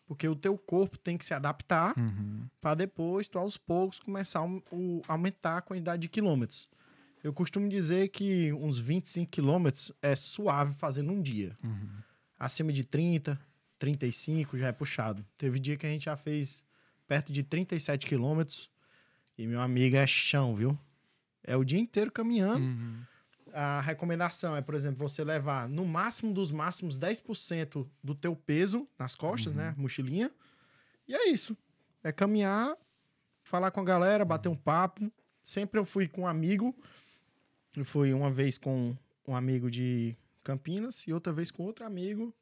Porque 0.07 0.29
o 0.29 0.37
teu 0.37 0.57
corpo 0.59 0.97
tem 0.99 1.17
que 1.17 1.25
se 1.25 1.33
adaptar 1.35 1.95
Uhum. 1.99 2.47
para 2.61 2.75
depois, 2.75 3.27
tu 3.27 3.39
aos 3.39 3.57
poucos, 3.57 3.99
começar 3.99 4.41
a 4.41 4.43
um- 4.43 4.63
o- 4.71 5.01
aumentar 5.09 5.57
a 5.57 5.63
quantidade 5.63 6.03
de 6.03 6.09
quilômetros. 6.09 6.69
Eu 7.27 7.33
costumo 7.33 7.69
dizer 7.69 8.07
que 8.11 8.53
uns 8.53 8.79
25 8.79 9.29
quilômetros 9.33 9.91
é 10.01 10.15
suave 10.15 10.73
fazer 10.75 11.03
num 11.03 11.21
dia. 11.21 11.57
Uhum. 11.65 11.89
Acima 12.39 12.73
de 12.73 12.85
30, 12.85 13.37
35 13.81 14.57
já 14.57 14.69
é 14.69 14.73
puxado. 14.73 15.27
Teve 15.37 15.59
dia 15.59 15.77
que 15.77 15.85
a 15.85 15.89
gente 15.89 16.05
já 16.05 16.17
fez 16.17 16.63
perto 17.05 17.33
de 17.33 17.43
37 17.43 18.07
quilômetros. 18.07 18.71
E 19.37 19.45
meu 19.45 19.61
amigo 19.61 19.97
é 19.97 20.07
chão, 20.07 20.55
viu? 20.55 20.79
É 21.43 21.57
o 21.57 21.65
dia 21.65 21.81
inteiro 21.81 22.13
caminhando. 22.13 22.61
Uhum. 22.61 23.01
A 23.53 23.81
recomendação 23.81 24.55
é, 24.55 24.63
por 24.63 24.77
exemplo, 24.77 25.09
você 25.09 25.25
levar 25.25 25.69
no 25.69 25.85
máximo 25.85 26.33
dos 26.33 26.53
máximos 26.53 26.97
10% 26.97 27.89
do 28.05 28.15
teu 28.15 28.37
peso 28.37 28.87
nas 28.97 29.17
costas, 29.17 29.53
né? 29.53 29.75
Mochilinha. 29.77 30.31
E 31.09 31.15
é 31.17 31.29
isso. 31.29 31.57
É 32.05 32.13
caminhar, 32.13 32.77
falar 33.43 33.73
com 33.73 33.81
a 33.81 33.85
galera, 33.85 34.25
bater 34.25 34.49
um 34.49 34.55
papo. 34.55 35.13
Sempre 35.43 35.81
eu 35.81 35.85
fui 35.85 36.07
com 36.07 36.21
um 36.21 36.27
amigo. 36.29 36.73
Eu 37.77 37.85
fui 37.85 38.13
uma 38.13 38.31
vez 38.31 38.57
com 38.57 38.97
um 39.29 39.37
amigo 39.37 39.71
de 39.71 40.17
Campinas 40.43 41.07
e 41.07 41.13
outra 41.13 41.33
vez 41.33 41.51
com 41.51 41.65
outro 41.65 41.85
amigo 41.85 42.35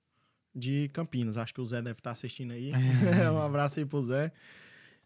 de 0.55 0.89
Campinas. 0.93 1.37
Acho 1.37 1.53
que 1.53 1.61
o 1.61 1.67
Zé 1.67 1.83
deve 1.83 1.99
estar 1.99 2.13
assistindo 2.13 2.53
aí. 2.53 2.71
um 3.33 3.41
abraço 3.41 3.81
aí 3.81 3.87
pro 3.87 4.01
Zé. 4.01 4.31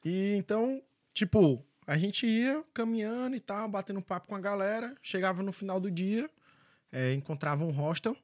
E 0.04 0.34
então, 0.36 0.82
tipo, 1.14 1.64
a 1.86 1.96
gente 1.96 2.26
ia 2.26 2.62
caminhando 2.74 3.36
e 3.36 3.40
tal, 3.40 3.68
batendo 3.68 4.02
papo 4.02 4.26
com 4.26 4.36
a 4.36 4.40
galera. 4.40 4.94
Chegava 5.02 5.42
no 5.42 5.52
final 5.52 5.80
do 5.80 5.90
dia, 5.90 6.28
é, 6.92 7.14
encontrava 7.14 7.64
um 7.64 7.70
hostel. 7.70 8.16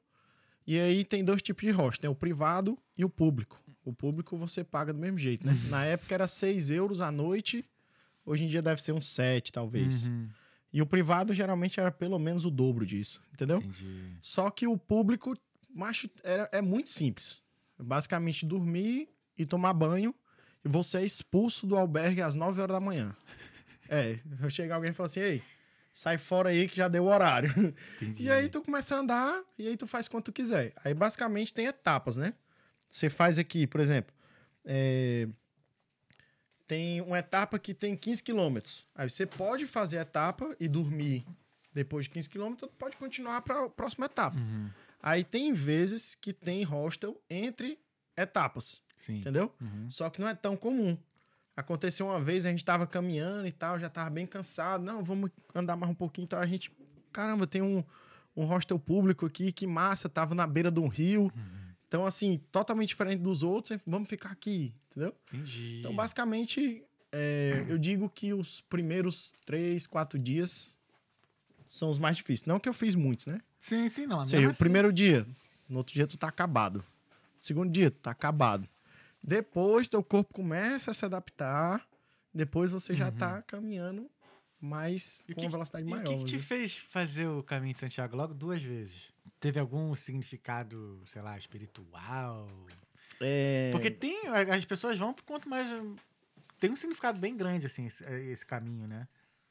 E 0.67 0.79
aí 0.79 1.03
tem 1.03 1.23
dois 1.23 1.41
tipos 1.41 1.63
de 1.63 1.71
hostel, 1.71 2.11
né? 2.11 2.13
o 2.13 2.15
privado 2.15 2.77
e 2.97 3.03
o 3.03 3.09
público. 3.09 3.59
O 3.83 3.93
público 3.93 4.37
você 4.37 4.63
paga 4.63 4.93
do 4.93 4.99
mesmo 4.99 5.17
jeito, 5.17 5.45
né? 5.45 5.53
Na 5.69 5.85
época 5.85 6.13
era 6.13 6.27
6 6.27 6.69
euros 6.71 7.01
a 7.01 7.11
noite, 7.11 7.63
hoje 8.25 8.45
em 8.45 8.47
dia 8.47 8.61
deve 8.61 8.81
ser 8.81 8.91
uns 8.91 9.07
7, 9.07 9.51
talvez. 9.51 10.05
Uhum. 10.05 10.27
E 10.75 10.81
o 10.81 10.85
privado 10.85 11.33
geralmente 11.33 11.79
era 11.79 11.89
pelo 11.89 12.19
menos 12.19 12.43
o 12.43 12.51
dobro 12.51 12.85
disso, 12.85 13.23
entendeu? 13.33 13.59
Entendi. 13.59 14.17
Só 14.19 14.49
que 14.49 14.67
o 14.67 14.77
público, 14.77 15.33
macho, 15.73 16.09
era, 16.21 16.49
é 16.51 16.61
muito 16.61 16.89
simples. 16.89 17.41
Basicamente 17.79 18.45
dormir 18.45 19.07
e 19.37 19.45
tomar 19.45 19.71
banho 19.71 20.13
e 20.65 20.67
você 20.67 20.97
é 20.97 21.05
expulso 21.05 21.65
do 21.65 21.77
albergue 21.77 22.21
às 22.21 22.35
9 22.35 22.59
horas 22.59 22.73
da 22.73 22.81
manhã. 22.81 23.15
É, 23.87 24.19
chega 24.49 24.75
alguém 24.75 24.89
e 24.89 24.93
fala 24.93 25.07
assim, 25.07 25.21
ei, 25.21 25.43
sai 25.93 26.17
fora 26.17 26.49
aí 26.49 26.67
que 26.67 26.75
já 26.75 26.89
deu 26.89 27.05
o 27.05 27.07
horário. 27.07 27.53
Entendi. 28.01 28.23
E 28.23 28.29
aí 28.29 28.49
tu 28.49 28.61
começa 28.61 28.97
a 28.97 28.99
andar 28.99 29.43
e 29.57 29.69
aí 29.69 29.77
tu 29.77 29.87
faz 29.87 30.09
quanto 30.09 30.25
tu 30.25 30.33
quiser. 30.33 30.73
Aí 30.83 30.93
basicamente 30.93 31.53
tem 31.53 31.67
etapas, 31.67 32.17
né? 32.17 32.33
Você 32.91 33.09
faz 33.09 33.39
aqui, 33.39 33.65
por 33.65 33.79
exemplo, 33.79 34.13
é, 34.65 35.25
tem 36.67 37.01
uma 37.01 37.19
etapa 37.19 37.59
que 37.59 37.73
tem 37.73 37.95
15 37.95 38.23
quilômetros. 38.23 38.85
Aí 38.95 39.09
você 39.09 39.25
pode 39.25 39.67
fazer 39.67 39.99
a 39.99 40.01
etapa 40.01 40.55
e 40.59 40.67
dormir 40.67 41.25
depois 41.75 42.05
de 42.05 42.11
15 42.11 42.29
quilômetros, 42.29 42.71
pode 42.79 42.95
continuar 42.95 43.41
para 43.41 43.65
a 43.65 43.69
próxima 43.69 44.05
etapa. 44.05 44.37
Uhum. 44.37 44.69
Aí 45.03 45.25
tem 45.25 45.51
vezes 45.51 46.15
que 46.15 46.31
tem 46.31 46.63
hostel 46.63 47.21
entre 47.29 47.77
etapas, 48.15 48.81
Sim. 48.95 49.19
entendeu? 49.19 49.53
Uhum. 49.59 49.91
Só 49.91 50.09
que 50.09 50.21
não 50.21 50.27
é 50.29 50.33
tão 50.33 50.55
comum. 50.55 50.97
Aconteceu 51.55 52.07
uma 52.07 52.19
vez, 52.19 52.45
a 52.45 52.49
gente 52.49 52.63
tava 52.63 52.87
caminhando 52.87 53.45
e 53.45 53.51
tal, 53.51 53.77
já 53.77 53.89
tava 53.89 54.09
bem 54.09 54.25
cansado. 54.25 54.83
Não, 54.83 55.03
vamos 55.03 55.29
andar 55.53 55.75
mais 55.75 55.91
um 55.91 55.95
pouquinho. 55.95 56.23
Então 56.23 56.39
a 56.39 56.45
gente, 56.45 56.71
caramba, 57.11 57.45
tem 57.45 57.61
um, 57.61 57.83
um 58.35 58.45
hostel 58.45 58.79
público 58.79 59.25
aqui, 59.25 59.51
que 59.51 59.67
massa, 59.67 60.07
tava 60.07 60.33
na 60.33 60.47
beira 60.47 60.71
de 60.71 60.79
um 60.79 60.87
rio. 60.87 61.31
Então, 61.87 62.05
assim, 62.05 62.41
totalmente 62.51 62.89
diferente 62.89 63.19
dos 63.19 63.43
outros, 63.43 63.79
vamos 63.85 64.09
ficar 64.09 64.29
aqui, 64.31 64.73
entendeu? 64.89 65.15
Entendi. 65.31 65.77
Então, 65.79 65.95
basicamente, 65.95 66.83
é, 67.11 67.65
eu 67.67 67.77
digo 67.77 68.09
que 68.09 68.33
os 68.33 68.61
primeiros 68.61 69.33
três, 69.45 69.85
quatro 69.87 70.17
dias 70.19 70.73
são 71.67 71.89
os 71.89 71.99
mais 71.99 72.17
difíceis. 72.17 72.45
Não 72.47 72.59
que 72.59 72.67
eu 72.67 72.73
fiz 72.73 72.95
muitos, 72.95 73.25
né? 73.27 73.39
Sim, 73.59 73.87
sim, 73.89 74.05
não. 74.05 74.19
Ou 74.19 74.25
seja, 74.25 74.47
o 74.47 74.49
assim- 74.49 74.59
primeiro 74.59 74.91
dia, 74.91 75.25
no 75.69 75.77
outro 75.77 75.93
dia 75.93 76.07
tu 76.07 76.17
tá 76.17 76.27
acabado. 76.27 76.83
Segundo 77.39 77.71
dia, 77.71 77.91
tu 77.91 77.97
tá 77.99 78.11
acabado. 78.11 78.67
Depois 79.23 79.87
teu 79.87 80.03
corpo 80.03 80.33
começa 80.33 80.91
a 80.91 80.93
se 80.93 81.05
adaptar. 81.05 81.87
Depois 82.33 82.71
você 82.71 82.95
já 82.95 83.11
tá 83.11 83.41
caminhando 83.43 84.09
mais 84.65 85.19
Uhum. 85.19 85.25
E 85.29 85.31
o 85.31 85.35
com 85.35 85.41
que- 85.41 85.45
uma 85.47 85.51
velocidade 85.51 85.87
E 85.87 85.89
maior. 85.91 86.05
o 86.05 86.09
que, 86.09 86.17
que 86.17 86.25
te 86.25 86.35
né? 86.37 86.41
fez 86.41 86.77
fazer 86.89 87.27
o 87.27 87.41
caminho 87.43 87.73
de 87.73 87.79
Santiago 87.79 88.15
logo 88.17 88.33
duas 88.33 88.61
vezes? 88.61 89.13
Teve 89.39 89.59
algum 89.59 89.93
significado, 89.95 91.01
sei 91.07 91.21
lá, 91.21 91.37
espiritual? 91.37 92.49
É, 93.21 93.69
Porque 93.71 93.91
tem. 93.91 94.27
As 94.27 94.65
pessoas 94.65 94.97
vão 94.99 95.13
por 95.13 95.23
quanto 95.23 95.47
mais. 95.47 95.67
Tem 96.59 96.71
um 96.71 96.75
significado 96.75 97.19
bem 97.19 97.35
grande, 97.37 97.65
assim, 97.65 97.85
esse, 97.85 98.03
esse 98.03 98.45
caminho, 98.45 98.87
né? 98.87 99.07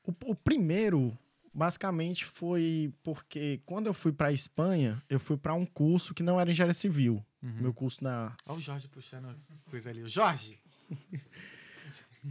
o, 0.06 0.12
o 0.26 0.34
primeiro, 0.34 1.16
basicamente, 1.52 2.24
foi 2.24 2.92
porque 3.02 3.60
quando 3.64 3.86
eu 3.86 3.94
fui 3.94 4.12
pra 4.12 4.32
Espanha, 4.32 5.02
eu 5.08 5.18
fui 5.20 5.36
pra 5.36 5.54
um 5.54 5.64
curso 5.64 6.12
que 6.12 6.22
não 6.22 6.38
era 6.40 6.50
engenharia 6.50 6.74
civil. 6.74 7.24
Uhum. 7.42 7.56
Meu 7.60 7.74
curso 7.74 8.02
na, 8.02 8.34
Olha 8.46 8.58
o 8.58 8.60
Jorge 8.60 8.88
puxando 8.88 9.34
coisa 9.70 9.90
ali. 9.90 10.02
O 10.02 10.08
Jorge! 10.08 10.58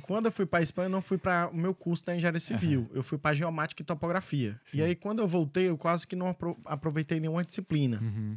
Quando 0.01 0.25
eu 0.25 0.31
fui 0.31 0.45
para 0.45 0.61
Espanha, 0.63 0.87
eu 0.87 0.91
não 0.91 1.01
fui 1.01 1.17
para 1.17 1.49
o 1.49 1.55
meu 1.55 1.73
curso 1.73 2.03
da 2.05 2.15
engenharia 2.15 2.39
civil. 2.39 2.89
Eu 2.93 3.03
fui 3.03 3.17
para 3.17 3.35
geomática 3.35 3.81
e 3.81 3.85
topografia. 3.85 4.59
Sim. 4.65 4.79
E 4.79 4.81
aí, 4.81 4.95
quando 4.95 5.19
eu 5.19 5.27
voltei, 5.27 5.69
eu 5.69 5.77
quase 5.77 6.07
que 6.07 6.15
não 6.15 6.27
apro- 6.29 6.57
aproveitei 6.65 7.19
nenhuma 7.19 7.43
disciplina. 7.43 7.99
Uhum. 8.01 8.33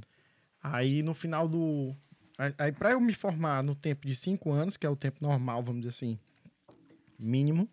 Aí, 0.63 1.03
no 1.03 1.15
final 1.15 1.49
do. 1.49 1.95
Aí, 2.37 2.55
aí 2.59 2.73
para 2.73 2.91
eu 2.91 3.01
me 3.01 3.15
formar 3.15 3.63
no 3.63 3.75
tempo 3.75 4.07
de 4.07 4.15
cinco 4.15 4.53
anos, 4.53 4.77
que 4.77 4.85
é 4.85 4.91
o 4.91 4.97
tempo 4.97 5.19
normal, 5.23 5.63
vamos 5.63 5.81
dizer 5.81 5.91
assim, 5.91 6.19
mínimo, 7.19 7.69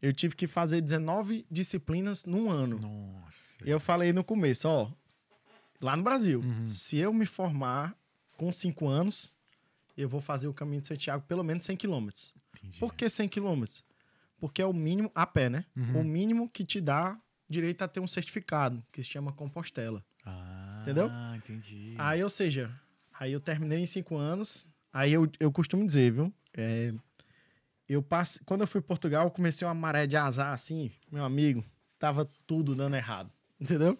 eu 0.00 0.12
tive 0.12 0.36
que 0.36 0.46
fazer 0.46 0.80
19 0.80 1.44
disciplinas 1.50 2.24
num 2.24 2.50
ano. 2.50 2.78
Nossa. 2.78 3.36
E 3.64 3.70
eu 3.70 3.80
falei 3.80 4.12
no 4.12 4.22
começo, 4.22 4.68
ó, 4.68 4.90
lá 5.80 5.96
no 5.96 6.02
Brasil, 6.04 6.40
Uhum. 6.40 6.66
se 6.66 6.98
eu 6.98 7.12
me 7.12 7.26
formar 7.26 7.96
com 8.36 8.52
cinco 8.52 8.86
anos, 8.88 9.34
eu 9.96 10.08
vou 10.08 10.20
fazer 10.20 10.46
o 10.48 10.54
caminho 10.54 10.80
de 10.80 10.86
Santiago 10.88 11.24
pelo 11.26 11.42
menos 11.42 11.64
100 11.64 11.76
quilômetros. 11.76 12.32
Entendi. 12.56 12.78
Por 12.78 12.94
que 12.94 13.08
100 13.08 13.28
quilômetros? 13.28 13.84
Porque 14.38 14.60
é 14.60 14.66
o 14.66 14.72
mínimo, 14.72 15.10
a 15.14 15.26
pé, 15.26 15.48
né? 15.48 15.64
Uhum. 15.76 16.00
O 16.00 16.04
mínimo 16.04 16.48
que 16.48 16.64
te 16.64 16.80
dá 16.80 17.18
direito 17.48 17.82
a 17.82 17.88
ter 17.88 18.00
um 18.00 18.06
certificado, 18.06 18.82
que 18.90 19.02
se 19.02 19.10
chama 19.10 19.32
Compostela. 19.32 20.04
Ah, 20.24 20.78
Entendeu? 20.82 21.10
entendi. 21.36 21.94
Aí, 21.98 22.22
ou 22.22 22.30
seja, 22.30 22.70
aí 23.18 23.32
eu 23.32 23.40
terminei 23.40 23.78
em 23.78 23.86
cinco 23.86 24.16
anos. 24.16 24.66
Aí 24.92 25.12
eu, 25.12 25.30
eu 25.38 25.52
costumo 25.52 25.86
dizer, 25.86 26.12
viu? 26.12 26.32
É, 26.54 26.92
eu 27.88 28.02
passei, 28.02 28.42
quando 28.44 28.62
eu 28.62 28.66
fui 28.66 28.80
para 28.80 28.88
Portugal, 28.88 29.26
eu 29.26 29.30
comecei 29.30 29.66
uma 29.66 29.74
maré 29.74 30.06
de 30.06 30.16
azar, 30.16 30.52
assim, 30.52 30.90
meu 31.10 31.24
amigo, 31.24 31.64
tava 31.98 32.28
tudo 32.46 32.74
dando 32.74 32.96
errado, 32.96 33.30
entendeu? 33.60 33.98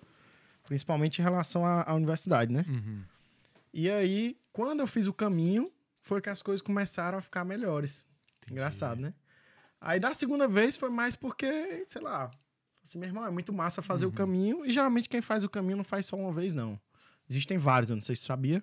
Principalmente 0.64 1.18
em 1.18 1.22
relação 1.22 1.64
à, 1.64 1.88
à 1.88 1.94
universidade, 1.94 2.52
né? 2.52 2.64
Uhum. 2.68 3.02
E 3.72 3.90
aí, 3.90 4.36
quando 4.52 4.80
eu 4.80 4.86
fiz 4.86 5.06
o 5.06 5.12
caminho, 5.12 5.70
foi 6.02 6.20
que 6.20 6.28
as 6.28 6.42
coisas 6.42 6.60
começaram 6.60 7.18
a 7.18 7.22
ficar 7.22 7.44
melhores. 7.44 8.04
Engraçado, 8.50 9.00
né? 9.00 9.14
Aí 9.80 9.98
da 9.98 10.12
segunda 10.14 10.46
vez 10.46 10.76
foi 10.76 10.90
mais 10.90 11.16
porque, 11.16 11.84
sei 11.88 12.00
lá, 12.00 12.30
assim, 12.84 12.98
meu 12.98 13.08
irmão, 13.08 13.26
é 13.26 13.30
muito 13.30 13.52
massa 13.52 13.82
fazer 13.82 14.06
o 14.06 14.12
caminho. 14.12 14.64
E 14.64 14.72
geralmente 14.72 15.08
quem 15.08 15.20
faz 15.20 15.42
o 15.44 15.48
caminho 15.48 15.76
não 15.78 15.84
faz 15.84 16.06
só 16.06 16.16
uma 16.16 16.32
vez, 16.32 16.52
não. 16.52 16.78
Existem 17.28 17.58
vários, 17.58 17.90
eu 17.90 17.96
não 17.96 18.02
sei 18.02 18.14
se 18.14 18.22
você 18.22 18.26
sabia. 18.28 18.62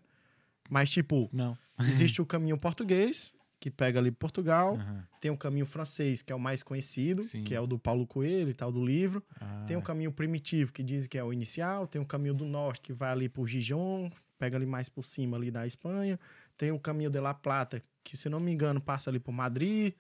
Mas, 0.69 0.89
tipo, 0.89 1.29
Não. 1.33 1.57
existe 1.79 2.21
o 2.21 2.25
caminho 2.25 2.57
português, 2.57 3.33
que 3.59 3.69
pega 3.71 3.99
ali 3.99 4.11
Portugal. 4.11 4.75
Aham. 4.75 5.03
Tem 5.19 5.31
o 5.31 5.35
caminho 5.37 5.65
francês, 5.65 6.21
que 6.21 6.31
é 6.31 6.35
o 6.35 6.39
mais 6.39 6.61
conhecido, 6.63 7.23
Sim. 7.23 7.43
que 7.43 7.53
é 7.55 7.59
o 7.59 7.65
do 7.67 7.77
Paulo 7.79 8.05
Coelho 8.07 8.49
e 8.49 8.53
tal, 8.53 8.71
do 8.71 8.85
livro. 8.85 9.21
Ah, 9.41 9.65
Tem 9.67 9.75
o 9.75 9.81
caminho 9.81 10.11
primitivo, 10.11 10.71
que 10.71 10.83
diz 10.83 11.07
que 11.07 11.17
é 11.17 11.23
o 11.23 11.33
inicial. 11.33 11.87
Tem 11.87 12.01
o 12.01 12.05
caminho 12.05 12.33
do 12.35 12.45
norte, 12.45 12.81
que 12.81 12.93
vai 12.93 13.11
ali 13.11 13.27
por 13.27 13.47
Gijón, 13.47 14.09
pega 14.37 14.55
ali 14.55 14.65
mais 14.65 14.87
por 14.87 15.03
cima 15.03 15.35
ali 15.35 15.49
da 15.51 15.65
Espanha. 15.65 16.17
Tem 16.55 16.71
o 16.71 16.79
caminho 16.79 17.09
de 17.09 17.19
La 17.19 17.33
Plata, 17.33 17.83
que 18.03 18.15
se 18.17 18.29
não 18.29 18.39
me 18.39 18.51
engano 18.51 18.79
passa 18.81 19.09
ali 19.09 19.19
por 19.19 19.31
Madrid. 19.31 19.93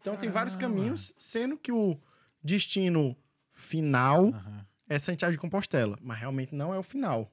Então 0.00 0.16
tem 0.16 0.30
vários 0.30 0.54
caminhos, 0.56 1.12
sendo 1.18 1.56
que 1.56 1.72
o 1.72 1.98
destino 2.42 3.16
final 3.52 4.32
é 4.88 4.98
Santiago 4.98 5.32
de 5.32 5.38
Compostela, 5.38 5.98
mas 6.00 6.18
realmente 6.18 6.54
não 6.54 6.72
é 6.72 6.78
o 6.78 6.82
final. 6.82 7.32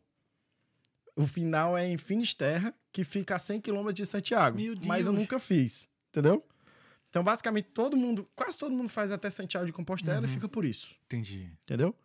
O 1.15 1.27
final 1.27 1.77
é 1.77 1.87
em 1.87 1.97
Finisterra, 1.97 2.73
que 2.91 3.03
fica 3.03 3.35
a 3.35 3.39
100 3.39 3.61
quilômetros 3.61 3.95
de 3.95 4.05
Santiago. 4.05 4.57
Mas 4.87 5.05
eu 5.05 5.13
nunca 5.13 5.37
fiz, 5.37 5.87
entendeu? 6.09 6.43
Então, 7.09 7.23
basicamente, 7.23 7.65
todo 7.71 7.95
mundo, 7.95 8.27
quase 8.35 8.57
todo 8.57 8.73
mundo 8.75 8.89
faz 8.89 9.11
até 9.11 9.29
Santiago 9.29 9.67
de 9.67 9.71
Compostela 9.71 10.17
Uhum. 10.19 10.25
e 10.25 10.27
fica 10.27 10.49
por 10.49 10.65
isso, 10.65 10.95
Entendi. 11.05 11.51
entendeu? 11.63 11.95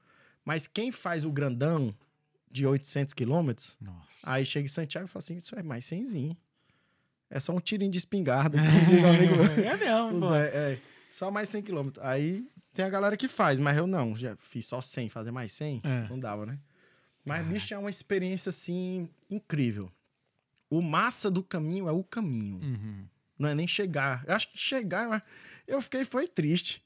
Mas 0.45 0.67
quem 0.67 0.93
faz 0.93 1.25
o 1.25 1.33
grandão 1.33 1.97
de 2.51 2.67
800 2.67 3.15
quilômetros, 3.15 3.79
aí 4.23 4.45
chega 4.45 4.67
em 4.67 4.69
Santiago 4.69 5.07
e 5.07 5.11
fala 5.11 5.21
assim, 5.21 5.37
isso 5.39 5.55
é 5.59 5.63
mais 5.63 5.87
100zinho. 5.87 6.37
É 7.31 7.39
só 7.41 7.53
um 7.53 7.61
tirinho 7.61 7.91
de 7.91 7.99
espingarda. 7.99 8.59
É 9.65 9.77
mesmo, 9.77 10.21
pô. 10.21 10.29
Zé, 10.29 10.47
é, 10.55 10.81
só 11.11 11.31
mais 11.31 11.49
100 11.49 11.63
quilômetros. 11.63 12.05
Aí 12.05 12.47
tem 12.75 12.85
a 12.85 12.89
galera 12.89 13.17
que 13.17 13.29
faz, 13.29 13.59
mas 13.59 13.77
eu 13.77 13.87
não. 13.87 14.17
Já 14.17 14.37
fiz 14.37 14.67
só 14.67 14.81
100, 14.81 15.09
fazer 15.09 15.31
mais 15.31 15.53
100, 15.53 15.81
É. 15.85 16.09
não 16.09 16.19
dava, 16.19 16.47
né? 16.47 16.59
Mas, 17.25 17.47
bicho, 17.47 17.75
é 17.75 17.79
uma 17.79 17.91
experiência, 17.91 18.49
assim, 18.49 19.07
incrível. 19.29 19.91
O 20.71 20.81
massa 20.81 21.31
do 21.31 21.43
caminho 21.43 21.87
é 21.89 21.93
o 21.93 22.03
caminho. 22.03 22.59
Uhum. 22.63 23.07
Não 23.39 23.49
é 23.51 23.55
nem 23.55 23.67
chegar. 23.69 24.25
Eu 24.27 24.35
acho 24.35 24.49
que 24.49 24.57
chegar, 24.57 25.23
eu 25.67 25.81
fiquei, 25.83 26.05
foi 26.05 26.27
triste. 26.27 26.83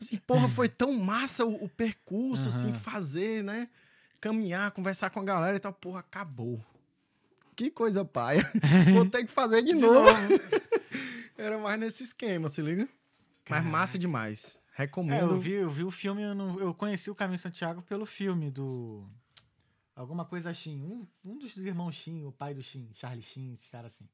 Assim, 0.00 0.16
porra, 0.16 0.48
foi 0.48 0.68
tão 0.68 0.92
massa 0.94 1.44
o, 1.44 1.64
o 1.64 1.68
percurso, 1.68 2.48
assim, 2.48 2.68
Aham. 2.70 2.78
fazer, 2.78 3.44
né? 3.44 3.68
Caminhar, 4.20 4.70
conversar 4.70 5.10
com 5.10 5.20
a 5.20 5.24
galera 5.24 5.56
e 5.56 5.60
tal. 5.60 5.72
Porra, 5.72 6.00
acabou. 6.00 6.62
Que 7.56 7.70
coisa 7.70 8.04
paia. 8.04 8.42
Vou 8.94 9.08
ter 9.08 9.24
que 9.24 9.30
fazer 9.32 9.62
de, 9.62 9.72
De 9.74 9.80
novo. 9.80 10.04
novo. 10.04 10.16
Era 11.38 11.58
mais 11.58 11.80
nesse 11.80 12.02
esquema, 12.02 12.48
se 12.48 12.60
liga? 12.62 12.88
Mas 13.48 13.64
massa 13.64 13.98
demais. 13.98 14.58
É, 14.76 14.82
Recomendo. 14.82 15.30
eu 15.32 15.40
vi, 15.40 15.52
eu 15.52 15.70
vi 15.70 15.84
o 15.84 15.90
filme, 15.90 16.22
eu, 16.22 16.34
não- 16.34 16.60
eu 16.60 16.74
conheci 16.74 17.10
o 17.10 17.14
Caminho 17.14 17.38
Santiago 17.38 17.80
pelo 17.82 18.04
filme 18.04 18.50
do. 18.50 19.08
Alguma 19.94 20.26
coisa 20.26 20.52
Shin. 20.52 20.82
Um, 20.82 21.06
um 21.24 21.38
dos 21.38 21.56
irmãos 21.56 21.94
Shin, 21.94 22.24
o 22.24 22.32
pai 22.32 22.52
do 22.52 22.62
Shin, 22.62 22.90
Charlie 22.92 23.22
Shin, 23.22 23.52
esses 23.54 23.70
caras 23.70 23.94
assim. 23.94 24.06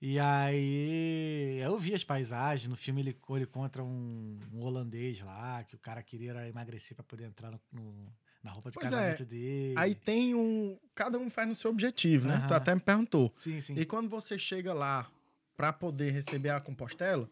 E 0.00 0.18
aí 0.20 1.58
eu 1.60 1.76
vi 1.78 1.94
as 1.94 2.04
paisagens. 2.04 2.68
No 2.68 2.76
filme 2.76 3.00
ele, 3.00 3.18
ele 3.30 3.46
contra 3.46 3.82
um, 3.82 4.38
um 4.52 4.60
holandês 4.62 5.20
lá, 5.22 5.64
que 5.64 5.74
o 5.74 5.78
cara 5.78 6.02
queria 6.02 6.46
emagrecer 6.48 6.94
pra 6.94 7.02
poder 7.04 7.24
entrar 7.24 7.50
no, 7.50 7.60
no- 7.72 8.12
na 8.44 8.52
roupa 8.52 8.70
de 8.70 8.74
Pois 8.74 8.92
é. 8.92 8.96
casamento 8.96 9.24
dele. 9.24 9.74
Aí 9.76 9.94
tem 9.94 10.34
um. 10.34 10.78
Cada 10.94 11.18
um 11.18 11.30
faz 11.30 11.48
no 11.48 11.54
seu 11.54 11.70
objetivo, 11.70 12.28
né? 12.28 12.44
Tu 12.46 12.52
até 12.52 12.74
me 12.74 12.80
perguntou. 12.80 13.32
Sim, 13.34 13.58
sim. 13.60 13.74
E 13.76 13.86
quando 13.86 14.08
você 14.08 14.38
chega 14.38 14.74
lá 14.74 15.10
para 15.56 15.72
poder 15.72 16.12
receber 16.12 16.50
a 16.50 16.60
Compostela, 16.60 17.28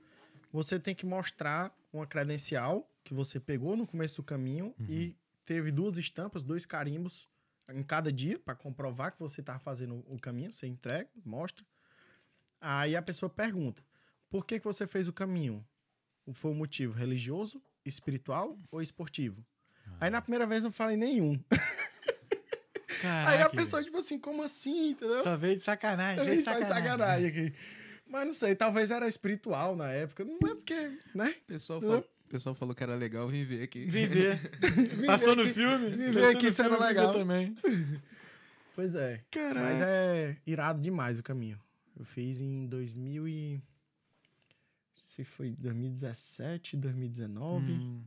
você 0.51 0.80
tem 0.80 0.94
que 0.94 1.05
mostrar 1.05 1.76
uma 1.93 2.06
credencial 2.06 2.89
que 3.05 3.12
você 3.12 3.39
pegou 3.39 3.76
no 3.76 3.86
começo 3.86 4.16
do 4.16 4.22
caminho 4.22 4.74
e 4.89 5.14
teve 5.44 5.70
duas 5.70 5.98
estampas, 5.98 6.43
dois 6.43 6.64
carimbos 6.64 7.28
em 7.68 7.82
cada 7.82 8.10
dia 8.10 8.39
para 8.39 8.55
comprovar 8.55 9.12
que 9.12 9.20
você 9.20 9.40
está 9.40 9.59
fazendo 9.59 10.02
o 10.09 10.18
caminho. 10.18 10.51
Você 10.51 10.66
entrega, 10.66 11.10
mostra. 11.24 11.64
Aí 12.59 12.97
a 12.97 13.02
pessoa 13.02 13.28
pergunta: 13.28 13.84
por 14.30 14.47
que, 14.47 14.59
que 14.59 14.64
você 14.64 14.86
fez 14.86 15.09
o 15.09 15.12
caminho? 15.12 15.62
Foi 16.32 16.51
um 16.52 16.55
motivo 16.55 16.94
religioso, 16.94 17.60
espiritual 17.84 18.56
ou 18.70 18.80
esportivo? 18.80 19.44
Aí 20.02 20.10
na 20.10 20.20
primeira 20.20 20.44
vez 20.48 20.58
eu 20.60 20.64
não 20.64 20.72
falei 20.72 20.96
nenhum. 20.96 21.38
Caraca, 23.00 23.30
Aí 23.30 23.40
a 23.40 23.48
pessoa, 23.48 23.84
tipo 23.84 23.98
assim, 23.98 24.18
como 24.18 24.42
assim? 24.42 24.90
Entendeu? 24.90 25.22
Só 25.22 25.36
veio 25.36 25.54
de 25.54 25.62
sacanagem. 25.62 26.18
Eu 26.18 26.24
veio 26.24 26.42
só 26.42 26.58
de 26.58 26.66
sacanagem 26.66 27.28
aqui. 27.28 27.54
Mas 28.08 28.26
não 28.26 28.32
sei, 28.32 28.56
talvez 28.56 28.90
era 28.90 29.06
espiritual 29.06 29.76
na 29.76 29.92
época. 29.92 30.24
Não 30.24 30.34
é 30.50 30.54
porque, 30.56 30.98
né? 31.14 31.36
O 31.44 31.46
pessoal, 31.46 31.80
falou, 31.80 31.98
o 32.00 32.28
pessoal 32.28 32.52
falou 32.56 32.74
que 32.74 32.82
era 32.82 32.96
legal 32.96 33.28
vir 33.28 33.44
ver 33.44 33.62
aqui. 33.62 33.84
Viver. 33.84 34.36
Viver 34.60 35.06
Passou 35.06 35.36
no 35.36 35.46
filme. 35.46 35.88
viver 35.90 36.36
aqui 36.36 36.50
sendo 36.50 36.80
legal. 36.80 37.12
viver 37.12 37.18
também. 37.20 37.56
Pois 38.74 38.94
é. 38.96 39.22
Caraca. 39.30 39.60
Mas 39.60 39.80
é 39.82 40.34
irado 40.46 40.80
demais 40.80 41.18
o 41.18 41.22
caminho. 41.22 41.60
Eu 41.96 42.06
fiz 42.06 42.40
em 42.40 42.66
2000 42.66 43.28
e... 43.28 43.62
se 44.96 45.22
foi 45.24 45.50
2017, 45.58 46.78
2019. 46.78 47.70
Hum, 47.72 48.02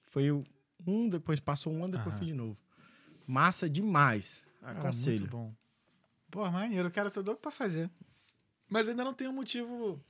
Foi 0.00 0.30
o- 0.30 0.42
um, 0.86 1.08
depois 1.08 1.40
passou 1.40 1.72
um 1.72 1.84
ano, 1.84 1.96
depois 1.96 2.16
fui 2.16 2.26
de 2.26 2.34
novo. 2.34 2.56
Massa 3.26 3.68
demais. 3.68 4.46
cara, 4.60 4.78
Aconselho. 4.78 5.20
muito 5.20 5.30
bom. 5.30 5.54
Pô, 6.30 6.48
maneiro, 6.50 6.88
eu 6.88 6.92
quero 6.92 7.10
tô 7.10 7.20
louco 7.20 7.40
pra 7.40 7.50
fazer. 7.50 7.90
Mas 8.68 8.88
ainda 8.88 9.04
não 9.04 9.12
tem 9.12 9.28
um 9.28 9.32
motivo 9.32 10.00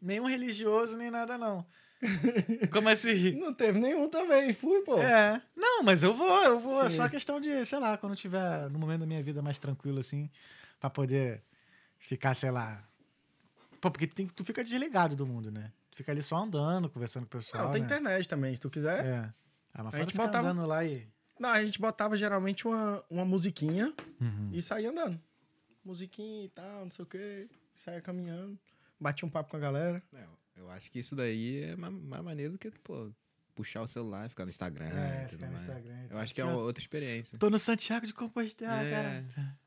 nenhum 0.00 0.26
religioso, 0.26 0.96
nem 0.96 1.10
nada, 1.10 1.36
não. 1.38 1.64
Como 2.72 2.88
assim? 2.88 3.32
Não 3.32 3.52
teve 3.52 3.78
nenhum 3.78 4.08
também, 4.08 4.52
fui, 4.52 4.80
pô. 4.82 4.98
É. 4.98 5.40
Não, 5.54 5.82
mas 5.82 6.02
eu 6.02 6.14
vou, 6.14 6.42
eu 6.44 6.58
vou. 6.58 6.82
É 6.82 6.90
Sim. 6.90 6.96
só 6.96 7.08
questão 7.08 7.40
de, 7.40 7.64
sei 7.64 7.78
lá, 7.78 7.96
quando 7.98 8.16
tiver 8.16 8.70
no 8.70 8.78
momento 8.78 9.00
da 9.00 9.06
minha 9.06 9.22
vida 9.22 9.42
mais 9.42 9.58
tranquilo, 9.58 10.00
assim, 10.00 10.30
pra 10.78 10.88
poder 10.88 11.42
ficar, 11.98 12.34
sei 12.34 12.50
lá. 12.50 12.82
Pô, 13.80 13.90
porque 13.90 14.06
tem, 14.06 14.26
tu 14.26 14.44
fica 14.44 14.62
desligado 14.62 15.14
do 15.14 15.26
mundo, 15.26 15.50
né? 15.50 15.72
Tu 15.90 15.98
fica 15.98 16.12
ali 16.12 16.22
só 16.22 16.36
andando, 16.36 16.88
conversando 16.88 17.24
com 17.24 17.36
o 17.36 17.40
pessoal. 17.40 17.64
Não, 17.64 17.70
tem 17.70 17.82
né? 17.82 17.86
internet 17.86 18.28
também, 18.28 18.54
se 18.54 18.60
tu 18.60 18.70
quiser. 18.70 19.04
É. 19.04 19.32
Ah, 19.72 19.84
mas 19.84 19.94
A 19.94 19.98
gente 19.98 20.12
ficar 20.12 20.26
botava- 20.26 20.50
andando 20.50 20.66
lá 20.68 20.84
e. 20.84 21.06
Não, 21.38 21.48
a 21.50 21.64
gente 21.64 21.78
botava 21.80 22.16
geralmente 22.16 22.66
uma, 22.68 23.02
uma 23.08 23.24
musiquinha 23.24 23.94
Uhum. 24.20 24.50
e 24.52 24.60
saía 24.60 24.90
andando. 24.90 25.18
Musiquinha 25.84 26.44
e 26.44 26.48
tal, 26.50 26.84
não 26.84 26.90
sei 26.90 27.02
o 27.02 27.06
quê. 27.06 27.48
Saia 27.74 28.00
caminhando. 28.02 28.58
Batia 29.00 29.26
um 29.26 29.30
papo 29.30 29.50
com 29.50 29.56
a 29.56 29.60
galera. 29.60 30.02
É, 30.12 30.26
eu 30.56 30.70
acho 30.70 30.90
que 30.92 30.98
isso 30.98 31.16
daí 31.16 31.62
é 31.62 31.76
ma- 31.76 31.90
mais 31.90 32.22
maneiro 32.22 32.52
do 32.52 32.58
que, 32.58 32.70
pô, 32.70 33.10
puxar 33.54 33.80
o 33.80 33.86
celular 33.86 34.26
e 34.26 34.28
ficar 34.28 34.44
no 34.44 34.50
Instagram 34.50 34.84
É, 34.86 35.22
e 35.22 35.26
tudo 35.28 35.46
mais. 35.46 35.60
Instagram 35.62 36.06
eu 36.10 36.18
acho 36.18 36.34
que 36.34 36.40
é 36.40 36.44
uma 36.44 36.56
outra 36.58 36.82
experiência. 36.82 37.38
Tô 37.38 37.48
no 37.48 37.58
Santiago 37.58 38.06
de 38.06 38.12
Compostela, 38.12 38.74
É. 38.82 38.90
cara. 39.34 39.58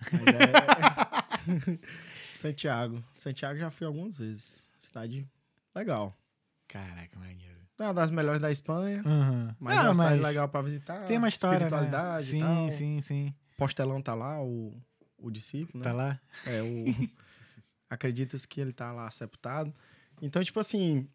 Mas 0.12 1.72
é... 1.72 1.78
Santiago. 2.34 3.02
Santiago 3.12 3.58
já 3.58 3.70
fui 3.70 3.86
algumas 3.86 4.16
vezes. 4.18 4.66
Cidade 4.78 5.26
legal. 5.74 6.14
Caraca, 6.68 7.18
maneiro. 7.18 7.53
É 7.78 7.82
uma 7.84 7.94
das 7.94 8.10
melhores 8.10 8.40
da 8.40 8.50
Espanha. 8.50 9.02
Uhum. 9.04 9.54
Mas 9.58 9.76
é 9.78 9.80
uma 9.82 9.94
cidade 9.94 10.20
legal 10.20 10.48
pra 10.48 10.62
visitar. 10.62 11.04
Tem 11.06 11.18
uma 11.18 11.28
história, 11.28 11.58
né? 11.60 11.66
Espiritualidade 11.66 12.26
Sim, 12.26 12.36
e 12.36 12.40
tal. 12.40 12.68
sim, 12.70 13.00
sim. 13.00 13.34
Postelão 13.56 14.00
tá 14.00 14.14
lá, 14.14 14.40
o, 14.42 14.80
o 15.18 15.30
discípulo, 15.30 15.82
né? 15.82 15.90
Tá 15.90 15.92
lá? 15.92 16.20
É, 16.46 16.62
o... 16.62 16.84
Acredita-se 17.90 18.46
que 18.46 18.60
ele 18.60 18.72
tá 18.72 18.92
lá 18.92 19.10
sepultado. 19.10 19.74
Então, 20.22 20.42
tipo 20.42 20.58
assim... 20.60 21.08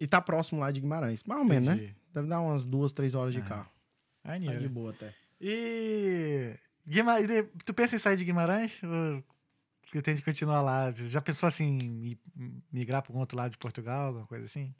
E 0.00 0.06
tá 0.06 0.20
próximo 0.20 0.60
lá 0.60 0.70
de 0.70 0.80
Guimarães. 0.80 1.22
Mais 1.24 1.40
ou 1.40 1.46
menos, 1.46 1.68
né? 1.68 1.94
Deve 2.12 2.26
dar 2.28 2.40
umas 2.40 2.66
duas, 2.66 2.92
três 2.92 3.14
horas 3.14 3.32
de 3.32 3.38
Aham. 3.40 3.48
carro. 3.48 3.70
Tá 4.22 4.36
de 4.36 4.68
boa 4.68 4.90
até. 4.90 5.14
E. 5.40 6.54
Guima... 6.86 7.20
de- 7.26 7.44
Tu 7.64 7.72
pensa 7.72 7.94
em 7.94 7.98
sair 7.98 8.16
de 8.16 8.24
Guimarães? 8.24 8.72
Ou 8.82 9.22
de 10.02 10.22
continuar 10.22 10.60
lá? 10.62 10.90
Já 10.90 11.20
pensou 11.20 11.46
assim, 11.46 11.72
mi- 11.78 12.18
migrar 12.72 13.02
para 13.02 13.10
algum 13.10 13.20
outro 13.20 13.36
lado 13.36 13.52
de 13.52 13.58
Portugal, 13.58 14.06
alguma 14.08 14.26
coisa 14.26 14.44
assim? 14.46 14.74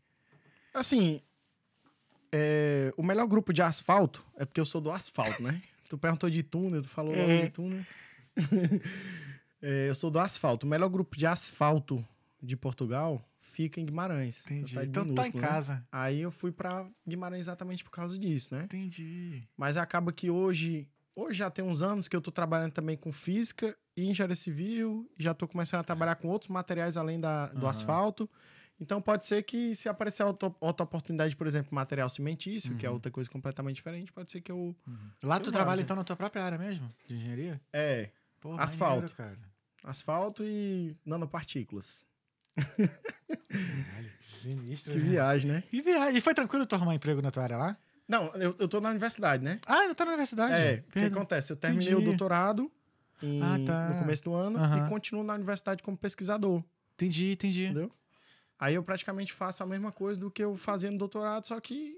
Assim, 0.73 1.21
é, 2.31 2.93
o 2.97 3.03
melhor 3.03 3.27
grupo 3.27 3.53
de 3.53 3.63
asfalto 3.63 4.25
é 4.37 4.45
porque 4.45 4.61
eu 4.61 4.65
sou 4.65 4.81
do 4.81 4.91
asfalto, 4.91 5.43
né? 5.43 5.61
tu 5.89 5.99
perguntou 5.99 6.31
de 6.31 6.43
túnel, 6.43 6.83
tu 6.83 6.89
falou 6.89 7.15
logo 7.15 7.29
É. 7.31 7.45
de 7.45 7.51
túnel. 7.51 7.85
É, 9.65 9.89
eu 9.89 9.95
sou 9.95 10.11
do 10.11 10.19
asfalto. 10.19 10.67
O 10.67 10.69
melhor 10.69 10.89
grupo 10.89 11.17
de 11.17 11.25
asfalto 11.25 12.05
de 12.43 12.57
Portugal 12.57 13.25
fica 13.39 13.81
em 13.81 13.87
Guimarães. 13.87 14.45
Entendi. 14.47 14.77
Então 14.77 15.07
tá 15.07 15.23
em 15.29 15.33
né? 15.33 15.41
casa. 15.41 15.87
Aí 15.93 16.21
eu 16.21 16.33
fui 16.33 16.51
pra 16.51 16.85
Guimarães 17.07 17.43
exatamente 17.43 17.85
por 17.85 17.93
causa 17.93 18.19
disso, 18.19 18.53
né? 18.53 18.65
Entendi. 18.65 19.47
Mas 19.57 19.77
acaba 19.77 20.13
que 20.13 20.29
hoje, 20.29 20.89
hoje 21.15 21.39
já 21.39 21.49
tem 21.49 21.65
uns 21.65 21.81
anos 21.81 22.09
que 22.09 22.17
eu 22.17 22.21
tô 22.21 22.33
trabalhando 22.33 22.73
também 22.73 22.97
com 22.97 23.13
física 23.13 23.77
e 23.97 24.11
engenharia 24.11 24.35
civil, 24.35 25.09
já 25.17 25.33
tô 25.33 25.47
começando 25.47 25.79
a 25.79 25.85
trabalhar 25.85 26.17
com 26.17 26.27
outros 26.27 26.49
materiais 26.49 26.97
além 26.97 27.21
da, 27.21 27.47
do 27.47 27.59
Aham. 27.59 27.69
asfalto. 27.71 28.29
Então 28.83 29.01
pode 29.01 29.25
ser 29.27 29.43
que 29.45 29.77
se 29.77 29.89
aparecer 29.89 30.25
outra, 30.25 30.53
outra 30.61 30.83
oportunidade, 30.83 31.37
por 31.37 31.47
exemplo, 31.47 31.73
material 31.73 32.09
cimentício, 32.09 32.75
que 32.77 32.85
é 32.85 32.89
Uhum. 32.89 32.97
outra 32.97 33.13
coisa 33.13 33.31
completamente 33.31 33.77
diferente, 33.77 34.13
pode 34.13 34.33
ser 34.33 34.41
que 34.41 34.51
eu 34.51 34.75
Lá 35.23 35.37
Eu 35.37 35.41
tu 35.41 35.53
trabalha 35.53 35.81
então 35.81 35.95
na 35.95 36.03
tua 36.03 36.17
própria 36.17 36.43
área 36.45 36.59
mesmo? 36.59 36.93
De 37.07 37.15
engenharia? 37.15 37.61
é 37.73 38.11
Pô, 38.41 38.55
Asfalto. 38.59 38.95
maneiro, 39.03 39.15
cara. 39.15 39.39
asfalto 39.85 40.43
e 40.45 40.97
nanopartículas. 41.07 42.05
Caralho, 42.57 44.11
que 44.21 44.37
sinistro. 44.41 44.93
Que 44.93 44.99
né? 44.99 45.05
viagem, 45.11 45.51
né? 45.51 45.63
Que 45.71 45.81
viagem. 45.81 46.17
E 46.17 46.21
foi 46.21 46.35
tranquilo 46.35 46.67
tu 46.67 46.75
arrumar 46.75 46.95
emprego 46.95 47.23
na 47.23 47.31
tua 47.31 47.45
área 47.45 47.57
lá? 47.57 47.77
Não, 48.09 48.27
eu, 48.35 48.55
eu 48.59 48.69
tô 48.69 48.81
na 48.81 48.91
universidade, 48.91 49.43
né? 49.45 49.61
Ah, 49.67 49.79
ainda 49.81 49.95
tá 49.95 50.05
na 50.05 50.11
universidade? 50.11 50.55
É, 50.55 50.85
o 50.89 50.93
que 50.93 50.99
acontece? 51.01 51.53
Eu 51.53 51.57
terminei 51.57 51.89
Entendi. 51.93 52.03
o 52.03 52.05
doutorado 52.05 52.71
em- 53.23 53.41
Ah, 53.41 53.57
tá. 53.65 53.89
no 53.91 54.01
começo 54.01 54.25
do 54.25 54.35
ano 54.35 54.59
Aham. 54.59 54.87
e 54.87 54.89
continuo 54.89 55.23
na 55.23 55.35
universidade 55.35 55.83
como 55.83 55.97
pesquisador. 55.97 56.63
Entendi, 56.95 57.33
entendi. 57.33 57.65
Entendeu? 57.67 57.91
Aí 58.63 58.75
eu 58.77 58.83
praticamente 58.85 59.33
faço 59.33 59.61
a 59.61 59.67
mesma 59.67 59.91
coisa 59.91 60.21
do 60.21 60.31
que 60.31 60.45
eu 60.45 60.57
fazia 60.57 60.89
no 60.89 60.97
doutorado, 60.97 61.45
só 61.49 61.59
que 61.59 61.97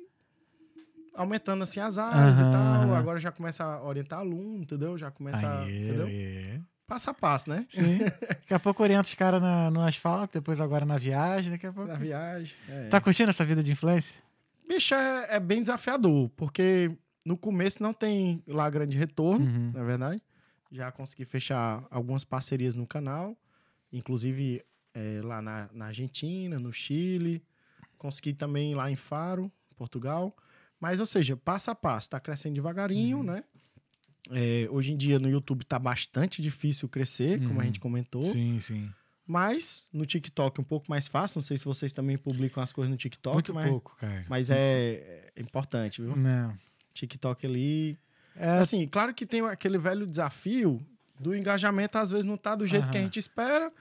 aumentando 1.15 1.63
assim 1.63 1.79
as 1.81 1.99
áreas 1.99 2.39
Aham, 2.41 2.49
e 2.49 2.53
tal. 2.53 2.95
Agora 2.95 3.21
já 3.21 3.31
começa 3.31 3.63
a 3.65 3.83
orientar 3.85 4.21
aluno, 4.21 4.63
entendeu? 4.63 4.97
Já 4.97 5.11
começa, 5.11 5.47
a- 5.47 5.63
Aí, 5.63 5.85
entendeu? 5.89 6.07
é. 6.11 6.61
Passo 6.87 7.11
a 7.11 7.15
passo, 7.15 7.51
né? 7.51 7.67
Sim. 7.69 7.99
Daqui 8.29 8.55
a 8.55 8.59
pouco 8.59 8.83
orienta 8.83 9.03
os 9.09 9.15
caras 9.15 9.43
no 9.73 9.81
asfalto, 9.83 10.39
depois 10.39 10.61
agora 10.61 10.85
na 10.87 10.97
viagem, 10.99 11.51
daqui 11.51 11.67
a 11.67 11.73
pouco. 11.73 11.89
Na 11.91 11.97
viagem. 11.99 12.55
é. 12.69 12.89
Tá 12.89 13.01
curtindo 13.01 13.31
essa 13.31 13.45
vida 13.45 13.63
de 13.63 13.73
influência? 13.73 14.17
Bicho, 14.67 14.95
é, 14.95 15.37
é 15.37 15.41
bem 15.41 15.61
desafiador, 15.61 16.31
porque 16.37 16.91
no 17.25 17.37
começo 17.37 17.83
não 17.83 17.93
tem 17.93 18.43
lá 18.47 18.69
grande 18.71 18.97
retorno, 18.97 19.45
Uhum. 19.45 19.71
na 19.75 19.83
verdade. 19.85 20.23
Já 20.73 20.91
consegui 20.91 21.25
fechar 21.27 21.85
algumas 21.91 22.25
parcerias 22.25 22.75
no 22.75 22.87
canal, 22.87 23.37
inclusive 23.93 24.63
é, 24.95 25.21
lá 25.23 25.43
na, 25.43 25.69
na 25.73 25.87
Argentina, 25.87 26.59
no 26.59 26.73
Chile. 26.73 27.43
Consegui 27.99 28.33
também 28.33 28.75
lá 28.75 28.91
em 28.91 28.97
Faro, 28.97 29.51
Portugal. 29.77 30.35
Mas, 30.81 31.01
ou 31.01 31.07
seja, 31.07 31.37
passo 31.37 31.71
a 31.71 31.75
passo, 31.75 32.11
tá 32.11 32.21
crescendo 32.21 32.55
devagarinho, 32.55 33.19
Uhum. 33.19 33.23
né? 33.25 33.45
É, 34.31 34.67
hoje 34.71 34.93
em 34.93 34.97
dia 34.97 35.19
no 35.19 35.29
YouTube 35.29 35.65
tá 35.65 35.79
bastante 35.79 36.41
difícil 36.41 36.89
crescer, 36.89 37.39
como 37.41 37.55
a 37.55 37.57
Uhum. 37.57 37.63
gente 37.65 37.81
comentou. 37.81 38.23
Sim, 38.23 38.59
sim. 38.59 38.91
Mas 39.27 39.87
no 39.93 40.05
TikTok 40.07 40.59
é 40.59 40.63
um 40.63 40.65
pouco 40.65 40.87
mais 40.89 41.09
fácil. 41.09 41.39
Não 41.39 41.43
sei 41.43 41.57
se 41.59 41.65
vocês 41.65 41.93
também 41.93 42.17
publicam 42.19 42.63
as 42.63 42.73
coisas 42.73 42.91
no 42.91 42.97
TikTok, 42.97 43.35
Muito 43.35 43.55
mas, 43.55 43.69
pouco, 43.71 43.97
cara. 43.97 44.25
mas 44.29 44.51
é, 44.51 45.31
é 45.35 45.41
importante, 45.41 46.01
viu? 46.03 46.15
Não. 46.17 46.57
TikTok 46.93 47.47
ali. 47.47 47.99
É, 48.37 48.49
Assim, 48.59 48.87
claro 48.87 49.15
que 49.15 49.25
tem 49.27 49.41
aquele 49.47 49.79
velho 49.79 50.07
desafio 50.07 50.85
do 51.19 51.35
engajamento, 51.35 51.97
às 51.99 52.11
vezes 52.11 52.25
não 52.25 52.37
tá 52.37 52.55
do 52.55 52.67
jeito 52.67 52.91
que 52.91 52.99
a 52.99 53.01
gente 53.03 53.19
espera, 53.19 53.73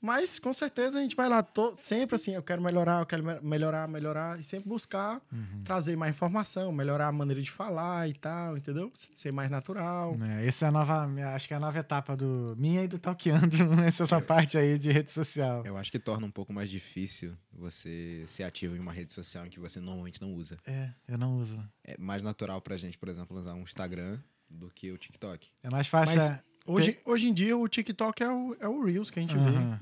mas 0.00 0.38
com 0.38 0.52
certeza 0.52 0.98
a 0.98 1.02
gente 1.02 1.16
vai 1.16 1.28
lá 1.28 1.42
to- 1.42 1.74
sempre 1.76 2.16
assim, 2.16 2.32
eu 2.34 2.42
quero 2.42 2.62
melhorar, 2.62 3.00
eu 3.00 3.06
quero 3.06 3.24
me- 3.24 3.40
melhorar, 3.40 3.88
melhorar, 3.88 4.38
e 4.38 4.44
sempre 4.44 4.68
buscar 4.68 5.20
Uhum. 5.32 5.62
trazer 5.64 5.96
mais 5.96 6.14
informação, 6.14 6.70
melhorar 6.72 7.08
a 7.08 7.12
maneira 7.12 7.42
de 7.42 7.50
falar 7.50 8.08
e 8.08 8.14
tal, 8.14 8.56
entendeu? 8.56 8.92
Ser 8.94 9.32
mais 9.32 9.50
natural. 9.50 10.16
né, 10.16 10.46
essa 10.46 10.66
é 10.66 10.68
a 10.68 10.72
nova, 10.72 11.06
acho 11.34 11.48
que 11.48 11.54
é 11.54 11.56
a 11.56 11.60
nova 11.60 11.78
etapa 11.78 12.16
do 12.16 12.54
minha 12.58 12.84
e 12.84 12.88
do 12.88 12.98
Talkeando, 12.98 13.56
essa, 13.86 14.04
essa 14.04 14.20
parte 14.20 14.56
aí 14.56 14.78
de 14.78 14.90
rede 14.92 15.10
social. 15.12 15.64
Eu 15.66 15.76
acho 15.76 15.90
que 15.90 15.98
torna 15.98 16.26
um 16.26 16.30
pouco 16.30 16.52
mais 16.52 16.70
difícil 16.70 17.36
você 17.52 18.24
ser 18.26 18.44
ativo 18.44 18.76
em 18.76 18.78
uma 18.78 18.92
rede 18.92 19.12
social 19.12 19.44
em 19.46 19.50
que 19.50 19.58
você 19.60 19.80
normalmente 19.80 20.20
não 20.22 20.32
usa. 20.34 20.56
É, 20.66 20.90
eu 21.08 21.18
não 21.18 21.36
uso. 21.38 21.58
É 21.84 21.96
mais 21.98 22.22
natural 22.22 22.60
pra 22.60 22.76
gente, 22.76 22.96
por 22.96 23.08
exemplo, 23.08 23.36
usar 23.36 23.54
um 23.54 23.62
Instagram 23.62 24.18
do 24.48 24.68
que 24.68 24.90
o 24.92 24.96
TikTok. 24.96 25.48
É 25.62 25.68
mais 25.70 25.86
fácil. 25.88 26.18
Mas 26.20 26.30
é- 26.30 26.42
Hoje, 26.66 26.98
hoje 27.06 27.28
em 27.28 27.32
dia 27.32 27.56
o 27.56 27.66
TikTok 27.66 28.22
é 28.22 28.28
o, 28.30 28.54
é 28.60 28.68
o 28.68 28.84
Reels 28.84 29.08
que 29.10 29.18
a 29.18 29.22
gente 29.22 29.34
vê. 29.34 29.78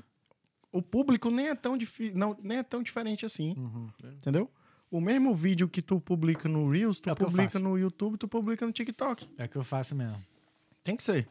O 0.77 0.81
público 0.81 1.31
nem 1.31 1.47
é 1.47 1.55
tão 1.55 1.75
difícil, 1.75 2.17
não, 2.17 2.37
nem 2.41 2.59
é 2.59 2.63
tão 2.63 2.83
diferente 2.83 3.25
assim. 3.25 3.55
Uhum. 3.57 3.89
Entendeu? 4.13 4.49
O 4.91 5.01
mesmo 5.01 5.33
vídeo 5.33 5.67
que 5.67 5.81
tu 5.81 5.99
publica 5.99 6.47
no 6.47 6.69
Reels, 6.69 6.99
tu 6.99 7.09
É 7.09 7.15
publica 7.15 7.57
no 7.57 7.77
YouTube, 7.77 8.15
tu 8.15 8.27
publica 8.27 8.63
no 8.63 8.71
TikTok. 8.71 9.27
É 9.37 9.45
o 9.45 9.49
que 9.49 9.55
eu 9.55 9.63
faço 9.63 9.95
mesmo. 9.95 10.23
Tem 10.83 10.95
que 10.95 11.01
ser. 11.01 11.27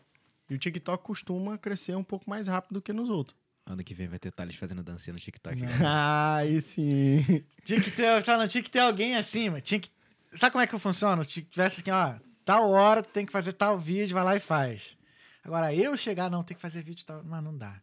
E 0.50 0.54
o 0.54 0.58
TikTok 0.58 1.02
costuma 1.04 1.56
crescer 1.56 1.96
um 1.96 2.02
pouco 2.02 2.28
mais 2.28 2.48
rápido 2.48 2.74
do 2.74 2.82
que 2.82 2.92
nos 2.92 3.08
outtos. 3.08 3.36
Ano 3.64 3.84
que 3.84 3.94
vem 3.94 4.08
vai 4.08 4.18
ter 4.18 4.32
Thales 4.32 4.56
fazendo 4.56 4.82
dancinha 4.82 5.14
no 5.14 5.20
TikTok. 5.20 5.60
Né? 5.60 5.72
Ah, 5.84 6.36
aí 6.42 6.60
sim. 6.60 7.44
Tinha 7.64 7.80
que 7.80 7.90
ter, 7.92 8.22
falando, 8.24 8.48
tinha 8.48 8.62
que 8.62 8.70
ter 8.70 8.80
alguém 8.80 9.14
acima. 9.14 9.60
Tinha 9.60 9.78
que. 9.78 9.90
Sabe 10.32 10.52
como 10.52 10.62
é 10.62 10.66
que 10.66 10.78
funciona? 10.78 11.22
Se 11.22 11.42
tivesse 11.42 11.82
assim, 11.82 11.90
ó, 11.92 12.14
tal 12.44 12.68
hora 12.70 13.00
tu 13.00 13.10
tem 13.10 13.24
que 13.24 13.32
fazer 13.32 13.52
tal 13.52 13.78
vídeo, 13.78 14.14
vai 14.14 14.24
lá 14.24 14.36
e 14.36 14.40
faz. 14.40 14.96
Agora, 15.42 15.72
eu 15.72 15.96
chegar, 15.96 16.28
não, 16.28 16.42
tem 16.42 16.56
que 16.56 16.60
fazer 16.60 16.82
vídeo 16.82 17.06
tal. 17.06 17.22
Mas 17.24 17.42
não 17.42 17.56
dá. 17.56 17.80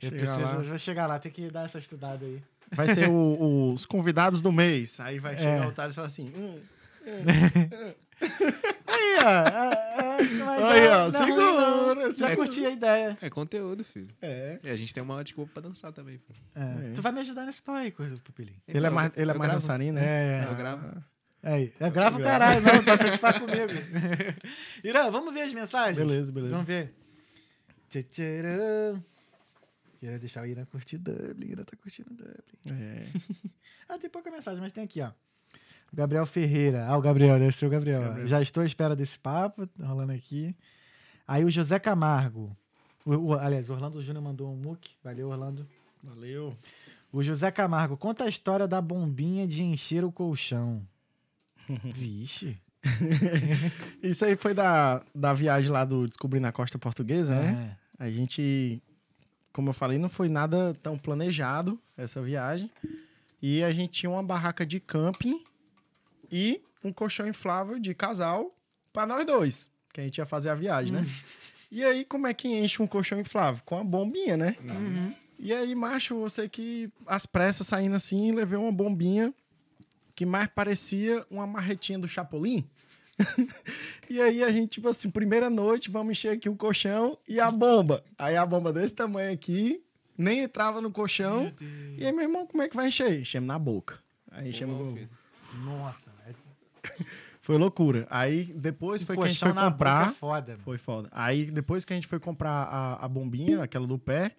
Eu 0.00 0.10
Chegar 0.10 0.16
preciso, 0.36 0.54
lá. 0.56 0.62
eu 0.62 0.68
vou 0.68 0.78
chegar 0.78 1.06
lá, 1.06 1.18
tem 1.18 1.32
que 1.32 1.50
dar 1.50 1.64
essa 1.64 1.78
estudada 1.78 2.24
aí. 2.24 2.42
Vai 2.72 2.86
ser 2.88 3.08
o- 3.08 3.72
os 3.72 3.84
convidados 3.86 4.40
do 4.40 4.52
mês. 4.52 5.00
Aí 5.00 5.18
vai 5.18 5.36
chegar 5.36 5.64
É. 5.64 5.66
o 5.66 5.72
Thales 5.72 5.92
e 5.92 5.96
falar 5.96 6.06
assim: 6.08 6.32
hum, 6.36 6.58
Aí, 8.86 9.16
ó. 9.24 9.30
é, 9.30 10.22
é, 10.22 10.24
vai 10.44 10.62
Aí, 10.62 10.88
ó, 10.88 11.06
é 11.06 11.10
segura. 11.12 12.10
Já 12.10 12.28
segura. 12.28 12.36
curti 12.36 12.66
a 12.66 12.70
ideia. 12.70 13.18
É 13.22 13.30
conteúdo, 13.30 13.84
filho. 13.84 14.08
é. 14.20 14.58
E 14.62 14.68
a 14.70 14.76
gente 14.76 14.92
tem 14.92 15.02
uma 15.02 15.22
desculpa 15.22 15.52
pra 15.54 15.62
dançar 15.68 15.92
também. 15.92 16.20
É. 16.54 16.60
É. 16.60 16.92
Tu 16.94 17.00
vai 17.02 17.12
me 17.12 17.20
ajudar 17.20 17.44
nesse 17.44 17.62
pau 17.62 17.74
aí, 17.74 17.90
coisa, 17.90 18.16
Pupilinho. 18.24 18.56
Ele 18.66 18.86
é 18.86 18.90
mais, 18.90 19.12
ele 19.16 19.30
é 19.30 19.34
mais 19.34 19.52
dançarino, 19.52 19.92
né? 19.98 20.42
É, 20.42 20.46
Eu 20.50 20.54
gravo. 20.56 21.04
Aí, 21.42 21.72
eu 21.78 21.90
gravo 21.92 22.18
o 22.18 22.22
caralho, 22.22 22.60
não, 22.60 22.82
pra 22.82 22.98
participar 22.98 23.34
comigo. 23.40 23.72
Irã, 24.82 25.08
vamos 25.10 25.32
ver 25.32 25.42
as 25.42 25.52
mensagens? 25.52 25.96
Beleza, 25.96 26.32
beleza. 26.32 26.52
Vamos 26.52 26.66
ver. 26.66 26.92
Rã. 27.94 29.00
Queria 29.98 30.18
deixar 30.18 30.42
o 30.42 30.46
Irã 30.46 30.64
curtir 30.64 30.98
Dublin. 30.98 31.48
Irã 31.52 31.64
tá 31.64 31.76
curtindo 31.76 32.10
Dublin. 32.14 32.34
É. 32.82 33.04
Ah, 33.90 33.98
tem 33.98 34.10
pouca 34.10 34.30
mensagem, 34.30 34.60
mas 34.60 34.70
tem 34.70 34.84
aqui, 34.84 35.00
ó. 35.00 35.10
Gabriel 35.90 36.26
Ferreira. 36.26 36.84
Ah, 36.86 36.94
o 36.98 37.00
Gabriel, 37.00 37.38
deve 37.38 37.52
ser 37.56 37.64
o 37.64 37.70
Gabriel. 37.70 38.02
Gabriel. 38.02 38.26
Já 38.26 38.42
estou 38.42 38.62
à 38.62 38.66
espera 38.66 38.94
desse 38.94 39.18
papo, 39.18 39.66
tá 39.66 39.86
rolando 39.86 40.12
aqui. 40.12 40.54
Aí 41.26 41.42
o 41.42 41.50
José 41.50 41.78
Camargo. 41.78 42.54
O, 43.02 43.14
o- 43.14 43.38
aliás, 43.38 43.70
o 43.70 43.72
Orlando 43.72 44.02
Júnior 44.02 44.22
mandou 44.22 44.52
um 44.52 44.56
muque. 44.56 44.90
Valeu, 45.02 45.30
Orlando. 45.30 45.66
Valeu. 46.02 46.54
O 47.10 47.22
José 47.22 47.50
Camargo. 47.50 47.96
Conta 47.96 48.24
a 48.24 48.28
história 48.28 48.68
da 48.68 48.78
bombinha 48.82 49.48
de 49.48 49.62
encher 49.62 50.04
o 50.04 50.12
colchão. 50.12 50.86
Vixe. 51.94 52.58
Isso 54.02 54.22
aí 54.26 54.36
foi 54.36 54.52
da, 54.52 55.02
da 55.14 55.32
viagem 55.32 55.70
lá 55.70 55.84
do 55.86 56.06
Descobrindo 56.06 56.46
a 56.46 56.52
Costa 56.52 56.78
Portuguesa, 56.78 57.34
né? 57.34 57.74
É. 57.98 58.04
A 58.04 58.10
gente, 58.10 58.82
como 59.52 59.70
eu 59.70 59.74
falei, 59.74 59.98
não 59.98 60.08
foi 60.08 60.28
nada 60.28 60.74
tão 60.82 60.96
planejado 60.96 61.78
essa 61.96 62.20
viagem. 62.22 62.70
E 63.40 63.62
a 63.62 63.70
gente 63.70 63.92
tinha 63.92 64.10
uma 64.10 64.22
barraca 64.22 64.66
de 64.66 64.80
camping 64.80 65.44
e 66.30 66.60
um 66.82 66.92
colchão 66.92 67.26
inflável 67.26 67.78
de 67.78 67.94
casal 67.94 68.54
para 68.92 69.06
nós 69.06 69.24
dois, 69.24 69.68
que 69.92 70.00
a 70.00 70.04
gente 70.04 70.18
ia 70.18 70.26
fazer 70.26 70.50
a 70.50 70.54
viagem, 70.54 70.92
né? 70.92 71.06
E 71.70 71.84
aí, 71.84 72.04
como 72.04 72.26
é 72.26 72.34
que 72.34 72.48
enche 72.48 72.82
um 72.82 72.86
colchão 72.86 73.20
inflável? 73.20 73.62
Com 73.64 73.78
a 73.78 73.84
bombinha, 73.84 74.36
né? 74.36 74.56
E 75.38 75.52
aí, 75.52 75.74
macho, 75.74 76.14
eu 76.14 76.30
sei 76.30 76.48
que 76.48 76.90
as 77.06 77.26
pressas 77.26 77.66
saindo 77.66 77.94
assim, 77.94 78.32
levei 78.32 78.58
uma 78.58 78.72
bombinha 78.72 79.32
que 80.14 80.26
mais 80.26 80.48
parecia 80.48 81.24
uma 81.30 81.46
marretinha 81.46 81.98
do 81.98 82.08
Chapolin. 82.08 82.68
e 84.08 84.20
aí 84.20 84.42
a 84.42 84.50
gente, 84.50 84.70
tipo 84.70 84.88
assim, 84.88 85.10
primeira 85.10 85.50
noite, 85.50 85.90
vamos 85.90 86.12
encher 86.12 86.32
aqui 86.32 86.48
o 86.48 86.56
colchão 86.56 87.18
e 87.28 87.40
a 87.40 87.50
bomba. 87.50 88.04
Aí 88.18 88.36
a 88.36 88.46
bomba 88.46 88.72
desse 88.72 88.94
tamanho 88.94 89.32
aqui, 89.32 89.82
nem 90.16 90.40
entrava 90.40 90.80
no 90.80 90.90
colchão. 90.90 91.52
E 91.96 92.04
aí, 92.04 92.12
meu 92.12 92.22
irmão, 92.22 92.46
como 92.46 92.62
é 92.62 92.68
que 92.68 92.76
vai 92.76 92.88
encher? 92.88 93.20
Enchemos 93.20 93.48
na 93.48 93.58
boca. 93.58 93.98
Aí 94.30 94.50
enchemos. 94.50 95.00
Nossa. 95.64 96.10
É 96.26 96.32
Foi 97.40 97.56
loucura. 97.56 98.06
Aí 98.10 98.44
depois 98.44 99.02
foi 99.02 99.16
que 99.16 99.22
a 99.22 99.28
gente 99.28 99.38
foi 99.38 99.54
na 99.54 99.70
comprar. 99.70 100.10
é 100.10 100.12
foda. 100.12 100.58
Foi 100.58 100.76
foda. 100.76 101.08
Aí 101.10 101.46
depois 101.46 101.82
que 101.82 101.94
a 101.94 101.96
gente 101.96 102.06
foi 102.06 102.20
comprar 102.20 102.50
a, 102.50 103.06
a 103.06 103.08
bombinha, 103.08 103.62
aquela 103.62 103.86
do 103.86 103.98
pé, 103.98 104.36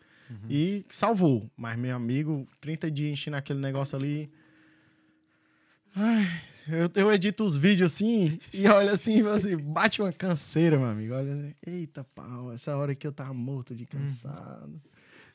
e 0.47 0.85
salvou. 0.87 1.49
Mas, 1.57 1.75
meu 1.77 1.95
amigo, 1.95 2.47
30 2.61 2.91
dias 2.91 3.11
enchendo 3.11 3.37
aquele 3.37 3.59
negócio 3.59 3.97
ali. 3.97 4.31
Ai, 5.95 6.41
eu, 6.69 6.89
eu 6.95 7.11
edito 7.11 7.43
os 7.43 7.57
vídeos 7.57 7.93
assim 7.93 8.39
e 8.53 8.67
olha 8.67 8.91
assim, 8.91 9.25
assim, 9.27 9.57
bate 9.57 10.01
uma 10.01 10.13
canseira, 10.13 10.77
meu 10.77 10.87
amigo. 10.87 11.13
Olha, 11.13 11.55
eita 11.65 12.03
pau, 12.03 12.51
essa 12.51 12.75
hora 12.75 12.95
que 12.95 13.05
eu 13.05 13.11
tava 13.11 13.33
morto 13.33 13.75
de 13.75 13.85
cansado. 13.85 14.81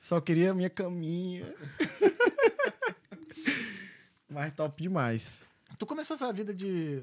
Só 0.00 0.20
queria 0.20 0.50
a 0.50 0.54
minha 0.54 0.70
caminha. 0.70 1.52
Mas 4.28 4.52
top 4.52 4.82
demais. 4.82 5.42
Tu 5.78 5.86
começou 5.86 6.14
essa 6.14 6.32
vida 6.32 6.52
de. 6.52 7.02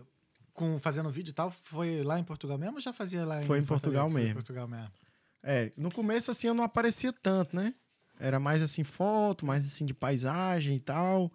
Com, 0.53 0.79
fazendo 0.79 1.09
vídeo 1.09 1.31
e 1.31 1.33
tal, 1.33 1.49
foi 1.49 2.03
lá 2.03 2.19
em 2.19 2.23
Portugal 2.23 2.57
mesmo 2.57 2.75
ou 2.75 2.81
já 2.81 2.91
fazia 2.91 3.25
lá 3.25 3.41
Foi 3.41 3.59
em 3.59 3.63
Fortaleza? 3.63 4.01
Portugal 4.01 4.09
Foi 4.09 4.21
em 4.21 4.23
mesmo. 4.25 4.35
Portugal 4.35 4.67
mesmo. 4.67 4.91
É, 5.41 5.71
no 5.75 5.91
começo, 5.91 6.29
assim, 6.29 6.47
eu 6.47 6.53
não 6.53 6.63
aparecia 6.63 7.11
tanto, 7.11 7.55
né? 7.55 7.73
Era 8.19 8.39
mais, 8.39 8.61
assim, 8.61 8.83
foto, 8.83 9.45
mais, 9.45 9.65
assim, 9.65 9.85
de 9.85 9.93
paisagem 9.93 10.75
e 10.75 10.79
tal. 10.79 11.31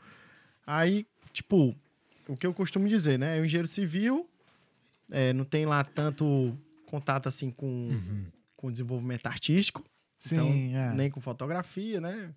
Aí, 0.64 1.06
tipo, 1.32 1.74
o 2.28 2.36
que 2.36 2.46
eu 2.46 2.52
costumo 2.54 2.88
dizer, 2.88 3.18
né? 3.18 3.40
O 3.40 3.44
engenheiro 3.44 3.68
civil 3.68 4.28
é, 5.10 5.32
não 5.32 5.44
tem 5.44 5.66
lá 5.66 5.84
tanto 5.84 6.56
contato, 6.86 7.28
assim, 7.28 7.50
com, 7.50 7.88
com 8.56 8.70
desenvolvimento 8.70 9.26
artístico. 9.26 9.84
Sim, 10.18 10.34
então, 10.34 10.80
é. 10.80 10.94
Nem 10.94 11.10
com 11.10 11.20
fotografia, 11.20 12.00
né? 12.00 12.34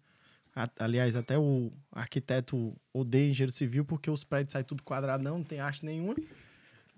A- 0.55 0.69
aliás, 0.79 1.15
até 1.15 1.37
o 1.37 1.71
arquiteto 1.91 2.75
odeia 2.93 3.29
engenheiro 3.29 3.51
civil 3.51 3.85
porque 3.85 4.09
os 4.09 4.23
prédios 4.23 4.51
saem 4.53 4.65
tudo 4.65 4.83
quadradão, 4.83 5.37
não 5.37 5.43
tem 5.45 5.59
arte 5.59 5.85
nenhuma. 5.85 6.15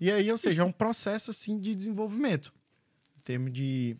E 0.00 0.10
aí, 0.10 0.30
ou 0.30 0.38
seja, 0.38 0.62
é 0.62 0.64
um 0.64 0.72
processo, 0.72 1.30
assim, 1.30 1.58
de 1.60 1.74
desenvolvimento. 1.74 2.52
Em 3.16 3.20
termos 3.20 3.52
de 3.52 3.96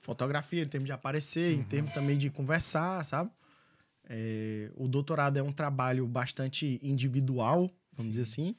fotografia, 0.00 0.62
em 0.62 0.66
termos 0.68 0.86
de 0.86 0.92
aparecer, 0.92 1.52
em 1.54 1.62
termos 1.62 1.92
também 1.92 2.16
de 2.16 2.30
conversar, 2.30 3.04
sabe? 3.04 3.30
É, 4.08 4.70
o 4.74 4.88
doutorado 4.88 5.36
é 5.36 5.42
um 5.42 5.52
trabalho 5.52 6.06
bastante 6.06 6.80
individual, 6.82 7.70
vamos 7.98 8.12
dizer 8.12 8.22
assim. 8.22 8.56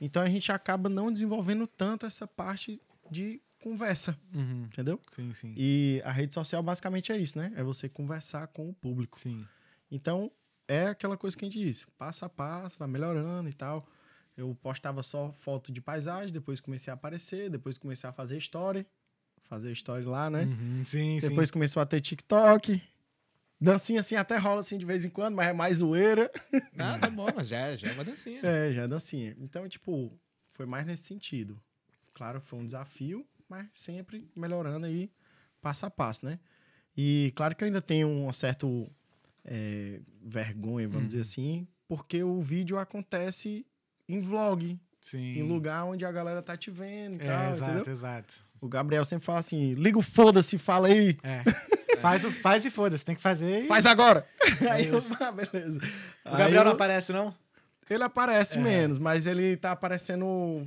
Então 0.00 0.22
a 0.22 0.28
gente 0.28 0.50
acaba 0.50 0.88
não 0.88 1.12
desenvolvendo 1.12 1.66
tanto 1.66 2.04
essa 2.06 2.26
parte 2.26 2.80
de 3.10 3.40
conversa, 3.62 4.18
Uhum. 4.34 4.64
entendeu? 4.64 5.00
Sim, 5.10 5.32
sim. 5.32 5.54
E 5.56 6.02
a 6.04 6.10
rede 6.12 6.34
social 6.34 6.62
basicamente 6.62 7.12
é 7.12 7.16
isso, 7.16 7.38
né? 7.38 7.52
É 7.56 7.62
você 7.62 7.88
conversar 7.88 8.46
com 8.48 8.68
o 8.68 8.74
público. 8.74 9.18
Sim. 9.18 9.46
Então, 9.90 10.30
é 10.68 10.88
aquela 10.88 11.16
coisa 11.16 11.36
que 11.36 11.44
a 11.44 11.48
gente 11.48 11.58
disse, 11.64 11.86
passo 11.96 12.24
a 12.24 12.28
passo, 12.28 12.78
vai 12.78 12.88
melhorando 12.88 13.48
e 13.48 13.52
tal. 13.54 13.86
Eu 14.36 14.54
postava 14.60 15.02
só 15.02 15.32
foto 15.32 15.70
de 15.72 15.80
paisagem, 15.80 16.32
depois 16.32 16.60
comecei 16.60 16.90
a 16.90 16.94
aparecer, 16.94 17.48
depois 17.48 17.78
comecei 17.78 18.10
a 18.10 18.12
fazer 18.12 18.36
story, 18.38 18.84
fazer 19.44 19.70
story 19.72 20.04
lá, 20.04 20.28
né? 20.28 20.42
Uhum, 20.44 20.84
sim, 20.84 21.20
Depois 21.20 21.50
começou 21.50 21.80
a 21.80 21.86
ter 21.86 22.00
TikTok. 22.00 22.82
Dancinha 23.64 24.00
assim 24.00 24.14
até 24.16 24.36
rola 24.36 24.60
assim 24.60 24.78
de 24.78 24.84
vez 24.84 25.04
em 25.04 25.08
quando, 25.10 25.34
mas 25.34 25.48
é 25.48 25.52
mais 25.52 25.78
zoeira. 25.78 26.30
Ah, 26.78 26.98
tá 26.98 27.08
bom, 27.08 27.26
mas 27.34 27.48
já, 27.48 27.74
já 27.76 27.88
é 27.88 27.92
uma 27.92 28.04
dancinha. 28.04 28.40
É, 28.42 28.72
já 28.72 28.82
é 28.82 28.88
dancinha. 28.88 29.34
Então, 29.40 29.68
tipo, 29.68 30.12
foi 30.52 30.66
mais 30.66 30.86
nesse 30.86 31.04
sentido. 31.04 31.60
Claro, 32.12 32.40
foi 32.40 32.58
um 32.58 32.64
desafio, 32.66 33.26
mas 33.48 33.66
sempre 33.72 34.28
melhorando 34.36 34.86
aí 34.86 35.10
passo 35.60 35.86
a 35.86 35.90
passo, 35.90 36.26
né? 36.26 36.38
E 36.96 37.32
claro 37.34 37.56
que 37.56 37.64
eu 37.64 37.66
ainda 37.66 37.80
tenho 37.80 38.06
um 38.08 38.32
certo 38.32 38.88
é, 39.44 40.00
vergonha, 40.22 40.86
vamos 40.88 41.08
dizer 41.08 41.20
assim, 41.22 41.66
porque 41.88 42.22
o 42.22 42.40
vídeo 42.40 42.78
acontece 42.78 43.66
em 44.08 44.20
vlog, 44.20 44.78
sim. 45.00 45.38
em 45.38 45.42
lugar 45.42 45.84
onde 45.84 46.04
a 46.04 46.12
galera 46.12 46.40
tá 46.42 46.56
te 46.56 46.70
vendo 46.70 47.14
e 47.16 47.22
É, 47.22 47.26
tal, 47.26 47.52
exato, 47.54 47.72
entendeu? 47.72 47.92
exato. 47.92 48.34
O 48.60 48.68
Gabriel 48.68 49.04
sempre 49.04 49.24
fala 49.24 49.38
assim, 49.40 49.74
liga 49.74 49.98
o 49.98 50.02
foda-se, 50.02 50.56
fala 50.58 50.88
aí, 50.88 51.16
É. 51.22 51.42
faz, 52.04 52.24
o, 52.24 52.30
faz 52.30 52.64
e 52.66 52.70
foda-se, 52.70 53.04
tem 53.04 53.14
que 53.14 53.22
fazer. 53.22 53.64
e- 53.64 53.66
faz 53.66 53.86
agora. 53.86 54.26
aí 54.70 54.86
eu, 54.88 54.98
ah, 55.20 55.32
beleza. 55.32 55.80
O 56.24 56.30
Gabriel 56.30 56.48
Aí 56.48 56.54
não 56.54 56.62
eu- 56.66 56.72
aparece, 56.72 57.12
não? 57.12 57.34
Ele 57.90 58.02
aparece 58.02 58.58
É. 58.58 58.60
menos, 58.62 58.98
mas 58.98 59.26
ele 59.26 59.56
tá 59.56 59.72
aparecendo 59.72 60.66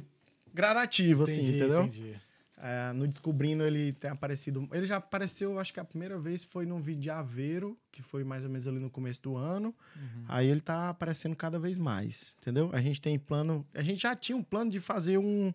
gradativo, 0.53 1.23
assim, 1.23 1.41
Entendi, 1.41 1.55
entendeu? 1.57 1.83
Entendi. 1.83 2.13
É, 2.59 2.91
no 2.91 3.07
Descobrindo 3.07 3.63
ele 3.63 3.93
tem 3.93 4.09
aparecido. 4.09 4.67
Ele 4.71 4.85
já 4.87 4.97
apareceu, 4.97 5.59
acho 5.59 5.71
que 5.71 5.79
a 5.79 5.83
primeira 5.85 6.17
vez 6.17 6.43
foi 6.43 6.65
num 6.65 6.81
vídeo 6.81 7.01
de 7.01 7.09
Aveiro, 7.11 7.77
que 7.91 8.01
foi 8.01 8.23
mais 8.23 8.43
ou 8.43 8.49
menos 8.49 8.67
ali 8.67 8.79
no 8.79 8.89
começo 8.89 9.21
do 9.21 9.37
ano. 9.37 9.75
Uhum. 9.95 10.25
Aí 10.27 10.47
ele 10.47 10.59
tá 10.59 10.89
aparecendo 10.89 11.35
cada 11.35 11.59
vez 11.59 11.77
mais, 11.77 12.35
entendeu? 12.41 12.71
A 12.73 12.81
gente 12.81 12.99
tem 12.99 13.17
plano. 13.19 13.63
A 13.75 13.83
gente 13.83 14.01
já 14.01 14.15
tinha 14.15 14.35
um 14.35 14.41
plano 14.43 14.71
de 14.71 14.79
fazer 14.79 15.19
um- 15.19 15.53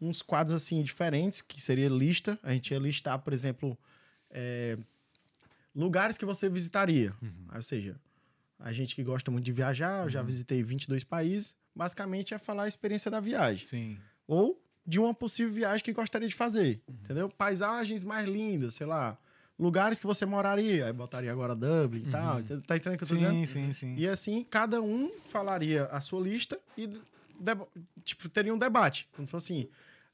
uns 0.00 0.22
quadros 0.22 0.54
assim 0.54 0.80
diferentes, 0.80 1.42
que 1.42 1.60
seria 1.60 1.88
lista. 1.88 2.38
A 2.44 2.52
gente 2.52 2.70
ia 2.72 2.78
listar, 2.78 3.18
por 3.18 3.32
exemplo, 3.32 3.76
é, 4.30 4.78
lugares 5.78 6.18
que 6.18 6.24
você 6.24 6.48
visitaria. 6.48 7.14
Uhum. 7.22 7.46
Ou 7.54 7.62
seja, 7.62 7.96
a 8.58 8.72
gente 8.72 8.94
que 8.94 9.02
gosta 9.04 9.30
muito 9.30 9.44
de 9.44 9.52
viajar, 9.52 10.04
eu 10.04 10.10
já 10.10 10.20
visitei 10.22 10.62
22 10.62 11.04
países. 11.04 11.54
Basicamente 11.74 12.34
é 12.34 12.38
falar 12.38 12.64
a 12.64 12.68
experiência 12.68 13.08
da 13.10 13.20
viagem 13.20 13.64
Sim. 13.64 13.98
ou 14.26 14.60
de 14.84 14.98
uma 14.98 15.14
possível 15.14 15.52
viagem 15.52 15.84
que 15.84 15.92
gostaria 15.92 16.26
de 16.26 16.34
fazer, 16.34 16.82
entendeu? 16.88 17.28
Paisagens 17.28 18.02
mais 18.02 18.26
lindas, 18.28 18.74
sei 18.74 18.86
lá, 18.86 19.16
lugares 19.58 20.00
que 20.00 20.06
você 20.06 20.24
moraria, 20.26 20.86
aí 20.86 20.92
botaria 20.92 21.30
agora 21.30 21.54
Dublin 21.54 22.00
e 22.06 22.10
tal, 22.10 22.40
ent- 22.40 22.64
tá 22.66 22.76
entendendo 22.76 22.94
o 22.94 22.98
que 22.98 23.04
eu 23.04 23.08
tô 23.08 23.14
dizendo? 23.14 23.34
Sim, 23.34 23.46
sim, 23.46 23.72
sim. 23.72 23.94
E 23.96 24.08
assim, 24.08 24.44
cada 24.50 24.80
um 24.82 25.10
falaria 25.12 25.84
a 25.86 26.00
sua 26.00 26.20
lista 26.20 26.58
e 26.76 26.88
tipo, 28.02 28.28
teria 28.28 28.52
um 28.52 28.58
debate. 28.58 29.08
Fosse 29.12 29.36
assim, 29.36 29.68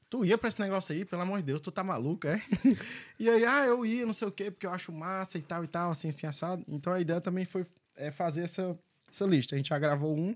tu 0.09 0.23
ia 0.25 0.37
pra 0.37 0.47
esse 0.49 0.59
negócio 0.59 0.93
aí, 0.95 1.03
pelo 1.05 1.21
amor 1.21 1.39
de 1.39 1.45
Deus, 1.45 1.61
tu 1.61 1.71
tá 1.71 1.83
maluco, 1.83 2.27
é? 2.27 2.41
e 3.19 3.29
aí, 3.29 3.45
ah, 3.45 3.65
eu 3.65 3.85
ia, 3.85 4.05
não 4.05 4.13
sei 4.13 4.27
o 4.27 4.31
quê, 4.31 4.49
porque 4.51 4.65
eu 4.65 4.71
acho 4.71 4.91
massa 4.91 5.37
e 5.37 5.41
tal 5.41 5.63
e 5.63 5.67
tal, 5.67 5.91
assim, 5.91 6.09
assim, 6.09 6.27
assado. 6.27 6.63
Então 6.67 6.93
a 6.93 6.99
ideia 6.99 7.19
também 7.21 7.45
foi 7.45 7.65
é, 7.95 8.11
fazer 8.11 8.41
essa, 8.43 8.77
essa 9.11 9.25
lista. 9.25 9.55
A 9.55 9.57
gente 9.57 9.69
já 9.69 9.79
gravou 9.79 10.15
um, 10.17 10.35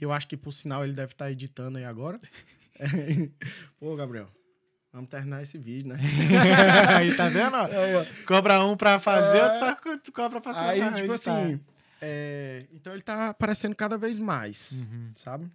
eu 0.00 0.12
acho 0.12 0.28
que, 0.28 0.36
por 0.36 0.52
sinal, 0.52 0.84
ele 0.84 0.92
deve 0.92 1.12
estar 1.12 1.30
editando 1.30 1.78
aí 1.78 1.84
agora. 1.84 2.18
Pô, 3.78 3.94
Gabriel, 3.96 4.28
vamos 4.92 5.08
terminar 5.10 5.42
esse 5.42 5.58
vídeo, 5.58 5.88
né? 5.88 5.98
Aí, 6.96 7.14
tá 7.14 7.28
vendo? 7.28 7.54
ó. 7.56 7.68
Cobra 8.26 8.62
um 8.64 8.76
pra 8.76 8.98
fazer, 8.98 9.42
outro 9.42 9.58
pra- 9.58 9.98
tu 9.98 10.12
cobra 10.12 10.40
pra 10.40 10.68
Aí, 10.68 10.80
tipo 10.80 10.98
editar. 11.12 11.14
assim, 11.14 11.60
é, 12.00 12.66
então 12.72 12.92
ele 12.92 13.02
tá 13.02 13.28
aparecendo 13.28 13.74
cada 13.76 13.96
vez 13.98 14.18
mais, 14.18 14.82
Uhum. 14.82 15.10
sabe? 15.14 15.50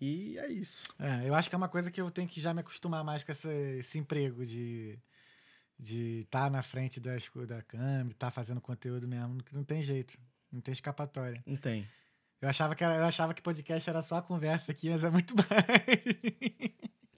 E 0.00 0.38
é 0.38 0.50
isso. 0.50 0.82
É, 0.98 1.28
eu 1.28 1.34
acho 1.34 1.48
que 1.48 1.54
é 1.54 1.58
uma 1.58 1.68
coisa 1.68 1.90
que 1.90 2.00
eu 2.00 2.10
tenho 2.10 2.28
que 2.28 2.40
já 2.40 2.52
me 2.54 2.60
acostumar 2.60 3.02
mais 3.04 3.22
com 3.22 3.32
essa- 3.32 3.52
esse 3.52 3.98
emprego 3.98 4.44
de 4.46 4.98
de 5.80 6.20
estar 6.20 6.50
na 6.50 6.60
frente 6.60 6.98
das, 6.98 7.28
co- 7.28 7.46
da 7.46 7.62
câmera, 7.62 8.08
estar 8.10 8.32
fazendo 8.32 8.60
conteúdo 8.60 9.06
mesmo, 9.06 9.40
que 9.44 9.54
não 9.54 9.62
tem 9.62 9.80
jeito, 9.80 10.18
não 10.50 10.60
tem 10.60 10.72
escapatória. 10.72 11.40
Não 11.46 11.56
tem. 11.56 11.86
Eu 12.40 12.48
achava 12.48 12.74
que 12.74 12.82
era, 12.82 12.96
eu 12.96 13.04
achava 13.04 13.32
que 13.32 13.40
podcast 13.40 13.88
era 13.88 14.02
só 14.02 14.16
a 14.16 14.22
conversa 14.22 14.72
aqui, 14.72 14.90
mas 14.90 15.04
é 15.04 15.10
muito 15.10 15.34
mais. 15.38 15.48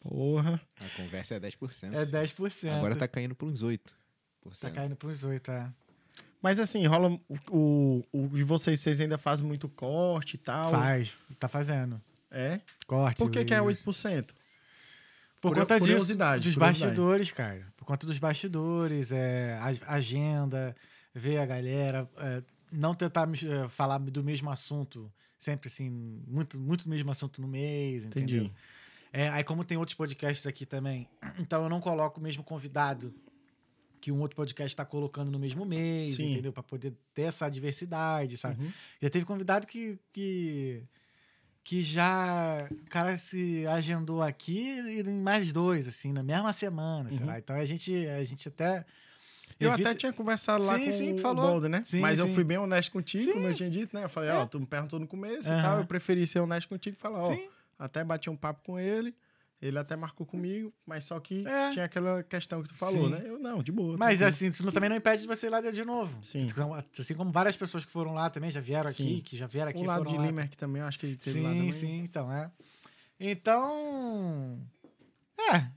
Porra. 0.02 0.61
A 0.78 0.89
conversa 0.97 1.35
é 1.36 1.40
10%. 1.40 1.94
É 1.94 2.05
10%. 2.07 2.70
Agora 2.70 2.97
tá 2.97 3.09
caindo 3.09 3.35
por 3.35 3.48
uns 3.48 3.62
8%. 3.62 3.81
Tá 4.61 4.70
caindo 4.70 4.97
para 4.97 5.09
uns 5.09 5.23
8, 5.24 5.51
é. 5.51 5.73
Mas 6.43 6.59
assim, 6.59 6.86
rola 6.86 7.19
o, 7.28 7.36
o, 7.51 8.05
o 8.12 8.28
de 8.28 8.43
vocês, 8.43 8.81
vocês 8.81 9.01
ainda 9.01 9.19
fazem 9.19 9.47
muito 9.47 9.69
corte 9.69 10.35
e 10.35 10.39
tal. 10.39 10.70
Faz, 10.70 11.16
tá 11.39 11.48
fazendo. 11.48 12.01
É? 12.31 12.61
Corte. 12.86 13.19
Por 13.19 13.31
que, 13.31 13.44
que 13.44 13.52
é 13.55 13.59
isso. 13.70 13.90
8%? 13.90 14.31
Por 15.40 15.48
Curio- 15.48 15.62
conta 15.62 15.81
disso, 15.81 15.90
curiosidade, 15.93 16.44
dos 16.48 16.55
bastidores, 16.57 17.31
cara. 17.31 17.66
Por 17.77 17.85
conta 17.86 18.07
dos 18.07 18.19
bastidores, 18.19 19.11
é, 19.11 19.59
a- 19.61 19.94
agenda, 19.94 20.77
ver 21.15 21.39
a 21.39 21.47
galera, 21.47 22.09
é, 22.19 22.43
não 22.70 22.94
tentar 22.94 23.27
é, 23.28 23.69
falar 23.69 23.98
do 23.98 24.23
mesmo 24.23 24.51
assunto, 24.51 25.11
sempre 25.39 25.69
assim, 25.69 25.89
muito, 26.27 26.61
muito 26.61 26.85
do 26.85 26.90
mesmo 26.90 27.11
assunto 27.11 27.40
no 27.40 27.48
mês, 27.48 28.05
Entendi. 28.05 28.35
entendeu? 28.36 28.55
É, 29.12 29.28
aí 29.31 29.43
como 29.43 29.65
tem 29.65 29.77
outros 29.78 29.97
podcasts 29.97 30.47
aqui 30.47 30.65
também, 30.66 31.09
então 31.40 31.62
eu 31.65 31.69
não 31.70 31.81
coloco 31.81 32.20
o 32.20 32.23
mesmo 32.23 32.44
convidado 32.44 33.12
que 34.01 34.12
um 34.12 34.20
outro 34.20 34.36
podcast 34.36 34.70
está 34.73 34.85
colocando 34.85 35.31
no 35.31 35.39
mesmo 35.39 35.65
mês, 35.65 36.15
Sim. 36.16 36.32
entendeu? 36.32 36.52
Para 36.52 36.62
poder 36.62 36.94
ter 37.15 37.23
essa 37.23 37.48
diversidade, 37.51 38.36
sabe? 38.36 38.62
Uhum. 38.62 38.73
Já 39.01 39.11
teve 39.11 39.24
convidado 39.24 39.66
que, 39.66 39.98
que, 40.12 40.82
que 41.62 41.82
já 41.82 42.69
o 42.70 42.91
cara 42.91 43.16
se 43.19 43.66
agendou 43.66 44.23
aqui 44.23 44.61
e 44.81 45.01
em 45.01 45.20
mais 45.23 45.53
dois, 45.53 45.87
assim, 45.87 46.12
na 46.12 46.23
mesma 46.23 46.53
semana, 46.53 47.11
sei 47.11 47.20
Uhum. 47.20 47.27
lá. 47.27 47.39
Então 47.39 47.55
a 47.57 47.65
gente, 47.65 47.95
a 48.09 48.24
gente 48.24 48.49
até. 48.49 48.85
Eu 49.59 49.70
evita- 49.73 49.91
até 49.91 49.99
tinha 49.99 50.12
conversado 50.12 50.65
lá 50.65 50.78
Sim, 50.78 50.85
com 50.87 50.93
sim, 50.93 51.12
o. 51.12 51.35
Boulder, 51.35 51.69
né? 51.70 51.82
Sim, 51.85 52.01
Mas 52.01 52.19
eu 52.19 52.28
fui 52.35 52.43
bem 52.45 52.57
honesto 52.57 52.91
contigo, 52.91 53.24
Sim. 53.24 53.32
como 53.35 53.47
eu 53.47 53.55
tinha 53.55 53.70
dito, 53.70 53.95
né? 53.95 54.05
Eu 54.05 54.09
falei, 54.09 54.31
ó, 54.31 54.47
tu 54.47 54.59
me 54.59 54.66
perguntou 54.66 54.99
no 54.99 55.07
começo 55.07 55.49
e 55.49 55.53
Aham. 55.53 55.62
tal. 55.62 55.78
Eu 55.78 55.85
preferi 55.85 56.27
ser 56.27 56.41
honesto 56.41 56.69
contigo 56.69 56.97
e 56.97 56.99
falar, 57.01 57.20
ó, 57.20 57.35
Sim. 57.35 57.49
até 57.78 58.03
bati 58.03 58.31
um 58.31 58.37
papo 58.37 58.62
com 58.65 58.78
ele. 58.78 59.15
Ele 59.62 59.78
até 59.78 59.95
marcou 59.95 60.24
comigo, 60.27 60.73
mas 60.87 61.05
só 61.05 61.20
que 61.20 61.47
É. 61.47 61.69
tinha 61.70 61.85
aquela 61.85 62.23
questão 62.23 62.62
que 62.62 62.69
tu 62.70 62.74
falou, 62.74 63.05
Sim. 63.05 63.11
né? 63.11 63.23
Eu 63.27 63.39
não, 63.39 63.62
de 63.62 63.70
boa. 63.70 63.95
Mas 63.99 64.23
assim, 64.23 64.47
isso 64.49 64.65
não- 64.65 64.73
também 64.73 64.89
não 64.89 64.97
impede 64.97 65.20
de 65.23 65.28
você 65.28 65.49
ir 65.49 65.51
lá 65.51 65.61
de 65.61 65.85
novo. 65.85 66.19
Sim. 66.23 66.47
Assim 66.99 67.15
como 67.15 67.31
várias 67.31 67.57
pessoas 67.57 67.85
que 67.85 67.93
foram 67.93 68.15
lá 68.15 68.31
também 68.31 68.51
já 68.51 68.61
vieram 68.61 68.89
aqui, 68.89 69.16
Sim. 69.16 69.20
que 69.20 69.37
já 69.37 69.47
vieram 69.47 69.70
aqui 69.70 69.81
o 69.81 69.85
lado 69.85 70.07
de 70.07 70.16
lá. 70.16 70.27
Limerick 70.27 70.57
também, 70.57 70.81
eu 70.81 70.89
acho 70.89 70.99
que 70.99 71.07
ele 71.07 71.16
teve 71.16 71.41
lá 71.43 71.51
Sim, 71.51 71.57
também. 71.57 71.73
sim, 71.73 71.99
então, 72.01 72.32
é. 72.32 72.51
Então. 73.19 74.59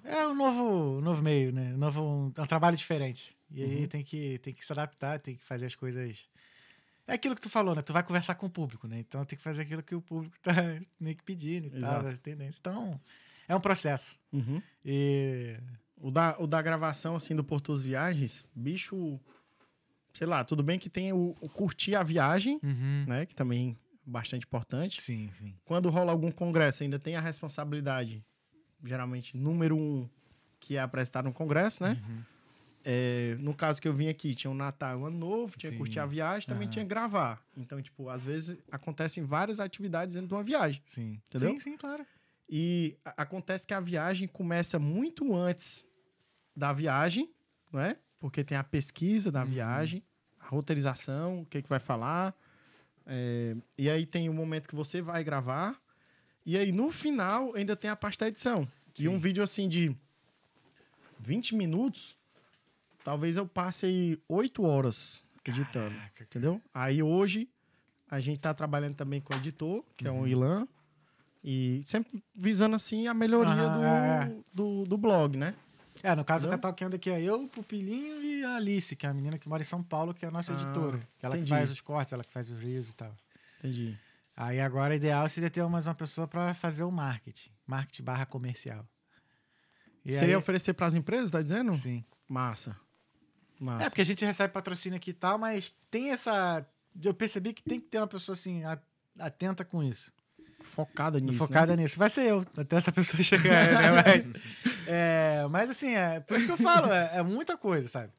É, 0.05 0.17
é 0.17 0.27
um 0.27 0.35
novo, 0.35 1.01
novo 1.01 1.21
meio, 1.21 1.51
né? 1.51 1.73
Um 1.73 1.77
novo, 1.77 2.01
um, 2.01 2.31
é 2.37 2.41
um 2.41 2.45
trabalho 2.45 2.75
diferente. 2.77 3.35
E 3.51 3.63
aí 3.63 3.81
Uhum. 3.81 3.87
tem, 3.87 4.03
que, 4.03 4.37
tem 4.39 4.53
que 4.53 4.65
se 4.65 4.71
adaptar, 4.73 5.19
tem 5.19 5.35
que 5.35 5.43
fazer 5.43 5.65
as 5.65 5.75
coisas. 5.75 6.29
É 7.07 7.13
aquilo 7.13 7.35
que 7.35 7.41
tu 7.41 7.49
falou, 7.49 7.75
né? 7.75 7.81
Tu 7.81 7.91
vai 7.93 8.03
conversar 8.03 8.35
com 8.35 8.45
o 8.45 8.49
público, 8.49 8.87
né? 8.87 8.99
Então 8.99 9.23
tem 9.25 9.37
que 9.37 9.43
fazer 9.43 9.61
aquilo 9.63 9.83
que 9.83 9.93
o 9.95 10.01
público 10.01 10.37
tá 10.41 10.53
meio 10.99 11.15
que 11.15 11.23
pedindo 11.23 11.67
e 11.67 11.69
tal, 11.71 11.79
Exato. 11.79 12.07
as 12.07 12.19
tendências. 12.19 12.59
Então, 12.59 12.99
é 13.47 13.55
um 13.55 13.59
processo. 13.59 14.15
Uhum. 14.31 14.61
E. 14.85 15.57
O 15.97 16.11
da, 16.11 16.35
o 16.37 16.45
da 16.45 16.61
gravação, 16.61 17.15
assim, 17.15 17.33
do 17.33 17.43
Portos 17.45 17.81
Viagens, 17.81 18.43
bicho... 18.53 19.17
Sei 20.13 20.27
lá, 20.27 20.43
tudo 20.43 20.61
bem 20.61 20.77
que 20.77 20.89
tem 20.89 21.11
o, 21.13 21.33
o 21.41 21.47
curtir 21.49 21.95
a 21.95 22.03
viagem, 22.03 22.59
Uhum. 22.61 23.05
né? 23.07 23.25
Que 23.25 23.33
também 23.33 23.71
é 23.71 23.97
bastante 24.05 24.45
importante. 24.45 25.01
Sim, 25.01 25.31
sim. 25.33 25.55
Quando 25.65 25.89
rola 25.89 26.11
algum 26.11 26.29
congresso, 26.31 26.83
ainda 26.83 26.99
tem 26.99 27.15
a 27.15 27.21
responsabilidade, 27.21 28.23
geralmente, 28.83 29.35
número 29.37 29.75
um, 29.77 30.07
que 30.59 30.75
é 30.75 30.81
apresentar 30.81 31.23
no 31.23 31.31
congresso, 31.33 31.81
né? 31.81 31.99
Uhum. 32.07 32.21
É, 32.85 33.37
no 33.39 33.55
caso 33.55 33.81
que 33.81 33.87
eu 33.87 33.93
vim 33.93 34.09
aqui, 34.09 34.35
tinha 34.35 34.51
o 34.51 34.53
Natal, 34.53 34.99
o 34.99 35.05
Ano 35.05 35.17
Novo, 35.17 35.57
tinha 35.57 35.69
que 35.71 35.75
Sim. 35.75 35.79
curtir 35.79 35.99
a 35.99 36.05
viagem, 36.05 36.47
também 36.47 36.63
Aham. 36.65 36.71
tinha 36.71 36.85
gravar. 36.85 37.41
Então, 37.55 37.81
tipo, 37.81 38.09
às 38.09 38.23
vezes 38.25 38.57
acontecem 38.69 39.23
várias 39.23 39.59
atividades 39.59 40.15
dentro 40.15 40.27
de 40.27 40.33
uma 40.33 40.43
viagem. 40.43 40.81
Sim. 40.85 41.19
Entendeu? 41.29 41.51
Sim, 41.51 41.59
sim, 41.59 41.77
claro. 41.77 42.05
E 42.55 42.95
acontece 43.17 43.65
que 43.65 43.73
a 43.73 43.79
viagem 43.79 44.27
começa 44.27 44.77
muito 44.77 45.35
antes 45.35 45.83
da 46.55 46.71
viagem, 46.71 47.27
não 47.71 47.79
é? 47.79 47.97
Porque 48.19 48.43
tem 48.43 48.55
a 48.55 48.63
pesquisa 48.63 49.31
da 49.31 49.43
viagem, 49.43 50.03
a 50.39 50.47
roteirização, 50.49 51.41
o 51.41 51.45
que, 51.47 51.63
que 51.63 51.67
vai 51.69 51.79
falar. 51.79 52.35
é, 53.07 53.55
e 53.75 53.89
aí 53.89 54.05
tem 54.05 54.29
o 54.29 54.33
momento 54.33 54.67
que 54.67 54.75
você 54.75 55.01
vai 55.01 55.23
gravar. 55.23 55.81
E 56.45 56.55
aí 56.55 56.71
no 56.71 56.91
final 56.91 57.55
ainda 57.55 57.75
tem 57.75 57.89
a 57.89 57.95
parte 57.95 58.19
da 58.19 58.27
edição. 58.27 58.67
E 58.99 59.07
um 59.07 59.17
vídeo 59.17 59.41
assim 59.41 59.67
de 59.67 59.95
20 61.19 61.55
minutos, 61.55 62.15
talvez 63.03 63.35
eu 63.35 63.47
passe 63.47 63.87
aí 63.87 64.21
8 64.29 64.61
horas 64.63 65.23
editando. 65.43 65.95
Caraca. 65.95 66.23
Entendeu? 66.23 66.61
Aí 66.71 67.01
hoje 67.01 67.49
a 68.11 68.19
gente 68.19 68.39
tá 68.39 68.53
trabalhando 68.53 68.95
também 68.95 69.19
com 69.21 69.33
o 69.33 69.37
editor, 69.37 69.83
que 69.97 70.07
é 70.07 70.11
Uhum. 70.11 70.21
o 70.21 70.27
Ilan. 70.27 70.67
E 71.43 71.81
sempre 71.83 72.23
visando 72.33 72.75
assim 72.75 73.07
a 73.07 73.13
melhoria 73.13 73.69
do, 73.69 73.83
é, 73.83 74.23
é. 74.23 74.35
do, 74.53 74.85
do 74.85 74.97
blog, 74.97 75.35
né? 75.37 75.53
É, 76.01 76.15
no 76.15 76.23
caso, 76.23 76.47
o? 76.47 76.49
Catal 76.49 76.73
que 76.73 76.83
anda 76.83 76.95
aqui 76.95 77.09
é 77.09 77.21
eu, 77.21 77.43
o 77.43 77.47
Pupilinho 77.47 78.21
e 78.23 78.43
a 78.43 78.55
Alice, 78.55 78.95
que 78.95 79.05
é 79.05 79.09
a 79.09 79.13
menina 79.13 79.37
que 79.37 79.47
mora 79.47 79.61
em 79.61 79.65
São 79.65 79.83
Paulo, 79.83 80.13
que 80.13 80.25
é 80.25 80.27
a 80.27 80.31
nossa 80.31 80.53
Ah, 80.53 80.55
editora. 80.55 80.99
Que 81.19 81.25
ela 81.25 81.35
que 81.35 81.41
entendi. 81.41 81.49
faz 81.49 81.69
os 81.69 81.81
cortes, 81.81 82.13
ela 82.13 82.23
que 82.23 82.31
faz 82.31 82.49
os 82.49 82.59
reels 82.59 82.89
e 82.89 82.95
tal. 82.95 83.15
Entendi. 83.59 83.97
Aí 84.35 84.59
agora 84.59 84.93
o 84.93 84.97
ideal 84.97 85.27
seria 85.29 85.49
ter 85.49 85.63
mais 85.67 85.85
uma 85.85 85.93
pessoa 85.93 86.27
para 86.27 86.53
fazer 86.53 86.83
o 86.83 86.91
marketing. 86.91 87.51
Marketing 87.67 88.03
barra 88.03 88.25
comercial. 88.25 88.87
E 90.03 90.13
Seria 90.13 90.35
aí, 90.35 90.37
oferecer 90.37 90.73
para 90.73 90.87
as 90.87 90.95
empresas, 90.95 91.31
tá 91.31 91.41
dizendo? 91.41 91.73
Sim. 91.75 92.03
Massa. 92.27 92.75
Massa. 93.59 93.85
É, 93.85 93.89
porque 93.89 94.01
a 94.01 94.05
gente 94.05 94.25
recebe 94.25 94.51
patrocínio 94.51 94.97
aqui 94.97 95.11
e 95.11 95.13
tal, 95.13 95.37
mas 95.37 95.73
tem 95.89 96.11
essa. 96.11 96.67
Eu 97.01 97.13
percebi 97.13 97.53
que 97.53 97.63
tem 97.63 97.79
que 97.79 97.87
ter 97.87 97.99
uma 97.99 98.07
pessoa 98.07 98.33
assim, 98.33 98.63
atenta 99.19 99.63
com 99.63 99.81
isso. 99.81 100.11
Focada 100.63 101.19
nisso. 101.19 101.37
focada 101.37 101.75
né? 101.75 101.83
nisso. 101.83 101.97
Vai 101.99 102.09
ser 102.09 102.23
eu, 102.23 102.45
até 102.57 102.75
essa 102.75 102.91
pessoa 102.91 103.21
chegar, 103.21 103.67
né? 103.71 103.91
Mas, 104.03 104.27
é, 104.87 105.47
mas 105.49 105.69
assim, 105.69 105.93
é, 105.93 106.19
por 106.19 106.37
isso 106.37 106.45
que 106.45 106.51
eu 106.51 106.57
falo, 106.57 106.91
é, 106.91 107.17
é 107.17 107.23
muita 107.23 107.57
coisa, 107.57 107.87
sabe? 107.87 108.11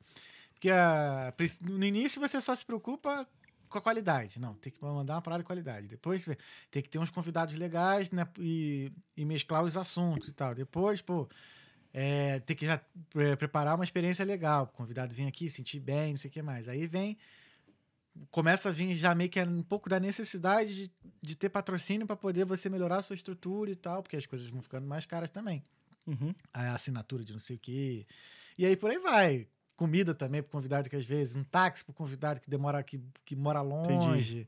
Porque 0.52 0.70
ah, 0.70 1.34
no 1.62 1.84
início 1.84 2.20
você 2.20 2.40
só 2.40 2.54
se 2.54 2.64
preocupa 2.64 3.26
com 3.68 3.78
a 3.78 3.82
qualidade. 3.82 4.38
Não, 4.38 4.54
tem 4.54 4.72
que 4.72 4.82
mandar 4.82 5.14
uma 5.14 5.22
parada 5.22 5.42
de 5.42 5.46
qualidade. 5.46 5.88
Depois 5.88 6.24
tem 6.70 6.82
que 6.82 6.88
ter 6.88 6.98
uns 6.98 7.10
convidados 7.10 7.54
legais 7.56 8.08
né, 8.10 8.26
e, 8.38 8.92
e 9.16 9.24
mesclar 9.24 9.64
os 9.64 9.76
assuntos 9.76 10.28
e 10.28 10.32
tal. 10.32 10.54
Depois, 10.54 11.02
pô, 11.02 11.28
é, 11.92 12.38
tem 12.40 12.56
que 12.56 12.66
já 12.66 12.80
pre- 13.10 13.36
preparar 13.36 13.74
uma 13.74 13.84
experiência 13.84 14.24
legal. 14.24 14.64
O 14.64 14.76
convidado 14.76 15.14
vir 15.14 15.26
aqui, 15.26 15.50
sentir 15.50 15.80
bem, 15.80 16.12
não 16.12 16.18
sei 16.18 16.30
o 16.30 16.32
que 16.32 16.40
mais. 16.40 16.68
Aí 16.68 16.86
vem 16.86 17.18
começa 18.30 18.68
a 18.68 18.72
vir 18.72 18.94
já 18.94 19.14
meio 19.14 19.30
que 19.30 19.40
um 19.42 19.62
pouco 19.62 19.88
da 19.88 19.98
necessidade 19.98 20.74
de, 20.74 20.92
de 21.20 21.36
ter 21.36 21.48
patrocínio 21.48 22.06
para 22.06 22.16
poder 22.16 22.44
você 22.44 22.68
melhorar 22.68 22.98
a 22.98 23.02
sua 23.02 23.16
estrutura 23.16 23.70
e 23.70 23.76
tal, 23.76 24.02
porque 24.02 24.16
as 24.16 24.26
coisas 24.26 24.48
vão 24.48 24.62
ficando 24.62 24.86
mais 24.86 25.06
caras 25.06 25.30
também. 25.30 25.64
Uhum. 26.06 26.34
A 26.52 26.74
assinatura 26.74 27.24
de 27.24 27.32
não 27.32 27.40
sei 27.40 27.56
o 27.56 27.58
quê. 27.58 28.06
E 28.58 28.66
aí 28.66 28.76
por 28.76 28.90
aí 28.90 28.98
vai. 28.98 29.48
Comida 29.76 30.14
também 30.14 30.40
pro 30.40 30.52
convidado 30.52 30.88
que 30.88 30.94
às 30.94 31.04
vezes, 31.04 31.34
um 31.34 31.42
táxi 31.42 31.84
pro 31.84 31.92
convidado 31.92 32.40
que 32.40 32.48
demora 32.48 32.80
que, 32.82 33.00
que 33.24 33.34
mora 33.34 33.60
longe. 33.60 34.46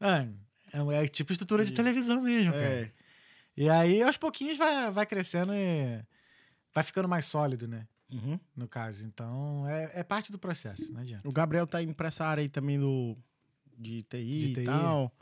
Mano, 0.00 0.36
é, 0.72 1.04
é 1.04 1.06
tipo 1.06 1.32
estrutura 1.32 1.64
de 1.64 1.72
Entendi. 1.72 1.88
televisão 1.88 2.20
mesmo, 2.20 2.52
cara. 2.52 2.64
É. 2.64 2.90
E 3.56 3.68
aí 3.70 4.02
aos 4.02 4.16
pouquinhos 4.16 4.58
vai, 4.58 4.90
vai 4.90 5.06
crescendo 5.06 5.52
e 5.54 6.02
vai 6.74 6.82
ficando 6.82 7.08
mais 7.08 7.24
sólido, 7.24 7.68
né? 7.68 7.86
Uhum. 8.10 8.38
No 8.56 8.66
caso. 8.68 9.06
Então 9.06 9.66
é, 9.68 10.00
é 10.00 10.02
parte 10.02 10.32
do 10.32 10.38
processo, 10.38 10.92
não 10.92 11.00
adianta. 11.00 11.28
O 11.28 11.32
Gabriel 11.32 11.66
tá 11.66 11.82
indo 11.82 11.94
pra 11.94 12.08
essa 12.08 12.24
área 12.24 12.40
aí 12.42 12.48
também 12.48 12.78
do, 12.78 13.16
de 13.76 14.02
TI 14.04 14.38
De 14.38 14.50
e 14.50 14.54
TI. 14.54 14.64
tal. 14.64 15.12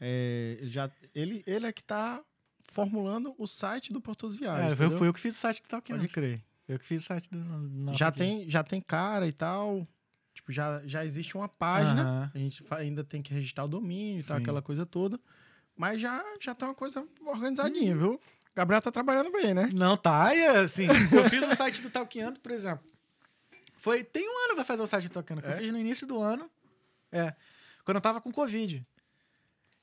É, 0.00 0.58
ele, 0.60 0.70
já, 0.70 0.90
ele, 1.14 1.42
ele 1.46 1.66
é 1.66 1.72
que 1.72 1.82
tá 1.82 2.22
formulando 2.64 3.34
o 3.38 3.46
site 3.46 3.92
do 3.92 4.00
Portos 4.00 4.36
Viagens. 4.36 4.72
É, 4.78 4.90
foi, 4.90 5.08
eu 5.08 5.12
que 5.14 5.20
fiz 5.20 5.34
o 5.34 5.38
site 5.38 5.62
do 5.62 5.68
Talkando. 5.68 5.98
Pode 6.00 6.12
crer. 6.12 6.42
Eu 6.68 6.78
que 6.78 6.84
fiz 6.84 7.02
o 7.02 7.06
site 7.06 7.30
do 7.30 7.38
nosso 7.38 7.98
já, 7.98 8.08
aqui. 8.08 8.18
tem, 8.18 8.50
já 8.50 8.62
tem 8.62 8.80
cara 8.80 9.26
e 9.26 9.32
tal. 9.32 9.86
Tipo, 10.34 10.52
já, 10.52 10.82
já 10.86 11.04
existe 11.04 11.36
uma 11.36 11.48
página. 11.48 12.02
Aham. 12.02 12.30
A 12.34 12.38
gente 12.38 12.64
ainda 12.70 13.02
tem 13.02 13.22
que 13.22 13.32
registrar 13.32 13.64
o 13.64 13.68
domínio 13.68 14.20
e 14.20 14.24
tal, 14.24 14.36
Sim. 14.36 14.42
aquela 14.42 14.60
coisa 14.60 14.84
toda. 14.84 15.18
Mas 15.74 16.00
já, 16.00 16.22
já 16.40 16.54
tá 16.54 16.66
uma 16.66 16.74
coisa 16.74 17.06
organizadinha, 17.24 17.96
viu? 17.96 18.20
Gabriel 18.56 18.80
tá 18.80 18.90
trabalhando 18.90 19.30
bem, 19.30 19.52
né? 19.52 19.68
Não, 19.72 19.96
tá. 19.98 20.34
E 20.34 20.44
assim, 20.46 20.86
eu 20.86 21.28
fiz 21.28 21.46
o 21.46 21.54
site 21.54 21.82
do 21.82 21.90
Talkando, 21.90 22.40
por 22.40 22.50
exemplo. 22.50 22.82
Foi, 23.76 24.02
tem 24.02 24.26
um 24.26 24.44
ano 24.46 24.56
vai 24.56 24.64
fazer 24.64 24.82
o 24.82 24.86
site 24.86 25.04
do 25.04 25.10
Talkando, 25.10 25.42
que 25.42 25.48
É? 25.48 25.52
eu 25.52 25.56
fiz 25.58 25.70
no 25.70 25.78
início 25.78 26.06
do 26.06 26.18
ano. 26.18 26.50
É. 27.12 27.34
Quando 27.84 27.96
eu 27.96 28.00
tava 28.00 28.20
com 28.20 28.32
Covid. 28.32 28.84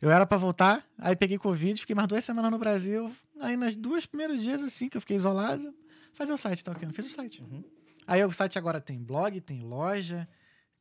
Eu 0.02 0.10
era 0.12 0.26
pra 0.26 0.38
voltar, 0.38 0.86
aí 0.98 1.16
peguei 1.16 1.38
Covid, 1.38 1.80
fiquei 1.80 1.95
mais 1.95 2.08
duas 2.08 2.26
semanas 2.26 2.52
no 2.52 2.58
Brasil. 2.58 3.16
Aí 3.40 3.56
nas 3.56 3.76
duas 3.78 4.06
primeiros 4.06 4.41
dias, 4.41 4.62
assim, 4.62 4.90
que 4.90 4.98
eu 4.98 5.02
fiquei 5.02 5.16
isolado, 5.16 5.74
fazer 6.14 6.34
o 6.34 6.38
site 6.38 6.60
do 6.62 6.66
Talkando. 6.66 6.94
Fiz 6.94 7.06
o 7.06 7.10
site. 7.10 7.41
Uhum. 7.44 7.64
Aí 8.08 8.26
o 8.26 8.32
site 8.32 8.58
agora 8.58 8.82
tem 8.82 9.00
blog, 9.02 9.40
tem 9.40 9.62
loja, 9.62 10.28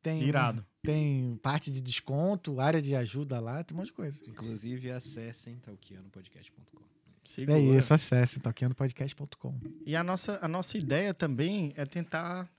tem. 0.01 0.21
Irado. 0.23 0.65
Tem 0.81 1.39
parte 1.41 1.71
de 1.71 1.79
desconto, 1.79 2.59
área 2.59 2.81
de 2.81 2.93
ajuda 2.95 3.39
lá, 3.39 3.63
tem 3.63 3.73
um 3.73 3.77
monte 3.77 3.87
de 3.87 3.93
coisa. 3.93 4.21
Inclusive, 4.27 4.91
acessem 4.91 5.57
talkianopodcast.com. 5.59 6.83
Segura. 7.23 7.57
É 7.57 7.61
isso, 7.77 7.93
acesse 7.93 8.39
talkandopodcast.com. 8.39 9.59
E 9.85 9.95
a 9.95 10.03
nossa, 10.03 10.39
a 10.41 10.47
nossa 10.47 10.77
ideia 10.77 11.13
também 11.13 11.71
é 11.75 11.85
tentar 11.85 12.49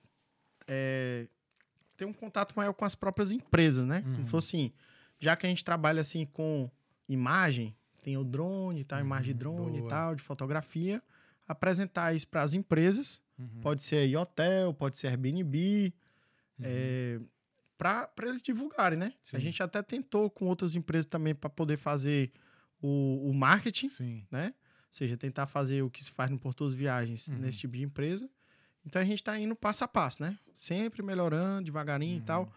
é, 0.66 1.26
ter 1.96 2.04
um 2.04 2.12
contato 2.12 2.54
maior 2.56 2.72
com 2.72 2.84
as 2.84 2.94
próprias 2.94 3.30
empresas, 3.30 3.84
né? 3.84 4.02
Uhum. 4.06 4.14
Como 4.16 4.26
fosse 4.26 4.56
assim, 4.56 4.72
já 5.18 5.36
que 5.36 5.46
a 5.46 5.48
gente 5.48 5.64
trabalha 5.64 6.00
assim 6.00 6.24
com 6.26 6.70
imagem, 7.08 7.74
tem 8.02 8.16
o 8.16 8.24
drone 8.24 8.84
tal, 8.84 9.00
imagem 9.00 9.32
de 9.32 9.38
drone 9.38 9.58
Uhum, 9.60 9.70
boa. 9.78 9.86
e 9.86 9.88
tal, 9.88 10.14
de 10.14 10.22
fotografia, 10.22 11.02
apresentar 11.46 12.14
isso 12.14 12.26
para 12.28 12.42
as 12.42 12.54
empresas. 12.54 13.20
Uhum. 13.38 13.60
Pode 13.60 13.82
ser 13.82 13.96
aí 13.96 14.16
hotel, 14.16 14.72
pode 14.74 14.96
ser 14.98 15.08
Airbnb, 15.08 15.92
Uhum. 16.60 16.64
é, 16.66 17.20
para 17.76 18.08
eles 18.22 18.40
divulgarem, 18.40 18.98
né? 18.98 19.12
Sim. 19.22 19.36
A 19.36 19.40
gente 19.40 19.62
até 19.62 19.82
tentou 19.82 20.30
com 20.30 20.46
outras 20.46 20.74
empresas 20.76 21.04
também 21.06 21.34
para 21.34 21.50
poder 21.50 21.76
fazer 21.76 22.30
o, 22.86 23.30
o 23.30 23.34
marketing, 23.34 23.88
Sim. 23.88 24.26
né? 24.30 24.46
Ou 24.56 24.96
seja, 24.96 25.16
tentar 25.16 25.46
fazer 25.46 25.82
o 25.82 25.90
que 25.90 26.04
se 26.04 26.10
faz 26.10 26.30
no 26.30 26.38
Porto's 26.38 26.74
Viagens 26.74 27.28
Uhum. 27.28 27.38
nesse 27.38 27.58
tipo 27.58 27.76
de 27.76 27.82
empresa. 27.82 28.28
Então 28.86 29.00
a 29.00 29.04
gente 29.04 29.18
está 29.18 29.38
indo 29.38 29.56
passo 29.56 29.82
a 29.84 29.88
passo, 29.88 30.22
né? 30.22 30.38
Sempre 30.54 31.02
melhorando, 31.02 31.64
devagarinho 31.64 32.16
Uhum. 32.16 32.22
e 32.22 32.22
tal. 32.22 32.52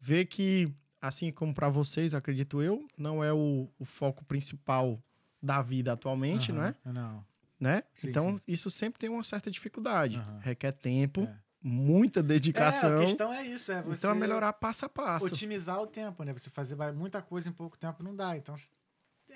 Ver 0.00 0.26
que, 0.26 0.72
assim 1.00 1.30
como 1.32 1.52
para 1.52 1.68
vocês, 1.68 2.14
acredito 2.14 2.62
eu, 2.62 2.86
não 2.96 3.22
é 3.22 3.32
o, 3.32 3.68
o 3.78 3.84
foco 3.84 4.24
principal 4.24 5.02
da 5.42 5.60
vida 5.60 5.92
atualmente, 5.92 6.52
não 6.52 6.62
é? 6.64 6.74
Não. 6.84 7.24
Né? 7.58 7.82
Sim, 7.92 8.08
então, 8.10 8.36
sim. 8.38 8.44
isso 8.48 8.70
sempre 8.70 8.98
tem 9.00 9.10
uma 9.10 9.22
certa 9.22 9.50
dificuldade. 9.50 10.20
Requer 10.40 10.72
tempo, 10.72 11.22
É. 11.22 11.36
muita 11.62 12.20
É, 12.20 12.22
dedicação. 12.22 12.96
a 12.98 13.04
questão 13.04 13.32
é 13.32 13.46
isso, 13.46 13.70
é 13.72 13.82
você 13.82 13.98
Então 14.06 14.12
é 14.12 14.14
melhorar 14.18 14.52
passo 14.54 14.84
a 14.86 14.88
passo. 14.88 15.26
otimizar 15.26 15.80
o 15.80 15.86
tempo, 15.86 16.22
né? 16.24 16.32
Você 16.32 16.48
fazer 16.50 16.76
muita 16.92 17.20
coisa 17.22 17.48
em 17.48 17.52
pouco 17.52 17.76
tempo 17.76 18.02
não 18.02 18.14
dá. 18.16 18.36
Então, 18.36 18.54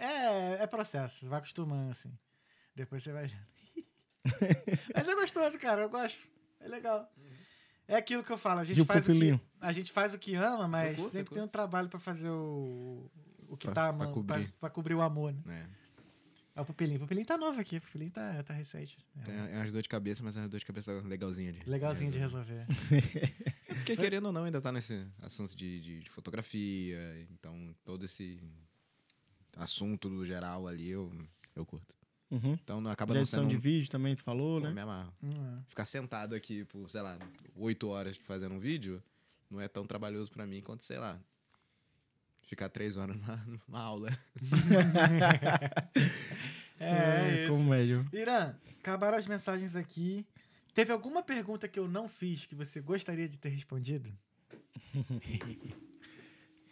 é, 0.05 0.63
é 0.63 0.67
processo. 0.67 1.29
Vai 1.29 1.39
acostumando, 1.39 1.91
assim. 1.91 2.13
Depois 2.75 3.03
você 3.03 3.13
vai. 3.13 3.31
Mas 4.95 5.09
é 5.09 5.15
gostoso, 5.15 5.59
cara. 5.59 5.83
Eu 5.83 5.89
gosto. 5.89 6.19
É 6.61 6.69
legal. 6.69 7.11
É 7.89 7.97
aquilo 7.97 8.25
que 8.25 8.31
eu 8.33 8.39
falo. 8.39 8.61
A 8.61 8.65
gente, 8.65 8.85
faz 8.85 9.07
o, 9.09 9.13
que, 9.15 9.41
a 9.61 9.73
gente 9.73 9.93
faz 9.93 10.15
o 10.15 10.19
que 10.19 10.35
ama, 10.35 10.67
mas 10.67 10.99
curto, 10.99 11.13
sempre 11.13 11.35
tem 11.35 11.43
um 11.43 11.47
trabalho 11.49 11.89
pra 11.89 12.01
fazer 12.01 12.29
o, 12.29 13.09
o 13.49 13.57
que 13.57 13.67
Pra- 13.69 13.75
tá... 13.75 13.93
pra 13.93 14.07
man- 14.07 14.13
cobrir. 14.13 14.47
Pra, 14.49 14.53
pra 14.61 14.71
cobrir 14.71 14.95
o 14.95 15.01
amor, 15.01 15.33
né? 15.33 15.69
É. 15.73 15.87
É 16.57 16.61
o 16.61 16.65
pupilinho. 16.65 16.97
O 16.97 17.01
pupilinho 17.03 17.27
tá 17.27 17.37
novo 17.39 17.61
aqui. 17.61 17.77
O 17.77 17.81
pupilinho 17.83 18.11
tá, 18.11 18.43
tá 18.43 18.53
recente. 18.55 18.99
É 19.21 19.23
Tem 19.23 19.35
é 19.37 19.57
umas 19.59 19.73
dor 19.73 19.83
de 19.83 19.89
cabeça, 19.89 20.25
mas 20.25 20.37
é 20.37 20.41
uma 20.41 20.49
dor 20.49 20.59
de 20.59 20.67
cabeça 20.67 20.93
legalzinha 21.05 21.53
de 21.53 21.69
legalzinho 21.71 22.11
de 22.11 22.19
resolver. 22.19 22.65
resolver. 22.69 23.57
É 23.69 23.75
porque 23.87 23.97
querendo 23.97 24.27
ou 24.27 24.33
não, 24.33 24.45
ainda 24.45 24.61
tá 24.61 24.73
nesse 24.73 25.07
assunto 25.23 25.55
de, 25.55 25.79
de, 25.81 26.01
de 26.01 26.11
fotografia, 26.11 26.99
então 27.31 27.73
todo 27.85 28.05
esse 28.07 28.41
assunto 29.57 30.09
do 30.09 30.25
geral 30.25 30.67
ali 30.69 30.91
eu, 30.91 31.13
eu 31.55 31.67
curto. 31.67 31.97
Uhum. 32.31 32.55
Então 32.55 32.81
não 32.81 32.91
acaba 32.91 33.13
De 33.13 33.19
não 33.21 33.25
sendo. 33.25 33.49
de 33.49 33.57
vídeo 33.57 33.89
também, 33.91 34.15
tu 34.17 34.23
falou, 34.23 34.61
Pô, 34.61 34.67
né? 34.67 34.73
me 34.73 34.81
amarro. 34.81 35.13
Hum, 35.23 35.63
Ficar 35.69 35.85
sentado 35.85 36.35
aqui 36.35 36.65
por, 36.65 36.91
sei 36.91 37.01
lá, 37.01 37.19
oito 37.55 37.89
horas 37.89 38.17
fazendo 38.25 38.55
um 38.55 38.59
vídeo 38.59 39.03
não 39.51 39.61
é 39.61 39.69
tão 39.69 39.87
trabalhoso 39.87 40.31
pra 40.31 40.47
mim 40.47 40.61
quanto, 40.61 40.83
sei 40.83 40.99
lá, 40.99 41.21
ficar 42.43 42.69
três 42.69 42.97
horas 42.97 43.15
numa, 43.17 43.37
numa 43.69 43.81
aula. 43.81 44.09
é, 46.81 46.89
é 46.89 47.45
isso. 47.45 47.53
como 47.57 47.71
médio. 47.71 48.05
Irã, 48.13 48.55
acabaram 48.81 49.17
as 49.17 49.27
mensagens 49.27 49.77
aqui. 49.77 50.27
Teve 50.75 50.93
alguma 50.93 51.23
pergunta 51.23 51.69
que 51.69 51.79
eu 51.79 51.89
não 51.89 52.09
fiz 52.09 52.45
que 52.45 52.55
você 52.55 52.81
gostaria 52.81 53.29
de 53.29 53.39
ter 53.39 53.49
respondido? 53.51 54.13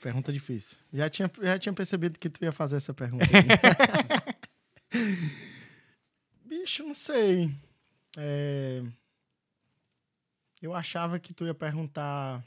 Pergunta 0.04 0.30
difícil. 0.30 0.76
Já 0.92 1.08
tinha, 1.08 1.30
já 1.40 1.58
tinha 1.58 1.72
percebido 1.72 2.18
que 2.18 2.28
tu 2.28 2.44
ia 2.44 2.52
fazer 2.52 2.76
essa 2.76 2.92
pergunta. 2.92 3.24
Bicho, 6.44 6.84
não 6.84 6.92
sei. 6.92 7.50
É, 8.14 8.82
Eu 10.60 10.74
achava 10.74 11.18
que 11.18 11.32
tu 11.32 11.46
ia 11.46 11.54
perguntar 11.54 12.44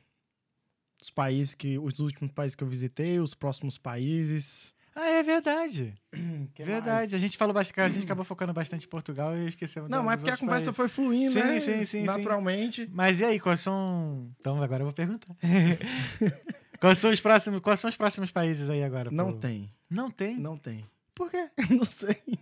os 1.02 1.10
países 1.10 1.56
que. 1.56 1.80
Os 1.80 2.00
últimos 2.00 2.32
países 2.32 2.56
que 2.56 2.64
eu 2.64 2.68
visitei, 2.68 3.20
os 3.20 3.34
próximos 3.34 3.80
países. 3.80 4.76
Ah, 4.96 5.10
é 5.10 5.24
verdade. 5.24 5.96
Que 6.54 6.64
verdade. 6.64 6.90
mais? 6.90 7.14
A 7.14 7.18
gente 7.18 7.38
falou 7.38 7.54
bastante, 7.56 7.82
a 7.82 7.90
gente 7.90 8.04
acabou 8.06 8.24
focando 8.24 8.54
bastante 8.54 8.86
em 8.86 8.90
Portugal 8.90 9.36
e 9.36 9.48
esquecemos 9.48 9.90
Não, 9.90 10.04
mas 10.04 10.22
porque 10.22 10.32
a 10.32 10.38
conversa 10.38 10.66
países. 10.66 10.76
foi 10.76 10.88
fluindo, 10.88 11.32
Sim, 11.34 11.40
né? 11.40 11.60
sim, 11.60 11.78
sim, 11.78 11.86
sim. 11.86 12.04
Naturalmente. 12.04 12.88
Mas 12.94 13.20
e 13.20 13.26
aí, 13.26 13.40
quais 13.40 13.62
são. 13.62 14.32
Então 14.40 14.62
agora 14.62 14.84
eu 14.84 14.86
vou 14.86 14.94
perguntar. 14.94 15.36
quais 16.80 16.98
são 16.98 17.12
os 17.12 17.20
próximos, 17.20 17.60
quais 17.62 17.80
são 17.80 17.90
os 17.90 17.98
próximos 17.98 18.32
países 18.32 18.70
aí 18.70 18.84
agora? 18.84 19.10
Não 19.12 19.34
pô? 19.34 19.40
tem. 19.40 19.72
Não 19.90 20.12
tem? 20.12 20.38
Não 20.38 20.58
tem. 20.58 20.84
Por 21.16 21.32
quê? 21.32 21.50
Não 21.70 21.86
sei. 21.86 22.22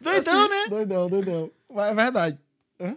Doidão, 0.00 0.40
Assim, 0.40 0.48
né? 0.50 0.68
Doidão, 0.68 1.08
doidão. 1.08 1.50
Mas 1.72 1.90
é 1.90 1.94
verdade. 1.94 2.38
Hã? 2.80 2.96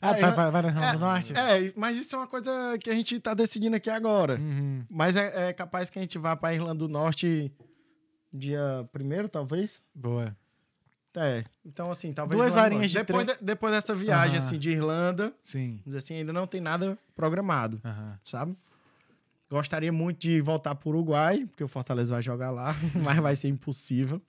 Ah, 0.00 0.10
É, 0.10 0.14
tá, 0.14 0.28
é- 0.28 0.32
vai, 0.32 0.50
vai 0.50 0.62
na 0.62 0.68
Irlanda 0.68 0.92
do 0.92 0.98
Norte? 0.98 1.32
É, 1.36 1.72
mas 1.76 1.96
isso 1.96 2.14
é 2.14 2.18
uma 2.18 2.26
coisa 2.26 2.78
que 2.78 2.88
a 2.90 2.92
gente 2.94 3.18
tá 3.20 3.34
decidindo 3.34 3.76
aqui 3.76 3.90
agora. 3.90 4.36
Uhum. 4.38 4.84
Mas 4.88 5.16
é, 5.16 5.48
é 5.48 5.52
capaz 5.52 5.90
que 5.90 5.98
a 5.98 6.02
gente 6.02 6.18
vá 6.18 6.36
pra 6.36 6.54
Irlanda 6.54 6.74
do 6.78 6.88
Norte 6.88 7.52
dia 8.32 8.88
primeiro, 8.92 9.28
talvez. 9.28 9.82
Boa. 9.94 10.36
É. 11.16 11.44
Então, 11.64 11.90
assim, 11.90 12.12
talvez. 12.12 12.38
Duas 12.40 12.56
horinhas 12.56 12.90
de 12.90 12.98
depois, 12.98 13.26
de- 13.26 13.36
depois 13.40 13.72
dessa 13.72 13.94
viagem, 13.94 14.36
Aham. 14.36 14.46
assim, 14.46 14.58
de 14.58 14.70
Irlanda, 14.70 15.32
Sim. 15.42 15.80
assim, 15.96 16.14
ainda 16.14 16.32
não 16.32 16.46
tem 16.46 16.60
nada 16.60 16.96
programado, 17.16 17.80
Aham. 17.84 18.18
sabe? 18.24 18.56
Gostaria 19.50 19.90
muito 19.92 20.18
de 20.20 20.40
voltar 20.40 20.74
pro 20.74 20.90
Uruguai, 20.90 21.44
porque 21.46 21.64
o 21.64 21.68
Fortaleza 21.68 22.14
vai 22.14 22.22
jogar 22.22 22.50
lá, 22.50 22.74
mas 23.02 23.18
vai 23.18 23.34
ser 23.34 23.48
impossível. 23.48 24.20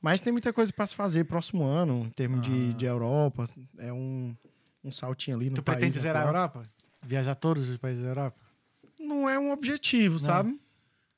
Mas 0.00 0.20
tem 0.20 0.32
muita 0.32 0.52
coisa 0.52 0.72
pra 0.72 0.86
se 0.86 0.94
fazer 0.94 1.24
próximo 1.24 1.64
ano, 1.64 2.04
em 2.06 2.10
termos 2.10 2.40
de, 2.42 2.68
Aham. 2.68 2.72
de 2.76 2.84
Europa. 2.86 3.48
É 3.78 3.92
um, 3.92 4.34
um 4.82 4.90
saltinho 4.92 5.36
ali 5.36 5.50
no 5.50 5.56
Tu 5.56 5.62
país. 5.62 5.76
pretende 5.78 5.98
zerar 5.98 6.22
a. 6.24 6.26
Europa? 6.28 6.62
Viajar 7.02 7.34
todos 7.34 7.68
os 7.68 7.76
países 7.76 8.02
da 8.02 8.08
Europa? 8.10 8.40
Não 8.98 9.28
é 9.28 9.38
um 9.38 9.50
objetivo, 9.52 10.18
sabe? 10.18 10.56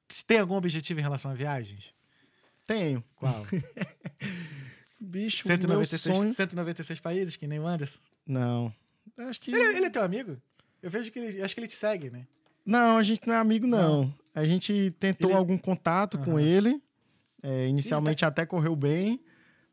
Você 0.09 0.25
tem 0.27 0.39
algum 0.39 0.55
objetivo 0.55 1.01
em 1.01 1.03
relação 1.03 1.31
a 1.31 1.35
viagens? 1.35 1.93
Tenho. 2.67 3.05
Qual? 3.17 3.45
Bicho, 5.05 5.47
meu 5.47 5.57
196, 5.57 6.01
sonho... 6.17 6.33
196 6.33 7.01
países, 7.01 7.37
que 7.37 7.47
nem 7.47 7.59
o 7.61 7.67
Anderson. 7.67 8.01
Não. 8.27 8.73
Eu 9.17 9.29
Acho 9.29 9.41
que... 9.41 9.51
Ele, 9.51 9.77
ele 9.77 9.87
é 9.87 9.91
teu 9.91 10.03
amigo? 10.03 10.37
Eu 10.83 10.91
vejo 10.91 11.11
que 11.13 11.19
ele. 11.19 11.41
Acho 11.43 11.55
que 11.55 11.61
ele 11.61 11.67
te 11.69 11.75
segue, 11.75 12.11
né? 12.11 12.27
Não, 12.65 12.97
a 12.97 13.03
gente 13.03 13.27
não 13.27 13.35
é 13.35 13.39
amigo, 13.39 13.67
não. 13.67 14.13
A 14.35 14.45
gente 14.45 14.95
tentou 14.99 15.31
Ele- 15.31 15.39
algum 15.39 15.57
contato 15.59 16.19
com 16.19 16.33
Aham. 16.33 16.41
ele. 16.43 16.83
É, 17.43 17.67
inicialmente 17.69 18.25
até 18.25 18.45
correu 18.47 18.75
bem. 18.75 19.21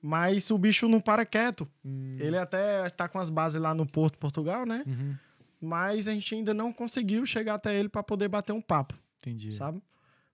Mas 0.01 0.49
o 0.51 0.57
bicho 0.57 0.87
não 0.87 0.99
para 0.99 1.25
quieto. 1.25 1.67
Hum. 1.85 2.17
Ele 2.19 2.37
até 2.37 2.89
tá 2.89 3.07
com 3.07 3.19
as 3.19 3.29
bases 3.29 3.61
lá 3.61 3.73
no 3.73 3.85
Porto, 3.85 4.17
Portugal, 4.17 4.65
né? 4.65 4.83
Uhum. 4.87 5.15
Mas 5.61 6.07
a 6.07 6.13
gente 6.13 6.33
ainda 6.35 6.53
não 6.53 6.73
conseguiu 6.73 7.25
chegar 7.25 7.53
até 7.55 7.75
ele 7.77 7.87
pra 7.87 8.01
poder 8.01 8.27
bater 8.27 8.51
um 8.51 8.61
papo, 8.61 8.95
Entendi. 9.19 9.53
sabe? 9.53 9.81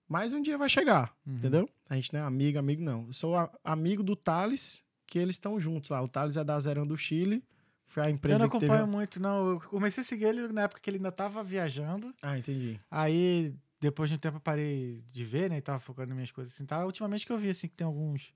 Mas 0.07 0.31
um 0.31 0.41
dia 0.41 0.57
vai 0.57 0.69
chegar, 0.69 1.13
Uhum. 1.25 1.35
entendeu? 1.35 1.69
A 1.89 1.95
gente 1.95 2.13
não 2.13 2.21
é 2.21 2.23
amigo, 2.23 2.57
amigo 2.57 2.81
não. 2.81 3.07
Eu 3.07 3.13
sou 3.13 3.35
a- 3.35 3.51
amigo 3.63 4.01
do 4.03 4.15
Thales, 4.15 4.81
que 5.07 5.17
eles 5.17 5.35
estão 5.35 5.59
juntos 5.59 5.89
lá. 5.89 6.01
O 6.01 6.07
Thales 6.07 6.35
é 6.37 6.43
da 6.43 6.59
Zerão 6.59 6.85
do 6.85 6.95
Chile. 6.97 7.43
Foi 7.85 8.03
a 8.03 8.07
Eu 8.09 8.13
empresa 8.15 8.39
não 8.39 8.49
que 8.49 8.59
teve... 8.59 8.71
acompanho 8.71 8.91
muito, 8.91 9.19
não. 9.19 9.51
Eu 9.51 9.59
comecei 9.61 10.01
a 10.01 10.05
seguir 10.05 10.25
ele 10.25 10.47
na 10.49 10.63
época 10.63 10.81
que 10.81 10.89
ele 10.89 10.97
ainda 10.97 11.11
tava 11.11 11.41
viajando. 11.43 12.13
Ah, 12.21 12.37
entendi. 12.37 12.77
Aí, 12.91 13.55
depois 13.79 14.09
de 14.09 14.15
um 14.17 14.19
tempo, 14.19 14.37
eu 14.37 14.41
parei 14.41 15.01
de 15.13 15.23
ver, 15.23 15.49
né? 15.49 15.57
E 15.57 15.61
tava 15.61 15.79
focando 15.79 16.09
nas 16.09 16.15
minhas 16.17 16.31
coisas 16.31 16.53
assim. 16.53 16.65
Tá? 16.65 16.85
Ultimamente 16.85 17.25
que 17.25 17.31
eu 17.31 17.37
vi, 17.39 17.49
assim, 17.49 17.67
que 17.69 17.75
tem 17.75 17.87
alguns. 17.87 18.33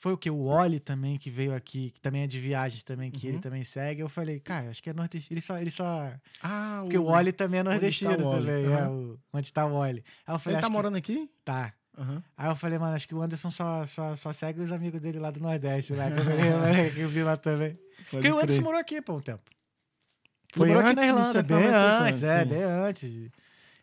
Foi 0.00 0.12
o 0.12 0.16
que? 0.18 0.30
O 0.30 0.42
Oli 0.44 0.78
também, 0.78 1.18
que 1.18 1.28
veio 1.28 1.52
aqui, 1.54 1.90
que 1.90 2.00
também 2.00 2.22
é 2.22 2.26
de 2.28 2.38
viagens 2.38 2.84
também, 2.84 3.10
que 3.10 3.26
Uhum. 3.26 3.32
ele 3.32 3.42
também 3.42 3.64
segue. 3.64 4.00
Eu 4.00 4.08
falei, 4.08 4.38
cara, 4.38 4.68
acho 4.70 4.80
que 4.82 4.90
é 4.90 4.92
nordestino. 4.92 5.34
Ele 5.34 5.40
só. 5.40 5.58
Ele 5.58 5.70
só... 5.72 6.12
Ah, 6.42 6.80
Porque 6.84 6.98
o 6.98 7.04
Oli 7.06 7.32
também 7.32 7.60
é 7.60 7.62
nordestino 7.64 8.12
Oli? 8.12 8.22
também. 8.44 8.64
É, 8.66 8.76
Aham. 8.76 8.90
o... 8.90 9.18
onde 9.32 9.52
tá 9.52 9.64
o 9.66 9.72
Oli. 9.74 10.04
Aí 10.26 10.34
eu 10.34 10.38
falei, 10.38 10.56
Ele 10.56 10.60
tá 10.60 10.66
que- 10.68 10.72
morando 10.72 10.96
aqui? 10.96 11.28
Tá. 11.44 11.72
Aham. 11.98 12.22
Aí 12.36 12.48
eu 12.48 12.54
falei, 12.56 12.78
mano, 12.78 12.94
acho 12.94 13.08
que 13.08 13.14
o 13.14 13.20
Anderson 13.20 13.50
só, 13.50 13.84
só, 13.86 14.14
só 14.14 14.32
segue 14.32 14.60
os 14.60 14.70
amigos 14.70 15.00
dele 15.00 15.18
lá 15.18 15.30
do 15.32 15.40
Nordeste, 15.40 15.92
lá, 15.94 16.04
que 16.94 17.00
eu, 17.00 17.08
vi 17.08 17.22
lá 17.24 17.36
também. 17.36 17.76
Porque 18.10 18.30
o 18.30 18.38
Anderson 18.38 18.62
morou 18.62 18.80
aqui, 18.80 19.02
pô, 19.02 19.14
um 19.16 19.20
tempo. 19.20 19.42
Ele 19.50 20.54
Foi 20.54 20.68
morou 20.68 20.82
aqui 20.82 20.90
antes 20.92 21.06
na 21.06 21.12
do 21.12 21.18
Irlanda, 21.18 21.42
bem 21.42 21.58
196, 21.58 22.02
antes, 22.08 22.22
é, 22.22 22.44
bem 22.44 22.62
antes. 22.62 23.30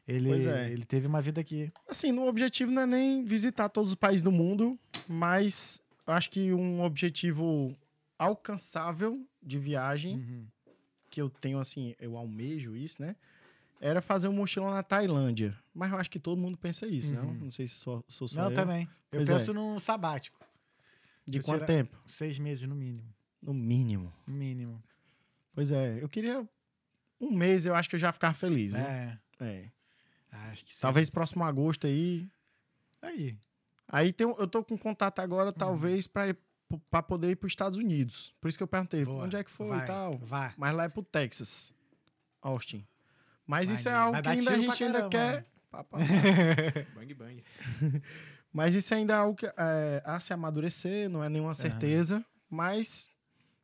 Ele, 0.07 0.29
Pois 0.29 0.45
é. 0.45 0.71
ele 0.71 0.85
teve 0.85 1.07
uma 1.07 1.21
vida 1.21 1.41
aqui. 1.41 1.71
Assim, 1.89 2.11
no 2.11 2.27
objetivo 2.27 2.71
não 2.71 2.83
é 2.83 2.85
nem 2.85 3.23
visitar 3.25 3.67
todos 3.69 3.89
os 3.89 3.95
países 3.95 4.23
do 4.23 4.31
mundo, 4.31 4.79
mas 5.07 5.79
eu 6.07 6.13
acho 6.13 6.29
que 6.29 6.53
um 6.53 6.81
objetivo 6.83 7.75
alcançável 8.17 9.25
de 9.43 9.57
viagem, 9.59 10.15
Uhum. 10.17 10.45
que 11.09 11.21
eu 11.21 11.29
tenho 11.29 11.59
assim, 11.59 11.95
eu 11.99 12.15
almejo 12.17 12.75
isso, 12.75 13.01
né? 13.01 13.15
Era 13.81 14.01
fazer 14.01 14.27
um 14.27 14.33
mochilão 14.33 14.71
na 14.71 14.81
Tailândia. 14.83 15.55
Mas 15.77 15.91
eu 15.91 15.97
acho 15.97 16.09
que 16.09 16.19
todo 16.19 16.39
mundo 16.39 16.57
pensa 16.57 16.87
isso, 16.87 17.11
não? 17.11 17.25
Uhum. 17.27 17.33
Não 17.41 17.51
sei 17.51 17.67
se 17.67 17.75
sou, 17.75 18.03
sou 18.07 18.27
só 18.29 18.43
Não, 18.43 18.49
eu. 18.49 18.53
também. 18.53 18.83
Eu 19.11 19.19
Pois 19.19 19.27
penso 19.29 19.51
é. 19.51 19.53
num 19.53 19.77
sabático. 19.77 20.39
De 21.27 21.41
quanto 21.41 21.55
tirar- 21.57 21.67
tempo? 21.67 21.97
Seis 22.07 22.39
meses, 22.39 22.67
no 22.67 22.73
mínimo. 22.75 23.13
No 23.41 23.53
mínimo. 23.53 24.13
No 24.25 24.33
mínimo. 24.33 24.81
Pois 25.53 25.71
é, 25.71 26.01
eu 26.01 26.07
queria 26.07 26.47
um 27.19 27.31
mês, 27.31 27.65
eu 27.65 27.75
acho 27.75 27.89
que 27.89 27.95
eu 27.95 27.99
já 27.99 28.11
ficar 28.13 28.33
feliz, 28.33 28.71
né? 28.73 29.19
É. 29.39 29.45
É. 29.45 29.71
Acho 30.51 30.63
que 30.65 30.73
sim. 30.73 30.81
Talvez 30.81 31.09
próximo 31.09 31.43
agosto 31.43 31.87
aí. 31.87 32.29
Aí. 33.01 33.37
Aí 33.87 34.13
tem, 34.13 34.25
eu 34.27 34.47
tô 34.47 34.63
com 34.63 34.77
contato 34.77 35.19
agora, 35.19 35.51
talvez, 35.51 36.07
pra, 36.07 36.29
ir, 36.29 36.37
pra 36.89 37.03
poder 37.03 37.31
ir 37.31 37.35
pros 37.35 37.51
Estados 37.51 37.77
Unidos. 37.77 38.33
Por 38.41 38.47
isso 38.47 38.57
que 38.57 38.63
eu 38.63 38.67
perguntei, 38.67 39.03
Boa. 39.05 39.23
onde 39.25 39.35
é 39.35 39.43
que 39.43 39.51
foi 39.51 39.67
Vai, 39.67 39.83
e 39.83 39.87
tal. 39.87 40.17
Vá. 40.19 40.53
Mas 40.57 40.75
lá 40.75 40.85
é 40.85 40.89
pro 40.89 41.03
Texas, 41.03 41.73
Austin. 42.41 42.85
Mas 43.45 43.69
isso 43.69 43.87
é 43.89 43.93
algo 43.93 44.13
Vai 44.13 44.21
que 44.23 44.29
ainda 44.29 44.51
a 44.51 44.55
gente 44.55 44.83
ainda 44.83 45.09
caramba, 45.09 45.09
quer. 45.09 45.45
Pá, 45.75 45.83
pá, 45.83 45.97
pá. 45.97 45.99
Bang, 46.95 47.13
bang. 47.13 47.43
Mas 48.53 48.73
isso 48.75 48.93
ainda 48.93 49.13
é 49.13 49.17
algo 49.17 49.35
que 49.35 49.45
é, 49.45 50.01
a 50.05 50.19
se 50.21 50.31
amadurecer, 50.31 51.09
não 51.09 51.21
é 51.23 51.27
nenhuma 51.27 51.53
certeza. 51.53 52.23
Mas 52.49 53.09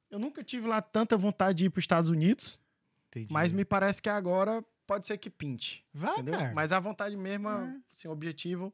eu 0.10 0.20
nunca 0.20 0.44
tive 0.44 0.68
lá 0.68 0.82
tanta 0.82 1.16
vontade 1.16 1.60
de 1.60 1.66
ir 1.66 1.70
para 1.70 1.80
os 1.80 1.84
Estados 1.84 2.10
Unidos, 2.10 2.60
Entendi. 3.08 3.32
mas 3.32 3.54
me 3.54 3.64
parece 3.64 4.02
que 4.02 4.10
agora 4.10 4.62
pode 4.86 5.08
ser 5.08 5.18
que 5.18 5.30
pinte. 5.30 5.86
Vai, 5.94 6.12
entendeu? 6.16 6.38
cara. 6.38 6.54
Mas 6.54 6.74
a 6.74 6.80
vontade 6.82 7.16
mesmo, 7.16 7.48
É. 7.48 7.78
assim, 7.90 8.10
o 8.10 8.12
objetivo. 8.12 8.74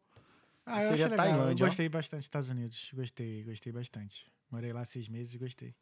Ah, 0.65 0.77
eu 0.81 0.87
seria 0.87 1.07
legal. 1.07 1.25
Tailândia, 1.27 1.63
Eu 1.63 1.67
gostei 1.67 1.87
bastante 1.87 2.21
dos 2.21 2.25
Estados 2.25 2.49
Unidos. 2.49 2.89
Gostei, 2.95 3.43
gostei 3.43 3.71
bastante. 3.71 4.25
Morei 4.49 4.73
lá 4.73 4.83
seis 4.85 5.07
meses 5.07 5.35
e 5.35 5.37
gostei. 5.37 5.75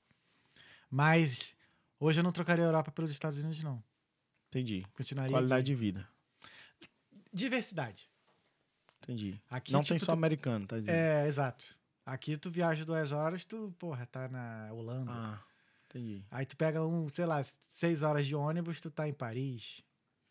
Mas 0.90 1.56
hoje 1.98 2.20
eu 2.20 2.24
não 2.24 2.32
trocaria 2.34 2.64
a 2.66 2.68
Europa 2.68 2.92
pelos 2.92 3.10
Estados 3.10 3.38
Unidos, 3.40 3.64
não. 3.64 3.82
Entendi. 4.50 4.86
Continuaria. 4.94 5.32
Qualidade 5.32 5.62
aqui. 5.62 5.66
de 5.72 5.76
vida. 5.76 6.15
Diversidade. 7.36 8.10
Entendi. 9.04 9.40
Aqui, 9.50 9.74
não 9.74 9.82
tipo, 9.82 9.90
tem 9.90 10.00
só 10.00 10.08
tu- 10.08 10.12
americano, 10.14 10.66
tá 10.66 10.80
dizendo? 10.80 10.96
É, 10.96 11.28
exato. 11.28 11.78
Aqui 12.06 12.38
tu 12.38 12.50
viaja 12.50 12.86
duas 12.86 13.12
horas, 13.12 13.44
tu, 13.44 13.76
porra, 13.78 14.06
tá 14.06 14.28
na 14.30 14.70
Holanda. 14.72 15.12
Ah, 15.12 15.40
entendi. 15.90 16.24
Aí 16.32 16.46
tu 16.46 16.56
pega 16.56 16.82
um, 16.82 17.10
sei 17.10 17.26
lá, 17.26 17.44
seis 17.72 18.04
horas 18.04 18.26
de 18.26 18.36
ônibus, 18.36 18.80
tu 18.80 18.90
tá 18.90 19.08
em 19.08 19.14
Paris. 19.14 19.84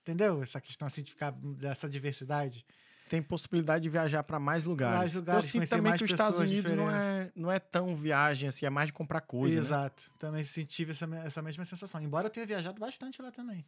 Entendeu? 0.03 0.43
Essa 0.43 0.61
questão 0.61 0.87
assim 0.87 1.03
de 1.03 1.13
ficar 1.13 1.31
dessa 1.33 1.89
diversidade. 1.89 2.65
Tem 3.09 3.23
possibilidade 3.23 3.83
de 3.83 3.91
viajar 3.91 4.23
para 4.23 4.39
mais 4.41 4.65
lugares. 4.65 4.97
Mais 4.97 5.15
lugares, 5.15 5.45
Eu 5.45 5.51
sinto 5.51 5.69
também 5.69 5.93
que 5.97 6.05
os 6.05 6.11
Estados 6.11 6.39
Unidos 6.39 6.73
não 6.73 6.91
é, 6.91 7.33
não 7.37 7.53
é 7.53 7.59
tão 7.59 7.95
viagem, 7.95 8.49
assim, 8.49 8.65
é 8.65 8.71
mais 8.71 8.87
de 8.87 8.95
comprar 8.95 9.21
coisa, 9.21 9.57
né? 9.57 9.61
Exato. 9.61 10.11
Também 10.19 10.43
tive 10.43 10.93
essa, 10.93 11.07
essa 11.17 11.43
mesma 11.43 11.65
sensação. 11.67 12.01
Embora 12.01 12.27
eu 12.27 12.31
tenha 12.31 12.47
viajado 12.47 12.81
bastante 12.81 13.21
lá 13.21 13.31
também. 13.31 13.65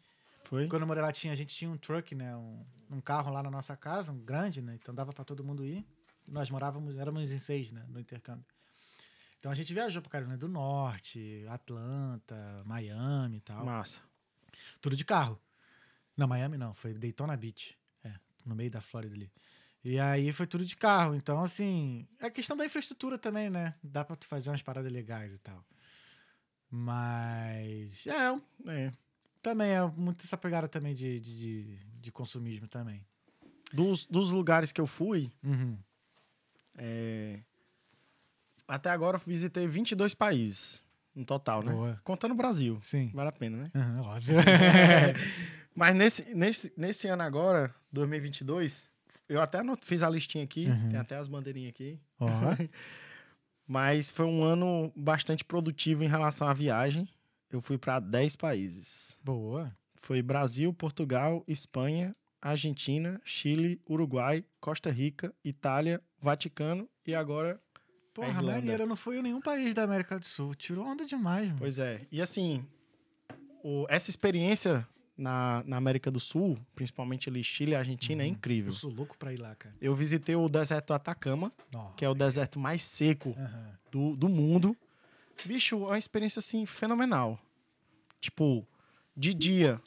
Foi? 0.47 0.69
Quando 0.69 0.83
eu 0.83 0.87
morei 0.87 1.03
lá, 1.03 1.11
tinha, 1.11 1.33
a 1.33 1.37
gente 1.37 1.53
tinha 1.55 1.69
um 1.69 1.77
truck, 1.77 2.15
né? 2.15 2.37
Um, 2.37 2.65
um 2.93 3.01
carro 3.01 3.33
lá 3.33 3.43
na 3.43 3.51
nossa 3.51 3.77
casa, 3.77 4.13
um 4.13 4.19
grande, 4.19 4.63
né? 4.63 4.77
Então 4.81 4.95
dava 4.95 5.13
pra 5.13 5.25
todo 5.25 5.43
mundo 5.43 5.65
ir. 5.65 5.85
Nós 6.27 6.51
morávamos, 6.51 6.97
éramos 6.97 7.33
em 7.33 7.39
seis, 7.41 7.73
né? 7.73 7.85
No 7.89 7.99
intercâmbio. 7.99 8.45
Então 9.41 9.51
a 9.51 9.55
gente 9.57 9.75
viajou 9.75 10.01
pra 10.01 10.11
Carolina 10.11 10.37
do 10.37 10.49
Norte, 10.49 11.45
Atlanta, 11.49 12.63
Miami 12.65 13.39
e 13.39 13.41
tal. 13.41 13.65
Massa. 13.65 14.01
Tudo 14.81 14.95
de 14.95 15.05
carro. 15.05 15.37
Não, 16.17 16.29
Miami 16.29 16.57
não, 16.57 16.73
foi 16.73 16.95
Daytona 16.95 17.37
Beach. 17.37 17.77
É, 18.05 18.13
no 18.45 18.55
meio 18.55 18.71
da 18.71 18.81
Flórida 18.81 19.17
ali. 19.17 19.33
E 19.83 19.99
aí 19.99 20.33
foi 20.33 20.47
tudo 20.47 20.65
de 20.65 20.77
carro. 20.77 21.17
Então, 21.17 21.43
assim, 21.43 22.07
é 22.21 22.31
questão 22.31 22.57
da 22.57 22.65
infraestrutura 22.65 23.19
também, 23.19 23.51
né? 23.51 23.75
Dá 23.83 24.05
pra 24.05 24.15
tu 24.15 24.27
fazer 24.27 24.51
umas 24.51 24.63
paradas 24.63 24.93
legais 24.93 25.35
e 25.35 25.39
tal. 25.39 25.65
Mas. 26.71 28.07
É, 28.07 28.71
É. 28.71 28.93
também 29.47 29.71
é 29.71 29.87
muito 29.97 30.25
essa 30.25 30.37
pegada 30.37 30.67
também 30.67 30.93
de, 30.93 31.21
de, 31.21 31.79
de, 32.01 32.11
consumismo 32.11 32.67
também. 32.67 33.07
Dos, 33.73 34.05
dos 34.05 34.33
lugares 34.33 34.73
que 34.73 34.81
eu 34.81 34.89
fui, 34.89 35.31
Uhum. 35.41 35.79
é, 36.77 37.39
até 38.67 38.91
agora 38.91 39.19
eu 39.19 39.23
visitei 39.25 39.69
22 39.69 40.15
países 40.15 40.83
no 41.15 41.25
total, 41.25 41.63
né? 41.63 41.71
Boa. 41.73 42.01
Contando 42.03 42.33
o 42.33 42.37
Brasil. 42.37 42.81
Sim. 42.83 43.13
Vale 43.15 43.29
a 43.29 43.33
pena, 43.33 43.57
né? 43.57 43.71
Uhum, 43.73 44.01
óbvio. 44.01 44.37
Mas 45.77 45.95
nesse, 45.97 46.35
nesse, 46.35 46.73
nesse 46.77 47.07
ano 47.07 47.23
agora, 47.23 47.73
2022, 47.93 48.91
eu 49.29 49.41
até 49.41 49.61
fiz 49.83 50.03
a 50.03 50.11
listinha 50.11 50.43
aqui, 50.43 50.67
Uhum. 50.67 50.89
tem 50.89 50.99
até 50.99 51.17
as 51.17 51.29
bandeirinhas 51.29 51.71
aqui. 51.71 52.01
Ó. 52.19 52.27
Mas 53.65 54.11
foi 54.11 54.27
um 54.27 54.43
ano 54.43 54.93
bastante 54.97 55.45
produtivo 55.45 56.03
em 56.03 56.09
relação 56.09 56.49
à 56.49 56.53
viagem. 56.53 57.09
Eu 57.51 57.61
fui 57.61 57.79
para 57.79 58.01
10 58.01 58.37
países. 58.37 59.17
Boa. 59.23 59.75
Foi 59.97 60.23
Brasil, 60.23 60.73
Portugal, 60.73 61.43
Espanha, 61.49 62.15
Argentina, 62.41 63.21
Chile, 63.25 63.81
Uruguai, 63.89 64.45
Costa 64.61 64.91
Rica, 64.91 65.35
Itália, 65.45 66.01
Vaticano 66.21 66.89
e 67.07 67.15
agora. 67.15 67.61
Porra, 68.15 68.41
maneiro. 68.43 68.83
Eu 68.83 68.87
não 68.87 68.97
fui 68.97 69.19
em 69.19 69.23
nenhum 69.23 69.41
país 69.41 69.75
da 69.75 69.83
América 69.83 70.19
do 70.19 70.25
Sul. 70.25 70.55
Tirou 70.55 70.87
onda 70.87 71.05
demais, 71.05 71.47
mano. 71.49 71.59
Pois 71.59 71.79
é. 71.79 72.07
E 72.11 72.21
assim, 72.23 72.65
o- 73.63 73.87
essa 73.89 74.11
experiência 74.11 74.87
na, 75.17 75.63
na 75.67 75.77
América 75.77 76.11
do 76.11 76.21
Sul, 76.21 76.59
principalmente 76.75 77.29
ali 77.29 77.43
Chile 77.43 77.73
e 77.73 77.75
Argentina, 77.75 78.23
é 78.23 78.27
Eu 78.27 78.31
incrível. 78.31 78.73
sou 78.73 78.91
louco 78.91 79.17
pra 79.19 79.33
ir 79.33 79.39
lá, 79.39 79.55
cara. 79.55 79.75
Eu 79.81 79.95
visitei 79.95 80.35
o 80.37 80.49
deserto 80.49 80.89
do 80.89 80.95
Atacama, 80.95 81.53
Nossa. 81.73 81.95
que 81.97 82.05
é 82.05 82.09
o 82.09 82.15
deserto 82.15 82.59
mais 82.59 82.83
seco 82.83 83.31
Aham. 83.37 83.79
do, 83.91 84.17
do 84.17 84.29
mundo. 84.29 84.77
Bicho, 85.45 85.77
é 85.85 85.89
uma 85.89 85.99
experiência 85.99 86.41
assim 86.41 86.67
fenomenal. 86.67 87.39
Tipo, 88.21 88.67
de 89.17 89.33
dia, 89.35 89.81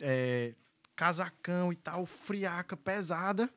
é, 0.00 0.54
casacão 0.94 1.72
e 1.72 1.76
tal, 1.76 2.06
friaca, 2.06 2.76
pesada. 2.76 3.50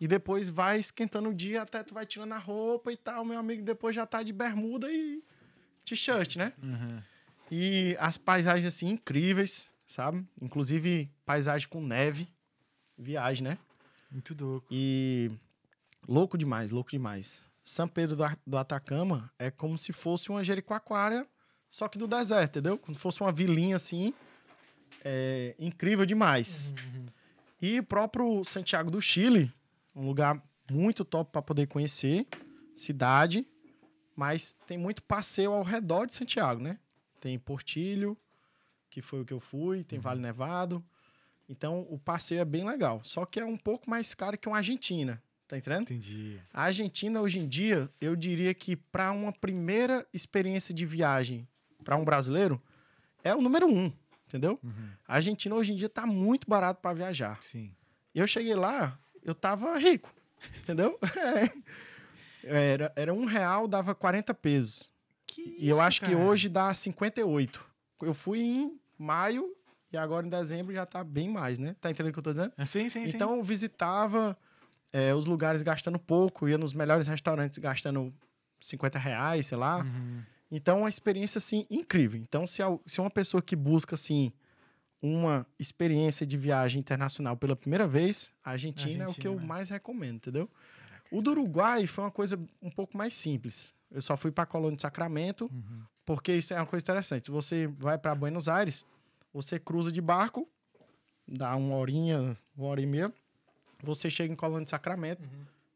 E 0.00 0.06
depois 0.06 0.48
vai 0.48 0.78
esquentando 0.78 1.28
o 1.28 1.34
dia 1.34 1.62
até 1.62 1.82
tu 1.82 1.92
vai 1.92 2.06
tirando 2.06 2.32
a 2.32 2.38
roupa 2.38 2.92
e 2.92 2.96
tal. 2.96 3.24
Meu 3.24 3.38
amigo 3.38 3.64
depois 3.64 3.96
já 3.96 4.06
tá 4.06 4.22
de 4.22 4.32
bermuda 4.32 4.90
e 4.92 5.22
t-shirt, 5.84 6.36
né? 6.36 6.52
Uhum. 6.62 7.02
E 7.50 7.96
as 7.98 8.16
paisagens 8.16 8.66
assim 8.66 8.90
incríveis, 8.90 9.68
sabe? 9.86 10.24
Inclusive 10.40 11.10
paisagem 11.26 11.68
com 11.68 11.82
neve. 11.82 12.28
Viagem, 12.96 13.44
né? 13.48 13.58
Muito 14.10 14.36
louco. 14.40 14.66
E 14.70 15.30
louco 16.06 16.38
demais, 16.38 16.70
louco 16.70 16.90
demais. 16.90 17.42
São 17.68 17.86
Pedro 17.86 18.16
do, 18.46 18.56
Atacama 18.56 19.30
é 19.38 19.50
como 19.50 19.76
se 19.76 19.92
fosse 19.92 20.30
uma 20.30 20.42
Jericoacoara, 20.42 21.28
só 21.68 21.86
que 21.86 21.98
do 21.98 22.06
deserto, 22.06 22.52
entendeu? 22.52 22.78
Como 22.78 22.94
se 22.94 23.00
fosse 23.00 23.20
uma 23.20 23.30
vilinha 23.30 23.76
assim. 23.76 24.14
É 25.04 25.54
incrível 25.58 26.06
demais. 26.06 26.72
E 27.60 27.78
o 27.78 27.84
próprio 27.84 28.42
Santiago 28.42 28.90
do 28.90 29.02
Chile, 29.02 29.52
um 29.94 30.06
lugar 30.06 30.42
muito 30.70 31.04
top 31.04 31.30
para 31.30 31.42
poder 31.42 31.66
conhecer, 31.66 32.26
cidade, 32.74 33.46
mas 34.16 34.56
tem 34.66 34.78
muito 34.78 35.02
passeio 35.02 35.52
ao 35.52 35.62
redor 35.62 36.06
de 36.06 36.14
Santiago, 36.14 36.62
né? 36.62 36.78
Tem 37.20 37.38
Portilho, 37.38 38.16
que 38.88 39.02
foi 39.02 39.20
o 39.20 39.26
que 39.26 39.34
eu 39.34 39.40
fui, 39.40 39.84
tem 39.84 39.98
Vale 39.98 40.22
Nevado. 40.22 40.82
Então 41.46 41.86
o 41.90 41.98
passeio 41.98 42.40
é 42.40 42.46
bem 42.46 42.66
legal, 42.66 43.02
só 43.04 43.26
que 43.26 43.38
é 43.38 43.44
um 43.44 43.58
pouco 43.58 43.90
mais 43.90 44.14
caro 44.14 44.38
que 44.38 44.48
uma 44.48 44.56
Argentina, 44.56 45.22
tá 45.48 45.56
entendendo? 45.56 45.82
Entendi. 45.82 46.38
A 46.52 46.64
Argentina 46.64 47.20
hoje 47.20 47.38
em 47.40 47.48
dia, 47.48 47.88
eu 48.00 48.14
diria 48.14 48.52
que 48.54 48.76
para 48.76 49.10
uma 49.10 49.32
primeira 49.32 50.06
experiência 50.12 50.74
de 50.74 50.84
viagem 50.84 51.48
para 51.82 51.96
um 51.96 52.04
brasileiro 52.04 52.60
é 53.24 53.34
o 53.34 53.40
número 53.40 53.66
um, 53.66 53.90
entendeu? 54.28 54.60
Uhum. 54.62 54.90
A 55.06 55.14
Argentina 55.16 55.54
hoje 55.54 55.72
em 55.72 55.76
dia 55.76 55.88
tá 55.88 56.06
muito 56.06 56.48
barato 56.48 56.80
para 56.82 56.94
viajar. 56.94 57.38
Sim. 57.42 57.72
Eu 58.14 58.26
cheguei 58.26 58.54
lá, 58.54 58.98
eu 59.24 59.34
tava 59.34 59.76
rico, 59.78 60.12
entendeu? 60.60 60.98
É. 62.44 62.70
Era, 62.72 62.92
era 62.94 63.12
um 63.12 63.24
real, 63.24 63.66
dava 63.66 63.94
40 63.94 64.32
pesos. 64.32 64.90
Que 65.26 65.56
E 65.58 65.68
eu 65.68 65.80
acho 65.80 66.00
que 66.00 66.12
cara? 66.12 66.18
hoje 66.18 66.48
dá 66.48 66.72
58. 66.72 67.62
Eu 68.00 68.14
fui 68.14 68.38
em 68.38 68.80
maio 68.96 69.54
e 69.92 69.96
agora 69.96 70.24
em 70.24 70.30
dezembro 70.30 70.72
já 70.72 70.86
tá 70.86 71.02
bem 71.02 71.28
mais, 71.28 71.58
né? 71.58 71.74
Tá 71.80 71.90
entendendo 71.90 72.10
o 72.10 72.12
que 72.14 72.18
eu 72.20 72.22
tô 72.22 72.32
dizendo? 72.32 72.52
Ah, 72.56 72.64
Sim, 72.64 72.88
sim, 72.88 73.06
sim. 73.06 73.16
Então 73.16 73.34
eu 73.36 73.42
visitava 73.42 74.38
é, 74.92 75.14
os 75.14 75.26
lugares 75.26 75.62
gastando 75.62 75.98
pouco, 75.98 76.48
ia 76.48 76.58
nos 76.58 76.72
melhores 76.72 77.06
restaurantes 77.06 77.58
gastando 77.58 78.12
50 78.60 78.98
reais, 78.98 79.46
sei 79.46 79.58
lá. 79.58 79.78
Uhum. 79.82 80.22
Então, 80.50 80.80
uma 80.80 80.88
experiência, 80.88 81.38
assim, 81.38 81.66
incrível. 81.70 82.18
Então, 82.20 82.46
se, 82.46 82.62
se 82.86 83.00
uma 83.00 83.10
pessoa 83.10 83.42
que 83.42 83.54
busca, 83.54 83.94
assim, 83.94 84.32
uma 85.00 85.46
experiência 85.58 86.26
de 86.26 86.36
viagem 86.36 86.80
internacional 86.80 87.36
pela 87.36 87.54
primeira 87.54 87.86
vez, 87.86 88.32
a 88.42 88.52
Argentina, 88.52 88.90
é 88.90 88.94
o 88.94 88.96
que 88.96 89.02
Argentina, 89.02 89.34
eu 89.34 89.40
né? 89.40 89.46
mais 89.46 89.68
recomendo, 89.68 90.16
entendeu? 90.16 90.50
O 91.10 91.22
do 91.22 91.30
Uruguai 91.30 91.86
foi 91.86 92.04
uma 92.04 92.10
coisa 92.10 92.38
um 92.60 92.70
pouco 92.70 92.96
mais 92.96 93.14
simples. 93.14 93.74
Eu 93.90 94.02
só 94.02 94.16
fui 94.16 94.30
para 94.30 94.44
a 94.44 94.46
colônia 94.46 94.76
de 94.76 94.82
Sacramento, 94.82 95.50
Uhum. 95.52 95.82
porque 96.04 96.32
isso 96.32 96.52
é 96.52 96.56
uma 96.56 96.66
coisa 96.66 96.82
interessante. 96.82 97.30
Você 97.30 97.66
vai 97.66 97.96
para 97.98 98.14
Buenos 98.14 98.48
Aires, 98.48 98.84
você 99.32 99.58
cruza 99.58 99.92
de 99.92 100.00
barco, 100.00 100.48
dá 101.26 101.54
uma 101.56 101.76
horinha, 101.76 102.36
uma 102.56 102.68
hora 102.68 102.80
e 102.80 102.86
meia, 102.86 103.12
você 103.82 104.10
chega 104.10 104.32
em 104.32 104.36
Colônia 104.36 104.64
de 104.64 104.70
Sacramento, 104.70 105.22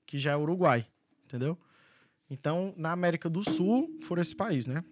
que 0.06 0.18
já 0.18 0.32
é 0.32 0.36
Uruguai, 0.36 0.86
entendeu? 1.24 1.58
Então, 2.28 2.72
na 2.76 2.92
América 2.92 3.28
do 3.28 3.44
Sul, 3.44 3.98
foram 4.00 4.22
esses 4.22 4.34
países, 4.34 4.66
né? 4.66 4.84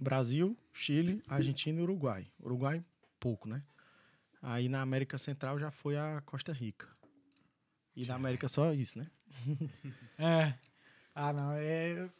Brasil, 0.00 0.56
Chile, 0.72 1.22
Argentina 1.28 1.78
e 1.78 1.82
Uruguai. 1.82 2.26
Uruguai, 2.40 2.84
pouco, 3.18 3.48
né? 3.48 3.62
Aí 4.42 4.68
na 4.68 4.82
América 4.82 5.16
Central 5.18 5.58
já 5.58 5.70
foi 5.70 5.96
a 5.96 6.20
Costa 6.24 6.52
Rica. 6.52 6.88
E 7.94 8.06
na 8.06 8.14
América 8.14 8.46
só 8.48 8.72
isso, 8.72 8.98
né? 8.98 9.10
É. 10.18 10.54
Ah, 11.14 11.32
não. 11.32 11.52
É. 11.52 12.10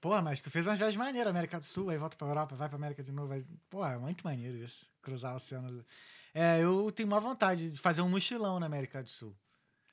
Porra, 0.00 0.22
mas 0.22 0.40
tu 0.40 0.50
fez 0.50 0.66
umas 0.66 0.78
viagens 0.78 0.96
maneiras, 0.96 1.30
América 1.30 1.58
do 1.58 1.64
Sul, 1.64 1.90
aí 1.90 1.98
volta 1.98 2.16
pra 2.16 2.26
Europa, 2.26 2.54
vai 2.54 2.68
pra 2.68 2.76
América 2.76 3.02
de 3.02 3.12
novo. 3.12 3.32
Aí... 3.32 3.44
Porra, 3.68 3.92
é 3.92 3.98
muito 3.98 4.24
maneiro 4.24 4.56
isso. 4.56 4.88
Cruzar 5.02 5.32
o 5.32 5.36
oceano. 5.36 5.84
É, 6.32 6.62
eu 6.62 6.90
tenho 6.92 7.08
uma 7.08 7.20
vontade 7.20 7.72
de 7.72 7.78
fazer 7.78 8.02
um 8.02 8.08
mochilão 8.08 8.58
na 8.58 8.66
América 8.66 9.02
do 9.02 9.10
Sul. 9.10 9.36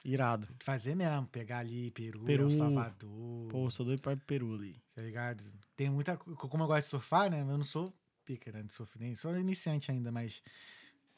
Irado. 0.04 0.48
Fazer 0.60 0.96
mesmo, 0.96 1.26
pegar 1.28 1.60
ali 1.60 1.90
Peru, 1.92 2.24
Peru. 2.26 2.44
El 2.44 2.52
Salvador. 2.52 3.48
Pô, 3.50 3.70
sou 3.70 3.86
doido 3.86 4.02
pra 4.02 4.18
Peru 4.18 4.54
ali. 4.54 4.82
Tá 4.94 5.02
ligado? 5.02 5.44
Tem 5.76 5.90
muita. 5.90 6.18
co- 6.18 6.36
Como 6.50 6.64
eu 6.64 6.68
gosto 6.68 6.84
de 6.84 6.90
surfar, 6.90 7.30
né? 7.32 7.40
Eu 7.42 7.46
não 7.58 7.64
sou 7.64 7.94
pica, 8.26 8.52
né? 8.52 8.64
De 8.64 8.74
surf, 8.74 9.00
nem 9.00 9.16
sou 9.16 9.38
iniciante 9.38 9.92
ainda, 9.92 10.12
mas. 10.12 10.44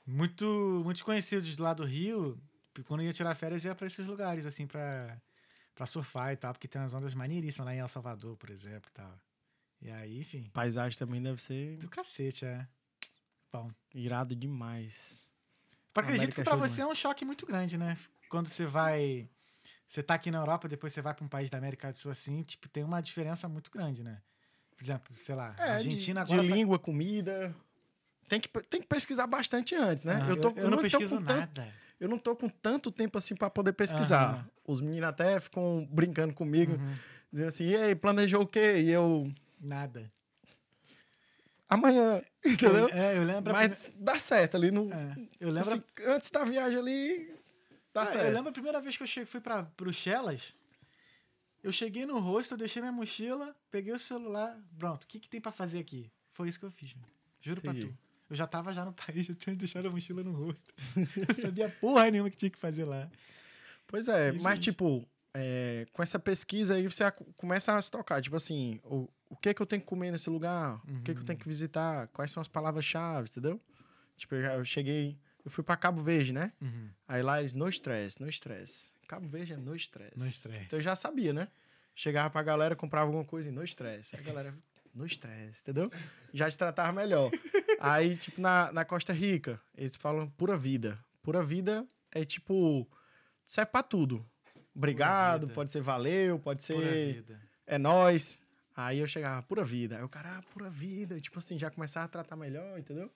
Muito, 0.06 0.46
muitos 0.84 1.02
conhecidos 1.02 1.58
lá 1.58 1.74
do 1.74 1.84
Rio, 1.84 2.40
quando 2.86 3.02
ia 3.02 3.12
tirar 3.12 3.34
férias, 3.34 3.66
ia 3.66 3.74
pra 3.74 3.88
esses 3.88 4.06
lugares, 4.06 4.46
assim, 4.46 4.68
pra, 4.68 5.20
pra 5.74 5.88
surfar 5.88 6.32
e 6.32 6.36
tal, 6.36 6.54
porque 6.54 6.68
tem 6.68 6.80
umas 6.80 6.94
ondas 6.94 7.16
maneiríssimas 7.16 7.66
lá 7.66 7.74
em 7.74 7.80
El 7.80 7.88
Salvador, 7.88 8.38
por 8.38 8.52
exemplo 8.52 8.88
e 8.88 8.94
tal. 8.94 9.20
E 9.82 9.90
aí, 9.90 10.20
enfim, 10.20 10.48
Paisagem 10.54 10.98
também 10.98 11.22
deve 11.22 11.42
ser 11.42 11.78
do 11.78 11.90
cacete, 11.90 12.46
é. 12.46 12.68
Bom. 13.52 13.72
irado 13.96 14.36
demais. 14.36 15.28
Eu 15.96 16.02
acredito 16.02 16.36
que 16.36 16.42
é 16.42 16.44
pra 16.44 16.56
você 16.56 16.82
é 16.82 16.86
um 16.86 16.94
choque 16.94 17.26
muito 17.26 17.46
grande, 17.48 17.76
né? 17.78 17.98
Quando 18.30 18.48
você 18.48 18.66
vai. 18.66 19.28
Você 19.88 20.02
tá 20.02 20.16
aqui 20.16 20.32
na 20.32 20.40
Europa, 20.40 20.68
depois 20.68 20.92
você 20.94 21.02
vai 21.02 21.14
pra 21.14 21.24
um 21.24 21.28
país 21.28 21.50
da 21.50 21.58
América 21.58 21.92
do 21.92 21.98
Sul 21.98 22.12
assim, 22.12 22.42
tipo, 22.42 22.68
tem 22.68 22.84
uma 22.84 23.02
diferença 23.02 23.48
muito 23.48 23.70
grande, 23.72 24.04
né? 24.04 24.20
Por 24.76 24.84
exemplo, 24.84 25.16
sei 25.18 25.36
lá, 25.36 25.56
a 25.58 25.74
Argentina 25.76 26.22
É, 26.22 26.24
de, 26.26 26.34
agora. 26.34 26.44
de 26.44 26.50
tá- 26.50 26.56
língua, 26.56 26.80
comida. 26.80 27.56
Tem 28.28 28.40
que, 28.40 28.50
tem 28.64 28.82
que 28.82 28.88
pesquisar 28.88 29.28
bastante 29.28 29.76
antes, 29.76 30.04
né? 30.04 30.20
Ah, 30.24 30.30
eu, 30.30 30.36
tô, 30.42 30.50
eu 30.60 30.70
não 30.70 30.78
tô 30.78 30.84
pesquiso 30.84 31.18
com 31.18 31.24
tanto- 31.24 31.40
nada. 31.40 31.74
eu 32.00 32.10
não 32.10 32.18
tô 32.18 32.36
com 32.36 32.50
tanto 32.50 32.92
tempo 32.92 33.18
assim 33.18 33.36
pra 33.36 33.50
poder 33.50 33.74
pesquisar. 33.74 34.34
Aham. 34.34 34.50
Os 34.68 34.82
meninos 34.82 35.08
até 35.08 35.40
ficam 35.40 35.88
brincando 35.92 36.34
comigo, 36.34 36.74
Uhum. 36.74 36.96
dizendo 37.32 37.48
assim: 37.50 37.66
e 37.68 37.76
aí, 37.78 37.96
planejou 37.96 38.42
o 38.42 38.48
quê? 38.48 38.80
E 38.80 38.90
eu. 38.92 39.32
Nada. 39.62 40.12
Amanhã, 41.70 42.22
entendeu? 42.46 42.90
É, 42.90 43.18
eu 43.18 43.24
lembro. 43.24 43.52
Mas 43.54 43.92
dá 43.96 44.20
certo 44.20 44.56
ali 44.56 44.72
no. 44.72 44.92
é, 44.94 45.16
eu 45.40 45.50
lembro. 45.52 45.70
assim, 45.70 45.84
antes 46.08 46.30
da 46.30 46.44
viagem 46.44 46.78
ali. 46.80 47.36
Dá 47.96 48.02
Ah, 48.04 48.06
certo. 48.06 48.28
eu 48.28 48.34
lembro 48.34 48.50
a 48.50 48.54
primeira 48.54 48.82
vez 48.82 48.98
que 48.98 49.04
eu 49.04 49.08
cheguei, 49.08 49.26
fui 49.26 49.40
para 49.42 49.62
Bruxelas. 49.78 50.54
Eu 51.64 51.72
cheguei 51.72 52.06
no 52.06 52.20
rosto, 52.20 52.56
deixei 52.56 52.82
minha 52.82 52.92
mochila, 52.92 53.56
peguei 53.72 53.92
o 53.94 53.98
celular. 53.98 54.56
Pronto, 54.78 55.06
o 55.06 55.08
que, 55.08 55.20
que 55.20 55.30
tem 55.30 55.42
pra 55.42 55.52
fazer 55.52 55.80
aqui? 55.80 56.12
Foi 56.34 56.48
isso 56.48 56.60
que 56.60 56.66
eu 56.66 56.72
fiz. 56.72 56.94
mano. 56.94 57.08
Juro 57.42 57.62
pra 57.62 57.72
Entendi. 57.72 57.88
tu. 57.88 57.98
Eu 58.30 58.36
já 58.36 58.46
tava 58.46 58.72
já 58.74 58.84
no 58.86 58.92
país, 58.94 59.28
eu 59.30 59.34
tinha 59.36 59.56
deixado 59.56 59.88
a 59.88 59.92
mochila 59.92 60.24
no 60.24 60.34
rosto. 60.34 60.74
Eu 61.16 61.34
sabia 61.34 61.70
porra 61.70 62.12
nenhuma 62.12 62.30
que 62.30 62.38
tinha 62.38 62.50
que 62.52 62.58
fazer 62.58 62.84
lá. 62.86 63.10
Pois 63.88 64.08
é, 64.08 64.30
E, 64.34 64.40
mas 64.40 64.60
tipo, 64.60 65.08
é, 65.34 65.86
com 65.94 66.04
essa 66.04 66.20
pesquisa 66.20 66.76
aí 66.76 66.88
você 66.88 67.10
começa 67.38 67.76
a 67.76 67.82
se 67.82 67.90
tocar. 67.90 68.22
Tipo 68.22 68.36
assim, 68.36 68.80
o, 68.84 69.08
o 69.30 69.36
que 69.38 69.54
que 69.54 69.62
eu 69.62 69.66
tenho 69.66 69.82
que 69.82 69.88
comer 69.88 70.12
nesse 70.12 70.30
lugar? 70.30 70.76
O 70.88 71.02
que 71.02 71.14
que 71.14 71.22
eu 71.22 71.26
tenho 71.26 71.40
que 71.40 71.48
visitar? 71.48 72.08
Quais 72.10 72.30
são 72.32 72.42
as 72.42 72.48
palavras-chave, 72.48 73.30
entendeu? 73.30 73.60
Tipo, 74.18 74.36
eu, 74.36 74.42
já- 74.42 74.54
eu 74.56 74.66
cheguei, 74.66 75.18
eu 75.46 75.52
fui 75.52 75.64
pra 75.64 75.78
Cabo 75.78 76.02
Verde, 76.02 76.34
né? 76.34 76.52
Aí 77.08 77.22
lá 77.22 77.40
eles, 77.40 77.54
no 77.54 77.70
stress, 77.70 78.20
no 78.20 78.28
stress. 78.28 78.92
Cabo 79.08 79.28
Verde 79.28 79.54
é 79.54 79.58
no 79.58 79.76
stress. 79.76 80.18
No. 80.18 80.26
Então 80.66 80.80
eu 80.80 80.84
já 80.84 80.96
sabia, 80.96 81.32
né? 81.32 81.48
Chegava 81.94 82.30
pra 82.32 82.42
galera, 82.42 82.76
comprava 82.76 83.06
alguma 83.06 83.24
coisa 83.24 83.50
e 83.50 83.52
no 83.52 83.64
stress. 83.64 84.16
Aí 84.16 84.22
a 84.22 84.26
galera, 84.26 84.56
no 84.94 85.06
stress, 85.06 85.62
entendeu? 85.62 85.92
Já 86.34 86.50
te 86.50 86.58
tratava 86.58 86.92
melhor. 86.92 87.30
Aí, 87.80 88.18
tipo, 88.18 88.42
na, 88.42 88.72
na 88.74 88.84
Costa 88.84 89.14
Rica, 89.14 89.62
eles 89.78 89.96
falam 89.96 90.28
pura 90.32 90.58
vida. 90.58 90.98
Pura 91.22 91.44
vida 91.44 91.88
é 92.12 92.26
tipo, 92.26 92.90
serve 93.48 93.72
pra 93.72 93.84
tudo. 93.84 94.26
Obrigado, 94.76 95.48
pode 95.50 95.72
ser 95.72 95.82
valeu, 95.82 96.40
pode 96.40 96.64
ser 96.64 97.24
é 97.68 97.78
nóis. 97.78 98.42
Aí 98.76 99.00
eu 99.00 99.08
chegava, 99.08 99.42
pura 99.44 99.64
vida. 99.64 99.98
Aí 99.98 100.04
o 100.04 100.10
cara, 100.10 100.38
ah, 100.38 100.42
pura 100.54 100.70
vida. 100.70 101.20
Tipo 101.22 101.40
assim, 101.40 101.58
já 101.58 101.70
começava 101.70 102.06
a 102.06 102.10
tratar 102.10 102.36
melhor, 102.36 102.78
entendeu? 102.78 103.10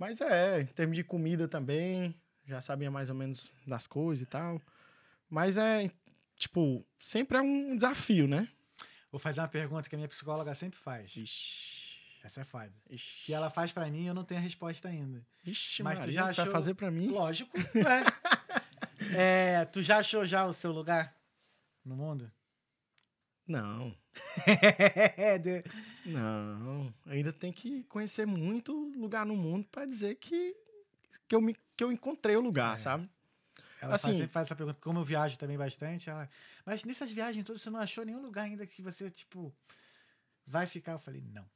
Mas 0.00 0.20
é, 0.22 0.62
em 0.62 0.66
termos 0.66 0.96
de 0.96 1.04
comida 1.04 1.46
também, 1.46 2.18
já 2.46 2.58
sabia 2.60 2.90
mais 2.90 3.10
ou 3.10 3.14
menos 3.14 3.52
das 3.66 3.86
coisas 3.86 4.22
e 4.22 4.26
tal. 4.26 4.60
Mas 5.28 5.58
é, 5.58 5.90
tipo, 6.36 6.82
sempre 6.98 7.36
é 7.36 7.42
um 7.42 7.76
desafio, 7.76 8.26
né? 8.26 8.48
Vou 9.12 9.20
fazer 9.20 9.42
uma 9.42 9.48
pergunta 9.48 9.88
que 9.88 9.94
a 9.94 9.98
minha 9.98 10.08
psicóloga 10.08 10.54
sempre 10.54 10.78
faz. 10.78 11.14
Ixi, 11.14 12.00
Essa 12.24 12.40
é 12.40 12.44
foda. 12.44 12.72
ixi, 12.88 13.26
Que 13.26 13.34
ela 13.34 13.50
faz 13.50 13.72
pra 13.72 13.90
mim 13.90 14.04
e 14.04 14.06
eu 14.06 14.14
não 14.14 14.24
tenho 14.24 14.40
a 14.40 14.42
resposta 14.42 14.88
ainda. 14.88 15.22
ixi 15.44 15.82
Mas 15.82 16.00
tu 16.00 16.04
Maria, 16.04 16.14
já 16.14 16.22
tu 16.22 16.24
vai 16.24 16.32
achou- 16.44 16.52
fazer 16.52 16.74
pra 16.74 16.90
mim? 16.90 17.08
Lógico. 17.08 17.52
É. 17.58 17.60
É, 19.16 19.64
tu 19.64 19.82
já 19.82 19.98
achou 19.98 20.24
já 20.26 20.44
o 20.46 20.52
seu 20.52 20.70
lugar 20.70 21.16
no 21.84 21.96
mundo? 21.96 22.30
Não, 23.46 23.96
É, 25.16 25.38
não. 26.10 26.94
Ainda 27.06 27.32
tem 27.32 27.52
que 27.52 27.82
conhecer 27.84 28.26
muito 28.26 28.72
lugar 28.96 29.24
no 29.26 29.36
mundo 29.36 29.66
pra 29.70 29.84
dizer 29.84 30.16
que, 30.16 30.54
que, 31.28 31.34
eu, 31.34 31.40
me, 31.40 31.54
que 31.76 31.84
eu 31.84 31.90
encontrei 31.92 32.36
o 32.36 32.40
lugar, 32.40 32.74
É. 32.74 32.78
sabe? 32.78 33.08
Ela 33.82 33.94
Assim- 33.94 34.08
faz, 34.08 34.16
sempre 34.18 34.32
faz 34.32 34.46
essa 34.48 34.56
pergunta, 34.56 34.78
como 34.82 34.98
eu 34.98 35.04
viajo 35.04 35.38
também 35.38 35.56
bastante, 35.56 36.10
ela. 36.10 36.28
Mas 36.66 36.84
nessas 36.84 37.10
viagens 37.10 37.44
todas 37.46 37.62
você 37.62 37.70
não 37.70 37.80
achou 37.80 38.04
nenhum 38.04 38.20
lugar 38.20 38.42
ainda 38.44 38.66
que 38.66 38.82
você, 38.82 39.10
tipo, 39.10 39.54
vai 40.46 40.66
ficar? 40.66 40.92
Eu 40.92 40.98
falei, 40.98 41.22
não. 41.32 41.46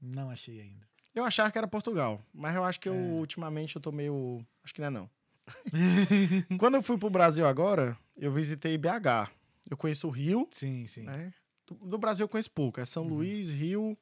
Não 0.00 0.30
achei 0.30 0.60
ainda. 0.60 0.86
Eu 1.14 1.24
achava 1.24 1.50
que 1.50 1.58
era 1.58 1.68
Portugal, 1.68 2.20
mas 2.32 2.54
eu 2.54 2.64
acho 2.64 2.80
que 2.80 2.88
eu, 2.88 2.94
É. 2.94 2.98
ultimamente, 2.98 3.76
eu 3.76 3.82
tô 3.82 3.92
meio. 3.92 4.44
Acho 4.64 4.74
que 4.74 4.80
não 4.80 4.88
é 4.88 4.90
não. 4.90 5.10
Quando 6.58 6.74
eu 6.76 6.82
fui 6.82 6.96
pro 6.98 7.10
Brasil 7.10 7.46
agora, 7.46 7.96
eu 8.16 8.32
visitei 8.32 8.76
BH. 8.78 9.30
Eu 9.70 9.76
conheço 9.76 10.08
o 10.08 10.10
Rio, 10.10 10.48
Sim, 10.50 10.86
sim. 10.86 11.04
né? 11.04 11.32
Do, 11.74 11.98
Brasil 11.98 12.24
eu 12.24 12.28
conheço 12.28 12.50
pouco. 12.50 12.80
É 12.80 12.82
Uhum. 12.82 12.86
São 12.86 13.04
Luís, 13.04 13.50
Rio, 13.50 13.96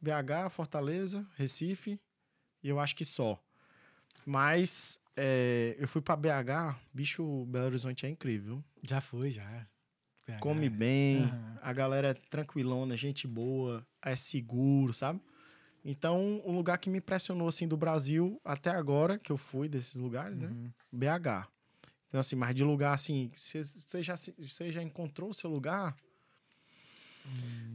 BH, 0.00 0.50
Fortaleza, 0.50 1.26
Recife 1.34 2.00
e 2.62 2.68
eu 2.68 2.78
acho 2.78 2.94
que 2.96 3.04
só. 3.04 3.42
Mas 4.24 5.00
é, 5.16 5.76
eu 5.78 5.88
fui 5.88 6.00
pra 6.00 6.16
BH, 6.16 6.78
bicho, 6.92 7.44
Belo 7.46 7.66
Horizonte 7.66 8.06
é 8.06 8.08
incrível. 8.08 8.62
Já 8.82 9.00
foi, 9.00 9.30
já. 9.30 9.66
PH. 10.24 10.40
Come 10.40 10.68
bem, 10.68 11.24
Aham. 11.24 11.58
a 11.62 11.72
galera 11.72 12.08
é 12.08 12.14
tranquilona, 12.14 12.96
gente 12.96 13.26
boa, 13.26 13.86
é 14.02 14.14
seguro, 14.16 14.92
sabe? 14.92 15.20
Então, 15.84 16.42
um 16.44 16.54
lugar 16.54 16.78
que 16.78 16.90
me 16.90 16.98
impressionou, 16.98 17.48
assim, 17.48 17.66
do 17.66 17.76
Brasil 17.76 18.38
até 18.44 18.70
agora, 18.70 19.18
que 19.18 19.32
eu 19.32 19.36
fui 19.36 19.68
desses 19.68 19.94
lugares, 19.94 20.36
né? 20.36 20.48
Uhum. 20.48 20.70
BH. 20.92 21.48
Então, 22.08 22.20
assim, 22.20 22.36
mas 22.36 22.54
de 22.54 22.62
lugar, 22.64 22.92
assim, 22.92 23.30
você 23.34 24.02
já, 24.02 24.14
já 24.70 24.82
encontrou 24.82 25.30
o 25.30 25.34
seu 25.34 25.48
lugar? 25.48 25.96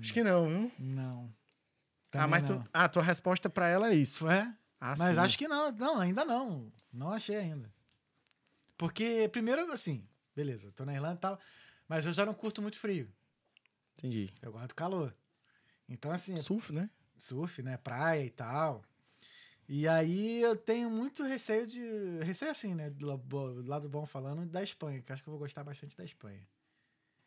Acho 0.01 0.13
que 0.13 0.23
não, 0.23 0.47
viu? 0.47 0.71
Não. 0.79 1.25
ah, 1.25 2.09
Também 2.11 2.29
mas 2.29 2.43
não. 2.43 2.61
tu, 2.61 2.69
ah, 2.73 2.89
tua 2.89 3.03
resposta 3.03 3.49
pra 3.49 3.67
ela 3.67 3.89
é 3.91 3.95
isso. 3.95 4.29
É? 4.29 4.41
Ah, 4.79 4.95
Mas 4.97 5.15
sim. 5.15 5.17
acho 5.19 5.37
que 5.37 5.47
não, 5.47 5.71
não, 5.71 5.99
ainda 5.99 6.23
não. 6.25 6.71
Não 6.91 7.11
achei 7.11 7.35
ainda. 7.37 7.73
Porque, 8.77 9.29
primeiro, 9.29 9.71
assim, 9.71 10.07
beleza, 10.35 10.71
tô 10.73 10.85
na 10.85 10.93
Irlanda 10.93 11.15
e 11.15 11.19
tal, 11.19 11.39
mas 11.87 12.05
eu 12.05 12.13
já 12.13 12.25
não 12.25 12.33
curto 12.33 12.61
muito 12.61 12.77
frio. 12.77 13.09
Entendi. 13.97 14.29
Eu 14.41 14.51
gosto 14.51 14.67
do 14.69 14.75
calor. 14.75 15.15
Então, 15.87 16.11
assim, 16.11 16.35
Surf, 16.35 16.73
né? 16.73 16.89
surf, 17.17 17.61
né? 17.63 17.77
Praia 17.77 18.23
e 18.25 18.29
tal. 18.29 18.83
E 19.67 19.87
aí 19.87 20.41
eu 20.41 20.55
tenho 20.55 20.89
muito 20.91 21.23
receio 21.23 21.65
de. 21.65 21.79
Receio 22.23 22.51
assim, 22.51 22.75
né? 22.75 22.89
Do 22.89 23.07
lado, 23.07 23.23
do 23.63 23.67
lado 23.69 23.89
bom 23.89 24.05
falando, 24.05 24.45
da 24.45 24.61
Espanha, 24.61 25.01
que 25.01 25.11
eu 25.11 25.13
acho 25.13 25.23
que 25.23 25.29
eu 25.29 25.31
vou 25.31 25.39
gostar 25.39 25.63
bastante 25.63 25.95
da 25.97 26.03
Espanha. 26.03 26.45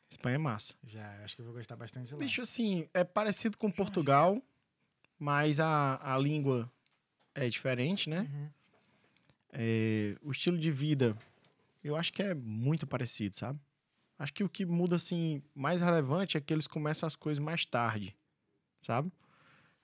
Espanha 0.08 0.36
é 0.36 0.38
massa. 0.38 0.74
Já, 0.86 1.06
acho 1.22 1.36
que 1.36 1.42
eu 1.42 1.46
vou 1.46 1.54
gostar 1.54 1.76
bastante 1.76 2.12
lá. 2.12 2.18
Bicho, 2.18 2.40
assim, 2.40 2.88
é 2.94 3.04
parecido 3.04 3.58
com 3.58 3.70
Portugal, 3.70 4.40
mas 5.18 5.60
a, 5.60 6.14
a 6.14 6.18
língua 6.18 6.70
é 7.34 7.48
diferente, 7.48 8.08
né? 8.08 8.20
Uhum. 8.20 8.50
É, 9.52 10.16
o 10.22 10.30
estilo 10.30 10.58
de 10.58 10.70
vida, 10.70 11.16
eu 11.82 11.96
acho 11.96 12.12
que 12.12 12.22
é 12.22 12.34
muito 12.34 12.86
parecido, 12.86 13.36
sabe? 13.36 13.58
Acho 14.18 14.32
que 14.34 14.42
o 14.44 14.48
que 14.48 14.64
muda, 14.66 14.96
assim, 14.96 15.42
mais 15.54 15.80
relevante 15.80 16.36
é 16.36 16.40
que 16.40 16.52
eles 16.52 16.66
começam 16.66 17.06
as 17.06 17.14
coisas 17.14 17.38
mais 17.42 17.64
tarde, 17.64 18.16
sabe? 18.82 19.12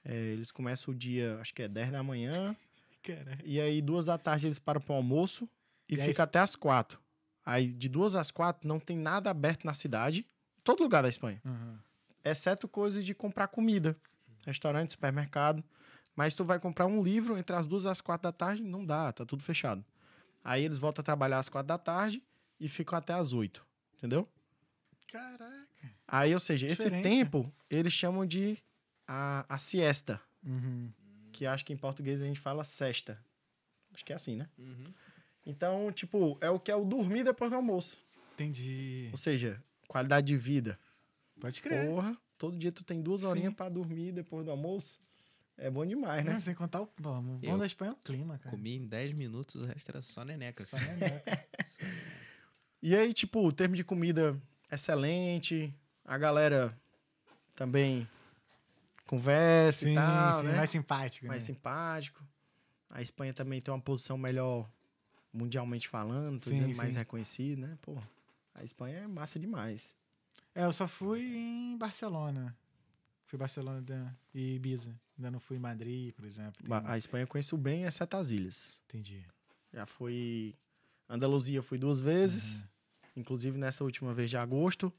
É, 0.05 0.14
eles 0.14 0.51
começam 0.51 0.92
o 0.92 0.96
dia, 0.96 1.38
acho 1.40 1.55
que 1.55 1.62
é 1.62 1.68
10 1.68 1.90
da 1.90 2.02
manhã, 2.02 2.55
Caralho. 3.02 3.38
e 3.44 3.60
aí 3.60 3.80
duas 3.80 4.06
da 4.06 4.18
tarde 4.18 4.46
eles 4.46 4.59
param 4.59 4.80
para 4.80 4.92
o 4.92 4.96
almoço 4.96 5.48
e, 5.88 5.94
E 5.96 6.01
aí- 6.01 6.09
fica 6.09 6.24
até 6.24 6.38
as 6.40 6.56
quatro. 6.56 6.98
Aí 7.44 7.72
de 7.72 7.88
duas 7.88 8.14
às 8.14 8.30
quatro 8.30 8.66
não 8.68 8.78
tem 8.80 8.96
nada 8.96 9.30
aberto 9.30 9.64
na 9.64 9.74
cidade, 9.74 10.26
todo 10.62 10.82
lugar 10.82 11.02
da 11.02 11.08
Espanha 11.08 11.40
Uhum. 11.44 11.78
exceto 12.24 12.66
coisas 12.66 13.04
de 13.04 13.14
comprar 13.14 13.48
comida, 13.48 13.96
restaurante, 14.46 14.92
supermercado. 14.92 15.62
Mas 16.16 16.34
tu 16.34 16.44
vai 16.44 16.58
comprar 16.60 16.86
um 16.86 17.02
livro 17.02 17.36
entre 17.36 17.54
as 17.56 17.66
duas 17.66 17.84
e 17.84 17.88
as 17.88 18.00
quatro 18.00 18.22
da 18.22 18.32
tarde, 18.32 18.62
não 18.62 18.84
dá, 18.86 19.12
tá 19.12 19.26
tudo 19.26 19.42
fechado. 19.42 19.84
Aí 20.44 20.64
eles 20.64 20.78
voltam 20.78 21.02
a 21.02 21.04
trabalhar 21.04 21.38
às 21.40 21.48
quatro 21.48 21.66
da 21.68 21.76
tarde 21.76 22.22
e 22.60 22.68
ficam 22.68 22.96
até 22.96 23.12
às 23.12 23.32
oito, 23.32 23.66
entendeu? 23.96 24.28
Caraca. 25.08 25.66
Aí, 26.06 26.32
ou 26.34 26.40
seja, 26.40 26.66
esse 26.66 26.84
Diferente, 26.84 27.02
tempo 27.02 27.52
eles 27.68 27.92
chamam 27.92 28.24
de 28.26 28.58
a, 29.06 29.44
a 29.48 29.58
siesta, 29.58 30.20
Uhum. 30.44 30.92
que 31.32 31.46
acho 31.46 31.64
que 31.64 31.72
em 31.72 31.76
português 31.76 32.22
a 32.22 32.26
gente 32.26 32.38
fala 32.38 32.62
sexta. 32.64 33.18
Acho 33.92 34.04
que 34.04 34.12
é 34.12 34.16
assim, 34.16 34.36
né? 34.36 34.48
Uhum. 34.58 34.92
Então, 35.46 35.92
tipo, 35.92 36.38
é 36.40 36.48
o 36.48 36.58
que 36.58 36.70
é 36.70 36.76
o 36.76 36.84
dormir 36.84 37.24
depois 37.24 37.50
do 37.50 37.56
almoço. 37.56 37.98
Entendi. 38.34 39.08
Ou 39.12 39.16
seja, 39.16 39.62
qualidade 39.86 40.26
de 40.26 40.36
vida. 40.36 40.78
Pode 41.40 41.60
crer. 41.60 41.86
Porra, 41.88 42.16
todo 42.38 42.56
dia 42.56 42.72
tu 42.72 42.82
tem 42.84 43.02
duas 43.02 43.22
horinhas 43.22 43.54
pra 43.54 43.68
dormir 43.68 44.12
depois 44.12 44.44
do 44.44 44.50
almoço. 44.50 45.00
É 45.56 45.70
bom 45.70 45.86
demais, 45.86 46.24
né? 46.24 46.32
Não, 46.32 46.40
sem 46.40 46.54
contar 46.54 46.80
o. 46.82 46.88
Bom, 46.98 47.22
bom 47.22 47.38
Eu- 47.42 47.58
da 47.58 47.66
Espanha 47.66 47.90
é 47.90 47.94
o 47.94 47.96
clima, 47.96 48.38
cara. 48.38 48.50
Comi 48.50 48.76
em 48.76 48.86
10 48.86 49.12
minutos, 49.12 49.62
o 49.62 49.64
resto 49.64 49.88
era 49.90 50.02
só 50.02 50.24
neneca. 50.24 50.64
Só 50.66 50.76
neneca. 50.76 51.46
E 52.82 52.94
aí, 52.96 53.12
tipo, 53.12 53.46
o 53.46 53.52
termo 53.52 53.76
de 53.76 53.84
comida 53.84 54.40
excelente, 54.70 55.72
a 56.04 56.18
galera 56.18 56.76
também 57.54 58.06
conversa 59.06 59.86
e 59.86 59.90
sim, 59.90 59.94
tal, 59.94 60.40
sim, 60.40 60.46
né? 60.48 60.56
mais 60.56 60.70
simpático. 60.70 61.26
Mais 61.26 61.42
né? 61.42 61.46
simpático. 61.46 62.24
A 62.90 63.00
Espanha 63.00 63.32
também 63.32 63.60
tem 63.60 63.72
uma 63.72 63.80
posição 63.80 64.18
melhor 64.18 64.68
mundialmente 65.35 65.89
falando, 65.89 66.39
tô 66.40 66.48
Sim, 66.51 66.56
dizendo, 66.56 66.77
mais 66.77 66.94
reconhecido, 66.94 67.61
né? 67.62 67.77
Pô, 67.82 67.98
a 68.55 68.62
Espanha 68.62 68.98
é 69.01 69.06
massa 69.06 69.39
demais. 69.39 69.97
É, 70.55 70.65
eu 70.65 70.73
só 70.73 70.86
fui 70.86 71.20
em 71.23 71.77
Barcelona. 71.77 72.56
Fui 73.27 73.36
Barcelona 73.39 73.82
da- 73.82 74.15
e 74.32 74.55
Ibiza. 74.55 74.94
Ainda 75.19 75.31
não 75.31 75.40
fui 75.40 75.56
em 75.56 75.61
Madrid, 75.61 76.15
por 76.15 76.24
exemplo. 76.24 76.65
Tem- 76.65 76.81
A 76.90 76.97
Espanha 76.97 77.24
eu 77.24 77.28
conheço 77.28 77.56
bem, 77.59 77.82
exceto 77.85 78.16
as 78.16 78.31
ilhas. 78.31 78.81
Entendi. 78.86 79.27
Já 79.73 79.85
fui. 79.85 80.55
Andaluzia 81.09 81.62
fui 81.62 81.77
duas 81.78 82.01
vezes, 82.01 82.61
Uhum. 82.61 82.66
inclusive 83.16 83.59
nessa 83.59 83.82
última 83.85 84.15
vez 84.15 84.31
de 84.31 84.36
agosto. 84.36 84.93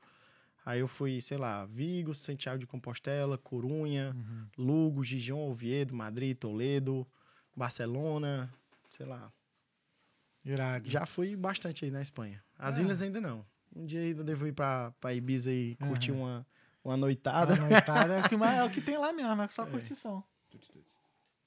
Aí 0.66 0.80
eu 0.80 0.88
fui, 0.88 1.22
sei 1.22 1.38
lá, 1.38 1.66
Vigo, 1.66 2.14
Santiago 2.14 2.60
de 2.60 2.66
Compostela, 2.68 3.38
Corunha, 3.38 4.14
Uhum. 4.16 4.48
Lugo, 4.58 5.04
Gijón, 5.04 5.50
Oviedo, 5.50 5.94
Madrid, 5.96 6.36
Toledo, 6.38 7.08
Barcelona, 7.56 8.52
sei 8.90 9.06
lá. 9.06 9.32
Irado. 10.46 10.90
Já 10.90 11.06
fui 11.06 11.36
bastante 11.36 11.84
aí 11.86 11.92
na 11.92 12.02
Espanha. 12.02 12.44
As 12.58 12.78
Ah. 12.78 12.82
ilhas 12.84 13.02
ainda 13.02 13.20
não. 13.20 13.46
Um 13.76 13.86
dia 13.86 14.00
ainda 14.02 14.24
devo 14.24 14.48
ir 14.48 14.54
pra, 14.54 14.92
pra 15.02 15.14
Ibiza 15.14 15.52
e 15.52 15.76
curtir 15.76 16.12
Aham. 16.12 16.20
uma, 16.20 16.48
uma 16.84 16.98
noitada. 16.98 17.56
noitada 17.56 18.14
é 18.14 18.20
o, 18.26 18.30
que 18.30 18.36
é 18.36 18.64
o 18.64 18.70
que 18.70 18.82
tem 18.82 18.98
lá 18.98 19.12
mesmo, 19.12 19.42
é 19.42 19.48
só 19.50 19.66
curtição. 19.68 20.24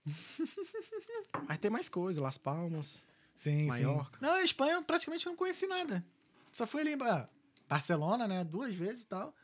Mas 1.47 1.59
tem 1.59 1.71
mais 1.71 1.89
coisa, 1.89 2.21
Las 2.21 2.39
Palmas. 2.39 3.03
Sim, 3.35 3.67
Maiorca. 3.69 4.19
sim. 4.19 4.25
Não, 4.25 4.35
a 4.35 4.43
Espanha 4.43 4.75
eu 4.75 4.83
praticamente 4.83 5.25
não 5.27 5.37
conheci 5.37 5.67
nada. 5.67 6.05
Só 6.53 6.67
fui 6.67 6.81
ali 6.81 6.93
em 6.93 6.99
Ba- 6.99 7.29
Barcelona, 7.69 8.27
né? 8.27 8.43
Duas 8.45 8.75
vezes 8.75 9.03
e 9.03 9.07
tal. 9.07 9.35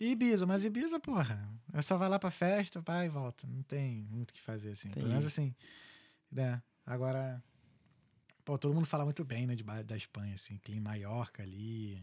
E 0.00 0.10
Ibiza, 0.12 0.46
mas 0.46 0.64
Ibiza, 0.64 0.98
porra, 0.98 1.46
é 1.72 1.82
só 1.82 1.96
vai 1.96 2.08
lá 2.08 2.18
pra 2.18 2.30
festa, 2.30 2.80
vai 2.80 3.06
e 3.06 3.08
volta. 3.08 3.46
Não 3.46 3.62
tem 3.62 4.04
muito 4.10 4.30
o 4.30 4.34
que 4.34 4.40
fazer, 4.40 4.70
assim. 4.70 4.88
Pelo 4.88 5.00
Entendi. 5.02 5.08
menos 5.10 5.26
assim, 5.26 5.54
né? 6.30 6.62
Agora, 6.86 7.42
pô, 8.44 8.58
todo 8.58 8.74
mundo 8.74 8.86
fala 8.86 9.04
muito 9.04 9.24
bem, 9.24 9.46
né, 9.46 9.54
de, 9.54 9.62
da 9.84 9.96
Espanha, 9.96 10.34
assim. 10.34 10.58
Clima 10.58 10.90
Maiorca 10.90 11.42
ali. 11.42 12.02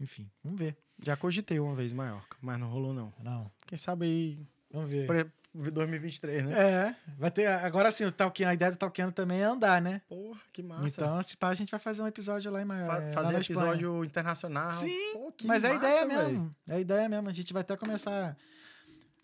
Enfim, 0.00 0.30
vamos 0.42 0.58
ver. 0.58 0.76
Já 1.04 1.16
cogitei 1.16 1.58
uma 1.60 1.74
vez 1.74 1.92
Maiorca, 1.92 2.36
mas 2.40 2.58
não 2.58 2.68
rolou 2.68 2.92
não. 2.92 3.12
Não, 3.22 3.50
Quem 3.66 3.78
sabe 3.78 4.06
aí 4.06 4.38
vamos 4.70 4.90
ver. 4.90 5.06
pra 5.06 5.26
2023, 5.54 6.44
né? 6.46 6.52
É, 6.58 6.96
vai 7.16 7.30
ter. 7.30 7.46
Agora 7.46 7.90
sim, 7.92 8.04
o 8.04 8.10
Talkiano, 8.12 8.50
a 8.50 8.54
ideia 8.54 8.72
do 8.72 8.76
Talkiano 8.76 9.12
também 9.12 9.40
é 9.40 9.44
andar, 9.44 9.80
né? 9.80 10.02
Porra, 10.08 10.40
que 10.52 10.62
massa. 10.64 11.00
Então, 11.00 11.22
se 11.22 11.36
pá, 11.36 11.48
a 11.48 11.54
gente 11.54 11.70
vai 11.70 11.78
fazer 11.78 12.02
um 12.02 12.06
episódio 12.08 12.50
lá 12.50 12.60
em 12.60 12.66
Fa- 12.66 12.74
Maiorca. 12.74 13.12
fazer 13.12 13.40
episódio 13.40 14.04
internacional. 14.04 14.72
Sim, 14.72 15.12
Pô, 15.12 15.32
Mas 15.44 15.62
é 15.62 15.70
a 15.70 15.74
massa, 15.74 15.86
ideia 15.86 16.06
velho. 16.08 16.28
mesmo. 16.28 16.56
É 16.68 16.74
a 16.74 16.80
ideia 16.80 17.08
mesmo. 17.08 17.28
A 17.28 17.32
gente 17.32 17.52
vai 17.52 17.62
até 17.62 17.76
começar 17.76 18.36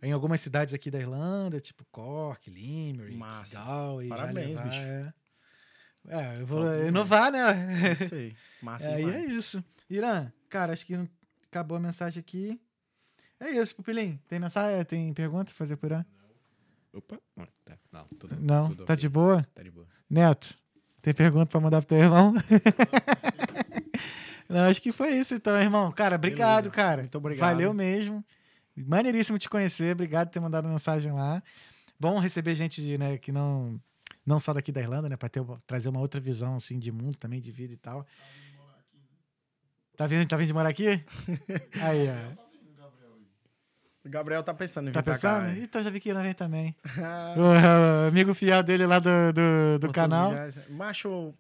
em 0.03 0.13
algumas 0.13 0.41
cidades 0.41 0.73
aqui 0.73 0.89
da 0.91 0.99
Irlanda, 1.01 1.59
tipo 1.61 1.85
Cork, 1.91 2.49
Limerick, 2.49 3.17
Massa. 3.17 3.59
Galway. 3.59 4.09
Parabéns, 4.09 4.59
bicho. 4.61 4.79
É, 4.79 5.13
é 6.09 6.41
eu 6.41 6.47
vou 6.47 6.65
Top 6.65 6.87
inovar, 6.89 7.31
né? 7.33 7.93
Isso 8.01 8.15
aí. 8.15 8.35
Massa 8.63 8.89
É, 8.91 8.95
e 9.01 9.05
demais. 9.05 9.17
é 9.17 9.25
isso. 9.27 9.65
Irã, 9.89 10.33
cara, 10.49 10.73
acho 10.73 10.85
que 10.87 10.99
acabou 11.47 11.77
a 11.77 11.81
mensagem 11.81 12.21
aqui. 12.21 12.61
É 13.39 13.51
isso, 13.51 13.75
Pupilim. 13.75 14.19
Tem 14.29 14.39
mensagem? 14.39 14.85
Tem 14.85 15.13
pergunta 15.15 15.47
pra 15.47 15.55
fazer 15.55 15.77
por 15.77 15.87
Irã? 15.91 16.05
Opa. 16.93 17.19
Tá. 17.65 17.79
Não, 17.93 18.05
tudo, 18.05 18.37
Não? 18.41 18.63
tudo 18.63 18.85
tá 18.85 18.93
ok. 18.93 18.97
de 19.01 19.09
boa? 19.09 19.43
Tá 19.55 19.63
de 19.63 19.71
boa. 19.71 19.87
Neto, 20.09 20.55
tem 21.01 21.15
pergunta 21.15 21.47
pra 21.47 21.61
mandar 21.61 21.81
pro 21.81 21.89
teu 21.89 21.99
irmão? 21.99 22.35
Não, 24.49 24.65
acho 24.69 24.83
que 24.83 24.91
foi 24.91 25.11
isso 25.15 25.35
então, 25.35 25.57
irmão. 25.61 25.93
Cara, 25.93 26.17
obrigado, 26.17 26.65
Beleza. 26.65 26.77
cara. 26.77 27.03
Muito 27.03 27.17
obrigado. 27.19 27.47
Valeu 27.49 27.73
mesmo. 27.73 28.25
Maneiríssimo 28.77 29.39
te 29.39 29.49
conhecer. 29.49 29.93
Obrigado 29.93 30.27
por 30.29 30.33
ter 30.35 30.41
mandado 30.41 30.69
mensagem 30.69 31.13
lá. 31.13 31.41
Bom 31.99 32.19
receber 32.19 32.55
gente 32.57 32.99
né, 32.99 33.17
que 33.19 33.31
não 33.31 33.81
não 34.31 34.39
só 34.39 34.55
daqui 34.55 34.71
da 34.71 34.81
Irlanda, 34.81 35.09
né, 35.09 35.17
para 35.17 35.29
trazer 35.67 35.89
uma 35.89 35.99
outra 36.01 36.21
visão 36.21 36.55
assim 36.55 36.79
de 36.79 36.93
mundo 36.93 37.19
também, 37.19 37.41
de 37.41 37.51
vida 37.51 37.75
e 37.75 37.77
tal. 37.77 38.07
Tá 39.97 40.07
vindo, 40.07 40.27
tá 40.27 40.37
vindo 40.37 40.47
de 40.47 40.53
morar 40.55 40.69
aqui? 40.69 41.01
Aí, 41.83 42.09
ó. 42.09 42.51
O 44.03 44.09
Gabriel 44.09 44.43
tá 44.43 44.55
pensando 44.55 44.85
em 44.89 44.93
vir 44.93 44.95
Tá 44.95 45.03
pensando? 45.03 45.47
cá. 45.47 45.59
Então 45.59 45.83
já 45.83 45.91
vi 45.91 46.01
que 46.01 46.09
Irã 46.09 46.23
vem 46.23 46.33
também. 46.33 46.75
O 47.37 48.07
amigo 48.09 48.33
fiel 48.33 48.63
dele 48.63 48.87
lá 48.87 48.99
do, 48.99 49.11
do, 49.35 49.79
do 49.89 49.93
canal. 49.93 50.33
Macho, 50.71 51.35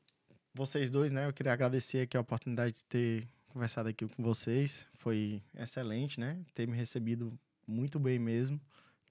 vocês 0.53 0.91
dois, 0.91 1.11
né? 1.11 1.27
Eu 1.27 1.33
queria 1.33 1.53
agradecer 1.53 2.03
aqui 2.03 2.17
a 2.17 2.21
oportunidade 2.21 2.75
de 2.75 2.85
ter 2.85 3.29
conversado 3.49 3.89
aqui 3.89 4.07
com 4.07 4.23
vocês. 4.23 4.87
Foi 4.95 5.41
excelente, 5.57 6.21
né? 6.21 6.37
Ter 6.55 6.67
me 6.69 6.77
recebido 6.77 7.33
muito 7.67 7.99
bem 7.99 8.19
mesmo. 8.19 8.61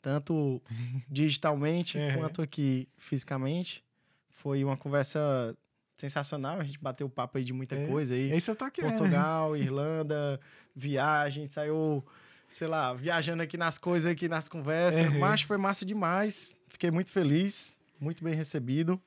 Tanto 0.01 0.61
digitalmente 1.09 1.97
É. 1.97 2.15
quanto 2.17 2.41
aqui 2.41 2.87
fisicamente. 2.97 3.83
Foi 4.29 4.63
uma 4.63 4.77
conversa 4.77 5.55
sensacional. 5.97 6.59
A 6.59 6.63
gente 6.63 6.79
bateu 6.79 7.09
papo 7.09 7.37
aí 7.37 7.43
de 7.43 7.51
muita 7.53 7.75
É. 7.75 7.87
coisa 7.87 8.15
aí. 8.15 8.31
Esse 8.31 8.49
eu 8.49 8.55
tô 8.55 8.69
querendo. 8.71 8.97
Portugal, 8.97 9.55
Irlanda, 9.57 10.39
viagem, 10.75 11.45
saiu, 11.47 12.03
sei 12.47 12.67
lá, 12.67 12.93
viajando 12.93 13.43
aqui 13.43 13.57
nas 13.57 13.77
coisas, 13.77 14.09
aqui 14.09 14.29
nas 14.29 14.47
conversas. 14.47 15.01
É. 15.01 15.09
Mas 15.09 15.41
foi 15.41 15.57
massa 15.57 15.85
demais. 15.85 16.51
Fiquei 16.69 16.89
muito 16.91 17.11
feliz, 17.11 17.77
muito 17.99 18.23
bem 18.23 18.33
recebido. 18.33 19.01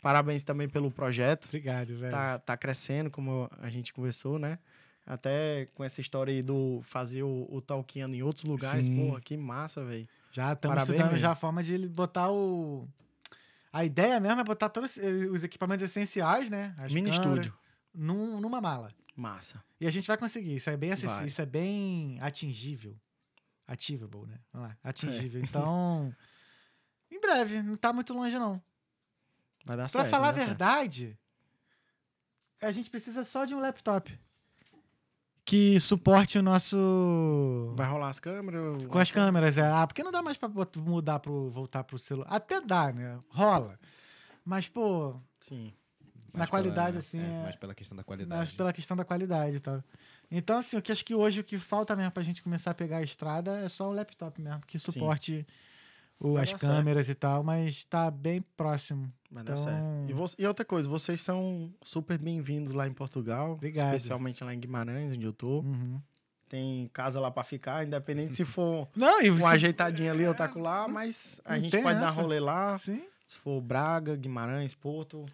Parabéns 0.00 0.42
também 0.44 0.68
pelo 0.68 0.90
projeto. 0.90 1.46
Obrigado, 1.46 1.96
velho. 1.98 2.10
Tá, 2.12 2.38
tá 2.38 2.56
crescendo, 2.56 3.10
como 3.10 3.50
a 3.60 3.68
gente 3.68 3.92
conversou, 3.92 4.38
né? 4.38 4.58
Até 5.04 5.66
com 5.74 5.82
essa 5.82 6.00
história 6.00 6.32
aí 6.32 6.42
do 6.42 6.80
fazer 6.84 7.22
o, 7.24 7.46
o 7.50 7.60
Talkiano 7.60 8.14
em 8.14 8.22
outros 8.22 8.44
lugares. 8.44 8.86
Sim. 8.86 8.96
Porra, 9.08 9.20
que 9.20 9.36
massa, 9.36 9.84
velho. 9.84 10.08
Já 10.38 10.52
estamos 10.52 10.78
estudando 10.82 11.02
mesmo. 11.06 11.16
já 11.18 11.32
a 11.32 11.34
forma 11.34 11.62
de 11.64 11.74
ele 11.74 11.88
botar 11.88 12.30
o. 12.30 12.88
A 13.72 13.84
ideia 13.84 14.20
mesmo 14.20 14.40
é 14.40 14.44
botar 14.44 14.68
todos 14.68 14.96
os 15.32 15.42
equipamentos 15.42 15.84
essenciais, 15.84 16.48
né? 16.48 16.74
As 16.78 16.92
Mini 16.92 17.10
câmeras, 17.10 17.26
estúdio. 17.46 17.58
Num, 17.92 18.40
numa 18.40 18.60
mala. 18.60 18.94
Massa. 19.16 19.62
E 19.80 19.86
a 19.86 19.90
gente 19.90 20.06
vai 20.06 20.16
conseguir. 20.16 20.54
Isso 20.54 20.70
é 20.70 20.76
bem 20.76 20.92
acessível. 20.92 21.26
Isso 21.26 21.42
é 21.42 21.46
bem 21.46 22.18
atingível. 22.20 22.96
Achievable, 23.66 24.26
né? 24.26 24.38
Vamos 24.52 24.68
lá. 24.68 24.76
É. 24.84 24.88
Atingível. 24.88 25.42
Então. 25.42 26.14
Em 27.10 27.20
breve, 27.20 27.60
não 27.62 27.74
tá 27.76 27.92
muito 27.92 28.14
longe, 28.14 28.38
não. 28.38 28.62
Vai 29.64 29.76
dar 29.76 29.82
Pra 29.84 29.88
certo. 30.02 30.08
falar 30.10 30.28
a 30.28 30.32
dar 30.32 30.38
certo. 30.38 30.48
verdade, 30.50 31.18
a 32.62 32.70
gente 32.70 32.88
precisa 32.90 33.24
só 33.24 33.44
de 33.44 33.54
um 33.54 33.60
laptop. 33.60 34.18
Que 35.48 35.80
suporte 35.80 36.38
o 36.38 36.42
nosso. 36.42 37.72
Vai 37.74 37.88
rolar 37.88 38.10
as 38.10 38.20
câmeras? 38.20 38.84
Com 38.86 38.98
as 38.98 39.10
câmeras, 39.10 39.56
é. 39.56 39.62
Ah, 39.66 39.86
porque 39.86 40.02
não 40.02 40.12
dá 40.12 40.20
mais 40.20 40.36
pra 40.36 40.46
bot- 40.46 40.78
mudar 40.78 41.20
pro. 41.20 41.48
voltar 41.48 41.84
pro 41.84 41.98
celular. 41.98 42.26
Até 42.30 42.60
dá, 42.60 42.92
né? 42.92 43.18
Rola. 43.30 43.78
Mas, 44.44 44.68
pô, 44.68 45.16
Sim. 45.40 45.72
na 46.34 46.40
Mais 46.40 46.50
qualidade, 46.50 46.88
pela- 46.88 46.98
assim. 46.98 47.18
É, 47.20 47.22
É, 47.40 47.42
mais 47.44 47.56
pela 47.56 47.74
questão 47.74 47.96
da 47.96 48.04
qualidade. 48.04 48.38
mas 48.38 48.52
pela 48.52 48.72
questão 48.74 48.94
da 48.94 49.06
qualidade 49.06 49.58
tal. 49.60 49.82
Então, 50.30 50.58
assim, 50.58 50.76
o 50.76 50.82
que 50.82 50.92
acho 50.92 51.02
que 51.02 51.14
hoje 51.14 51.40
o 51.40 51.44
que 51.44 51.56
falta 51.58 51.96
mesmo 51.96 52.10
pra 52.10 52.22
gente 52.22 52.42
começar 52.42 52.72
a 52.72 52.74
pegar 52.74 52.98
a 52.98 53.02
estrada 53.02 53.60
é 53.60 53.70
só 53.70 53.88
o 53.88 53.92
laptop 53.92 54.38
mesmo, 54.42 54.60
que 54.66 54.78
Sim. 54.78 55.00
O- 56.20 56.36
as 56.36 56.50
dar 56.52 56.58
certo. 56.58 56.72
câmeras 56.72 57.08
e 57.08 57.14
tal, 57.14 57.42
mas 57.42 57.84
tá 57.84 58.10
bem 58.10 58.42
próximo. 58.56 59.12
Vai 59.30 59.44
dar 59.44 59.52
Então- 59.52 59.64
certo. 59.64 59.84
E, 60.10 60.12
vo- 60.12 60.24
e 60.38 60.46
outra 60.46 60.64
coisa, 60.64 60.88
vocês 60.88 61.20
são 61.20 61.72
super 61.82 62.18
bem-vindos 62.20 62.72
lá 62.72 62.86
em 62.88 62.92
Portugal. 62.92 63.52
Obrigado. 63.52 63.86
Especialmente 63.94 64.42
lá 64.42 64.54
em 64.54 64.58
Guimarães, 64.60 65.12
onde 65.12 65.24
eu 65.24 65.32
tô. 65.32 65.60
Uhum. 65.60 66.00
Tem 66.48 66.88
casa 66.94 67.20
lá 67.20 67.30
pra 67.30 67.44
ficar, 67.44 67.84
independente 67.84 68.34
se 68.36 68.44
for 68.44 68.88
Não, 68.96 69.20
e 69.20 69.28
você. 69.28 69.46
ajeitadinho 69.54 70.10
ali 70.10 70.26
ou 70.26 70.34
tá 70.34 70.48
com 70.48 70.62
lá, 70.62 70.88
mas 70.88 71.42
a 71.44 71.54
Não 71.56 71.62
gente 71.64 71.82
pode 71.82 72.00
dar 72.00 72.08
essa. 72.08 72.20
rolê 72.22 72.40
lá. 72.40 72.78
Sim, 72.78 73.02
Se 73.26 73.36
for 73.36 73.60
Braga, 73.60 74.16
Guimarães, 74.16 74.72
Porto, 74.72 75.26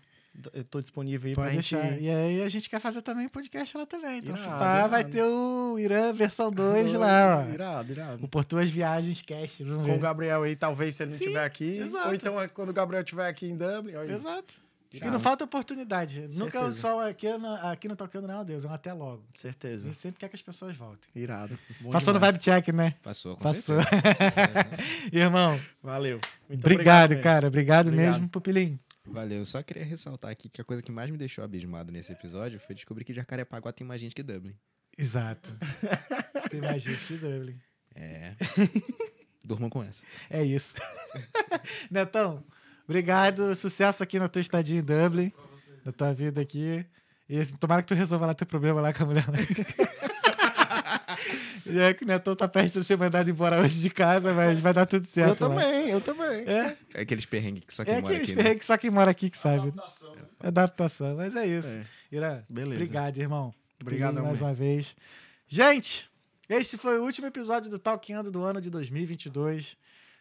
eu 0.52 0.65
tô 0.65 0.81
disponível 0.81 1.28
aí 1.28 1.35
pode 1.35 1.47
pra 1.52 1.61
gente. 1.61 1.77
deixar. 1.77 2.01
E 2.01 2.11
aí 2.11 2.43
a 2.43 2.48
gente 2.48 2.69
quer 2.69 2.81
fazer 2.81 3.02
também 3.02 3.28
podcast 3.28 3.77
lá 3.77 3.86
também. 3.86 4.19
Então, 4.19 4.35
se 4.36 4.43
Irado, 4.43 4.59
pá, 4.59 4.86
vai 4.86 5.01
irado. 5.01 5.15
ter 5.15 5.23
o 5.23 5.78
Irã 5.78 6.12
versão 6.12 6.51
2 6.51 6.94
lá, 6.94 7.47
ó. 7.48 7.52
Irado, 7.52 7.93
irado. 7.93 8.24
O 8.24 8.28
Portuas 8.28 8.69
Viagens 8.69 9.23
Cast, 9.23 9.65
Com 9.65 9.70
o 9.73 9.82
ver. 9.82 9.98
Gabriel 9.98 10.43
aí, 10.43 10.56
talvez, 10.56 10.94
se 10.97 11.02
ele 11.05 11.11
não 11.12 11.19
estiver 11.19 11.44
aqui. 11.44 11.78
exato. 11.78 12.09
Ou 12.09 12.15
então 12.15 12.40
é 12.40 12.48
quando 12.48 12.70
o 12.70 12.73
Gabriel 12.73 13.02
estiver 13.02 13.28
aqui 13.28 13.47
em 13.47 13.56
Dublin. 13.56 13.94
aí. 13.97 14.12
Exato. 14.12 14.55
E 14.93 14.98
Irado. 14.98 15.12
não 15.12 15.19
falta 15.19 15.43
oportunidade. 15.44 16.20
Nunca 16.39 16.59
Certeza. 16.61 16.73
só 16.81 17.09
aqui, 17.09 17.28
no- 17.36 17.55
aqui 17.66 17.89
no 17.89 17.97
Talkando 17.97 18.28
não 18.28 18.35
é 18.36 18.39
um 18.43 18.44
Deus, 18.44 18.65
é 18.65 18.69
um 18.69 18.73
até 18.73 18.93
logo. 18.93 19.24
A 19.35 19.39
Certeza. 19.39 19.86
gente 19.86 19.97
sempre 19.97 20.20
quer 20.20 20.28
que 20.28 20.36
as 20.36 20.43
pessoas 20.43 20.77
voltem. 20.77 21.11
Irado. 21.16 21.59
Bom 21.81 21.90
Passou 21.90 22.15
no 22.15 22.20
demais. 22.20 22.35
Vibe 22.35 22.44
Check, 22.44 22.69
né? 22.69 22.94
Passou, 23.02 23.35
com 23.36 23.43
Passou. 23.43 23.82
certeza. 23.82 24.15
certeza. 24.15 25.09
Irmão, 25.12 25.61
Valeu. 25.82 26.20
Muito 26.48 26.61
obrigado, 26.65 27.11
mesmo. 27.11 27.24
cara. 27.24 27.48
Obrigado, 27.48 27.89
Obrigado. 27.89 28.12
mesmo, 28.12 28.28
Pupilim. 28.28 28.78
Valeu. 29.06 29.39
Eu 29.39 29.47
só 29.47 29.62
queria 29.62 29.85
ressaltar 29.85 30.31
aqui 30.31 30.48
que 30.48 30.60
a 30.60 30.64
coisa 30.64 30.82
que 30.82 30.90
mais 30.90 31.10
me 31.10 31.16
deixou 31.16 31.44
abismado 31.44 31.93
nesse 31.93 32.12
episódio 32.12 32.59
foi 32.59 32.74
descobrir 32.74 33.05
que 33.05 33.12
Jacarepaguá 33.12 33.72
tem 33.72 33.86
mais 33.86 34.01
gente 34.01 34.14
que 34.14 34.22
Dublin. 34.22 34.55
Exato. 34.97 35.56
Tem 36.51 36.60
mais 36.60 36.82
gente 36.82 37.05
que 37.06 37.16
Dublin. 37.16 37.59
É. 37.97 38.35
Durmam 39.44 39.68
com 39.68 39.82
essa. 39.82 40.05
É 40.31 40.44
isso. 40.44 40.74
Netão, 41.90 42.44
obrigado. 42.85 43.55
Sucesso 43.56 44.05
aqui 44.05 44.20
na 44.20 44.28
tua 44.28 44.40
estadia 44.40 44.78
em 44.78 44.85
Dublin. 44.85 45.32
Na 45.85 45.90
tua 45.90 46.12
vida 46.12 46.40
aqui. 46.40 46.86
E 47.28 47.44
tomara 47.59 47.82
que 47.82 47.89
tu 47.89 47.94
resolva 47.94 48.26
lá 48.26 48.35
teu 48.35 48.47
problema 48.47 48.81
lá 48.81 48.93
com 48.93 49.02
a 49.02 49.06
mulher. 49.06 49.26
lá. 49.26 49.39
e 51.66 51.78
é 51.78 51.95
que 51.95 52.05
o 52.05 52.07
Netão 52.07 52.35
tá 52.35 52.49
perto 52.49 52.78
de 52.78 52.85
ser 52.85 52.97
mandado 52.97 53.28
embora 53.31 53.61
hoje 53.61 53.81
de 53.81 53.91
casa, 53.91 54.32
mas 54.32 54.59
vai 54.61 54.73
dar 54.73 54.86
tudo 54.86 55.05
certo. 55.07 55.45
Eu 55.45 55.49
lá. 55.49 55.55
também, 55.55 55.89
eu 55.91 56.01
também. 56.01 56.45
É, 56.47 56.77
É 56.95 57.01
aqueles 57.03 57.27
perrengues 57.27 57.65
que 57.65 57.74
só 57.74 57.85
quem 57.85 57.95
é 57.95 58.01
mora 58.01 58.15
aqueles 58.15 58.28
aqui, 58.28 58.36
né? 58.36 58.43
perrengues 58.43 58.61
que 58.61 58.66
só 58.66 58.77
quem 58.78 58.91
mora 58.91 59.11
aqui 59.11 59.31
que 59.31 59.39
sabe. 59.39 59.73
Adaptação, 60.41 61.16
mas 61.16 61.35
é 61.36 61.47
isso. 61.47 61.77
É. 61.77 61.86
Irã, 62.11 62.43
Beleza. 62.49 62.82
obrigado, 62.82 63.19
irmão. 63.19 63.55
Obrigadão 63.81 64.24
mais 64.24 64.41
uma 64.41 64.55
vez. 64.55 64.97
Gente, 65.47 66.11
Este 66.49 66.77
foi 66.77 66.99
o 66.99 67.05
último 67.05 67.27
episódio 67.27 67.70
do 67.70 67.78
Talkando 67.78 68.31
do 68.31 68.43
ano 68.45 68.61
de 68.61 68.69
2022. 68.70 69.77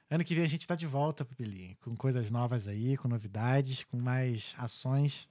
Ano 0.09 0.23
que 0.23 0.35
vem 0.35 0.43
a 0.43 0.47
gente 0.47 0.67
tá 0.67 0.75
de 0.75 0.85
volta, 0.85 1.25
Pupilinho, 1.25 1.75
com 1.81 1.95
coisas 1.95 2.29
novas 2.31 2.67
aí, 2.67 2.95
com 2.97 3.07
novidades, 3.07 3.83
com 3.83 3.97
mais 3.97 4.53
ações. 4.57 5.27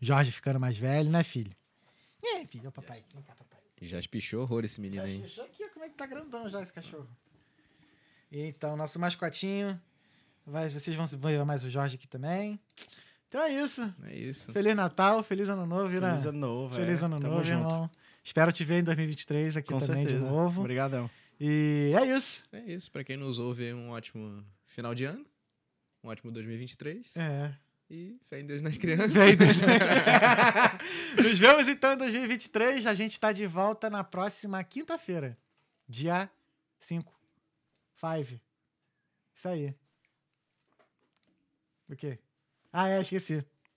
Jorge 0.00 0.30
ficando 0.30 0.60
mais 0.60 0.76
velho, 0.78 1.10
né, 1.10 1.22
filho? 1.22 1.50
É, 2.22 2.44
filho, 2.46 2.68
ô 2.68 2.72
papai. 2.72 3.04
Vem 3.12 3.22
cá, 3.22 3.34
papai. 3.34 3.53
Já 3.86 3.98
espichou 3.98 4.42
horror 4.42 4.64
esse 4.64 4.80
menino 4.80 5.02
Já 5.02 5.08
aí. 5.08 5.20
fechou 5.22 5.44
aqui, 5.44 5.64
ó, 5.64 5.68
como 5.68 5.84
é 5.84 5.88
que 5.88 5.94
tá 5.94 6.06
grandão 6.06 6.48
já 6.48 6.62
esse 6.62 6.72
cachorro. 6.72 7.08
Então, 8.30 8.76
nosso 8.76 8.98
mascotinho. 8.98 9.80
Vai, 10.46 10.68
vocês 10.68 10.94
vão 10.96 11.06
ver 11.06 11.44
mais 11.44 11.64
o 11.64 11.70
Jorge 11.70 11.94
aqui 11.96 12.06
também. 12.08 12.60
Então 13.28 13.42
é 13.42 13.52
isso. 13.52 13.94
É 14.04 14.14
isso. 14.14 14.52
Feliz 14.52 14.74
Natal, 14.76 15.22
feliz 15.22 15.48
ano 15.48 15.66
novo, 15.66 15.92
Irã. 15.94 16.10
Feliz 16.10 16.26
ano 16.26 16.38
novo, 16.38 16.74
Feliz 16.74 17.02
é. 17.02 17.04
ano 17.06 17.18
Tamo 17.20 17.32
novo, 17.34 17.44
junto. 17.44 17.66
irmão. 17.66 17.90
Espero 18.22 18.52
te 18.52 18.64
ver 18.64 18.80
em 18.80 18.84
2023 18.84 19.56
aqui 19.56 19.72
Com 19.72 19.78
também 19.78 20.06
certeza. 20.06 20.24
de 20.24 20.30
novo. 20.30 20.60
Obrigadão. 20.60 21.10
E 21.40 21.92
é 22.00 22.16
isso. 22.16 22.44
É 22.52 22.60
isso. 22.60 22.90
Pra 22.90 23.02
quem 23.02 23.16
nos 23.16 23.38
ouve, 23.38 23.72
um 23.74 23.90
ótimo 23.90 24.44
final 24.66 24.94
de 24.94 25.04
ano. 25.04 25.24
Um 26.02 26.08
ótimo 26.08 26.30
2023. 26.30 27.16
É. 27.16 27.54
E 27.90 28.18
fé 28.22 28.40
em 28.40 28.46
Deus 28.46 28.62
nas 28.62 28.78
crianças. 28.78 29.12
Deus. 29.12 29.56
Nos 31.22 31.38
vemos 31.38 31.68
então 31.68 31.92
em 31.92 31.98
2023. 31.98 32.86
A 32.86 32.94
gente 32.94 33.18
tá 33.20 33.32
de 33.32 33.46
volta 33.46 33.90
na 33.90 34.02
próxima 34.02 34.62
quinta-feira, 34.64 35.36
dia 35.88 36.30
5. 36.78 37.12
5. 38.00 38.40
Isso 39.34 39.48
aí. 39.48 39.74
O 41.88 41.96
quê? 41.96 42.18
Ah, 42.72 42.88
é, 42.88 43.00
esqueci. 43.00 43.34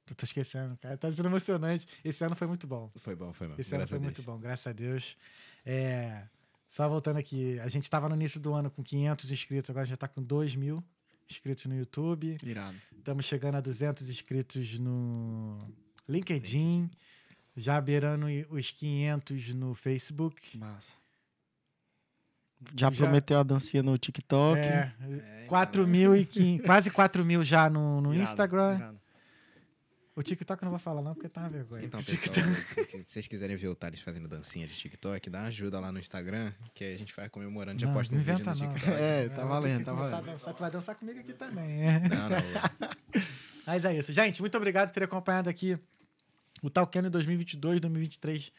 Eu 0.10 0.16
tô 0.16 0.26
esquecendo, 0.26 0.78
cara. 0.78 0.98
Tá 0.98 1.12
sendo 1.12 1.28
emocionante. 1.28 1.86
Esse 2.04 2.24
ano 2.24 2.36
foi 2.36 2.48
muito 2.48 2.66
bom. 2.66 2.90
Foi 2.96 3.16
bom, 3.16 3.34
foi 3.34 3.48
bom. 3.48 3.56
Esse 3.58 3.76
ano 3.76 3.82
Graças 3.82 3.90
foi 3.90 4.00
a 4.00 4.02
muito 4.02 4.22
bom, 4.24 4.40
graças 4.40 4.68
a 4.68 4.72
Deus. 4.72 5.18
É, 5.66 6.24
só 6.70 6.88
voltando 6.88 7.18
aqui, 7.18 7.60
a 7.60 7.68
gente 7.68 7.84
estava 7.84 8.08
no 8.08 8.16
início 8.16 8.40
do 8.40 8.54
ano 8.54 8.72
com 8.72 8.82
500 8.82 9.32
inscritos, 9.32 9.70
agora 9.70 9.86
já 9.86 9.98
tá 9.98 10.08
com 10.08 10.24
2 10.24 10.56
mil 10.56 10.84
inscritos 11.30 11.66
no 11.66 11.76
YouTube. 11.76 12.38
Irado. 12.44 12.76
Estamos 12.98 13.26
chegando 13.26 13.56
a 13.56 13.62
200 13.62 14.10
inscritos 14.10 14.78
no 14.80 15.58
LinkedIn, 16.08 16.90
já 17.56 17.80
beirando 17.80 18.28
os 18.50 18.72
500 18.72 19.54
no 19.54 19.74
Facebook. 19.74 20.58
Massa. 20.58 20.94
Já, 22.76 22.90
Já- 22.90 22.98
prometeu 22.98 23.40
a 23.40 23.44
dancinha 23.44 23.84
no 23.84 23.98
TikTok. 23.98 24.60
É, 24.60 24.92
É, 25.44 25.46
4 25.48 25.88
mil 25.88 26.16
e 26.16 26.26
500, 26.26 26.66
quase 26.66 26.90
4 26.92 27.24
mil 27.24 27.44
já 27.44 27.70
no, 27.70 28.02
no 28.02 28.14
Irado, 28.14 28.30
Instagram. 28.30 28.76
irado. 28.76 29.00
O 30.18 30.24
TikTok 30.24 30.64
eu 30.64 30.66
não 30.66 30.72
vou 30.72 30.80
falar 30.80 31.04
não, 31.04 31.14
porque 31.14 31.30
tá 31.30 31.42
uma 31.42 31.50
vergonha. 31.50 31.86
Então, 31.86 32.00
pessoal, 32.00 32.44
se 32.74 33.04
vocês 33.04 33.28
quiserem 33.28 33.56
ver 33.56 33.68
o 33.68 33.76
Thales 33.76 34.02
fazendo 34.02 34.28
dancinha 34.28 34.68
de 34.68 34.74
TikTok, 34.74 35.30
dá 35.30 35.42
uma 35.42 35.48
ajuda 35.50 35.80
lá 35.80 35.92
no 35.92 36.00
Instagram, 36.00 36.52
que 36.74 36.84
a 36.86 36.98
gente 36.98 37.16
vai 37.16 37.30
comemorando, 37.30 37.80
já 37.80 37.86
Não, 37.86 37.94
posta 37.94 38.16
um 38.16 38.18
não 38.18 38.26
vídeo 38.26 38.42
inventa 38.42 38.56
no 38.56 38.66
não. 38.66 38.74
TikTok. 38.74 38.98
É, 39.00 39.30
tá 39.30 39.46
valendo, 39.46 39.78
que 39.78 39.86
tá 39.86 39.94
valendo. 39.94 40.26
dançar. 40.26 40.54
Tu 40.56 40.60
vai 40.60 40.72
dançar 40.72 40.96
comigo 40.96 41.20
aqui 41.20 41.34
também, 41.34 41.84
é. 41.84 42.00
Não, 42.00 42.30
não. 42.30 43.22
Mas 43.68 43.86
é 43.86 43.96
isso. 43.96 44.12
Gente, 44.12 44.42
muito 44.42 44.58
obrigado 44.58 44.88
por 44.88 44.96
ter 44.96 45.04
acompanhado 45.04 45.52
aqui 45.52 45.78
o 46.64 46.70
Talkando 46.72 47.12
2022, 47.12 47.80
2023. 47.80 48.52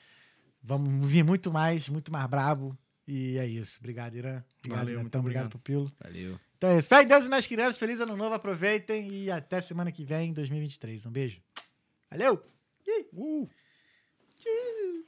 Vamos 0.62 1.10
vir 1.10 1.24
muito 1.24 1.50
mais, 1.50 1.88
muito 1.88 2.12
mais 2.12 2.30
brabo. 2.30 2.78
E 3.10 3.38
é 3.38 3.46
isso. 3.46 3.78
Obrigado, 3.80 4.14
Irã. 4.16 4.44
Obrigado, 4.58 4.78
Valeu, 4.80 4.84
Netão. 4.84 5.00
muito 5.02 5.18
obrigado, 5.18 5.44
obrigado. 5.46 5.50
Pupilo. 5.50 5.92
Valeu. 5.98 6.38
Então 6.58 6.70
é 6.70 6.78
isso. 6.78 6.88
Fé 6.90 7.02
em 7.02 7.06
Deus 7.06 7.24
e 7.24 7.28
nas 7.28 7.46
crianças. 7.46 7.78
Feliz 7.78 8.00
ano 8.00 8.14
novo. 8.14 8.34
Aproveitem. 8.34 9.10
E 9.10 9.30
até 9.30 9.62
semana 9.62 9.90
que 9.90 10.04
vem, 10.04 10.30
2023. 10.34 11.06
Um 11.06 11.10
beijo. 11.10 11.40
Valeu! 12.10 12.44
Uh. 13.14 13.48
Tchau. 14.38 15.07